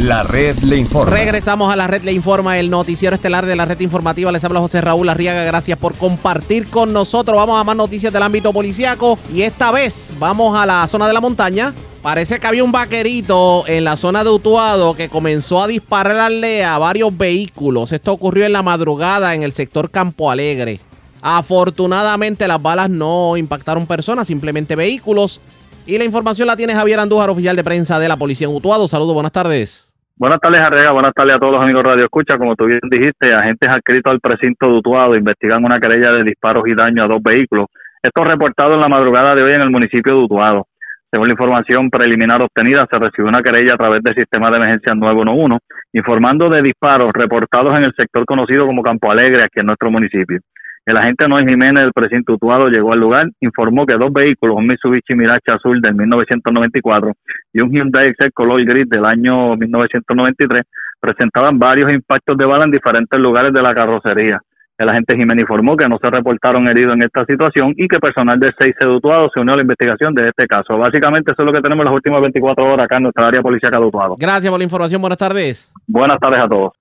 La 0.00 0.22
red 0.22 0.56
le 0.60 0.78
informa. 0.78 1.14
Regresamos 1.14 1.70
a 1.70 1.76
la 1.76 1.86
red 1.86 2.02
le 2.02 2.12
informa, 2.12 2.58
el 2.58 2.70
noticiero 2.70 3.14
estelar 3.14 3.44
de 3.44 3.56
la 3.56 3.66
red 3.66 3.80
informativa. 3.80 4.32
Les 4.32 4.42
habla 4.42 4.60
José 4.60 4.80
Raúl 4.80 5.10
Arriaga. 5.10 5.44
Gracias 5.44 5.78
por 5.78 5.94
compartir 5.94 6.68
con 6.68 6.94
nosotros. 6.94 7.36
Vamos 7.36 7.60
a 7.60 7.64
más 7.64 7.76
noticias 7.76 8.10
del 8.10 8.22
ámbito 8.22 8.54
policiaco 8.54 9.18
y 9.34 9.42
esta 9.42 9.70
vez 9.70 10.08
vamos 10.18 10.58
a 10.58 10.64
la 10.64 10.88
zona 10.88 11.06
de 11.06 11.12
la 11.12 11.20
montaña. 11.20 11.74
Parece 12.04 12.38
que 12.38 12.46
había 12.46 12.62
un 12.62 12.70
vaquerito 12.70 13.64
en 13.66 13.82
la 13.82 13.96
zona 13.96 14.24
de 14.24 14.28
Utuado 14.28 14.94
que 14.94 15.08
comenzó 15.08 15.62
a 15.62 15.66
dispararle 15.66 16.62
a 16.62 16.76
varios 16.76 17.16
vehículos. 17.16 17.92
Esto 17.92 18.12
ocurrió 18.12 18.44
en 18.44 18.52
la 18.52 18.62
madrugada 18.62 19.34
en 19.34 19.42
el 19.42 19.52
sector 19.52 19.90
Campo 19.90 20.30
Alegre. 20.30 20.80
Afortunadamente 21.22 22.46
las 22.46 22.60
balas 22.60 22.90
no 22.90 23.38
impactaron 23.38 23.86
personas, 23.86 24.26
simplemente 24.26 24.76
vehículos. 24.76 25.40
Y 25.86 25.96
la 25.96 26.04
información 26.04 26.46
la 26.46 26.56
tiene 26.56 26.74
Javier 26.74 27.00
Andújar, 27.00 27.30
oficial 27.30 27.56
de 27.56 27.64
prensa 27.64 27.98
de 27.98 28.06
la 28.06 28.18
policía 28.18 28.48
en 28.48 28.54
Utuado. 28.54 28.86
Saludos, 28.86 29.14
buenas 29.14 29.32
tardes. 29.32 29.90
Buenas 30.18 30.40
tardes, 30.40 30.60
Arrega. 30.60 30.92
Buenas 30.92 31.14
tardes 31.14 31.36
a 31.36 31.38
todos 31.38 31.54
los 31.54 31.64
amigos 31.64 31.84
Radio 31.84 32.04
Escucha. 32.04 32.36
Como 32.36 32.54
tú 32.54 32.66
bien 32.66 32.80
dijiste, 32.90 33.32
agentes 33.32 33.70
adscritos 33.70 34.12
al 34.12 34.20
precinto 34.20 34.66
de 34.66 34.74
Utuado 34.74 35.14
investigan 35.16 35.64
una 35.64 35.80
querella 35.80 36.12
de 36.12 36.22
disparos 36.22 36.64
y 36.66 36.74
daño 36.74 37.02
a 37.02 37.06
dos 37.06 37.22
vehículos. 37.22 37.68
Esto 38.02 38.24
reportado 38.24 38.74
en 38.74 38.82
la 38.82 38.88
madrugada 38.90 39.34
de 39.34 39.42
hoy 39.42 39.54
en 39.54 39.62
el 39.62 39.70
municipio 39.70 40.12
de 40.12 40.24
Utuado. 40.24 40.66
Según 41.14 41.28
la 41.28 41.34
información 41.34 41.90
preliminar 41.90 42.42
obtenida, 42.42 42.88
se 42.90 42.98
recibió 42.98 43.28
una 43.28 43.40
querella 43.40 43.74
a 43.74 43.78
través 43.78 44.02
del 44.02 44.16
sistema 44.16 44.50
de 44.50 44.56
emergencia 44.56 44.96
911, 44.96 45.62
informando 45.92 46.50
de 46.50 46.60
disparos 46.60 47.12
reportados 47.14 47.78
en 47.78 47.84
el 47.84 47.94
sector 47.96 48.24
conocido 48.24 48.66
como 48.66 48.82
Campo 48.82 49.12
Alegre, 49.12 49.44
aquí 49.44 49.60
en 49.60 49.66
nuestro 49.66 49.92
municipio. 49.92 50.40
El 50.84 50.96
agente 50.96 51.28
Noé 51.28 51.46
Jiménez 51.46 51.84
del 51.84 51.92
precinto 51.92 52.32
Utuado 52.32 52.66
llegó 52.66 52.92
al 52.92 52.98
lugar, 52.98 53.30
informó 53.38 53.86
que 53.86 53.96
dos 53.96 54.12
vehículos, 54.12 54.56
un 54.56 54.66
Mitsubishi 54.66 55.14
Mirage 55.14 55.54
azul 55.54 55.80
del 55.80 55.94
1994 55.94 57.12
y 57.52 57.62
un 57.62 57.70
Hyundai 57.70 58.08
Excel 58.08 58.32
color 58.32 58.64
gris 58.64 58.88
del 58.88 59.06
año 59.06 59.54
1993, 59.54 60.62
presentaban 60.98 61.60
varios 61.60 61.92
impactos 61.92 62.36
de 62.36 62.44
bala 62.44 62.64
en 62.64 62.72
diferentes 62.72 63.20
lugares 63.20 63.52
de 63.52 63.62
la 63.62 63.72
carrocería. 63.72 64.40
El 64.76 64.88
agente 64.88 65.14
Jiménez 65.14 65.42
informó 65.42 65.76
que 65.76 65.88
no 65.88 65.98
se 66.02 66.10
reportaron 66.10 66.68
heridos 66.68 66.94
en 66.94 67.04
esta 67.04 67.24
situación 67.26 67.74
y 67.76 67.86
que 67.86 68.00
personal 68.00 68.40
de 68.40 68.52
6 68.58 68.74
de 68.80 68.88
Utuado 68.88 69.30
se 69.32 69.38
unió 69.38 69.54
a 69.54 69.56
la 69.56 69.62
investigación 69.62 70.12
de 70.14 70.28
este 70.28 70.48
caso. 70.48 70.76
Básicamente 70.76 71.30
eso 71.30 71.42
es 71.42 71.46
lo 71.46 71.52
que 71.52 71.60
tenemos 71.60 71.82
en 71.82 71.92
las 71.92 71.94
últimas 71.94 72.20
24 72.20 72.64
horas 72.64 72.84
acá 72.84 72.96
en 72.96 73.04
nuestra 73.04 73.28
área 73.28 73.40
policial 73.40 73.70
de 73.70 73.78
Utuado. 73.78 74.16
Gracias 74.18 74.50
por 74.50 74.58
la 74.58 74.64
información. 74.64 75.00
Buenas 75.00 75.18
tardes. 75.18 75.72
Buenas 75.86 76.18
tardes 76.18 76.40
a 76.40 76.48
todos. 76.48 76.72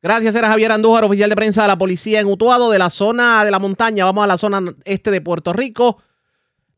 Gracias, 0.00 0.34
era 0.34 0.48
Javier 0.48 0.70
Andújar, 0.70 1.04
oficial 1.04 1.30
de 1.30 1.36
prensa 1.36 1.62
de 1.62 1.68
la 1.68 1.78
policía 1.78 2.20
en 2.20 2.28
Utuado, 2.28 2.70
de 2.70 2.78
la 2.78 2.90
zona 2.90 3.44
de 3.44 3.50
la 3.50 3.58
montaña. 3.58 4.04
Vamos 4.04 4.22
a 4.22 4.28
la 4.28 4.38
zona 4.38 4.60
este 4.84 5.10
de 5.10 5.20
Puerto 5.20 5.52
Rico. 5.52 5.98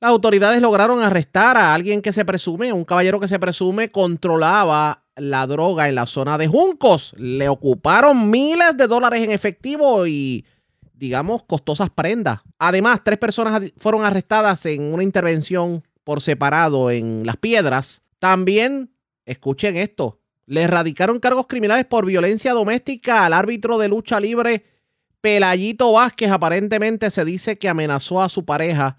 Las 0.00 0.10
autoridades 0.10 0.62
lograron 0.62 1.02
arrestar 1.02 1.58
a 1.58 1.74
alguien 1.74 2.00
que 2.00 2.12
se 2.12 2.24
presume, 2.24 2.72
un 2.72 2.84
caballero 2.84 3.20
que 3.20 3.28
se 3.28 3.38
presume 3.38 3.90
controlaba 3.90 5.04
la 5.16 5.46
droga 5.46 5.88
en 5.88 5.94
la 5.94 6.06
zona 6.06 6.38
de 6.38 6.48
Juncos. 6.48 7.14
Le 7.18 7.48
ocuparon 7.48 8.30
miles 8.30 8.76
de 8.76 8.86
dólares 8.86 9.22
en 9.22 9.30
efectivo 9.30 10.06
y, 10.06 10.44
digamos, 10.94 11.42
costosas 11.44 11.90
prendas. 11.90 12.40
Además, 12.58 13.02
tres 13.04 13.18
personas 13.18 13.72
fueron 13.76 14.04
arrestadas 14.04 14.64
en 14.66 14.94
una 14.94 15.02
intervención 15.02 15.84
por 16.04 16.20
separado 16.20 16.90
en 16.90 17.26
Las 17.26 17.36
Piedras. 17.36 18.02
También, 18.18 18.94
escuchen 19.26 19.76
esto, 19.76 20.20
le 20.46 20.62
erradicaron 20.62 21.20
cargos 21.20 21.46
criminales 21.46 21.84
por 21.86 22.06
violencia 22.06 22.52
doméstica 22.52 23.24
al 23.24 23.32
árbitro 23.32 23.78
de 23.78 23.88
lucha 23.88 24.20
libre 24.20 24.64
Pelayito 25.20 25.92
Vázquez. 25.92 26.30
Aparentemente 26.30 27.10
se 27.10 27.24
dice 27.24 27.58
que 27.58 27.68
amenazó 27.68 28.22
a 28.22 28.28
su 28.28 28.44
pareja 28.44 28.98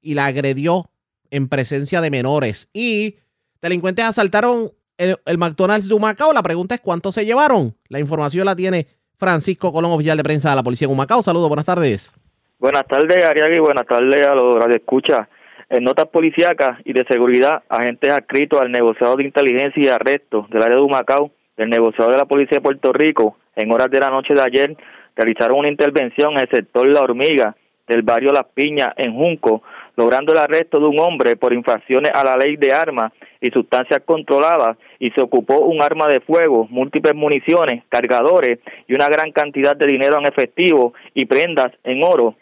y 0.00 0.14
la 0.14 0.26
agredió 0.26 0.90
en 1.30 1.48
presencia 1.48 2.00
de 2.00 2.10
menores. 2.10 2.70
Y 2.72 3.16
delincuentes 3.60 4.04
asaltaron 4.04 4.72
el, 4.96 5.38
McDonald's 5.38 5.88
de 5.88 5.94
Humacao. 5.94 6.32
La 6.32 6.42
pregunta 6.42 6.74
es 6.74 6.80
cuánto 6.80 7.12
se 7.12 7.26
llevaron. 7.26 7.76
La 7.88 8.00
información 8.00 8.46
la 8.46 8.56
tiene 8.56 8.86
Francisco 9.18 9.72
Colón, 9.72 9.92
oficial 9.92 10.16
de 10.16 10.22
prensa 10.22 10.50
de 10.50 10.56
la 10.56 10.62
policía 10.62 10.86
en 10.86 10.92
Humacao. 10.92 11.22
Saludos, 11.22 11.48
buenas 11.48 11.66
tardes. 11.66 12.12
Buenas 12.58 12.86
tardes, 12.86 13.24
Ariagui. 13.24 13.58
Buenas 13.58 13.86
tardes 13.86 14.26
a 14.26 14.34
los 14.34 14.56
escucha 14.68 15.28
en 15.68 15.84
notas 15.84 16.06
policíacas 16.06 16.78
y 16.84 16.92
de 16.92 17.04
seguridad, 17.08 17.62
agentes 17.68 18.10
adscritos 18.10 18.60
al 18.60 18.70
negociado 18.70 19.16
de 19.16 19.24
inteligencia 19.24 19.82
y 19.82 19.88
arresto 19.88 20.46
del 20.50 20.62
área 20.62 20.76
de 20.76 20.82
Humacao, 20.82 21.32
del 21.56 21.70
negociado 21.70 22.10
de 22.10 22.18
la 22.18 22.26
Policía 22.26 22.58
de 22.58 22.62
Puerto 22.62 22.92
Rico, 22.92 23.36
en 23.56 23.72
horas 23.72 23.90
de 23.90 24.00
la 24.00 24.10
noche 24.10 24.34
de 24.34 24.42
ayer, 24.42 24.76
realizaron 25.16 25.58
una 25.58 25.68
intervención 25.68 26.32
en 26.34 26.40
el 26.40 26.50
sector 26.50 26.86
La 26.86 27.00
Hormiga 27.00 27.56
del 27.88 28.02
barrio 28.02 28.32
Las 28.32 28.46
Piñas, 28.54 28.90
en 28.96 29.14
Junco, 29.14 29.62
logrando 29.96 30.32
el 30.32 30.38
arresto 30.38 30.78
de 30.78 30.86
un 30.86 31.00
hombre 31.00 31.36
por 31.36 31.52
infracciones 31.52 32.10
a 32.14 32.22
la 32.22 32.36
ley 32.36 32.56
de 32.56 32.72
armas 32.72 33.12
y 33.40 33.48
sustancias 33.50 34.02
controladas 34.04 34.76
y 34.98 35.10
se 35.10 35.20
ocupó 35.20 35.60
un 35.60 35.82
arma 35.82 36.06
de 36.06 36.20
fuego, 36.20 36.66
múltiples 36.70 37.14
municiones, 37.14 37.82
cargadores 37.88 38.58
y 38.86 38.94
una 38.94 39.08
gran 39.08 39.32
cantidad 39.32 39.74
de 39.74 39.86
dinero 39.86 40.18
en 40.18 40.26
efectivo 40.26 40.94
y 41.14 41.24
prendas 41.24 41.72
en 41.84 42.02
oro. 42.04 42.34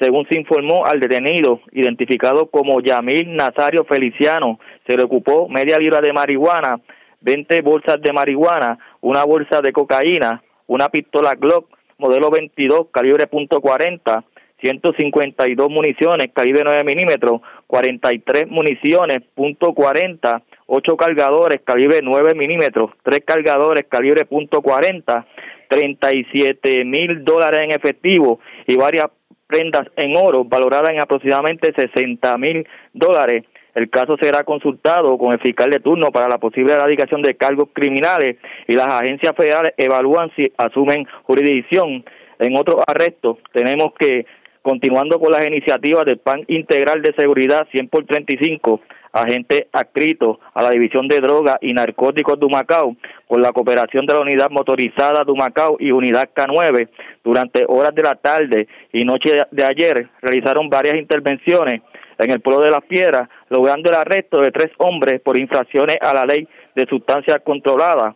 Según 0.00 0.26
se 0.30 0.38
informó 0.38 0.86
al 0.86 1.00
detenido, 1.00 1.60
identificado 1.72 2.46
como 2.46 2.80
Yamil 2.80 3.36
Nazario 3.36 3.84
Feliciano, 3.84 4.58
se 4.86 4.96
le 4.96 5.04
ocupó 5.04 5.48
media 5.48 5.78
libra 5.78 6.00
de 6.00 6.12
marihuana, 6.12 6.80
20 7.20 7.60
bolsas 7.60 8.00
de 8.00 8.12
marihuana, 8.12 8.78
una 9.02 9.24
bolsa 9.24 9.60
de 9.60 9.72
cocaína, 9.72 10.42
una 10.66 10.88
pistola 10.88 11.34
Glock 11.34 11.68
modelo 12.00 12.30
22 12.30 12.86
calibre 12.90 13.28
.40, 13.30 14.24
152 14.62 15.70
municiones 15.70 16.28
calibre 16.32 16.62
9 16.64 16.84
milímetros, 16.84 17.40
43 17.66 18.48
municiones 18.48 19.18
.40, 19.36 20.42
8 20.66 20.96
cargadores 20.96 21.60
calibre 21.64 22.00
9 22.02 22.34
milímetros, 22.34 22.90
3 23.02 23.20
cargadores 23.24 23.84
calibre 23.88 24.28
.40, 24.28 25.24
37 25.68 26.84
mil 26.84 27.24
dólares 27.24 27.64
en 27.64 27.70
efectivo 27.70 28.40
y 28.66 28.76
varias 28.76 29.06
prendas 29.46 29.86
en 29.96 30.16
oro 30.16 30.44
valoradas 30.44 30.90
en 30.90 31.00
aproximadamente 31.00 31.72
60 31.74 32.38
mil 32.38 32.66
dólares. 32.92 33.44
El 33.74 33.88
caso 33.88 34.16
será 34.20 34.42
consultado 34.42 35.16
con 35.16 35.32
el 35.32 35.40
fiscal 35.40 35.70
de 35.70 35.78
turno 35.78 36.10
para 36.10 36.28
la 36.28 36.38
posible 36.38 36.72
erradicación 36.72 37.22
de 37.22 37.36
cargos 37.36 37.68
criminales 37.72 38.36
y 38.66 38.74
las 38.74 38.88
agencias 38.88 39.32
federales 39.36 39.74
evalúan 39.76 40.30
si 40.36 40.52
asumen 40.56 41.06
jurisdicción. 41.22 42.04
En 42.40 42.56
otro 42.56 42.82
arresto 42.86 43.38
tenemos 43.52 43.92
que, 43.98 44.26
continuando 44.62 45.18
con 45.18 45.32
las 45.32 45.46
iniciativas 45.46 46.04
del 46.04 46.18
PAN 46.18 46.44
Integral 46.48 47.02
de 47.02 47.14
Seguridad 47.14 47.66
100 47.70 47.88
por 47.88 48.04
35, 48.04 48.80
agentes 49.12 49.66
adscritos 49.72 50.38
a 50.54 50.62
la 50.62 50.70
División 50.70 51.08
de 51.08 51.20
Drogas 51.20 51.56
y 51.60 51.72
Narcóticos 51.72 52.38
de 52.38 52.46
Humacao, 52.46 52.96
con 53.26 53.42
la 53.42 53.52
cooperación 53.52 54.06
de 54.06 54.14
la 54.14 54.20
Unidad 54.20 54.50
Motorizada 54.50 55.24
de 55.24 55.32
Humacao 55.32 55.76
y 55.80 55.90
Unidad 55.90 56.30
K9, 56.34 56.88
durante 57.24 57.64
horas 57.66 57.94
de 57.94 58.02
la 58.02 58.14
tarde 58.14 58.68
y 58.92 59.04
noche 59.04 59.42
de 59.50 59.64
ayer 59.64 60.08
realizaron 60.20 60.68
varias 60.68 60.96
intervenciones 60.96 61.82
en 62.18 62.30
el 62.30 62.40
pueblo 62.40 62.62
de 62.62 62.70
Las 62.70 62.84
Piedras, 62.84 63.28
logrando 63.48 63.88
el 63.88 63.96
arresto 63.96 64.40
de 64.40 64.50
tres 64.50 64.70
hombres 64.76 65.20
por 65.22 65.38
infracciones 65.38 65.96
a 66.00 66.12
la 66.12 66.26
ley 66.26 66.46
de 66.74 66.86
sustancias 66.86 67.38
controladas. 67.44 68.14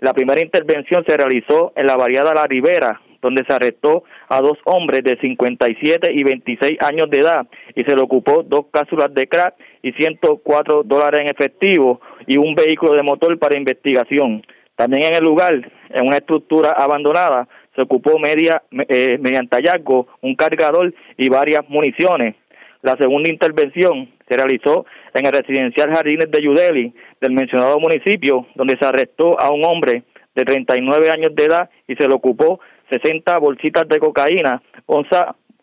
La 0.00 0.12
primera 0.12 0.40
intervención 0.40 1.04
se 1.06 1.16
realizó 1.16 1.72
en 1.76 1.86
la 1.86 1.96
variada 1.96 2.34
La 2.34 2.46
Ribera, 2.46 3.00
donde 3.24 3.44
se 3.46 3.52
arrestó 3.54 4.04
a 4.28 4.40
dos 4.40 4.58
hombres 4.66 5.02
de 5.02 5.18
57 5.20 6.12
y 6.12 6.22
26 6.22 6.78
años 6.80 7.08
de 7.10 7.20
edad 7.20 7.46
y 7.74 7.82
se 7.82 7.96
le 7.96 8.02
ocupó 8.02 8.42
dos 8.42 8.66
cápsulas 8.70 9.12
de 9.14 9.26
crack 9.26 9.54
y 9.82 9.92
104 9.92 10.82
dólares 10.84 11.22
en 11.22 11.28
efectivo 11.28 12.00
y 12.26 12.36
un 12.36 12.54
vehículo 12.54 12.92
de 12.92 13.02
motor 13.02 13.38
para 13.38 13.56
investigación. 13.58 14.44
También 14.76 15.04
en 15.04 15.14
el 15.14 15.24
lugar, 15.24 15.54
en 15.90 16.06
una 16.06 16.18
estructura 16.18 16.72
abandonada, 16.72 17.48
se 17.74 17.82
ocupó 17.82 18.18
media, 18.18 18.62
eh, 18.88 19.16
mediante 19.18 19.56
hallazgo 19.56 20.06
un 20.20 20.34
cargador 20.36 20.94
y 21.16 21.28
varias 21.28 21.62
municiones. 21.68 22.36
La 22.82 22.96
segunda 22.96 23.30
intervención 23.30 24.10
se 24.28 24.36
realizó 24.36 24.84
en 25.14 25.26
el 25.26 25.32
residencial 25.32 25.94
Jardines 25.94 26.30
de 26.30 26.42
Yudeli 26.42 26.94
del 27.20 27.32
mencionado 27.32 27.80
municipio, 27.80 28.46
donde 28.54 28.76
se 28.78 28.84
arrestó 28.84 29.40
a 29.40 29.50
un 29.50 29.64
hombre 29.64 30.02
de 30.34 30.44
39 30.44 31.10
años 31.10 31.34
de 31.34 31.44
edad 31.44 31.70
y 31.86 31.94
se 31.94 32.08
le 32.08 32.14
ocupó 32.14 32.60
60 32.90 33.38
bolsitas 33.38 33.88
de 33.88 33.98
cocaína, 33.98 34.62
11, 34.86 35.08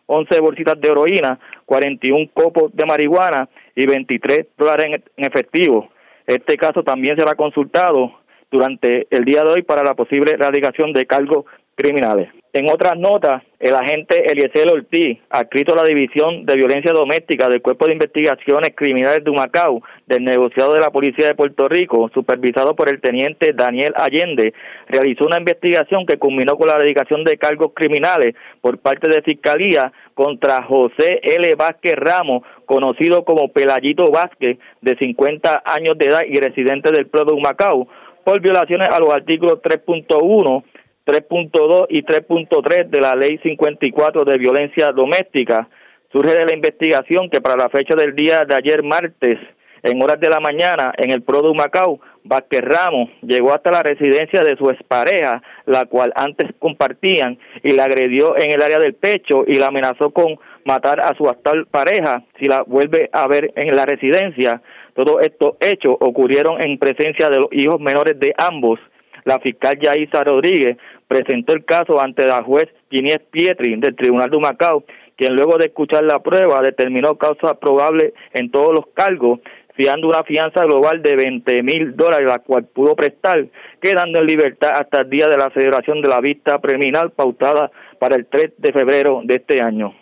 11 0.07 0.39
bolsitas 0.41 0.79
de 0.79 0.89
heroína, 0.89 1.39
41 1.65 2.29
copos 2.33 2.75
de 2.75 2.85
marihuana 2.85 3.47
y 3.75 3.85
23 3.85 4.47
dólares 4.57 5.01
en, 5.15 5.25
efectivo. 5.25 5.89
Este 6.27 6.57
caso 6.57 6.83
también 6.83 7.17
será 7.17 7.35
consultado 7.35 8.19
durante 8.51 9.07
el 9.09 9.23
día 9.23 9.43
de 9.43 9.51
hoy 9.51 9.61
para 9.63 9.83
la 9.83 9.93
posible 9.93 10.31
erradicación 10.31 10.93
de 10.93 11.05
cargos 11.05 11.45
criminales. 11.75 12.29
En 12.53 12.69
otras 12.69 12.97
notas, 12.97 13.43
el 13.61 13.73
agente 13.73 14.29
Eliezer 14.29 14.69
Ortiz, 14.69 15.19
adscrito 15.29 15.71
a 15.71 15.77
la 15.77 15.85
División 15.85 16.45
de 16.45 16.57
Violencia 16.57 16.91
Doméstica 16.91 17.47
del 17.47 17.61
Cuerpo 17.61 17.85
de 17.85 17.93
Investigaciones 17.93 18.73
Criminales 18.75 19.23
de 19.23 19.31
Humacao, 19.31 19.81
del 20.05 20.25
negociado 20.25 20.73
de 20.73 20.81
la 20.81 20.89
Policía 20.89 21.27
de 21.27 21.35
Puerto 21.35 21.69
Rico, 21.69 22.11
supervisado 22.13 22.75
por 22.75 22.89
el 22.89 22.99
teniente 22.99 23.53
Daniel 23.53 23.93
Allende, 23.95 24.53
realizó 24.89 25.27
una 25.27 25.37
investigación 25.37 26.05
que 26.05 26.17
culminó 26.17 26.57
con 26.57 26.67
la 26.67 26.73
erradicación 26.73 27.23
de 27.23 27.37
cargos 27.37 27.71
criminales 27.73 28.35
por 28.59 28.79
parte 28.79 29.07
de 29.07 29.21
Fiscalía 29.21 29.93
contra 30.13 30.61
José 30.63 31.21
L. 31.23 31.55
Vázquez 31.55 31.95
Ramos, 31.95 32.43
conocido 32.65 33.23
como 33.23 33.47
Pelayito 33.47 34.11
Vázquez, 34.11 34.57
de 34.81 34.97
50 34.97 35.63
años 35.63 35.97
de 35.97 36.07
edad 36.07 36.21
y 36.27 36.37
residente 36.37 36.91
del 36.91 37.07
pueblo 37.07 37.31
de 37.31 37.37
Humacao, 37.37 37.87
por 38.25 38.41
violaciones 38.41 38.89
a 38.91 38.99
los 38.99 39.13
artículos 39.13 39.61
3.1 39.61 40.63
3.2 41.11 41.87
y 41.89 42.03
3.3 42.03 42.87
de 42.87 43.01
la 43.01 43.15
Ley 43.15 43.37
54 43.43 44.23
de 44.23 44.37
Violencia 44.37 44.93
Doméstica. 44.93 45.67
Surge 46.13 46.33
de 46.33 46.45
la 46.45 46.55
investigación 46.55 47.29
que 47.29 47.41
para 47.41 47.57
la 47.57 47.67
fecha 47.67 47.95
del 47.95 48.15
día 48.15 48.45
de 48.45 48.55
ayer 48.55 48.81
martes, 48.81 49.35
en 49.83 50.01
horas 50.01 50.21
de 50.21 50.29
la 50.29 50.39
mañana, 50.39 50.93
en 50.95 51.11
el 51.11 51.21
Pro 51.21 51.41
de 51.41 51.53
Macao, 51.53 51.99
Vázquez 52.23 52.61
Ramos 52.61 53.09
llegó 53.23 53.53
hasta 53.53 53.71
la 53.71 53.83
residencia 53.83 54.41
de 54.41 54.55
su 54.55 54.69
expareja, 54.69 55.41
la 55.65 55.85
cual 55.85 56.13
antes 56.15 56.47
compartían, 56.59 57.37
y 57.61 57.71
la 57.71 57.85
agredió 57.85 58.37
en 58.37 58.51
el 58.51 58.61
área 58.61 58.79
del 58.79 58.93
pecho 58.93 59.43
y 59.45 59.55
la 59.55 59.67
amenazó 59.67 60.11
con 60.11 60.39
matar 60.63 61.01
a 61.01 61.13
su 61.17 61.27
actual 61.27 61.65
pareja 61.65 62.23
si 62.39 62.45
la 62.45 62.61
vuelve 62.61 63.09
a 63.11 63.27
ver 63.27 63.51
en 63.57 63.75
la 63.75 63.85
residencia. 63.85 64.61
Todos 64.93 65.17
estos 65.23 65.55
hechos 65.59 65.95
ocurrieron 65.99 66.61
en 66.61 66.77
presencia 66.77 67.29
de 67.29 67.39
los 67.39 67.47
hijos 67.51 67.81
menores 67.81 68.17
de 68.17 68.33
ambos 68.37 68.79
la 69.25 69.39
fiscal 69.39 69.77
Yaisa 69.79 70.23
Rodríguez 70.23 70.77
presentó 71.07 71.53
el 71.53 71.65
caso 71.65 72.01
ante 72.01 72.25
la 72.25 72.43
juez 72.43 72.67
Ginés 72.89 73.19
Pietri 73.31 73.75
del 73.77 73.95
Tribunal 73.95 74.29
de 74.29 74.39
Macao, 74.39 74.83
quien 75.15 75.35
luego 75.35 75.57
de 75.57 75.65
escuchar 75.65 76.03
la 76.03 76.19
prueba 76.19 76.61
determinó 76.61 77.17
causa 77.17 77.59
probable 77.59 78.13
en 78.33 78.49
todos 78.49 78.73
los 78.73 78.87
cargos, 78.93 79.39
fiando 79.75 80.07
una 80.07 80.23
fianza 80.23 80.63
global 80.63 81.01
de 81.01 81.15
20 81.15 81.63
mil 81.63 81.95
dólares, 81.95 82.27
la 82.27 82.39
cual 82.39 82.65
pudo 82.65 82.95
prestar, 82.95 83.45
quedando 83.81 84.19
en 84.19 84.25
libertad 84.25 84.71
hasta 84.75 85.01
el 85.01 85.09
día 85.09 85.27
de 85.27 85.37
la 85.37 85.49
celebración 85.53 86.01
de 86.01 86.09
la 86.09 86.21
vista 86.21 86.59
criminal 86.59 87.11
pautada 87.11 87.71
para 87.99 88.15
el 88.15 88.25
3 88.25 88.53
de 88.57 88.73
febrero 88.73 89.21
de 89.23 89.35
este 89.35 89.61
año. 89.61 89.93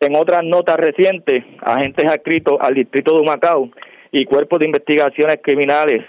En 0.00 0.16
otras 0.16 0.42
notas 0.42 0.78
recientes, 0.78 1.44
agentes 1.60 2.10
adscritos 2.10 2.58
al 2.60 2.74
distrito 2.74 3.16
de 3.16 3.24
Macao 3.24 3.70
y 4.10 4.24
cuerpos 4.24 4.58
de 4.58 4.66
investigaciones 4.66 5.38
criminales 5.42 6.04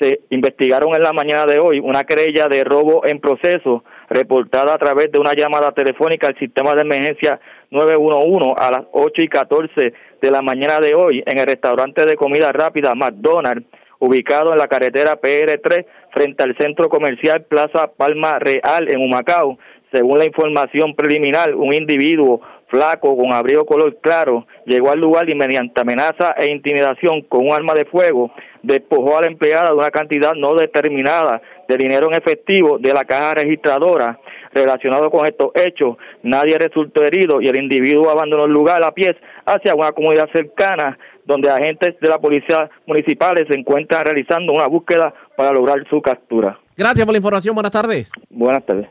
se 0.00 0.20
investigaron 0.30 0.94
en 0.94 1.02
la 1.02 1.12
mañana 1.12 1.46
de 1.46 1.58
hoy 1.58 1.80
una 1.80 2.04
querella 2.04 2.48
de 2.48 2.64
robo 2.64 3.06
en 3.06 3.20
proceso 3.20 3.84
reportada 4.08 4.74
a 4.74 4.78
través 4.78 5.10
de 5.10 5.18
una 5.18 5.32
llamada 5.32 5.72
telefónica 5.72 6.28
al 6.28 6.38
sistema 6.38 6.74
de 6.74 6.82
emergencia 6.82 7.40
911 7.70 8.54
a 8.58 8.70
las 8.70 8.82
8 8.92 9.22
y 9.22 9.28
14 9.28 9.92
de 10.20 10.30
la 10.30 10.42
mañana 10.42 10.80
de 10.80 10.94
hoy 10.94 11.22
en 11.26 11.38
el 11.38 11.46
restaurante 11.46 12.04
de 12.04 12.16
comida 12.16 12.52
rápida 12.52 12.94
McDonald's 12.94 13.66
ubicado 13.98 14.52
en 14.52 14.58
la 14.58 14.68
carretera 14.68 15.20
PR3 15.20 15.86
frente 16.12 16.42
al 16.42 16.56
centro 16.58 16.88
comercial 16.88 17.44
Plaza 17.44 17.90
Palma 17.96 18.38
Real 18.38 18.88
en 18.88 19.00
Humacao. 19.00 19.58
Según 19.92 20.18
la 20.18 20.26
información 20.26 20.94
preliminar, 20.94 21.54
un 21.54 21.72
individuo 21.72 22.42
flaco 22.68 23.16
con 23.16 23.32
abrigo 23.32 23.64
color 23.64 23.96
claro 24.00 24.46
llegó 24.64 24.90
al 24.90 25.00
lugar 25.00 25.28
y 25.30 25.34
mediante 25.34 25.80
amenaza 25.80 26.34
e 26.36 26.50
intimidación 26.50 27.22
con 27.22 27.46
un 27.46 27.52
arma 27.52 27.74
de 27.74 27.84
fuego 27.84 28.32
despojó 28.62 29.16
a 29.16 29.20
la 29.22 29.28
empleada 29.28 29.68
de 29.68 29.76
una 29.76 29.90
cantidad 29.90 30.34
no 30.34 30.54
determinada 30.54 31.40
de 31.68 31.76
dinero 31.76 32.08
en 32.08 32.14
efectivo 32.14 32.78
de 32.78 32.92
la 32.92 33.04
caja 33.04 33.34
registradora. 33.34 34.18
Relacionado 34.52 35.10
con 35.10 35.26
estos 35.26 35.50
hechos, 35.54 35.96
nadie 36.22 36.58
resultó 36.58 37.04
herido 37.04 37.40
y 37.40 37.48
el 37.48 37.60
individuo 37.60 38.10
abandonó 38.10 38.46
el 38.46 38.52
lugar 38.52 38.82
a 38.82 38.92
pie 38.92 39.16
hacia 39.44 39.74
una 39.74 39.92
comunidad 39.92 40.28
cercana 40.32 40.98
donde 41.24 41.50
agentes 41.50 41.94
de 42.00 42.08
la 42.08 42.18
policía 42.18 42.70
municipal 42.86 43.36
se 43.48 43.58
encuentran 43.58 44.04
realizando 44.04 44.52
una 44.52 44.66
búsqueda 44.66 45.12
para 45.36 45.52
lograr 45.52 45.86
su 45.90 46.00
captura. 46.00 46.58
Gracias 46.76 47.04
por 47.04 47.12
la 47.12 47.18
información. 47.18 47.54
Buenas 47.54 47.72
tardes. 47.72 48.10
Buenas 48.30 48.64
tardes. 48.64 48.88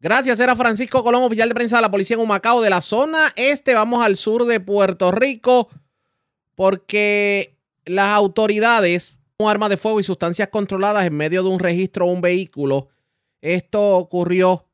Gracias, 0.00 0.38
era 0.40 0.54
Francisco 0.56 1.02
Colón, 1.02 1.22
oficial 1.22 1.48
de 1.48 1.54
prensa 1.54 1.76
de 1.76 1.82
la 1.82 1.90
policía 1.90 2.14
en 2.14 2.20
Humacao 2.20 2.60
de 2.60 2.70
la 2.70 2.80
zona 2.80 3.32
este. 3.36 3.74
Vamos 3.74 4.04
al 4.04 4.16
sur 4.16 4.44
de 4.44 4.60
Puerto 4.60 5.10
Rico 5.10 5.68
porque 6.54 7.56
las 7.84 8.08
autoridades 8.08 9.20
un 9.38 9.50
arma 9.50 9.68
de 9.68 9.76
fuego 9.76 10.00
y 10.00 10.04
sustancias 10.04 10.48
controladas 10.48 11.04
en 11.04 11.14
medio 11.14 11.42
de 11.42 11.50
un 11.50 11.58
registro 11.58 12.06
o 12.06 12.12
un 12.12 12.20
vehículo. 12.20 12.88
Esto 13.40 13.96
ocurrió 13.96 14.66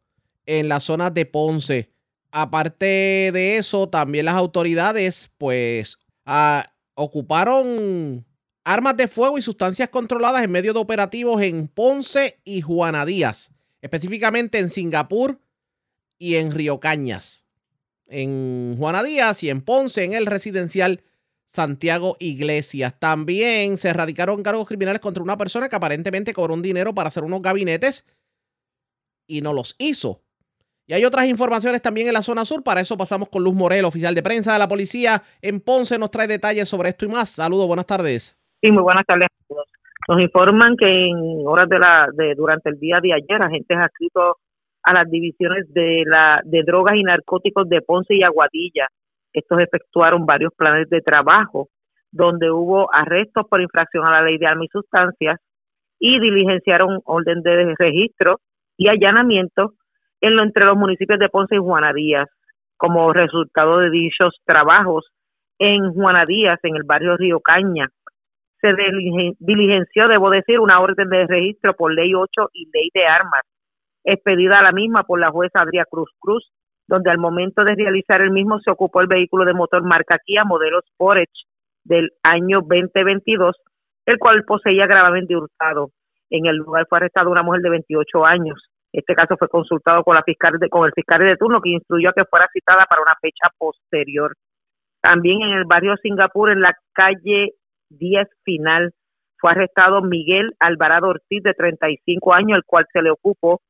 en 0.46 0.68
la 0.68 0.80
zona 0.80 1.10
de 1.10 1.26
Ponce. 1.26 1.90
Aparte 2.30 3.30
de 3.32 3.56
eso, 3.56 3.88
también 3.88 4.26
las 4.26 4.36
autoridades 4.36 5.30
pues 5.36 5.98
ah, 6.24 6.72
ocuparon 6.94 8.24
armas 8.64 8.96
de 8.96 9.08
fuego 9.08 9.36
y 9.36 9.42
sustancias 9.42 9.88
controladas 9.88 10.44
en 10.44 10.52
medio 10.52 10.72
de 10.72 10.78
operativos 10.78 11.42
en 11.42 11.68
Ponce 11.68 12.38
y 12.44 12.60
Juana 12.60 13.04
Díaz, 13.04 13.50
específicamente 13.82 14.58
en 14.58 14.70
Singapur 14.70 15.38
y 16.18 16.36
en 16.36 16.52
Río 16.52 16.80
Cañas. 16.80 17.44
En 18.06 18.76
Juana 18.78 19.02
Díaz 19.02 19.42
y 19.42 19.50
en 19.50 19.60
Ponce, 19.60 20.04
en 20.04 20.14
el 20.14 20.26
residencial 20.26 21.02
Santiago 21.46 22.16
Iglesias. 22.18 22.98
También 22.98 23.76
se 23.76 23.90
erradicaron 23.90 24.42
cargos 24.42 24.66
criminales 24.66 25.00
contra 25.00 25.22
una 25.22 25.36
persona 25.36 25.68
que 25.68 25.76
aparentemente 25.76 26.32
cobró 26.32 26.54
un 26.54 26.62
dinero 26.62 26.94
para 26.94 27.08
hacer 27.08 27.24
unos 27.24 27.42
gabinetes 27.42 28.06
y 29.26 29.42
no 29.42 29.52
los 29.52 29.74
hizo. 29.78 30.22
Y 30.86 30.94
hay 30.94 31.04
otras 31.04 31.26
informaciones 31.26 31.82
también 31.82 32.08
en 32.08 32.14
la 32.14 32.22
zona 32.22 32.44
sur. 32.44 32.62
Para 32.62 32.80
eso 32.80 32.96
pasamos 32.96 33.28
con 33.28 33.44
Luz 33.44 33.54
Morel, 33.54 33.84
oficial 33.84 34.14
de 34.14 34.22
prensa 34.22 34.52
de 34.52 34.58
la 34.58 34.68
policía 34.68 35.22
en 35.40 35.60
Ponce. 35.60 35.98
Nos 35.98 36.10
trae 36.10 36.26
detalles 36.26 36.68
sobre 36.68 36.88
esto 36.88 37.04
y 37.04 37.08
más. 37.08 37.30
Saludos, 37.30 37.66
buenas 37.66 37.86
tardes. 37.86 38.38
Sí, 38.60 38.70
muy 38.70 38.82
buenas 38.82 39.04
tardes 39.06 39.28
a 39.30 39.44
todos. 39.48 39.66
Nos 40.12 40.20
informan 40.20 40.76
que 40.76 41.06
en 41.06 41.46
horas 41.46 41.66
de 41.70 41.78
la 41.78 42.06
de 42.12 42.34
durante 42.34 42.68
el 42.68 42.78
día 42.78 43.00
de 43.00 43.14
ayer 43.14 43.40
agentes 43.40 43.78
adscritos 43.78 44.34
a 44.82 44.92
las 44.92 45.08
divisiones 45.10 45.72
de 45.72 46.02
la 46.04 46.42
de 46.44 46.62
drogas 46.64 46.96
y 46.96 47.02
narcóticos 47.02 47.66
de 47.66 47.80
Ponce 47.80 48.14
y 48.14 48.22
Aguadilla 48.22 48.88
estos 49.32 49.58
efectuaron 49.58 50.26
varios 50.26 50.52
planes 50.54 50.90
de 50.90 51.00
trabajo 51.00 51.68
donde 52.10 52.50
hubo 52.50 52.92
arrestos 52.92 53.46
por 53.48 53.62
infracción 53.62 54.04
a 54.04 54.10
la 54.10 54.22
ley 54.22 54.36
de 54.36 54.46
armas 54.46 54.66
y 54.66 54.68
sustancias 54.68 55.40
y 55.98 56.20
diligenciaron 56.20 57.00
orden 57.06 57.40
de 57.40 57.74
registro 57.78 58.40
y 58.76 58.88
allanamiento 58.88 59.72
en 60.20 60.36
lo, 60.36 60.42
entre 60.42 60.66
los 60.66 60.76
municipios 60.76 61.18
de 61.20 61.30
Ponce 61.30 61.54
y 61.54 61.58
Juana 61.58 61.94
Díaz. 61.94 62.28
Como 62.76 63.14
resultado 63.14 63.78
de 63.78 63.88
dichos 63.88 64.36
trabajos 64.44 65.06
en 65.58 65.94
Juana 65.94 66.24
Díaz, 66.26 66.58
en 66.64 66.76
el 66.76 66.82
barrio 66.82 67.16
Río 67.16 67.40
Caña, 67.40 67.88
se 68.62 68.68
diligenció, 69.40 70.06
debo 70.06 70.30
decir, 70.30 70.60
una 70.60 70.80
orden 70.80 71.08
de 71.08 71.26
registro 71.26 71.74
por 71.74 71.92
ley 71.92 72.14
8 72.14 72.50
y 72.52 72.70
ley 72.72 72.90
de 72.94 73.04
armas, 73.06 73.42
expedida 74.04 74.60
a 74.60 74.62
la 74.62 74.72
misma 74.72 75.02
por 75.02 75.20
la 75.20 75.30
jueza 75.30 75.60
Adria 75.60 75.84
Cruz 75.90 76.10
Cruz, 76.20 76.48
donde 76.86 77.10
al 77.10 77.18
momento 77.18 77.64
de 77.64 77.74
realizar 77.74 78.20
el 78.20 78.30
mismo 78.30 78.60
se 78.60 78.70
ocupó 78.70 79.00
el 79.00 79.08
vehículo 79.08 79.44
de 79.44 79.52
motor 79.52 79.82
marca 79.82 80.18
Kia 80.24 80.44
modelo 80.44 80.80
Sportage 80.82 81.46
del 81.84 82.10
año 82.22 82.60
2022, 82.60 83.56
el 84.06 84.18
cual 84.18 84.44
poseía 84.44 84.86
gravemente 84.86 85.36
hurtado. 85.36 85.90
En 86.30 86.46
el 86.46 86.56
lugar 86.56 86.86
fue 86.88 86.98
arrestada 86.98 87.28
una 87.28 87.42
mujer 87.42 87.62
de 87.62 87.70
28 87.70 88.24
años. 88.24 88.68
Este 88.92 89.14
caso 89.14 89.36
fue 89.36 89.48
consultado 89.48 90.04
con, 90.04 90.14
la 90.14 90.22
fiscal 90.22 90.58
de, 90.58 90.68
con 90.68 90.86
el 90.86 90.92
fiscal 90.92 91.18
de 91.20 91.36
turno 91.36 91.60
que 91.60 91.70
instruyó 91.70 92.10
a 92.10 92.12
que 92.12 92.24
fuera 92.26 92.46
citada 92.52 92.86
para 92.86 93.02
una 93.02 93.16
fecha 93.20 93.48
posterior. 93.58 94.34
También 95.00 95.42
en 95.42 95.52
el 95.58 95.64
barrio 95.64 95.96
Singapur, 95.96 96.50
en 96.50 96.60
la 96.60 96.70
calle 96.92 97.54
10 97.98 98.28
Final, 98.44 98.92
fue 99.38 99.50
arrestado 99.50 100.02
Miguel 100.02 100.48
Alvarado 100.60 101.08
Ortiz, 101.08 101.42
de 101.42 101.54
35 101.54 102.32
años, 102.32 102.56
el 102.56 102.64
cual 102.64 102.86
se 102.92 103.02
le 103.02 103.10
ocupó 103.10 103.60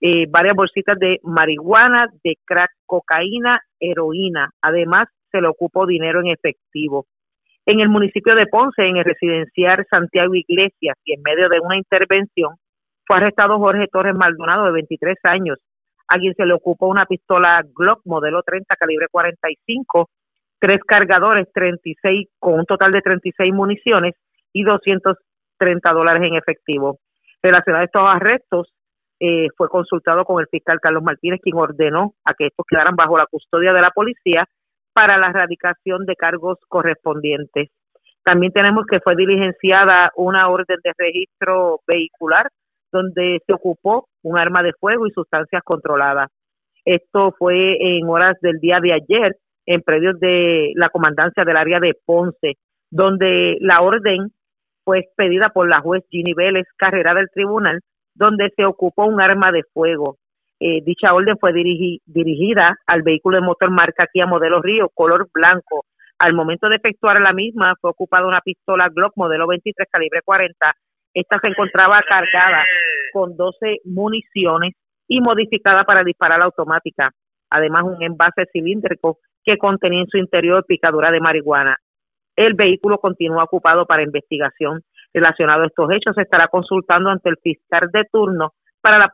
eh, 0.00 0.26
varias 0.28 0.54
bolsitas 0.54 0.98
de 0.98 1.18
marihuana, 1.22 2.08
de 2.22 2.36
crack, 2.44 2.70
cocaína, 2.84 3.60
heroína. 3.80 4.50
Además, 4.60 5.08
se 5.30 5.40
le 5.40 5.48
ocupó 5.48 5.86
dinero 5.86 6.20
en 6.20 6.28
efectivo. 6.28 7.06
En 7.64 7.80
el 7.80 7.88
municipio 7.88 8.34
de 8.36 8.46
Ponce, 8.46 8.86
en 8.86 8.98
el 8.98 9.04
residencial 9.04 9.84
Santiago 9.90 10.34
Iglesias, 10.34 10.96
y 11.04 11.14
en 11.14 11.22
medio 11.22 11.48
de 11.48 11.58
una 11.60 11.76
intervención, 11.76 12.54
fue 13.04 13.16
arrestado 13.16 13.58
Jorge 13.58 13.86
Torres 13.90 14.14
Maldonado, 14.14 14.66
de 14.66 14.72
23 14.72 15.16
años, 15.24 15.58
a 16.08 16.18
quien 16.18 16.34
se 16.34 16.46
le 16.46 16.54
ocupó 16.54 16.86
una 16.86 17.06
pistola 17.06 17.64
Glock 17.74 18.00
modelo 18.04 18.42
30 18.42 18.76
calibre 18.76 19.06
45, 19.10 20.08
tres 20.66 20.80
cargadores 20.84 21.46
36 21.54 22.28
con 22.40 22.54
un 22.54 22.66
total 22.66 22.90
de 22.90 23.00
36 23.00 23.54
municiones 23.54 24.14
y 24.52 24.64
230 24.64 25.92
dólares 25.92 26.24
en 26.24 26.34
efectivo. 26.34 26.98
Relacionado 27.40 27.82
a 27.82 27.84
estos 27.84 28.02
arrestos, 28.04 28.72
eh, 29.20 29.46
fue 29.56 29.68
consultado 29.68 30.24
con 30.24 30.40
el 30.40 30.48
fiscal 30.48 30.80
Carlos 30.80 31.04
Martínez, 31.04 31.38
quien 31.40 31.56
ordenó 31.56 32.14
a 32.24 32.34
que 32.34 32.48
estos 32.48 32.66
quedaran 32.68 32.96
bajo 32.96 33.16
la 33.16 33.26
custodia 33.26 33.72
de 33.72 33.80
la 33.80 33.92
policía 33.92 34.44
para 34.92 35.18
la 35.18 35.28
erradicación 35.28 36.04
de 36.04 36.16
cargos 36.16 36.58
correspondientes. 36.68 37.70
También 38.24 38.52
tenemos 38.52 38.86
que 38.90 38.98
fue 38.98 39.14
diligenciada 39.14 40.10
una 40.16 40.48
orden 40.48 40.78
de 40.82 40.92
registro 40.98 41.78
vehicular 41.86 42.48
donde 42.90 43.40
se 43.46 43.52
ocupó 43.52 44.08
un 44.24 44.36
arma 44.36 44.64
de 44.64 44.72
fuego 44.72 45.06
y 45.06 45.12
sustancias 45.12 45.62
controladas. 45.64 46.28
Esto 46.84 47.32
fue 47.38 47.98
en 47.98 48.08
horas 48.08 48.36
del 48.40 48.58
día 48.58 48.80
de 48.80 48.94
ayer 48.94 49.36
en 49.66 49.82
predios 49.82 50.18
de 50.20 50.72
la 50.76 50.88
comandancia 50.88 51.44
del 51.44 51.56
área 51.56 51.80
de 51.80 51.94
Ponce, 52.06 52.54
donde 52.90 53.58
la 53.60 53.82
orden 53.82 54.30
fue 54.84 55.00
expedida 55.00 55.50
por 55.50 55.68
la 55.68 55.80
juez 55.80 56.04
Ginny 56.10 56.32
Vélez, 56.34 56.66
carrera 56.76 57.12
del 57.14 57.28
tribunal, 57.34 57.80
donde 58.14 58.50
se 58.56 58.64
ocupó 58.64 59.04
un 59.04 59.20
arma 59.20 59.50
de 59.50 59.62
fuego. 59.74 60.16
Eh, 60.58 60.80
dicha 60.84 61.12
orden 61.12 61.36
fue 61.38 61.52
dirigida 61.52 62.76
al 62.86 63.02
vehículo 63.02 63.36
de 63.36 63.46
motor 63.46 63.70
marca 63.70 64.06
Kia 64.10 64.26
modelo 64.26 64.62
Río, 64.62 64.88
color 64.94 65.28
blanco. 65.34 65.84
Al 66.18 66.32
momento 66.32 66.68
de 66.68 66.76
efectuar 66.76 67.20
la 67.20 67.34
misma, 67.34 67.74
fue 67.80 67.90
ocupada 67.90 68.26
una 68.26 68.40
pistola 68.40 68.88
Glock 68.88 69.12
modelo 69.16 69.46
23 69.46 69.86
calibre 69.90 70.20
40. 70.24 70.72
Esta 71.12 71.38
se 71.42 71.50
encontraba 71.50 72.02
cargada 72.08 72.64
con 73.12 73.36
12 73.36 73.80
municiones 73.84 74.72
y 75.08 75.20
modificada 75.20 75.84
para 75.84 76.04
disparar 76.04 76.40
automática. 76.40 77.10
Además, 77.50 77.84
un 77.84 78.02
envase 78.02 78.46
cilíndrico 78.52 79.18
que 79.46 79.56
contenía 79.56 80.00
en 80.00 80.08
su 80.08 80.18
interior 80.18 80.64
picadura 80.66 81.10
de 81.12 81.20
marihuana. 81.20 81.76
El 82.34 82.54
vehículo 82.54 82.98
continúa 82.98 83.44
ocupado 83.44 83.86
para 83.86 84.02
investigación 84.02 84.82
relacionado 85.14 85.62
a 85.62 85.66
estos 85.66 85.90
hechos. 85.92 86.14
Se 86.16 86.22
estará 86.22 86.48
consultando 86.48 87.08
ante 87.08 87.30
el 87.30 87.36
fiscal 87.38 87.88
de 87.92 88.04
turno 88.12 88.52
para 88.82 88.98
la 88.98 89.08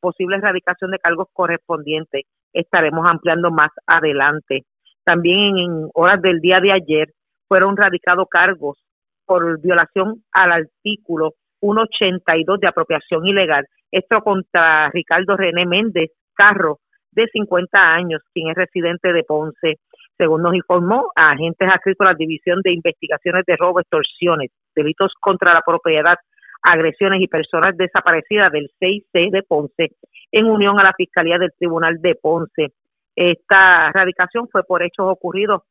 posible 0.00 0.36
erradicación 0.36 0.90
de 0.90 0.98
cargos 0.98 1.28
correspondientes. 1.32 2.22
Estaremos 2.52 3.06
ampliando 3.06 3.50
más 3.50 3.70
adelante. 3.86 4.62
También 5.04 5.58
en 5.58 5.88
horas 5.94 6.20
del 6.22 6.40
día 6.40 6.60
de 6.60 6.72
ayer 6.72 7.08
fueron 7.46 7.76
radicados 7.76 8.26
cargos 8.28 8.82
por 9.26 9.60
violación 9.60 10.24
al 10.32 10.52
artículo 10.52 11.32
182 11.60 12.60
de 12.60 12.68
apropiación 12.68 13.26
ilegal. 13.26 13.66
Esto 13.90 14.20
contra 14.22 14.90
Ricardo 14.90 15.36
René 15.36 15.66
Méndez 15.66 16.10
Carro, 16.34 16.78
de 17.14 17.26
50 17.26 17.78
años, 17.78 18.22
quien 18.32 18.48
es 18.48 18.54
residente 18.54 19.12
de 19.12 19.22
Ponce. 19.24 19.78
Según 20.16 20.42
nos 20.42 20.54
informó, 20.54 21.10
agentes 21.16 21.68
adscritos 21.68 22.06
a 22.06 22.12
la 22.12 22.16
División 22.16 22.60
de 22.62 22.72
Investigaciones 22.72 23.44
de 23.46 23.56
Robo, 23.56 23.80
Extorsiones, 23.80 24.50
Delitos 24.74 25.12
contra 25.20 25.52
la 25.52 25.62
Propiedad, 25.62 26.16
Agresiones 26.62 27.20
y 27.20 27.28
Personas 27.28 27.76
Desaparecidas 27.76 28.50
del 28.52 28.70
6C 28.80 29.30
de 29.30 29.42
Ponce, 29.42 29.90
en 30.32 30.46
unión 30.46 30.78
a 30.78 30.84
la 30.84 30.94
Fiscalía 30.96 31.38
del 31.38 31.52
Tribunal 31.58 32.00
de 32.00 32.14
Ponce. 32.14 32.72
Esta 33.16 33.92
radicación 33.92 34.48
fue 34.50 34.64
por 34.64 34.82
hechos 34.82 35.06
ocurridos 35.08 35.62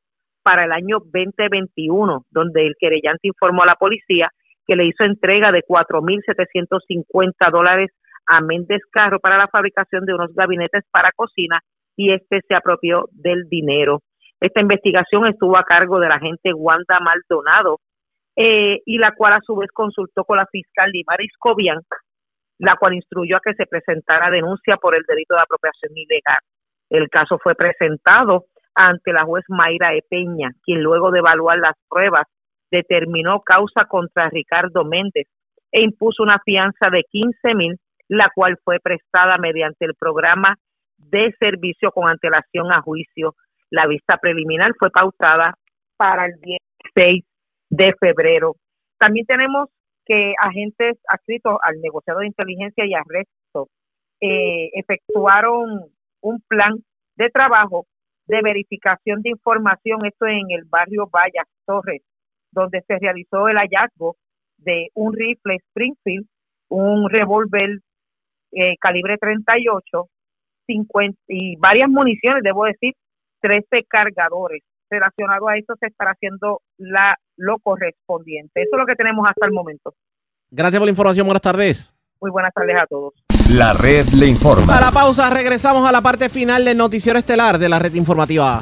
para 0.43 0.65
el 0.65 0.71
año 0.71 0.99
2021, 0.99 2.25
donde 2.29 2.67
el 2.67 2.75
querellante 2.77 3.27
informó 3.27 3.63
a 3.63 3.67
la 3.67 3.75
policía 3.75 4.29
que 4.67 4.75
le 4.75 4.85
hizo 4.85 5.03
entrega 5.03 5.51
de 5.51 5.63
4.750 5.63 7.51
dólares 7.51 7.91
a 8.27 8.41
Méndez 8.41 8.81
Carro 8.91 9.19
para 9.19 9.37
la 9.37 9.47
fabricación 9.47 10.05
de 10.05 10.13
unos 10.13 10.33
gabinetes 10.33 10.83
para 10.91 11.11
cocina 11.11 11.59
y 11.95 12.11
este 12.11 12.41
se 12.47 12.55
apropió 12.55 13.05
del 13.11 13.47
dinero. 13.49 14.01
Esta 14.39 14.61
investigación 14.61 15.27
estuvo 15.27 15.57
a 15.57 15.63
cargo 15.63 15.99
de 15.99 16.09
la 16.09 16.15
agente 16.15 16.53
Wanda 16.53 16.99
Maldonado 16.99 17.79
eh, 18.35 18.81
y 18.85 18.97
la 18.97 19.13
cual 19.13 19.33
a 19.33 19.41
su 19.41 19.55
vez 19.55 19.69
consultó 19.71 20.25
con 20.25 20.37
la 20.37 20.47
fiscal 20.47 20.89
Limaris 20.91 21.31
Cobian, 21.39 21.79
la 22.59 22.75
cual 22.77 22.95
instruyó 22.95 23.37
a 23.37 23.41
que 23.41 23.53
se 23.53 23.65
presentara 23.65 24.29
denuncia 24.31 24.77
por 24.77 24.95
el 24.95 25.03
delito 25.07 25.35
de 25.35 25.41
apropiación 25.41 25.91
ilegal. 25.95 26.39
El 26.89 27.09
caso 27.09 27.37
fue 27.39 27.55
presentado 27.55 28.45
ante 28.75 29.13
la 29.13 29.23
juez 29.23 29.45
Mayra 29.47 29.93
Epeña, 29.95 30.51
quien 30.63 30.81
luego 30.81 31.11
de 31.11 31.19
evaluar 31.19 31.59
las 31.59 31.75
pruebas 31.89 32.25
determinó 32.71 33.41
causa 33.41 33.85
contra 33.85 34.29
Ricardo 34.29 34.83
Méndez 34.83 35.27
e 35.71 35.81
impuso 35.81 36.23
una 36.23 36.39
fianza 36.43 36.89
de 36.89 37.03
15 37.03 37.55
mil 37.55 37.77
la 38.07 38.29
cual 38.33 38.57
fue 38.63 38.79
prestada 38.79 39.37
mediante 39.37 39.85
el 39.85 39.95
programa 39.95 40.57
de 40.97 41.33
servicio 41.39 41.91
con 41.91 42.07
antelación 42.09 42.71
a 42.71 42.81
juicio. 42.81 43.35
La 43.69 43.87
vista 43.87 44.17
preliminar 44.17 44.71
fue 44.79 44.91
pautada 44.91 45.55
para 45.97 46.25
el 46.25 46.33
16 46.41 47.23
de 47.69 47.93
febrero. 47.99 48.55
También 48.99 49.25
tenemos 49.25 49.69
que 50.05 50.33
agentes 50.39 50.97
adscritos 51.07 51.57
al 51.63 51.79
negociado 51.81 52.19
de 52.19 52.27
inteligencia 52.27 52.85
y 52.85 52.93
arresto 52.93 53.69
eh, 54.21 54.69
efectuaron 54.73 55.85
un 56.21 56.41
plan 56.47 56.75
de 57.15 57.29
trabajo 57.29 57.85
de 58.27 58.41
verificación 58.41 59.21
de 59.21 59.31
información, 59.31 59.99
esto 60.05 60.25
en 60.27 60.51
el 60.51 60.63
barrio 60.65 61.07
Vallas 61.07 61.47
Torres, 61.65 62.01
donde 62.51 62.81
se 62.87 62.97
realizó 62.99 63.47
el 63.47 63.57
hallazgo 63.57 64.15
de 64.57 64.89
un 64.93 65.13
rifle 65.13 65.57
Springfield, 65.69 66.25
un 66.69 67.09
revólver 67.09 67.79
eh, 68.55 68.75
calibre 68.79 69.17
38, 69.17 70.07
50 70.67 71.17
y 71.27 71.55
varias 71.57 71.89
municiones, 71.89 72.43
debo 72.43 72.65
decir, 72.65 72.93
13 73.41 73.85
cargadores. 73.87 74.63
Relacionado 74.89 75.47
a 75.47 75.57
eso 75.57 75.73
se 75.79 75.87
estará 75.87 76.11
haciendo 76.11 76.61
la 76.77 77.17
lo 77.35 77.57
correspondiente. 77.59 78.61
Eso 78.61 78.69
es 78.73 78.79
lo 78.79 78.85
que 78.85 78.95
tenemos 78.95 79.25
hasta 79.27 79.45
el 79.45 79.51
momento. 79.51 79.93
Gracias 80.51 80.79
por 80.79 80.85
la 80.85 80.91
información. 80.91 81.25
Buenas 81.25 81.41
tardes. 81.41 81.93
Muy 82.21 82.31
buenas 82.31 82.53
tardes 82.53 82.75
a 82.79 82.85
todos. 82.85 83.13
La 83.51 83.73
red 83.73 84.05
le 84.09 84.27
informa. 84.27 84.77
A 84.77 84.81
la 84.81 84.91
pausa 84.91 85.29
regresamos 85.29 85.87
a 85.87 85.91
la 85.91 86.01
parte 86.01 86.29
final 86.29 86.63
del 86.63 86.77
noticiero 86.77 87.19
estelar 87.19 87.57
de 87.57 87.69
la 87.69 87.79
red 87.79 87.93
informativa. 87.95 88.61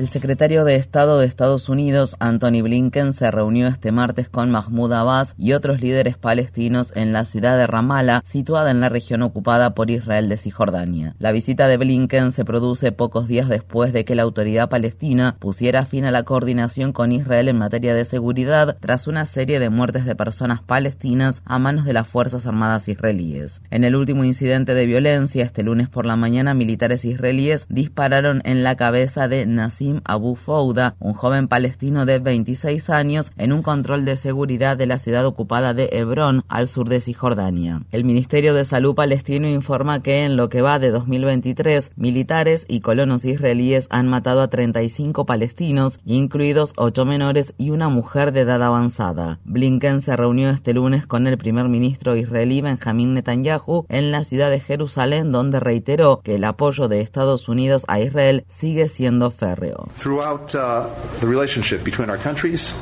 El 0.00 0.08
secretario 0.08 0.64
de 0.64 0.76
Estado 0.76 1.18
de 1.18 1.26
Estados 1.26 1.68
Unidos, 1.68 2.16
Anthony 2.20 2.62
Blinken, 2.62 3.12
se 3.12 3.30
reunió 3.30 3.66
este 3.66 3.92
martes 3.92 4.30
con 4.30 4.50
Mahmoud 4.50 4.94
Abbas 4.94 5.34
y 5.36 5.52
otros 5.52 5.82
líderes 5.82 6.16
palestinos 6.16 6.94
en 6.96 7.12
la 7.12 7.26
ciudad 7.26 7.58
de 7.58 7.66
Ramallah, 7.66 8.22
situada 8.24 8.70
en 8.70 8.80
la 8.80 8.88
región 8.88 9.20
ocupada 9.20 9.74
por 9.74 9.90
Israel 9.90 10.30
de 10.30 10.38
Cisjordania. 10.38 11.14
La 11.18 11.32
visita 11.32 11.68
de 11.68 11.76
Blinken 11.76 12.32
se 12.32 12.46
produce 12.46 12.92
pocos 12.92 13.28
días 13.28 13.50
después 13.50 13.92
de 13.92 14.06
que 14.06 14.14
la 14.14 14.22
autoridad 14.22 14.70
palestina 14.70 15.36
pusiera 15.38 15.84
fin 15.84 16.06
a 16.06 16.10
la 16.10 16.22
coordinación 16.22 16.94
con 16.94 17.12
Israel 17.12 17.48
en 17.48 17.58
materia 17.58 17.94
de 17.94 18.06
seguridad 18.06 18.78
tras 18.80 19.06
una 19.06 19.26
serie 19.26 19.60
de 19.60 19.68
muertes 19.68 20.06
de 20.06 20.16
personas 20.16 20.62
palestinas 20.62 21.42
a 21.44 21.58
manos 21.58 21.84
de 21.84 21.92
las 21.92 22.08
Fuerzas 22.08 22.46
Armadas 22.46 22.88
israelíes. 22.88 23.60
En 23.70 23.84
el 23.84 23.94
último 23.94 24.24
incidente 24.24 24.72
de 24.72 24.86
violencia, 24.86 25.44
este 25.44 25.62
lunes 25.62 25.90
por 25.90 26.06
la 26.06 26.16
mañana, 26.16 26.54
militares 26.54 27.04
israelíes 27.04 27.66
dispararon 27.68 28.40
en 28.46 28.64
la 28.64 28.76
cabeza 28.76 29.28
de 29.28 29.44
Nassim 29.44 29.89
Abu 30.04 30.36
Fouda, 30.36 30.94
un 31.00 31.14
joven 31.14 31.48
palestino 31.48 32.06
de 32.06 32.18
26 32.18 32.90
años, 32.90 33.32
en 33.36 33.52
un 33.52 33.62
control 33.62 34.04
de 34.04 34.16
seguridad 34.16 34.76
de 34.76 34.86
la 34.86 34.98
ciudad 34.98 35.26
ocupada 35.26 35.74
de 35.74 35.88
Hebrón, 35.92 36.44
al 36.48 36.68
sur 36.68 36.88
de 36.88 37.00
Cisjordania. 37.00 37.82
El 37.90 38.04
Ministerio 38.04 38.54
de 38.54 38.64
Salud 38.64 38.94
palestino 38.94 39.48
informa 39.48 40.02
que 40.02 40.24
en 40.24 40.36
lo 40.36 40.48
que 40.48 40.62
va 40.62 40.78
de 40.78 40.90
2023, 40.90 41.92
militares 41.96 42.66
y 42.68 42.80
colonos 42.80 43.24
israelíes 43.24 43.86
han 43.90 44.08
matado 44.08 44.42
a 44.42 44.48
35 44.48 45.26
palestinos, 45.26 45.98
incluidos 46.04 46.72
8 46.76 47.04
menores 47.04 47.54
y 47.58 47.70
una 47.70 47.88
mujer 47.88 48.32
de 48.32 48.40
edad 48.40 48.62
avanzada. 48.62 49.40
Blinken 49.44 50.00
se 50.00 50.16
reunió 50.16 50.50
este 50.50 50.74
lunes 50.74 51.06
con 51.06 51.26
el 51.26 51.38
primer 51.38 51.68
ministro 51.68 52.16
israelí 52.16 52.60
Benjamin 52.60 53.14
Netanyahu 53.14 53.86
en 53.88 54.12
la 54.12 54.24
ciudad 54.24 54.50
de 54.50 54.60
Jerusalén, 54.60 55.32
donde 55.32 55.60
reiteró 55.60 56.20
que 56.22 56.34
el 56.34 56.44
apoyo 56.44 56.88
de 56.88 57.00
Estados 57.00 57.48
Unidos 57.48 57.84
a 57.88 58.00
Israel 58.00 58.44
sigue 58.48 58.88
siendo 58.88 59.30
férreo. 59.30 59.79
Throughout 59.88 60.54
uh, 60.54 60.90
the 61.20 61.26
relationship 61.26 61.84
between 61.84 62.10
our 62.10 62.18
countries, 62.18 62.72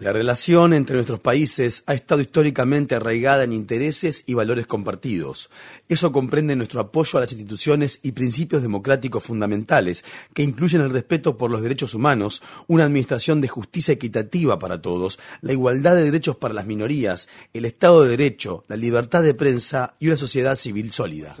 La 0.00 0.12
relación 0.12 0.74
entre 0.74 0.96
nuestros 0.96 1.20
países 1.20 1.82
ha 1.86 1.94
estado 1.94 2.20
históricamente 2.20 2.94
arraigada 2.94 3.44
en 3.44 3.52
intereses 3.52 4.24
y 4.26 4.34
valores 4.34 4.66
compartidos. 4.66 5.50
Eso 5.88 6.12
comprende 6.12 6.56
nuestro 6.56 6.80
apoyo 6.80 7.18
a 7.18 7.20
las 7.20 7.32
instituciones 7.32 8.00
y 8.02 8.12
principios 8.12 8.62
democráticos 8.62 9.22
fundamentales, 9.22 10.04
que 10.34 10.42
incluyen 10.42 10.80
el 10.80 10.90
respeto 10.90 11.36
por 11.36 11.50
los 11.50 11.62
derechos 11.62 11.94
humanos, 11.94 12.42
una 12.66 12.84
administración 12.84 13.40
de 13.40 13.48
justicia 13.48 13.94
equitativa 13.94 14.58
para 14.58 14.82
todos, 14.82 15.18
la 15.40 15.52
igualdad 15.52 15.94
de 15.94 16.04
derechos 16.04 16.36
para 16.36 16.54
las 16.54 16.66
minorías, 16.66 17.28
el 17.52 17.64
Estado 17.64 18.02
de 18.02 18.10
Derecho, 18.10 18.64
la 18.68 18.76
libertad 18.76 19.22
de 19.22 19.34
prensa 19.34 19.94
y 19.98 20.08
una 20.08 20.16
sociedad 20.16 20.56
civil 20.56 20.90
sólida. 20.90 21.34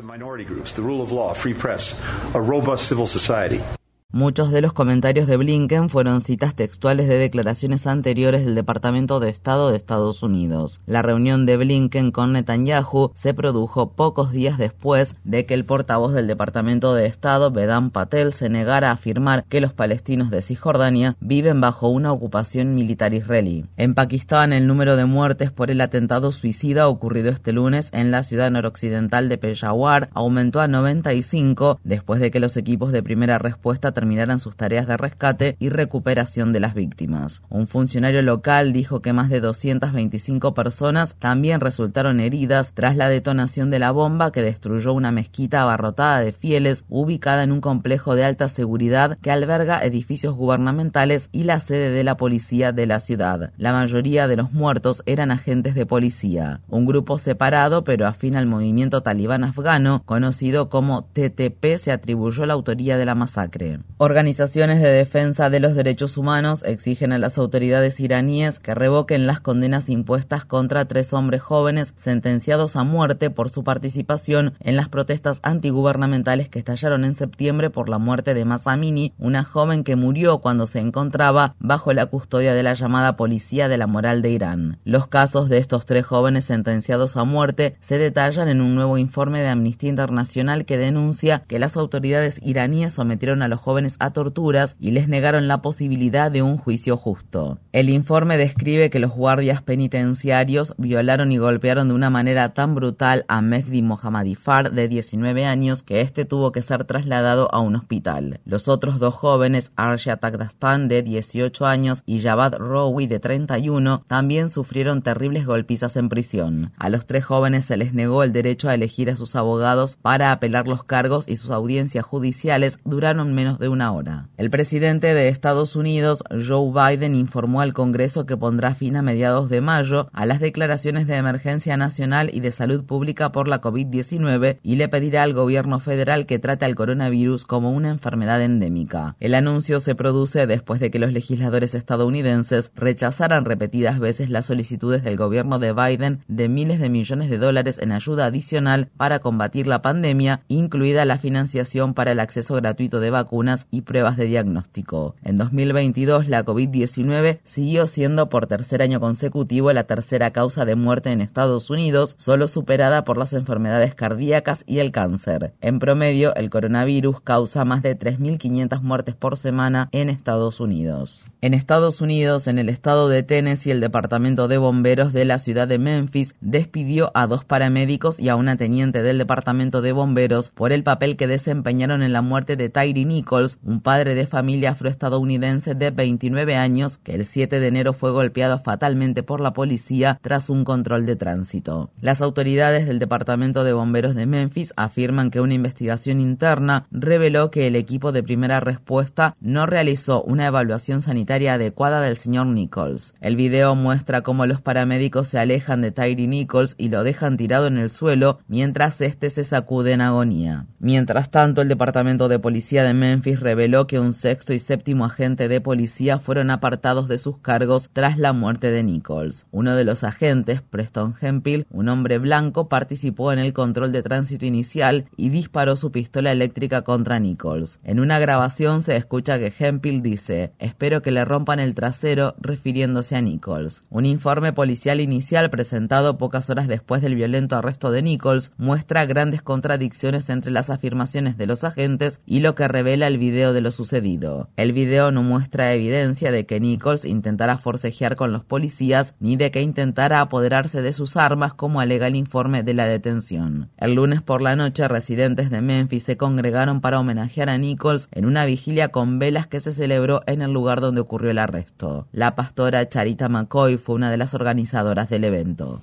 Muchos 4.12 4.50
de 4.50 4.60
los 4.60 4.72
comentarios 4.72 5.28
de 5.28 5.36
Blinken 5.36 5.88
fueron 5.88 6.20
citas 6.20 6.56
textuales 6.56 7.06
de 7.06 7.16
declaraciones 7.16 7.86
anteriores 7.86 8.44
del 8.44 8.56
Departamento 8.56 9.20
de 9.20 9.30
Estado 9.30 9.70
de 9.70 9.76
Estados 9.76 10.24
Unidos. 10.24 10.80
La 10.84 11.00
reunión 11.00 11.46
de 11.46 11.56
Blinken 11.56 12.10
con 12.10 12.32
Netanyahu 12.32 13.12
se 13.14 13.34
produjo 13.34 13.92
pocos 13.92 14.32
días 14.32 14.58
después 14.58 15.14
de 15.22 15.46
que 15.46 15.54
el 15.54 15.64
portavoz 15.64 16.12
del 16.12 16.26
Departamento 16.26 16.92
de 16.92 17.06
Estado, 17.06 17.52
Vedam 17.52 17.90
Patel, 17.90 18.32
se 18.32 18.48
negara 18.48 18.90
a 18.90 18.94
afirmar 18.94 19.44
que 19.44 19.60
los 19.60 19.72
palestinos 19.74 20.30
de 20.30 20.42
Cisjordania 20.42 21.16
viven 21.20 21.60
bajo 21.60 21.86
una 21.86 22.10
ocupación 22.10 22.74
militar 22.74 23.14
israelí. 23.14 23.66
En 23.76 23.94
Pakistán, 23.94 24.52
el 24.52 24.66
número 24.66 24.96
de 24.96 25.04
muertes 25.04 25.52
por 25.52 25.70
el 25.70 25.80
atentado 25.80 26.32
suicida 26.32 26.88
ocurrido 26.88 27.30
este 27.30 27.52
lunes 27.52 27.90
en 27.92 28.10
la 28.10 28.24
ciudad 28.24 28.50
noroccidental 28.50 29.28
de 29.28 29.38
Peshawar 29.38 30.10
aumentó 30.14 30.60
a 30.60 30.66
95 30.66 31.78
después 31.84 32.20
de 32.20 32.32
que 32.32 32.40
los 32.40 32.56
equipos 32.56 32.90
de 32.90 33.04
primera 33.04 33.38
respuesta 33.38 33.92
terminaran 34.00 34.38
sus 34.38 34.56
tareas 34.56 34.86
de 34.86 34.96
rescate 34.96 35.56
y 35.58 35.68
recuperación 35.68 36.54
de 36.54 36.60
las 36.60 36.72
víctimas. 36.72 37.42
Un 37.50 37.66
funcionario 37.66 38.22
local 38.22 38.72
dijo 38.72 39.02
que 39.02 39.12
más 39.12 39.28
de 39.28 39.40
225 39.40 40.54
personas 40.54 41.16
también 41.18 41.60
resultaron 41.60 42.18
heridas 42.18 42.72
tras 42.72 42.96
la 42.96 43.10
detonación 43.10 43.70
de 43.70 43.78
la 43.78 43.90
bomba 43.90 44.32
que 44.32 44.40
destruyó 44.40 44.94
una 44.94 45.12
mezquita 45.12 45.60
abarrotada 45.60 46.20
de 46.20 46.32
fieles 46.32 46.86
ubicada 46.88 47.42
en 47.42 47.52
un 47.52 47.60
complejo 47.60 48.14
de 48.14 48.24
alta 48.24 48.48
seguridad 48.48 49.18
que 49.20 49.30
alberga 49.30 49.84
edificios 49.84 50.34
gubernamentales 50.34 51.28
y 51.30 51.42
la 51.42 51.60
sede 51.60 51.90
de 51.90 52.02
la 52.02 52.16
policía 52.16 52.72
de 52.72 52.86
la 52.86 53.00
ciudad. 53.00 53.52
La 53.58 53.74
mayoría 53.74 54.28
de 54.28 54.36
los 54.36 54.50
muertos 54.50 55.02
eran 55.04 55.30
agentes 55.30 55.74
de 55.74 55.84
policía. 55.84 56.62
Un 56.68 56.86
grupo 56.86 57.18
separado 57.18 57.84
pero 57.84 58.06
afín 58.06 58.34
al 58.34 58.46
movimiento 58.46 59.02
talibán 59.02 59.44
afgano, 59.44 60.02
conocido 60.06 60.70
como 60.70 61.04
TTP, 61.04 61.76
se 61.76 61.92
atribuyó 61.92 62.46
la 62.46 62.54
autoría 62.54 62.96
de 62.96 63.04
la 63.04 63.14
masacre. 63.14 63.80
Organizaciones 64.02 64.80
de 64.80 64.88
defensa 64.88 65.50
de 65.50 65.60
los 65.60 65.74
derechos 65.74 66.16
humanos 66.16 66.62
exigen 66.64 67.12
a 67.12 67.18
las 67.18 67.36
autoridades 67.36 68.00
iraníes 68.00 68.58
que 68.58 68.74
revoquen 68.74 69.26
las 69.26 69.40
condenas 69.40 69.90
impuestas 69.90 70.46
contra 70.46 70.86
tres 70.86 71.12
hombres 71.12 71.42
jóvenes 71.42 71.92
sentenciados 71.98 72.76
a 72.76 72.84
muerte 72.84 73.28
por 73.28 73.50
su 73.50 73.62
participación 73.62 74.54
en 74.60 74.76
las 74.76 74.88
protestas 74.88 75.40
antigubernamentales 75.42 76.48
que 76.48 76.60
estallaron 76.60 77.04
en 77.04 77.14
septiembre 77.14 77.68
por 77.68 77.90
la 77.90 77.98
muerte 77.98 78.32
de 78.32 78.46
Masamini, 78.46 79.12
una 79.18 79.44
joven 79.44 79.84
que 79.84 79.96
murió 79.96 80.38
cuando 80.38 80.66
se 80.66 80.78
encontraba 80.78 81.54
bajo 81.58 81.92
la 81.92 82.06
custodia 82.06 82.54
de 82.54 82.62
la 82.62 82.72
llamada 82.72 83.18
Policía 83.18 83.68
de 83.68 83.76
la 83.76 83.86
Moral 83.86 84.22
de 84.22 84.30
Irán. 84.30 84.78
Los 84.82 85.08
casos 85.08 85.50
de 85.50 85.58
estos 85.58 85.84
tres 85.84 86.06
jóvenes 86.06 86.46
sentenciados 86.46 87.18
a 87.18 87.24
muerte 87.24 87.76
se 87.80 87.98
detallan 87.98 88.48
en 88.48 88.62
un 88.62 88.74
nuevo 88.74 88.96
informe 88.96 89.42
de 89.42 89.48
Amnistía 89.48 89.90
Internacional 89.90 90.64
que 90.64 90.78
denuncia 90.78 91.42
que 91.46 91.58
las 91.58 91.76
autoridades 91.76 92.40
iraníes 92.42 92.94
sometieron 92.94 93.42
a 93.42 93.48
los 93.48 93.60
jóvenes 93.60 93.89
a 93.98 94.12
torturas 94.12 94.76
y 94.78 94.92
les 94.92 95.08
negaron 95.08 95.48
la 95.48 95.62
posibilidad 95.62 96.30
de 96.30 96.42
un 96.42 96.56
juicio 96.56 96.96
justo. 96.96 97.58
El 97.72 97.88
informe 97.88 98.36
describe 98.36 98.90
que 98.90 98.98
los 98.98 99.10
guardias 99.10 99.62
penitenciarios 99.62 100.74
violaron 100.78 101.32
y 101.32 101.38
golpearon 101.38 101.88
de 101.88 101.94
una 101.94 102.10
manera 102.10 102.54
tan 102.54 102.74
brutal 102.74 103.24
a 103.28 103.40
Mehdi 103.40 103.82
Mohammadifar 103.82 104.72
de 104.72 104.88
19 104.88 105.44
años 105.44 105.82
que 105.82 106.00
este 106.00 106.24
tuvo 106.24 106.52
que 106.52 106.62
ser 106.62 106.84
trasladado 106.84 107.52
a 107.52 107.60
un 107.60 107.76
hospital. 107.76 108.40
Los 108.44 108.68
otros 108.68 108.98
dos 108.98 109.14
jóvenes, 109.14 109.72
Arsha 109.76 110.16
Takdastan 110.16 110.88
de 110.88 111.02
18 111.02 111.66
años 111.66 112.02
y 112.06 112.20
Javad 112.20 112.56
Rowi 112.56 113.06
de 113.06 113.20
31, 113.20 114.04
también 114.06 114.48
sufrieron 114.48 115.02
terribles 115.02 115.46
golpizas 115.46 115.96
en 115.96 116.08
prisión. 116.08 116.72
A 116.76 116.88
los 116.88 117.06
tres 117.06 117.24
jóvenes 117.24 117.64
se 117.64 117.76
les 117.76 117.94
negó 117.94 118.22
el 118.22 118.32
derecho 118.32 118.68
a 118.68 118.74
elegir 118.74 119.10
a 119.10 119.16
sus 119.16 119.36
abogados 119.36 119.96
para 119.96 120.32
apelar 120.32 120.66
los 120.66 120.84
cargos 120.84 121.28
y 121.28 121.36
sus 121.36 121.50
audiencias 121.50 122.04
judiciales 122.04 122.78
duraron 122.84 123.34
menos 123.34 123.58
de 123.58 123.68
una 123.68 123.79
hora. 123.88 124.28
El 124.36 124.50
presidente 124.50 125.14
de 125.14 125.28
Estados 125.28 125.76
Unidos, 125.76 126.22
Joe 126.30 126.70
Biden, 126.72 127.14
informó 127.14 127.60
al 127.60 127.72
Congreso 127.72 128.26
que 128.26 128.36
pondrá 128.36 128.74
fin 128.74 128.96
a 128.96 129.02
mediados 129.02 129.48
de 129.48 129.60
mayo 129.60 130.08
a 130.12 130.26
las 130.26 130.40
declaraciones 130.40 131.06
de 131.06 131.16
emergencia 131.16 131.76
nacional 131.76 132.30
y 132.32 132.40
de 132.40 132.50
salud 132.50 132.84
pública 132.84 133.32
por 133.32 133.48
la 133.48 133.60
COVID-19 133.60 134.58
y 134.62 134.76
le 134.76 134.88
pedirá 134.88 135.22
al 135.22 135.32
gobierno 135.32 135.80
federal 135.80 136.26
que 136.26 136.38
trate 136.38 136.64
al 136.64 136.74
coronavirus 136.74 137.44
como 137.46 137.72
una 137.72 137.90
enfermedad 137.90 138.42
endémica. 138.42 139.16
El 139.20 139.34
anuncio 139.34 139.80
se 139.80 139.94
produce 139.94 140.46
después 140.46 140.80
de 140.80 140.90
que 140.90 140.98
los 140.98 141.12
legisladores 141.12 141.74
estadounidenses 141.74 142.72
rechazaran 142.74 143.44
repetidas 143.44 143.98
veces 143.98 144.30
las 144.30 144.46
solicitudes 144.46 145.02
del 145.02 145.16
gobierno 145.16 145.58
de 145.58 145.72
Biden 145.72 146.24
de 146.28 146.48
miles 146.48 146.80
de 146.80 146.90
millones 146.90 147.30
de 147.30 147.38
dólares 147.38 147.78
en 147.78 147.92
ayuda 147.92 148.26
adicional 148.26 148.90
para 148.96 149.20
combatir 149.20 149.66
la 149.66 149.82
pandemia, 149.82 150.42
incluida 150.48 151.04
la 151.04 151.18
financiación 151.18 151.94
para 151.94 152.12
el 152.12 152.20
acceso 152.20 152.54
gratuito 152.54 153.00
de 153.00 153.10
vacunas 153.10 153.66
y 153.70 153.82
pruebas 153.82 154.16
de 154.16 154.26
diagnóstico. 154.26 155.14
En 155.22 155.38
2022, 155.38 156.28
la 156.28 156.44
COVID-19 156.44 157.38
siguió 157.44 157.86
siendo 157.86 158.28
por 158.28 158.46
tercer 158.46 158.82
año 158.82 159.00
consecutivo 159.00 159.72
la 159.72 159.84
tercera 159.84 160.30
causa 160.32 160.64
de 160.64 160.76
muerte 160.76 161.12
en 161.12 161.20
Estados 161.20 161.70
Unidos, 161.70 162.14
solo 162.18 162.48
superada 162.48 163.04
por 163.04 163.18
las 163.18 163.32
enfermedades 163.32 163.94
cardíacas 163.94 164.64
y 164.66 164.78
el 164.78 164.92
cáncer. 164.92 165.52
En 165.60 165.78
promedio, 165.78 166.34
el 166.34 166.50
coronavirus 166.50 167.20
causa 167.20 167.64
más 167.64 167.82
de 167.82 167.98
3.500 167.98 168.80
muertes 168.82 169.14
por 169.14 169.36
semana 169.36 169.88
en 169.92 170.08
Estados 170.08 170.60
Unidos. 170.60 171.24
En 171.42 171.54
Estados 171.54 172.02
Unidos, 172.02 172.48
en 172.48 172.58
el 172.58 172.68
estado 172.68 173.08
de 173.08 173.22
Tennessee, 173.22 173.70
el 173.70 173.80
Departamento 173.80 174.46
de 174.46 174.58
Bomberos 174.58 175.14
de 175.14 175.24
la 175.24 175.38
ciudad 175.38 175.66
de 175.66 175.78
Memphis 175.78 176.34
despidió 176.40 177.10
a 177.14 177.26
dos 177.26 177.44
paramédicos 177.44 178.20
y 178.20 178.28
a 178.28 178.36
una 178.36 178.56
teniente 178.56 179.02
del 179.02 179.16
Departamento 179.16 179.80
de 179.80 179.92
Bomberos 179.92 180.50
por 180.50 180.72
el 180.72 180.82
papel 180.82 181.16
que 181.16 181.26
desempeñaron 181.26 182.02
en 182.02 182.12
la 182.12 182.20
muerte 182.20 182.56
de 182.56 182.68
Tyree 182.68 183.06
Nichols, 183.06 183.49
un 183.62 183.80
padre 183.80 184.14
de 184.14 184.26
familia 184.26 184.70
afroestadounidense 184.70 185.74
de 185.74 185.90
29 185.90 186.56
años 186.56 186.98
que 186.98 187.14
el 187.14 187.26
7 187.26 187.60
de 187.60 187.66
enero 187.66 187.92
fue 187.92 188.10
golpeado 188.10 188.58
fatalmente 188.58 189.22
por 189.22 189.40
la 189.40 189.52
policía 189.52 190.18
tras 190.22 190.50
un 190.50 190.64
control 190.64 191.06
de 191.06 191.16
tránsito. 191.16 191.90
Las 192.00 192.22
autoridades 192.22 192.86
del 192.86 192.98
Departamento 192.98 193.64
de 193.64 193.72
Bomberos 193.72 194.14
de 194.14 194.26
Memphis 194.26 194.72
afirman 194.76 195.30
que 195.30 195.40
una 195.40 195.54
investigación 195.54 196.20
interna 196.20 196.86
reveló 196.90 197.50
que 197.50 197.66
el 197.66 197.76
equipo 197.76 198.12
de 198.12 198.22
primera 198.22 198.60
respuesta 198.60 199.36
no 199.40 199.66
realizó 199.66 200.22
una 200.22 200.46
evaluación 200.46 201.02
sanitaria 201.02 201.54
adecuada 201.54 202.00
del 202.00 202.16
señor 202.16 202.46
Nichols. 202.46 203.14
El 203.20 203.36
video 203.36 203.74
muestra 203.74 204.22
cómo 204.22 204.46
los 204.46 204.60
paramédicos 204.60 205.28
se 205.28 205.38
alejan 205.38 205.80
de 205.80 205.92
Tyree 205.92 206.26
Nichols 206.26 206.74
y 206.78 206.88
lo 206.88 207.04
dejan 207.04 207.36
tirado 207.36 207.66
en 207.66 207.78
el 207.78 207.90
suelo 207.90 208.38
mientras 208.48 209.00
este 209.00 209.30
se 209.30 209.44
sacude 209.44 209.92
en 209.92 210.00
agonía. 210.00 210.66
Mientras 210.78 211.30
tanto, 211.30 211.62
el 211.62 211.68
Departamento 211.68 212.28
de 212.28 212.38
Policía 212.38 212.84
de 212.84 212.94
Memphis 212.94 213.39
reveló 213.40 213.86
que 213.86 213.98
un 213.98 214.12
sexto 214.12 214.52
y 214.52 214.58
séptimo 214.58 215.04
agente 215.04 215.48
de 215.48 215.60
policía 215.60 216.18
fueron 216.18 216.50
apartados 216.50 217.08
de 217.08 217.18
sus 217.18 217.38
cargos 217.38 217.90
tras 217.92 218.18
la 218.18 218.32
muerte 218.32 218.70
de 218.70 218.82
Nichols. 218.82 219.46
Uno 219.50 219.74
de 219.74 219.84
los 219.84 220.04
agentes, 220.04 220.62
Preston 220.62 221.14
Hemphill, 221.20 221.66
un 221.70 221.88
hombre 221.88 222.18
blanco, 222.18 222.68
participó 222.68 223.32
en 223.32 223.38
el 223.38 223.52
control 223.52 223.92
de 223.92 224.02
tránsito 224.02 224.46
inicial 224.46 225.06
y 225.16 225.30
disparó 225.30 225.76
su 225.76 225.90
pistola 225.90 226.32
eléctrica 226.32 226.82
contra 226.82 227.18
Nichols. 227.18 227.80
En 227.84 228.00
una 228.00 228.18
grabación 228.18 228.82
se 228.82 228.96
escucha 228.96 229.38
que 229.38 229.52
Hemphill 229.58 230.02
dice, 230.02 230.52
espero 230.58 231.02
que 231.02 231.10
la 231.10 231.24
rompan 231.24 231.60
el 231.60 231.74
trasero 231.74 232.34
refiriéndose 232.40 233.16
a 233.16 233.20
Nichols. 233.20 233.84
Un 233.90 234.06
informe 234.06 234.52
policial 234.52 235.00
inicial 235.00 235.50
presentado 235.50 236.18
pocas 236.18 236.50
horas 236.50 236.68
después 236.68 237.02
del 237.02 237.14
violento 237.14 237.56
arresto 237.56 237.90
de 237.90 238.02
Nichols 238.02 238.52
muestra 238.58 239.06
grandes 239.06 239.42
contradicciones 239.42 240.28
entre 240.30 240.52
las 240.52 240.70
afirmaciones 240.70 241.36
de 241.36 241.46
los 241.46 241.64
agentes 241.64 242.20
y 242.26 242.40
lo 242.40 242.54
que 242.54 242.68
revela 242.68 243.06
el 243.06 243.18
video 243.18 243.29
de 243.30 243.60
lo 243.60 243.70
sucedido. 243.70 244.48
El 244.56 244.72
video 244.72 245.10
no 245.12 245.22
muestra 245.22 245.72
evidencia 245.72 246.32
de 246.32 246.46
que 246.46 246.60
Nichols 246.60 247.04
intentara 247.04 247.58
forcejear 247.58 248.16
con 248.16 248.32
los 248.32 248.44
policías 248.44 249.14
ni 249.20 249.36
de 249.36 249.50
que 249.50 249.62
intentara 249.62 250.20
apoderarse 250.20 250.82
de 250.82 250.92
sus 250.92 251.16
armas 251.16 251.54
como 251.54 251.80
alega 251.80 252.08
el 252.08 252.16
informe 252.16 252.62
de 252.62 252.74
la 252.74 252.86
detención. 252.86 253.70
El 253.76 253.94
lunes 253.94 254.20
por 254.20 254.42
la 254.42 254.56
noche 254.56 254.88
residentes 254.88 255.50
de 255.50 255.60
Memphis 255.60 256.02
se 256.02 256.16
congregaron 256.16 256.80
para 256.80 256.98
homenajear 256.98 257.48
a 257.48 257.58
Nichols 257.58 258.08
en 258.12 258.26
una 258.26 258.44
vigilia 258.44 258.88
con 258.88 259.18
velas 259.18 259.46
que 259.46 259.60
se 259.60 259.72
celebró 259.72 260.22
en 260.26 260.42
el 260.42 260.52
lugar 260.52 260.80
donde 260.80 261.00
ocurrió 261.00 261.30
el 261.30 261.38
arresto. 261.38 262.08
La 262.12 262.34
pastora 262.34 262.88
Charita 262.88 263.28
McCoy 263.28 263.78
fue 263.78 263.94
una 263.94 264.10
de 264.10 264.16
las 264.16 264.34
organizadoras 264.34 265.08
del 265.08 265.24
evento. 265.24 265.80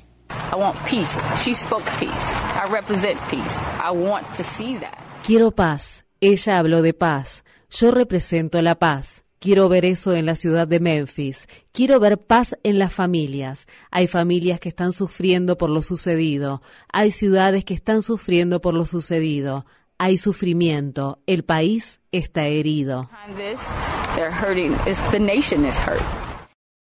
Quiero 5.25 5.51
paz. 5.51 6.06
Ella 6.19 6.57
habló 6.57 6.81
de 6.81 6.93
paz. 6.93 7.43
Yo 7.69 7.91
represento 7.91 8.61
la 8.61 8.75
paz. 8.75 9.23
Quiero 9.39 9.69
ver 9.69 9.85
eso 9.85 10.13
en 10.15 10.25
la 10.25 10.35
ciudad 10.35 10.67
de 10.67 10.79
Memphis. 10.79 11.47
Quiero 11.71 11.99
ver 11.99 12.17
paz 12.17 12.57
en 12.63 12.79
las 12.79 12.91
familias. 12.91 13.67
Hay 13.91 14.07
familias 14.07 14.59
que 14.59 14.69
están 14.69 14.93
sufriendo 14.93 15.59
por 15.59 15.69
lo 15.69 15.83
sucedido. 15.83 16.63
Hay 16.91 17.11
ciudades 17.11 17.63
que 17.63 17.75
están 17.75 18.01
sufriendo 18.01 18.61
por 18.61 18.73
lo 18.73 18.87
sucedido. 18.87 19.67
Hay 19.99 20.17
sufrimiento. 20.17 21.19
El 21.27 21.43
país 21.43 21.99
está 22.11 22.47
herido. 22.47 23.09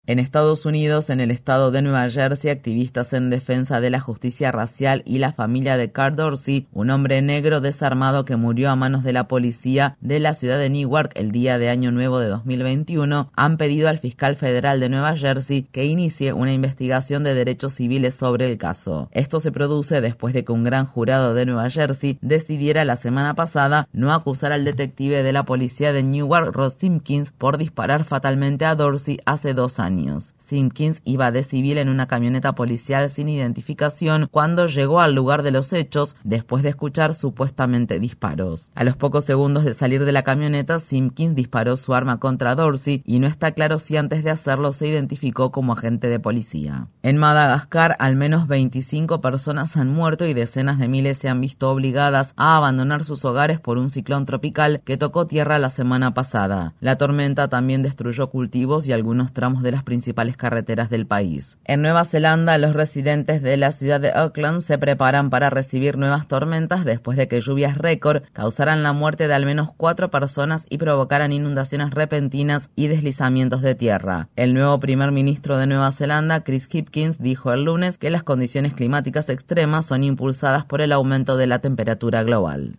En 0.09 0.19
Estados 0.19 0.65
Unidos, 0.65 1.09
en 1.09 1.19
el 1.19 1.31
estado 1.31 1.69
de 1.69 1.81
Nueva 1.81 2.09
Jersey, 2.09 2.49
activistas 2.49 3.11
en 3.11 3.29
defensa 3.29 3.81
de 3.81 3.89
la 3.89 3.99
justicia 3.99 4.53
racial 4.53 5.01
y 5.05 5.17
la 5.17 5.33
familia 5.33 5.75
de 5.75 5.91
Carl 5.91 6.15
Dorsey, 6.15 6.65
un 6.71 6.91
hombre 6.91 7.21
negro 7.21 7.59
desarmado 7.59 8.23
que 8.23 8.37
murió 8.37 8.69
a 8.69 8.77
manos 8.77 9.03
de 9.03 9.11
la 9.11 9.27
policía 9.27 9.97
de 9.99 10.21
la 10.21 10.33
ciudad 10.33 10.59
de 10.59 10.69
Newark 10.69 11.11
el 11.15 11.33
día 11.33 11.57
de 11.57 11.67
Año 11.67 11.91
Nuevo 11.91 12.19
de 12.19 12.29
2021, 12.29 13.33
han 13.35 13.57
pedido 13.57 13.89
al 13.89 13.99
fiscal 13.99 14.37
federal 14.37 14.79
de 14.79 14.87
Nueva 14.87 15.17
Jersey 15.17 15.63
que 15.63 15.83
inicie 15.83 16.31
una 16.31 16.53
investigación 16.53 17.25
de 17.25 17.33
derechos 17.33 17.73
civiles 17.73 18.15
sobre 18.15 18.49
el 18.49 18.57
caso. 18.57 19.09
Esto 19.11 19.41
se 19.41 19.51
produce 19.51 19.99
después 19.99 20.33
de 20.33 20.45
que 20.45 20.53
un 20.53 20.63
gran 20.63 20.85
jurado 20.85 21.33
de 21.33 21.45
Nueva 21.45 21.69
Jersey 21.69 22.17
decidiera 22.21 22.85
la 22.85 22.95
semana 22.95 23.35
pasada 23.35 23.89
no 23.91 24.13
acusar 24.13 24.53
al 24.53 24.63
detective 24.63 25.21
de 25.21 25.33
la 25.33 25.43
policía 25.43 25.91
de 25.91 26.03
Newark, 26.03 26.53
Ross 26.53 26.75
Simpkins, 26.79 27.33
por 27.33 27.57
disparar 27.57 28.05
fatalmente 28.05 28.63
a 28.63 28.75
Dorsey 28.75 29.19
hace 29.25 29.53
dos 29.53 29.81
años. 29.81 29.96
Simpkins 30.37 31.01
iba 31.05 31.31
de 31.31 31.43
civil 31.43 31.77
en 31.77 31.89
una 31.89 32.07
camioneta 32.07 32.53
policial 32.55 33.09
sin 33.09 33.29
identificación 33.29 34.27
cuando 34.29 34.67
llegó 34.67 35.01
al 35.01 35.15
lugar 35.15 35.43
de 35.43 35.51
los 35.51 35.73
hechos 35.73 36.15
después 36.23 36.63
de 36.63 36.69
escuchar 36.69 37.13
supuestamente 37.13 37.99
disparos. 37.99 38.69
A 38.75 38.83
los 38.83 38.95
pocos 38.95 39.25
segundos 39.25 39.65
de 39.65 39.73
salir 39.73 40.05
de 40.05 40.11
la 40.11 40.23
camioneta, 40.23 40.79
Simpkins 40.79 41.35
disparó 41.35 41.77
su 41.77 41.93
arma 41.93 42.19
contra 42.19 42.55
Dorsey 42.55 43.01
y 43.05 43.19
no 43.19 43.27
está 43.27 43.51
claro 43.51 43.79
si 43.79 43.97
antes 43.97 44.23
de 44.23 44.31
hacerlo 44.31 44.73
se 44.73 44.87
identificó 44.87 45.51
como 45.51 45.73
agente 45.73 46.07
de 46.07 46.19
policía. 46.19 46.87
En 47.01 47.17
Madagascar, 47.17 47.95
al 47.99 48.15
menos 48.15 48.47
25 48.47 49.21
personas 49.21 49.75
han 49.77 49.89
muerto 49.93 50.25
y 50.25 50.33
decenas 50.33 50.79
de 50.79 50.87
miles 50.87 51.17
se 51.17 51.29
han 51.29 51.41
visto 51.41 51.69
obligadas 51.71 52.33
a 52.37 52.57
abandonar 52.57 53.03
sus 53.03 53.25
hogares 53.25 53.59
por 53.59 53.77
un 53.77 53.89
ciclón 53.89 54.25
tropical 54.25 54.81
que 54.85 54.97
tocó 54.97 55.27
tierra 55.27 55.59
la 55.59 55.69
semana 55.69 56.13
pasada. 56.13 56.73
La 56.79 56.97
tormenta 56.97 57.47
también 57.47 57.83
destruyó 57.83 58.29
cultivos 58.29 58.87
y 58.87 58.93
algunos 58.93 59.33
tramos 59.33 59.63
de 59.63 59.71
las 59.71 59.83
principales 59.87 60.35
carreteras 60.35 60.89
del 60.89 61.07
país. 61.07 61.57
En 61.63 61.81
Nueva 61.81 62.03
Zelanda, 62.03 62.57
los 62.57 62.73
residentes 62.73 63.41
de 63.41 63.55
la 63.55 63.71
ciudad 63.71 64.01
de 64.01 64.11
Auckland 64.11 64.59
se 64.59 64.77
preparan 64.77 65.29
para 65.29 65.49
recibir 65.49 65.97
nuevas 65.97 66.27
tormentas 66.27 66.83
después 66.83 67.17
de 67.17 67.29
que 67.29 67.39
lluvias 67.39 67.77
récord 67.77 68.23
causaran 68.33 68.83
la 68.83 68.91
muerte 68.91 69.29
de 69.29 69.33
al 69.33 69.45
menos 69.45 69.69
cuatro 69.77 70.11
personas 70.11 70.65
y 70.69 70.77
provocaran 70.77 71.31
inundaciones 71.31 71.91
repentinas 71.91 72.69
y 72.75 72.87
deslizamientos 72.87 73.61
de 73.61 73.75
tierra. 73.75 74.27
El 74.35 74.53
nuevo 74.53 74.77
primer 74.81 75.13
ministro 75.13 75.57
de 75.57 75.67
Nueva 75.67 75.93
Zelanda, 75.93 76.43
Chris 76.43 76.67
Hipkins, 76.69 77.17
dijo 77.17 77.53
el 77.53 77.63
lunes 77.63 77.97
que 77.97 78.09
las 78.09 78.23
condiciones 78.23 78.73
climáticas 78.73 79.29
extremas 79.29 79.85
son 79.85 80.03
impulsadas 80.03 80.65
por 80.65 80.81
el 80.81 80.91
aumento 80.91 81.37
de 81.37 81.47
la 81.47 81.59
temperatura 81.59 82.23
global. 82.23 82.75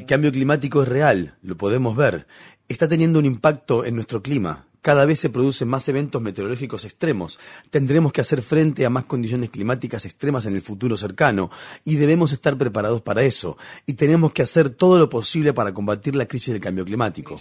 El 0.00 0.06
cambio 0.06 0.32
climático 0.32 0.82
es 0.82 0.88
real, 0.88 1.34
lo 1.42 1.56
podemos 1.56 1.96
ver 1.96 2.26
está 2.68 2.88
teniendo 2.88 3.18
un 3.18 3.24
impacto 3.26 3.84
en 3.84 3.94
nuestro 3.94 4.22
clima. 4.22 4.66
Cada 4.86 5.04
vez 5.04 5.18
se 5.18 5.30
producen 5.30 5.66
más 5.66 5.88
eventos 5.88 6.22
meteorológicos 6.22 6.84
extremos. 6.84 7.40
Tendremos 7.70 8.12
que 8.12 8.20
hacer 8.20 8.40
frente 8.40 8.86
a 8.86 8.90
más 8.90 9.04
condiciones 9.04 9.50
climáticas 9.50 10.04
extremas 10.04 10.46
en 10.46 10.54
el 10.54 10.62
futuro 10.62 10.96
cercano 10.96 11.50
y 11.84 11.96
debemos 11.96 12.30
estar 12.30 12.56
preparados 12.56 13.02
para 13.02 13.22
eso. 13.22 13.58
Y 13.84 13.94
tenemos 13.94 14.32
que 14.32 14.42
hacer 14.42 14.70
todo 14.70 14.96
lo 14.96 15.08
posible 15.08 15.52
para 15.52 15.74
combatir 15.74 16.14
la 16.14 16.26
crisis 16.26 16.52
del 16.52 16.60
cambio 16.60 16.84
climático. 16.84 17.34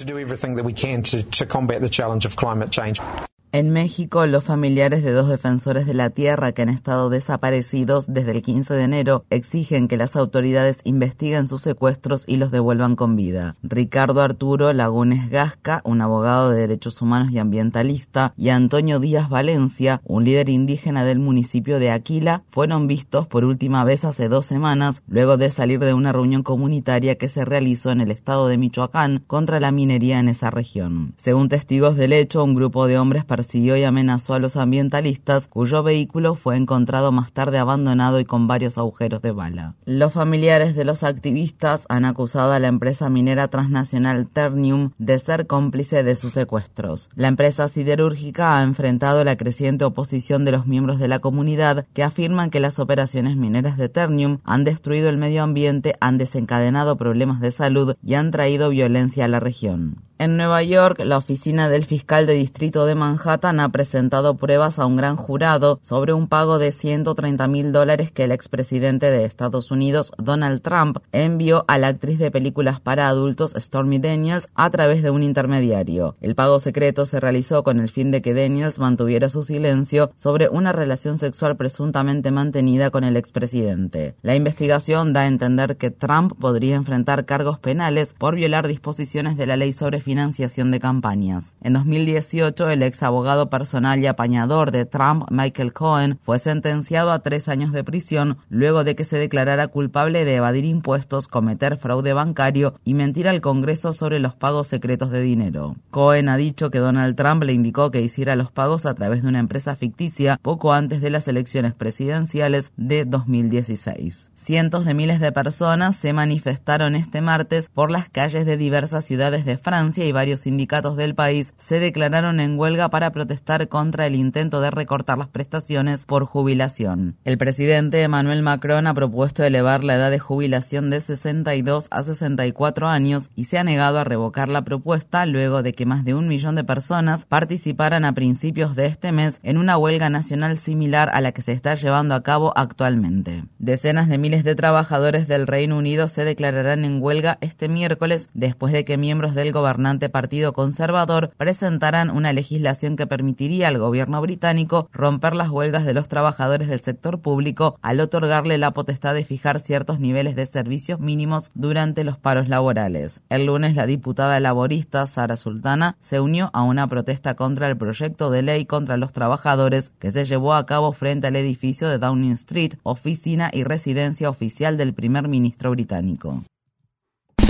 En 3.56 3.69
México, 3.69 4.26
los 4.26 4.44
familiares 4.44 5.02
de 5.02 5.14
dos 5.14 5.30
defensores 5.30 5.86
de 5.86 5.94
la 5.94 6.10
tierra 6.10 6.52
que 6.52 6.64
han 6.64 6.68
estado 6.68 7.10
desaparecidos 7.10 8.06
desde 8.10 8.32
el 8.32 8.41
15 8.41 8.73
de 8.73 8.84
enero 8.84 9.23
exigen 9.30 9.88
que 9.88 9.95
las 9.95 10.18
autoridades 10.18 10.82
investiguen 10.84 11.48
sus 11.48 11.61
secuestros 11.61 12.26
y 12.27 12.36
los 12.36 12.52
devuelvan 12.52 12.98
con 12.98 13.15
vida. 13.15 13.56
Ricardo 13.64 14.22
Arturo 14.22 14.73
Lagunes 14.73 15.30
Gasca, 15.30 15.80
un 15.86 16.02
abogado 16.02 16.49
de 16.49 16.60
derechos 16.60 17.02
humanos 17.02 17.32
y 17.32 17.40
ambientalista, 17.40 18.34
y 18.36 18.49
Antonio 18.49 18.99
Díaz 18.99 19.30
Valencia, 19.30 20.02
un 20.03 20.26
líder 20.26 20.49
indígena 20.49 21.06
del 21.06 21.19
municipio 21.19 21.80
de 21.80 21.91
Aquila, 21.91 22.44
fueron 22.48 22.88
vistos 22.88 23.26
por 23.26 23.45
última 23.45 23.86
vez 23.86 24.03
hace 24.03 24.27
dos 24.27 24.45
semanas, 24.45 25.02
luego 25.07 25.38
de 25.38 25.49
salir 25.49 25.80
de 25.80 25.94
una 25.94 26.11
reunión 26.11 26.44
comunitaria 26.44 27.15
que 27.15 27.30
se 27.30 27.45
realizó 27.45 27.91
en 27.91 28.02
el 28.02 28.11
estado 28.11 28.49
de 28.49 28.57
Michoacán 28.57 29.23
contra 29.26 29.61
la 29.61 29.72
minería 29.72 30.19
en 30.19 30.27
esa 30.27 30.49
región. 30.49 31.14
Según 31.15 31.48
testigos 31.48 31.95
del 31.95 32.11
hecho, 32.11 32.44
un 32.44 32.53
grupo 32.53 32.86
de 32.88 32.98
hombres 32.98 33.23
persiguió 33.45 33.77
y 33.77 33.84
amenazó 33.84 34.34
a 34.34 34.39
los 34.39 34.57
ambientalistas, 34.57 35.47
cuyo 35.47 35.84
vehículo 35.84 36.34
fue 36.34 36.57
encontrado 36.57 37.11
más 37.11 37.31
tarde 37.31 37.59
abandonado 37.59 38.19
y 38.19 38.26
con 38.26 38.47
varios 38.47 38.80
agujeros 38.80 39.22
de 39.22 39.30
bala. 39.30 39.76
Los 39.85 40.13
familiares 40.13 40.76
de 40.76 40.84
los 40.84 41.03
activistas 41.03 41.85
han 41.88 42.05
acusado 42.05 42.53
a 42.53 42.59
la 42.59 42.69
empresa 42.69 43.07
minera 43.11 43.47
transnacional 43.47 44.27
Ternium 44.27 44.93
de 44.97 45.19
ser 45.19 45.45
cómplice 45.45 46.01
de 46.01 46.15
sus 46.15 46.34
secuestros. 46.34 47.11
La 47.15 47.27
empresa 47.27 47.67
siderúrgica 47.67 48.57
ha 48.57 48.63
enfrentado 48.63 49.23
la 49.23 49.38
creciente 49.38 49.85
oposición 49.85 50.43
de 50.43 50.51
los 50.51 50.65
miembros 50.65 50.97
de 50.97 51.07
la 51.07 51.19
comunidad 51.19 51.85
que 51.93 52.01
afirman 52.01 52.49
que 52.49 52.59
las 52.59 52.80
operaciones 52.80 53.38
mineras 53.38 53.77
de 53.77 53.89
Ternium 53.89 54.39
han 54.43 54.63
destruido 54.63 55.07
el 55.07 55.17
medio 55.17 55.43
ambiente, 55.43 55.93
han 55.99 56.17
desencadenado 56.17 56.97
problemas 56.97 57.41
de 57.41 57.51
salud 57.51 57.95
y 58.03 58.15
han 58.15 58.31
traído 58.31 58.69
violencia 58.69 59.26
a 59.26 59.27
la 59.27 59.39
región. 59.39 59.97
En 60.17 60.37
Nueva 60.37 60.63
York, 60.63 61.01
la 61.03 61.17
oficina 61.17 61.67
del 61.67 61.83
fiscal 61.83 62.25
de 62.25 62.35
distrito 62.35 62.85
de 62.85 62.95
Manhattan 62.95 63.59
ha 63.59 63.67
presentado 63.67 64.37
pruebas 64.37 64.79
a 64.79 64.85
un 64.85 64.95
gran 64.95 65.17
jurado 65.17 65.77
sobre 65.81 66.13
un 66.13 66.29
pago 66.29 66.57
de 66.57 66.71
130 66.71 67.45
mil 67.49 67.73
dólares 67.73 68.13
que 68.13 68.23
el 68.23 68.31
expresidente 68.31 69.11
de 69.11 69.25
Estados 69.25 69.71
Unidos, 69.71 70.13
Donald 70.17 70.61
Trump, 70.61 70.99
envió 71.11 71.65
a 71.67 71.77
la 71.77 71.89
actriz 71.89 72.17
de 72.17 72.31
películas 72.31 72.79
para 72.79 73.09
adultos 73.09 73.55
Stormy 73.57 73.99
Daniels 73.99 74.47
a 74.55 74.69
través 74.69 75.03
de 75.03 75.09
un 75.09 75.21
intermediario. 75.21 76.15
El 76.21 76.33
pago 76.33 76.61
secreto 76.61 77.05
se 77.05 77.19
realizó 77.19 77.63
con 77.63 77.81
el 77.81 77.89
fin 77.89 78.09
de 78.11 78.21
que 78.21 78.33
Daniels 78.33 78.79
mantuviera 78.79 79.27
su 79.27 79.43
silencio 79.43 80.13
sobre 80.15 80.47
una 80.47 80.71
relación 80.71 81.17
sexual 81.17 81.57
presuntamente 81.57 82.31
mantenida 82.31 82.89
con 82.89 83.03
el 83.03 83.17
expresidente. 83.17 84.15
La 84.21 84.35
investigación 84.35 85.11
da 85.11 85.23
a 85.23 85.27
entender 85.27 85.75
que 85.75 85.91
Trump 85.91 86.39
podría 86.39 86.77
enfrentar 86.77 87.25
cargos 87.25 87.59
penales 87.59 88.13
por 88.13 88.35
violar 88.35 88.65
disposiciones 88.65 89.35
de 89.35 89.45
la 89.45 89.57
ley 89.57 89.73
sobre 89.73 90.05
financiación 90.06 90.69
de 90.69 90.80
campañas. 90.80 91.56
En 91.61 91.73
2018, 91.73 92.69
el 92.69 92.84
ex 92.84 93.02
abogado 93.02 93.49
personal 93.49 93.99
y 93.99 94.06
apañador 94.06 94.69
de 94.69 94.86
Trump, 94.86 95.26
Michael 95.32 95.73
Cohen, 95.73 96.19
fue 96.22 96.38
sentenciado 96.38 97.11
a 97.11 97.19
tres 97.19 97.49
años 97.49 97.72
de 97.72 97.84
prisión 97.84 98.38
luego 98.49 98.84
de 98.84 98.95
que 98.95 99.03
se 99.03 99.18
declarara 99.18 99.68
culpable 99.68 100.23
de 100.23 100.36
evadir 100.36 100.64
impuestos, 100.64 101.27
cometer 101.27 101.77
fraude 101.77 102.14
bancario 102.14 102.76
y 102.86 102.94
mentir 102.94 103.27
al 103.27 103.41
Congreso 103.41 103.94
sobre 103.94 104.19
los 104.19 104.36
pagos 104.36 104.68
secretos 104.68 105.10
de 105.10 105.22
dinero. 105.22 105.76
Cohen 105.90 106.30
ha 106.30 106.38
dicho 106.38 106.69
que 106.69 106.77
Donald 106.77 107.15
Trump 107.15 107.44
le 107.44 107.53
indicó 107.53 107.90
que 107.90 108.02
hiciera 108.02 108.36
los 108.36 108.52
pagos 108.52 108.86
a 108.86 108.94
través 108.94 109.23
de 109.23 109.30
una 109.30 109.40
empresa 109.40 109.76
ficticia 109.76 110.40
poco 110.44 110.72
antes 110.72 111.02
de 111.02 111.10
las 111.10 111.27
elecciones 111.27 111.73
presidenciales 111.73 112.72
de 112.77 113.06
2016. 113.06 114.32
Cientos 114.36 114.86
de 114.86 114.94
miles 114.94 115.19
de 115.19 115.32
personas 115.32 115.95
se 115.95 116.14
manifestaron 116.14 116.94
este 116.95 117.22
martes 117.22 117.69
por 117.73 117.90
las 117.90 118.07
calles 118.07 118.45
de 118.45 118.56
diversas 118.56 119.03
ciudades 119.03 119.45
de 119.45 119.57
Francia 119.57 119.94
y 120.03 120.11
varios 120.11 120.41
sindicatos 120.41 120.97
del 120.97 121.15
país 121.15 121.53
se 121.57 121.80
declararon 121.80 122.39
en 122.39 122.59
huelga 122.59 122.89
para 122.89 123.11
protestar 123.11 123.67
contra 123.69 124.05
el 124.07 124.15
intento 124.15 124.59
de 124.59 124.72
recortar 124.72 125.17
las 125.17 125.30
prestaciones 125.30 126.05
por 126.05 126.26
jubilación. 126.26 127.15
El 127.23 127.38
presidente 127.38 128.01
Emmanuel 128.01 128.41
Macron 128.41 128.88
ha 128.88 128.93
propuesto 128.93 129.43
elevar 129.43 129.84
la 129.84 129.95
edad 129.95 130.11
de 130.11 130.19
jubilación 130.19 130.89
de 130.89 130.99
62 130.99 131.88
a 131.91 132.03
64 132.03 132.88
años 132.88 133.30
y 133.35 133.45
se 133.45 133.57
ha 133.57 133.63
negado 133.63 133.99
a 133.99 134.03
revocar 134.03 134.49
la 134.49 134.63
propuesta 134.63 135.26
luego 135.26 135.63
de 135.63 135.73
que 135.73 135.85
más 135.85 136.03
de 136.03 136.15
un 136.15 136.27
millón 136.27 136.55
de 136.55 136.63
personas 136.63 137.26
participaran 137.26 138.03
a 138.03 138.13
principios 138.13 138.76
de 138.76 138.88
este 138.88 139.11
mes 139.11 139.39
en 139.43 139.57
una 139.57 139.77
huelga 139.77 140.09
nacional 140.09 140.57
similar 140.57 141.09
a 141.13 141.22
la 141.22 141.31
que 141.31 141.41
se 141.41 141.51
está 141.51 141.76
llevando 141.76 142.15
a 142.15 142.23
cabo 142.23 142.51
actualmente. 142.57 143.43
Decenas 143.59 144.09
de 144.09 144.17
miles 144.17 144.43
de 144.43 144.55
trabajadores 144.55 145.27
del 145.27 145.47
Reino 145.47 145.77
Unido 145.77 146.07
se 146.07 146.26
declararán 146.26 146.84
en 146.85 147.01
huelga 147.01 147.38
este 147.41 147.69
miércoles 147.69 148.30
después 148.34 148.73
de 148.73 148.85
que 148.85 148.97
miembros 148.97 149.35
del 149.35 149.51
gobernante 149.86 150.10
Partido 150.10 150.52
Conservador 150.52 151.30
presentaran 151.38 152.10
una 152.10 152.34
legislación 152.34 152.95
que 152.95 153.06
permitiría 153.06 153.68
al 153.68 153.78
gobierno 153.78 154.20
británico 154.20 154.90
romper 154.91 155.36
las 155.36 155.49
huelgas 155.49 155.86
de 155.86 155.94
los 155.94 156.07
trabajadores 156.07 156.68
del 156.68 156.80
sector 156.80 157.22
público 157.22 157.78
al 157.84 157.99
otorgarle 157.99 158.57
la 158.57 158.72
potestad 158.72 159.14
de 159.14 159.24
fijar 159.24 159.60
ciertos 159.60 159.99
niveles 159.99 160.36
de 160.36 160.48
servicios 160.48 160.99
mínimos 160.99 161.52
durante 161.53 162.03
los 162.03 162.18
paros 162.18 162.49
laborales. 162.49 163.22
El 163.30 163.45
lunes 163.45 163.76
la 163.76 163.86
diputada 163.86 164.40
laborista 164.40 165.06
Sara 165.06 165.38
Sultana 165.38 165.98
se 165.99 166.20
unió 166.20 166.49
a 166.53 166.64
una 166.64 166.88
protesta 166.88 167.36
contra 167.36 167.68
el 167.68 167.78
proyecto 167.78 168.32
de 168.32 168.41
ley 168.41 168.66
contra 168.66 168.98
los 168.98 169.14
trabajadores 169.14 169.91
que 169.99 170.10
se 170.10 170.26
llevó 170.26 170.56
a 170.56 170.66
cabo 170.66 170.94
frente 170.94 171.28
al 171.28 171.36
edificio 171.36 171.88
de 171.90 171.99
Downing 171.99 172.32
Street, 172.32 172.74
oficina 172.82 173.52
y 173.53 173.64
residencia 173.64 174.32
oficial 174.32 174.78
del 174.78 174.95
primer 174.95 175.28
ministro 175.28 175.70
británico. 175.70 176.41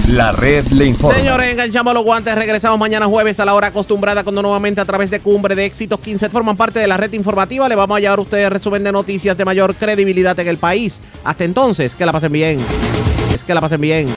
La 0.07 0.32
red 0.32 0.68
le 0.68 0.86
informa. 0.86 1.18
Señores, 1.18 1.52
enganchamos 1.52 1.94
los 1.94 2.03
guantes. 2.03 2.36
Regresamos 2.36 2.77
mañana 2.77 3.07
jueves 3.07 3.40
a 3.40 3.45
la 3.45 3.56
hora 3.56 3.68
acostumbrada 3.68 4.23
cuando 4.23 4.44
nuevamente 4.44 4.80
a 4.80 4.86
través 4.86 5.10
de 5.10 5.19
Cumbre 5.19 5.56
de 5.56 5.65
Éxitos 5.65 5.99
15 5.99 6.30
forman 6.30 6.56
parte 6.56 6.80
de 6.80 6.88
la 6.88 6.95
red 6.95 7.11
informativa. 7.14 7.68
Le 7.68 7.76
vamos 7.76 7.98
a 7.98 7.99
llevar 7.99 8.19
a 8.19 8.22
ustedes 8.22 8.52
resumen 8.52 8.84
de 8.84 8.91
noticias 8.91 9.36
de 9.36 9.45
mayor 9.45 9.73
credibilidad 9.73 10.40
en 10.40 10.48
el 10.48 10.57
país. 10.57 11.02
Hasta 11.23 11.44
entonces, 11.44 11.95
que 11.95 12.06
la 12.06 12.11
pasen 12.11 12.32
bien. 12.32 12.60
Es 13.34 13.44
que 13.44 13.53
la 13.56 13.61
pasen 13.61 13.82
bien. 13.82 14.07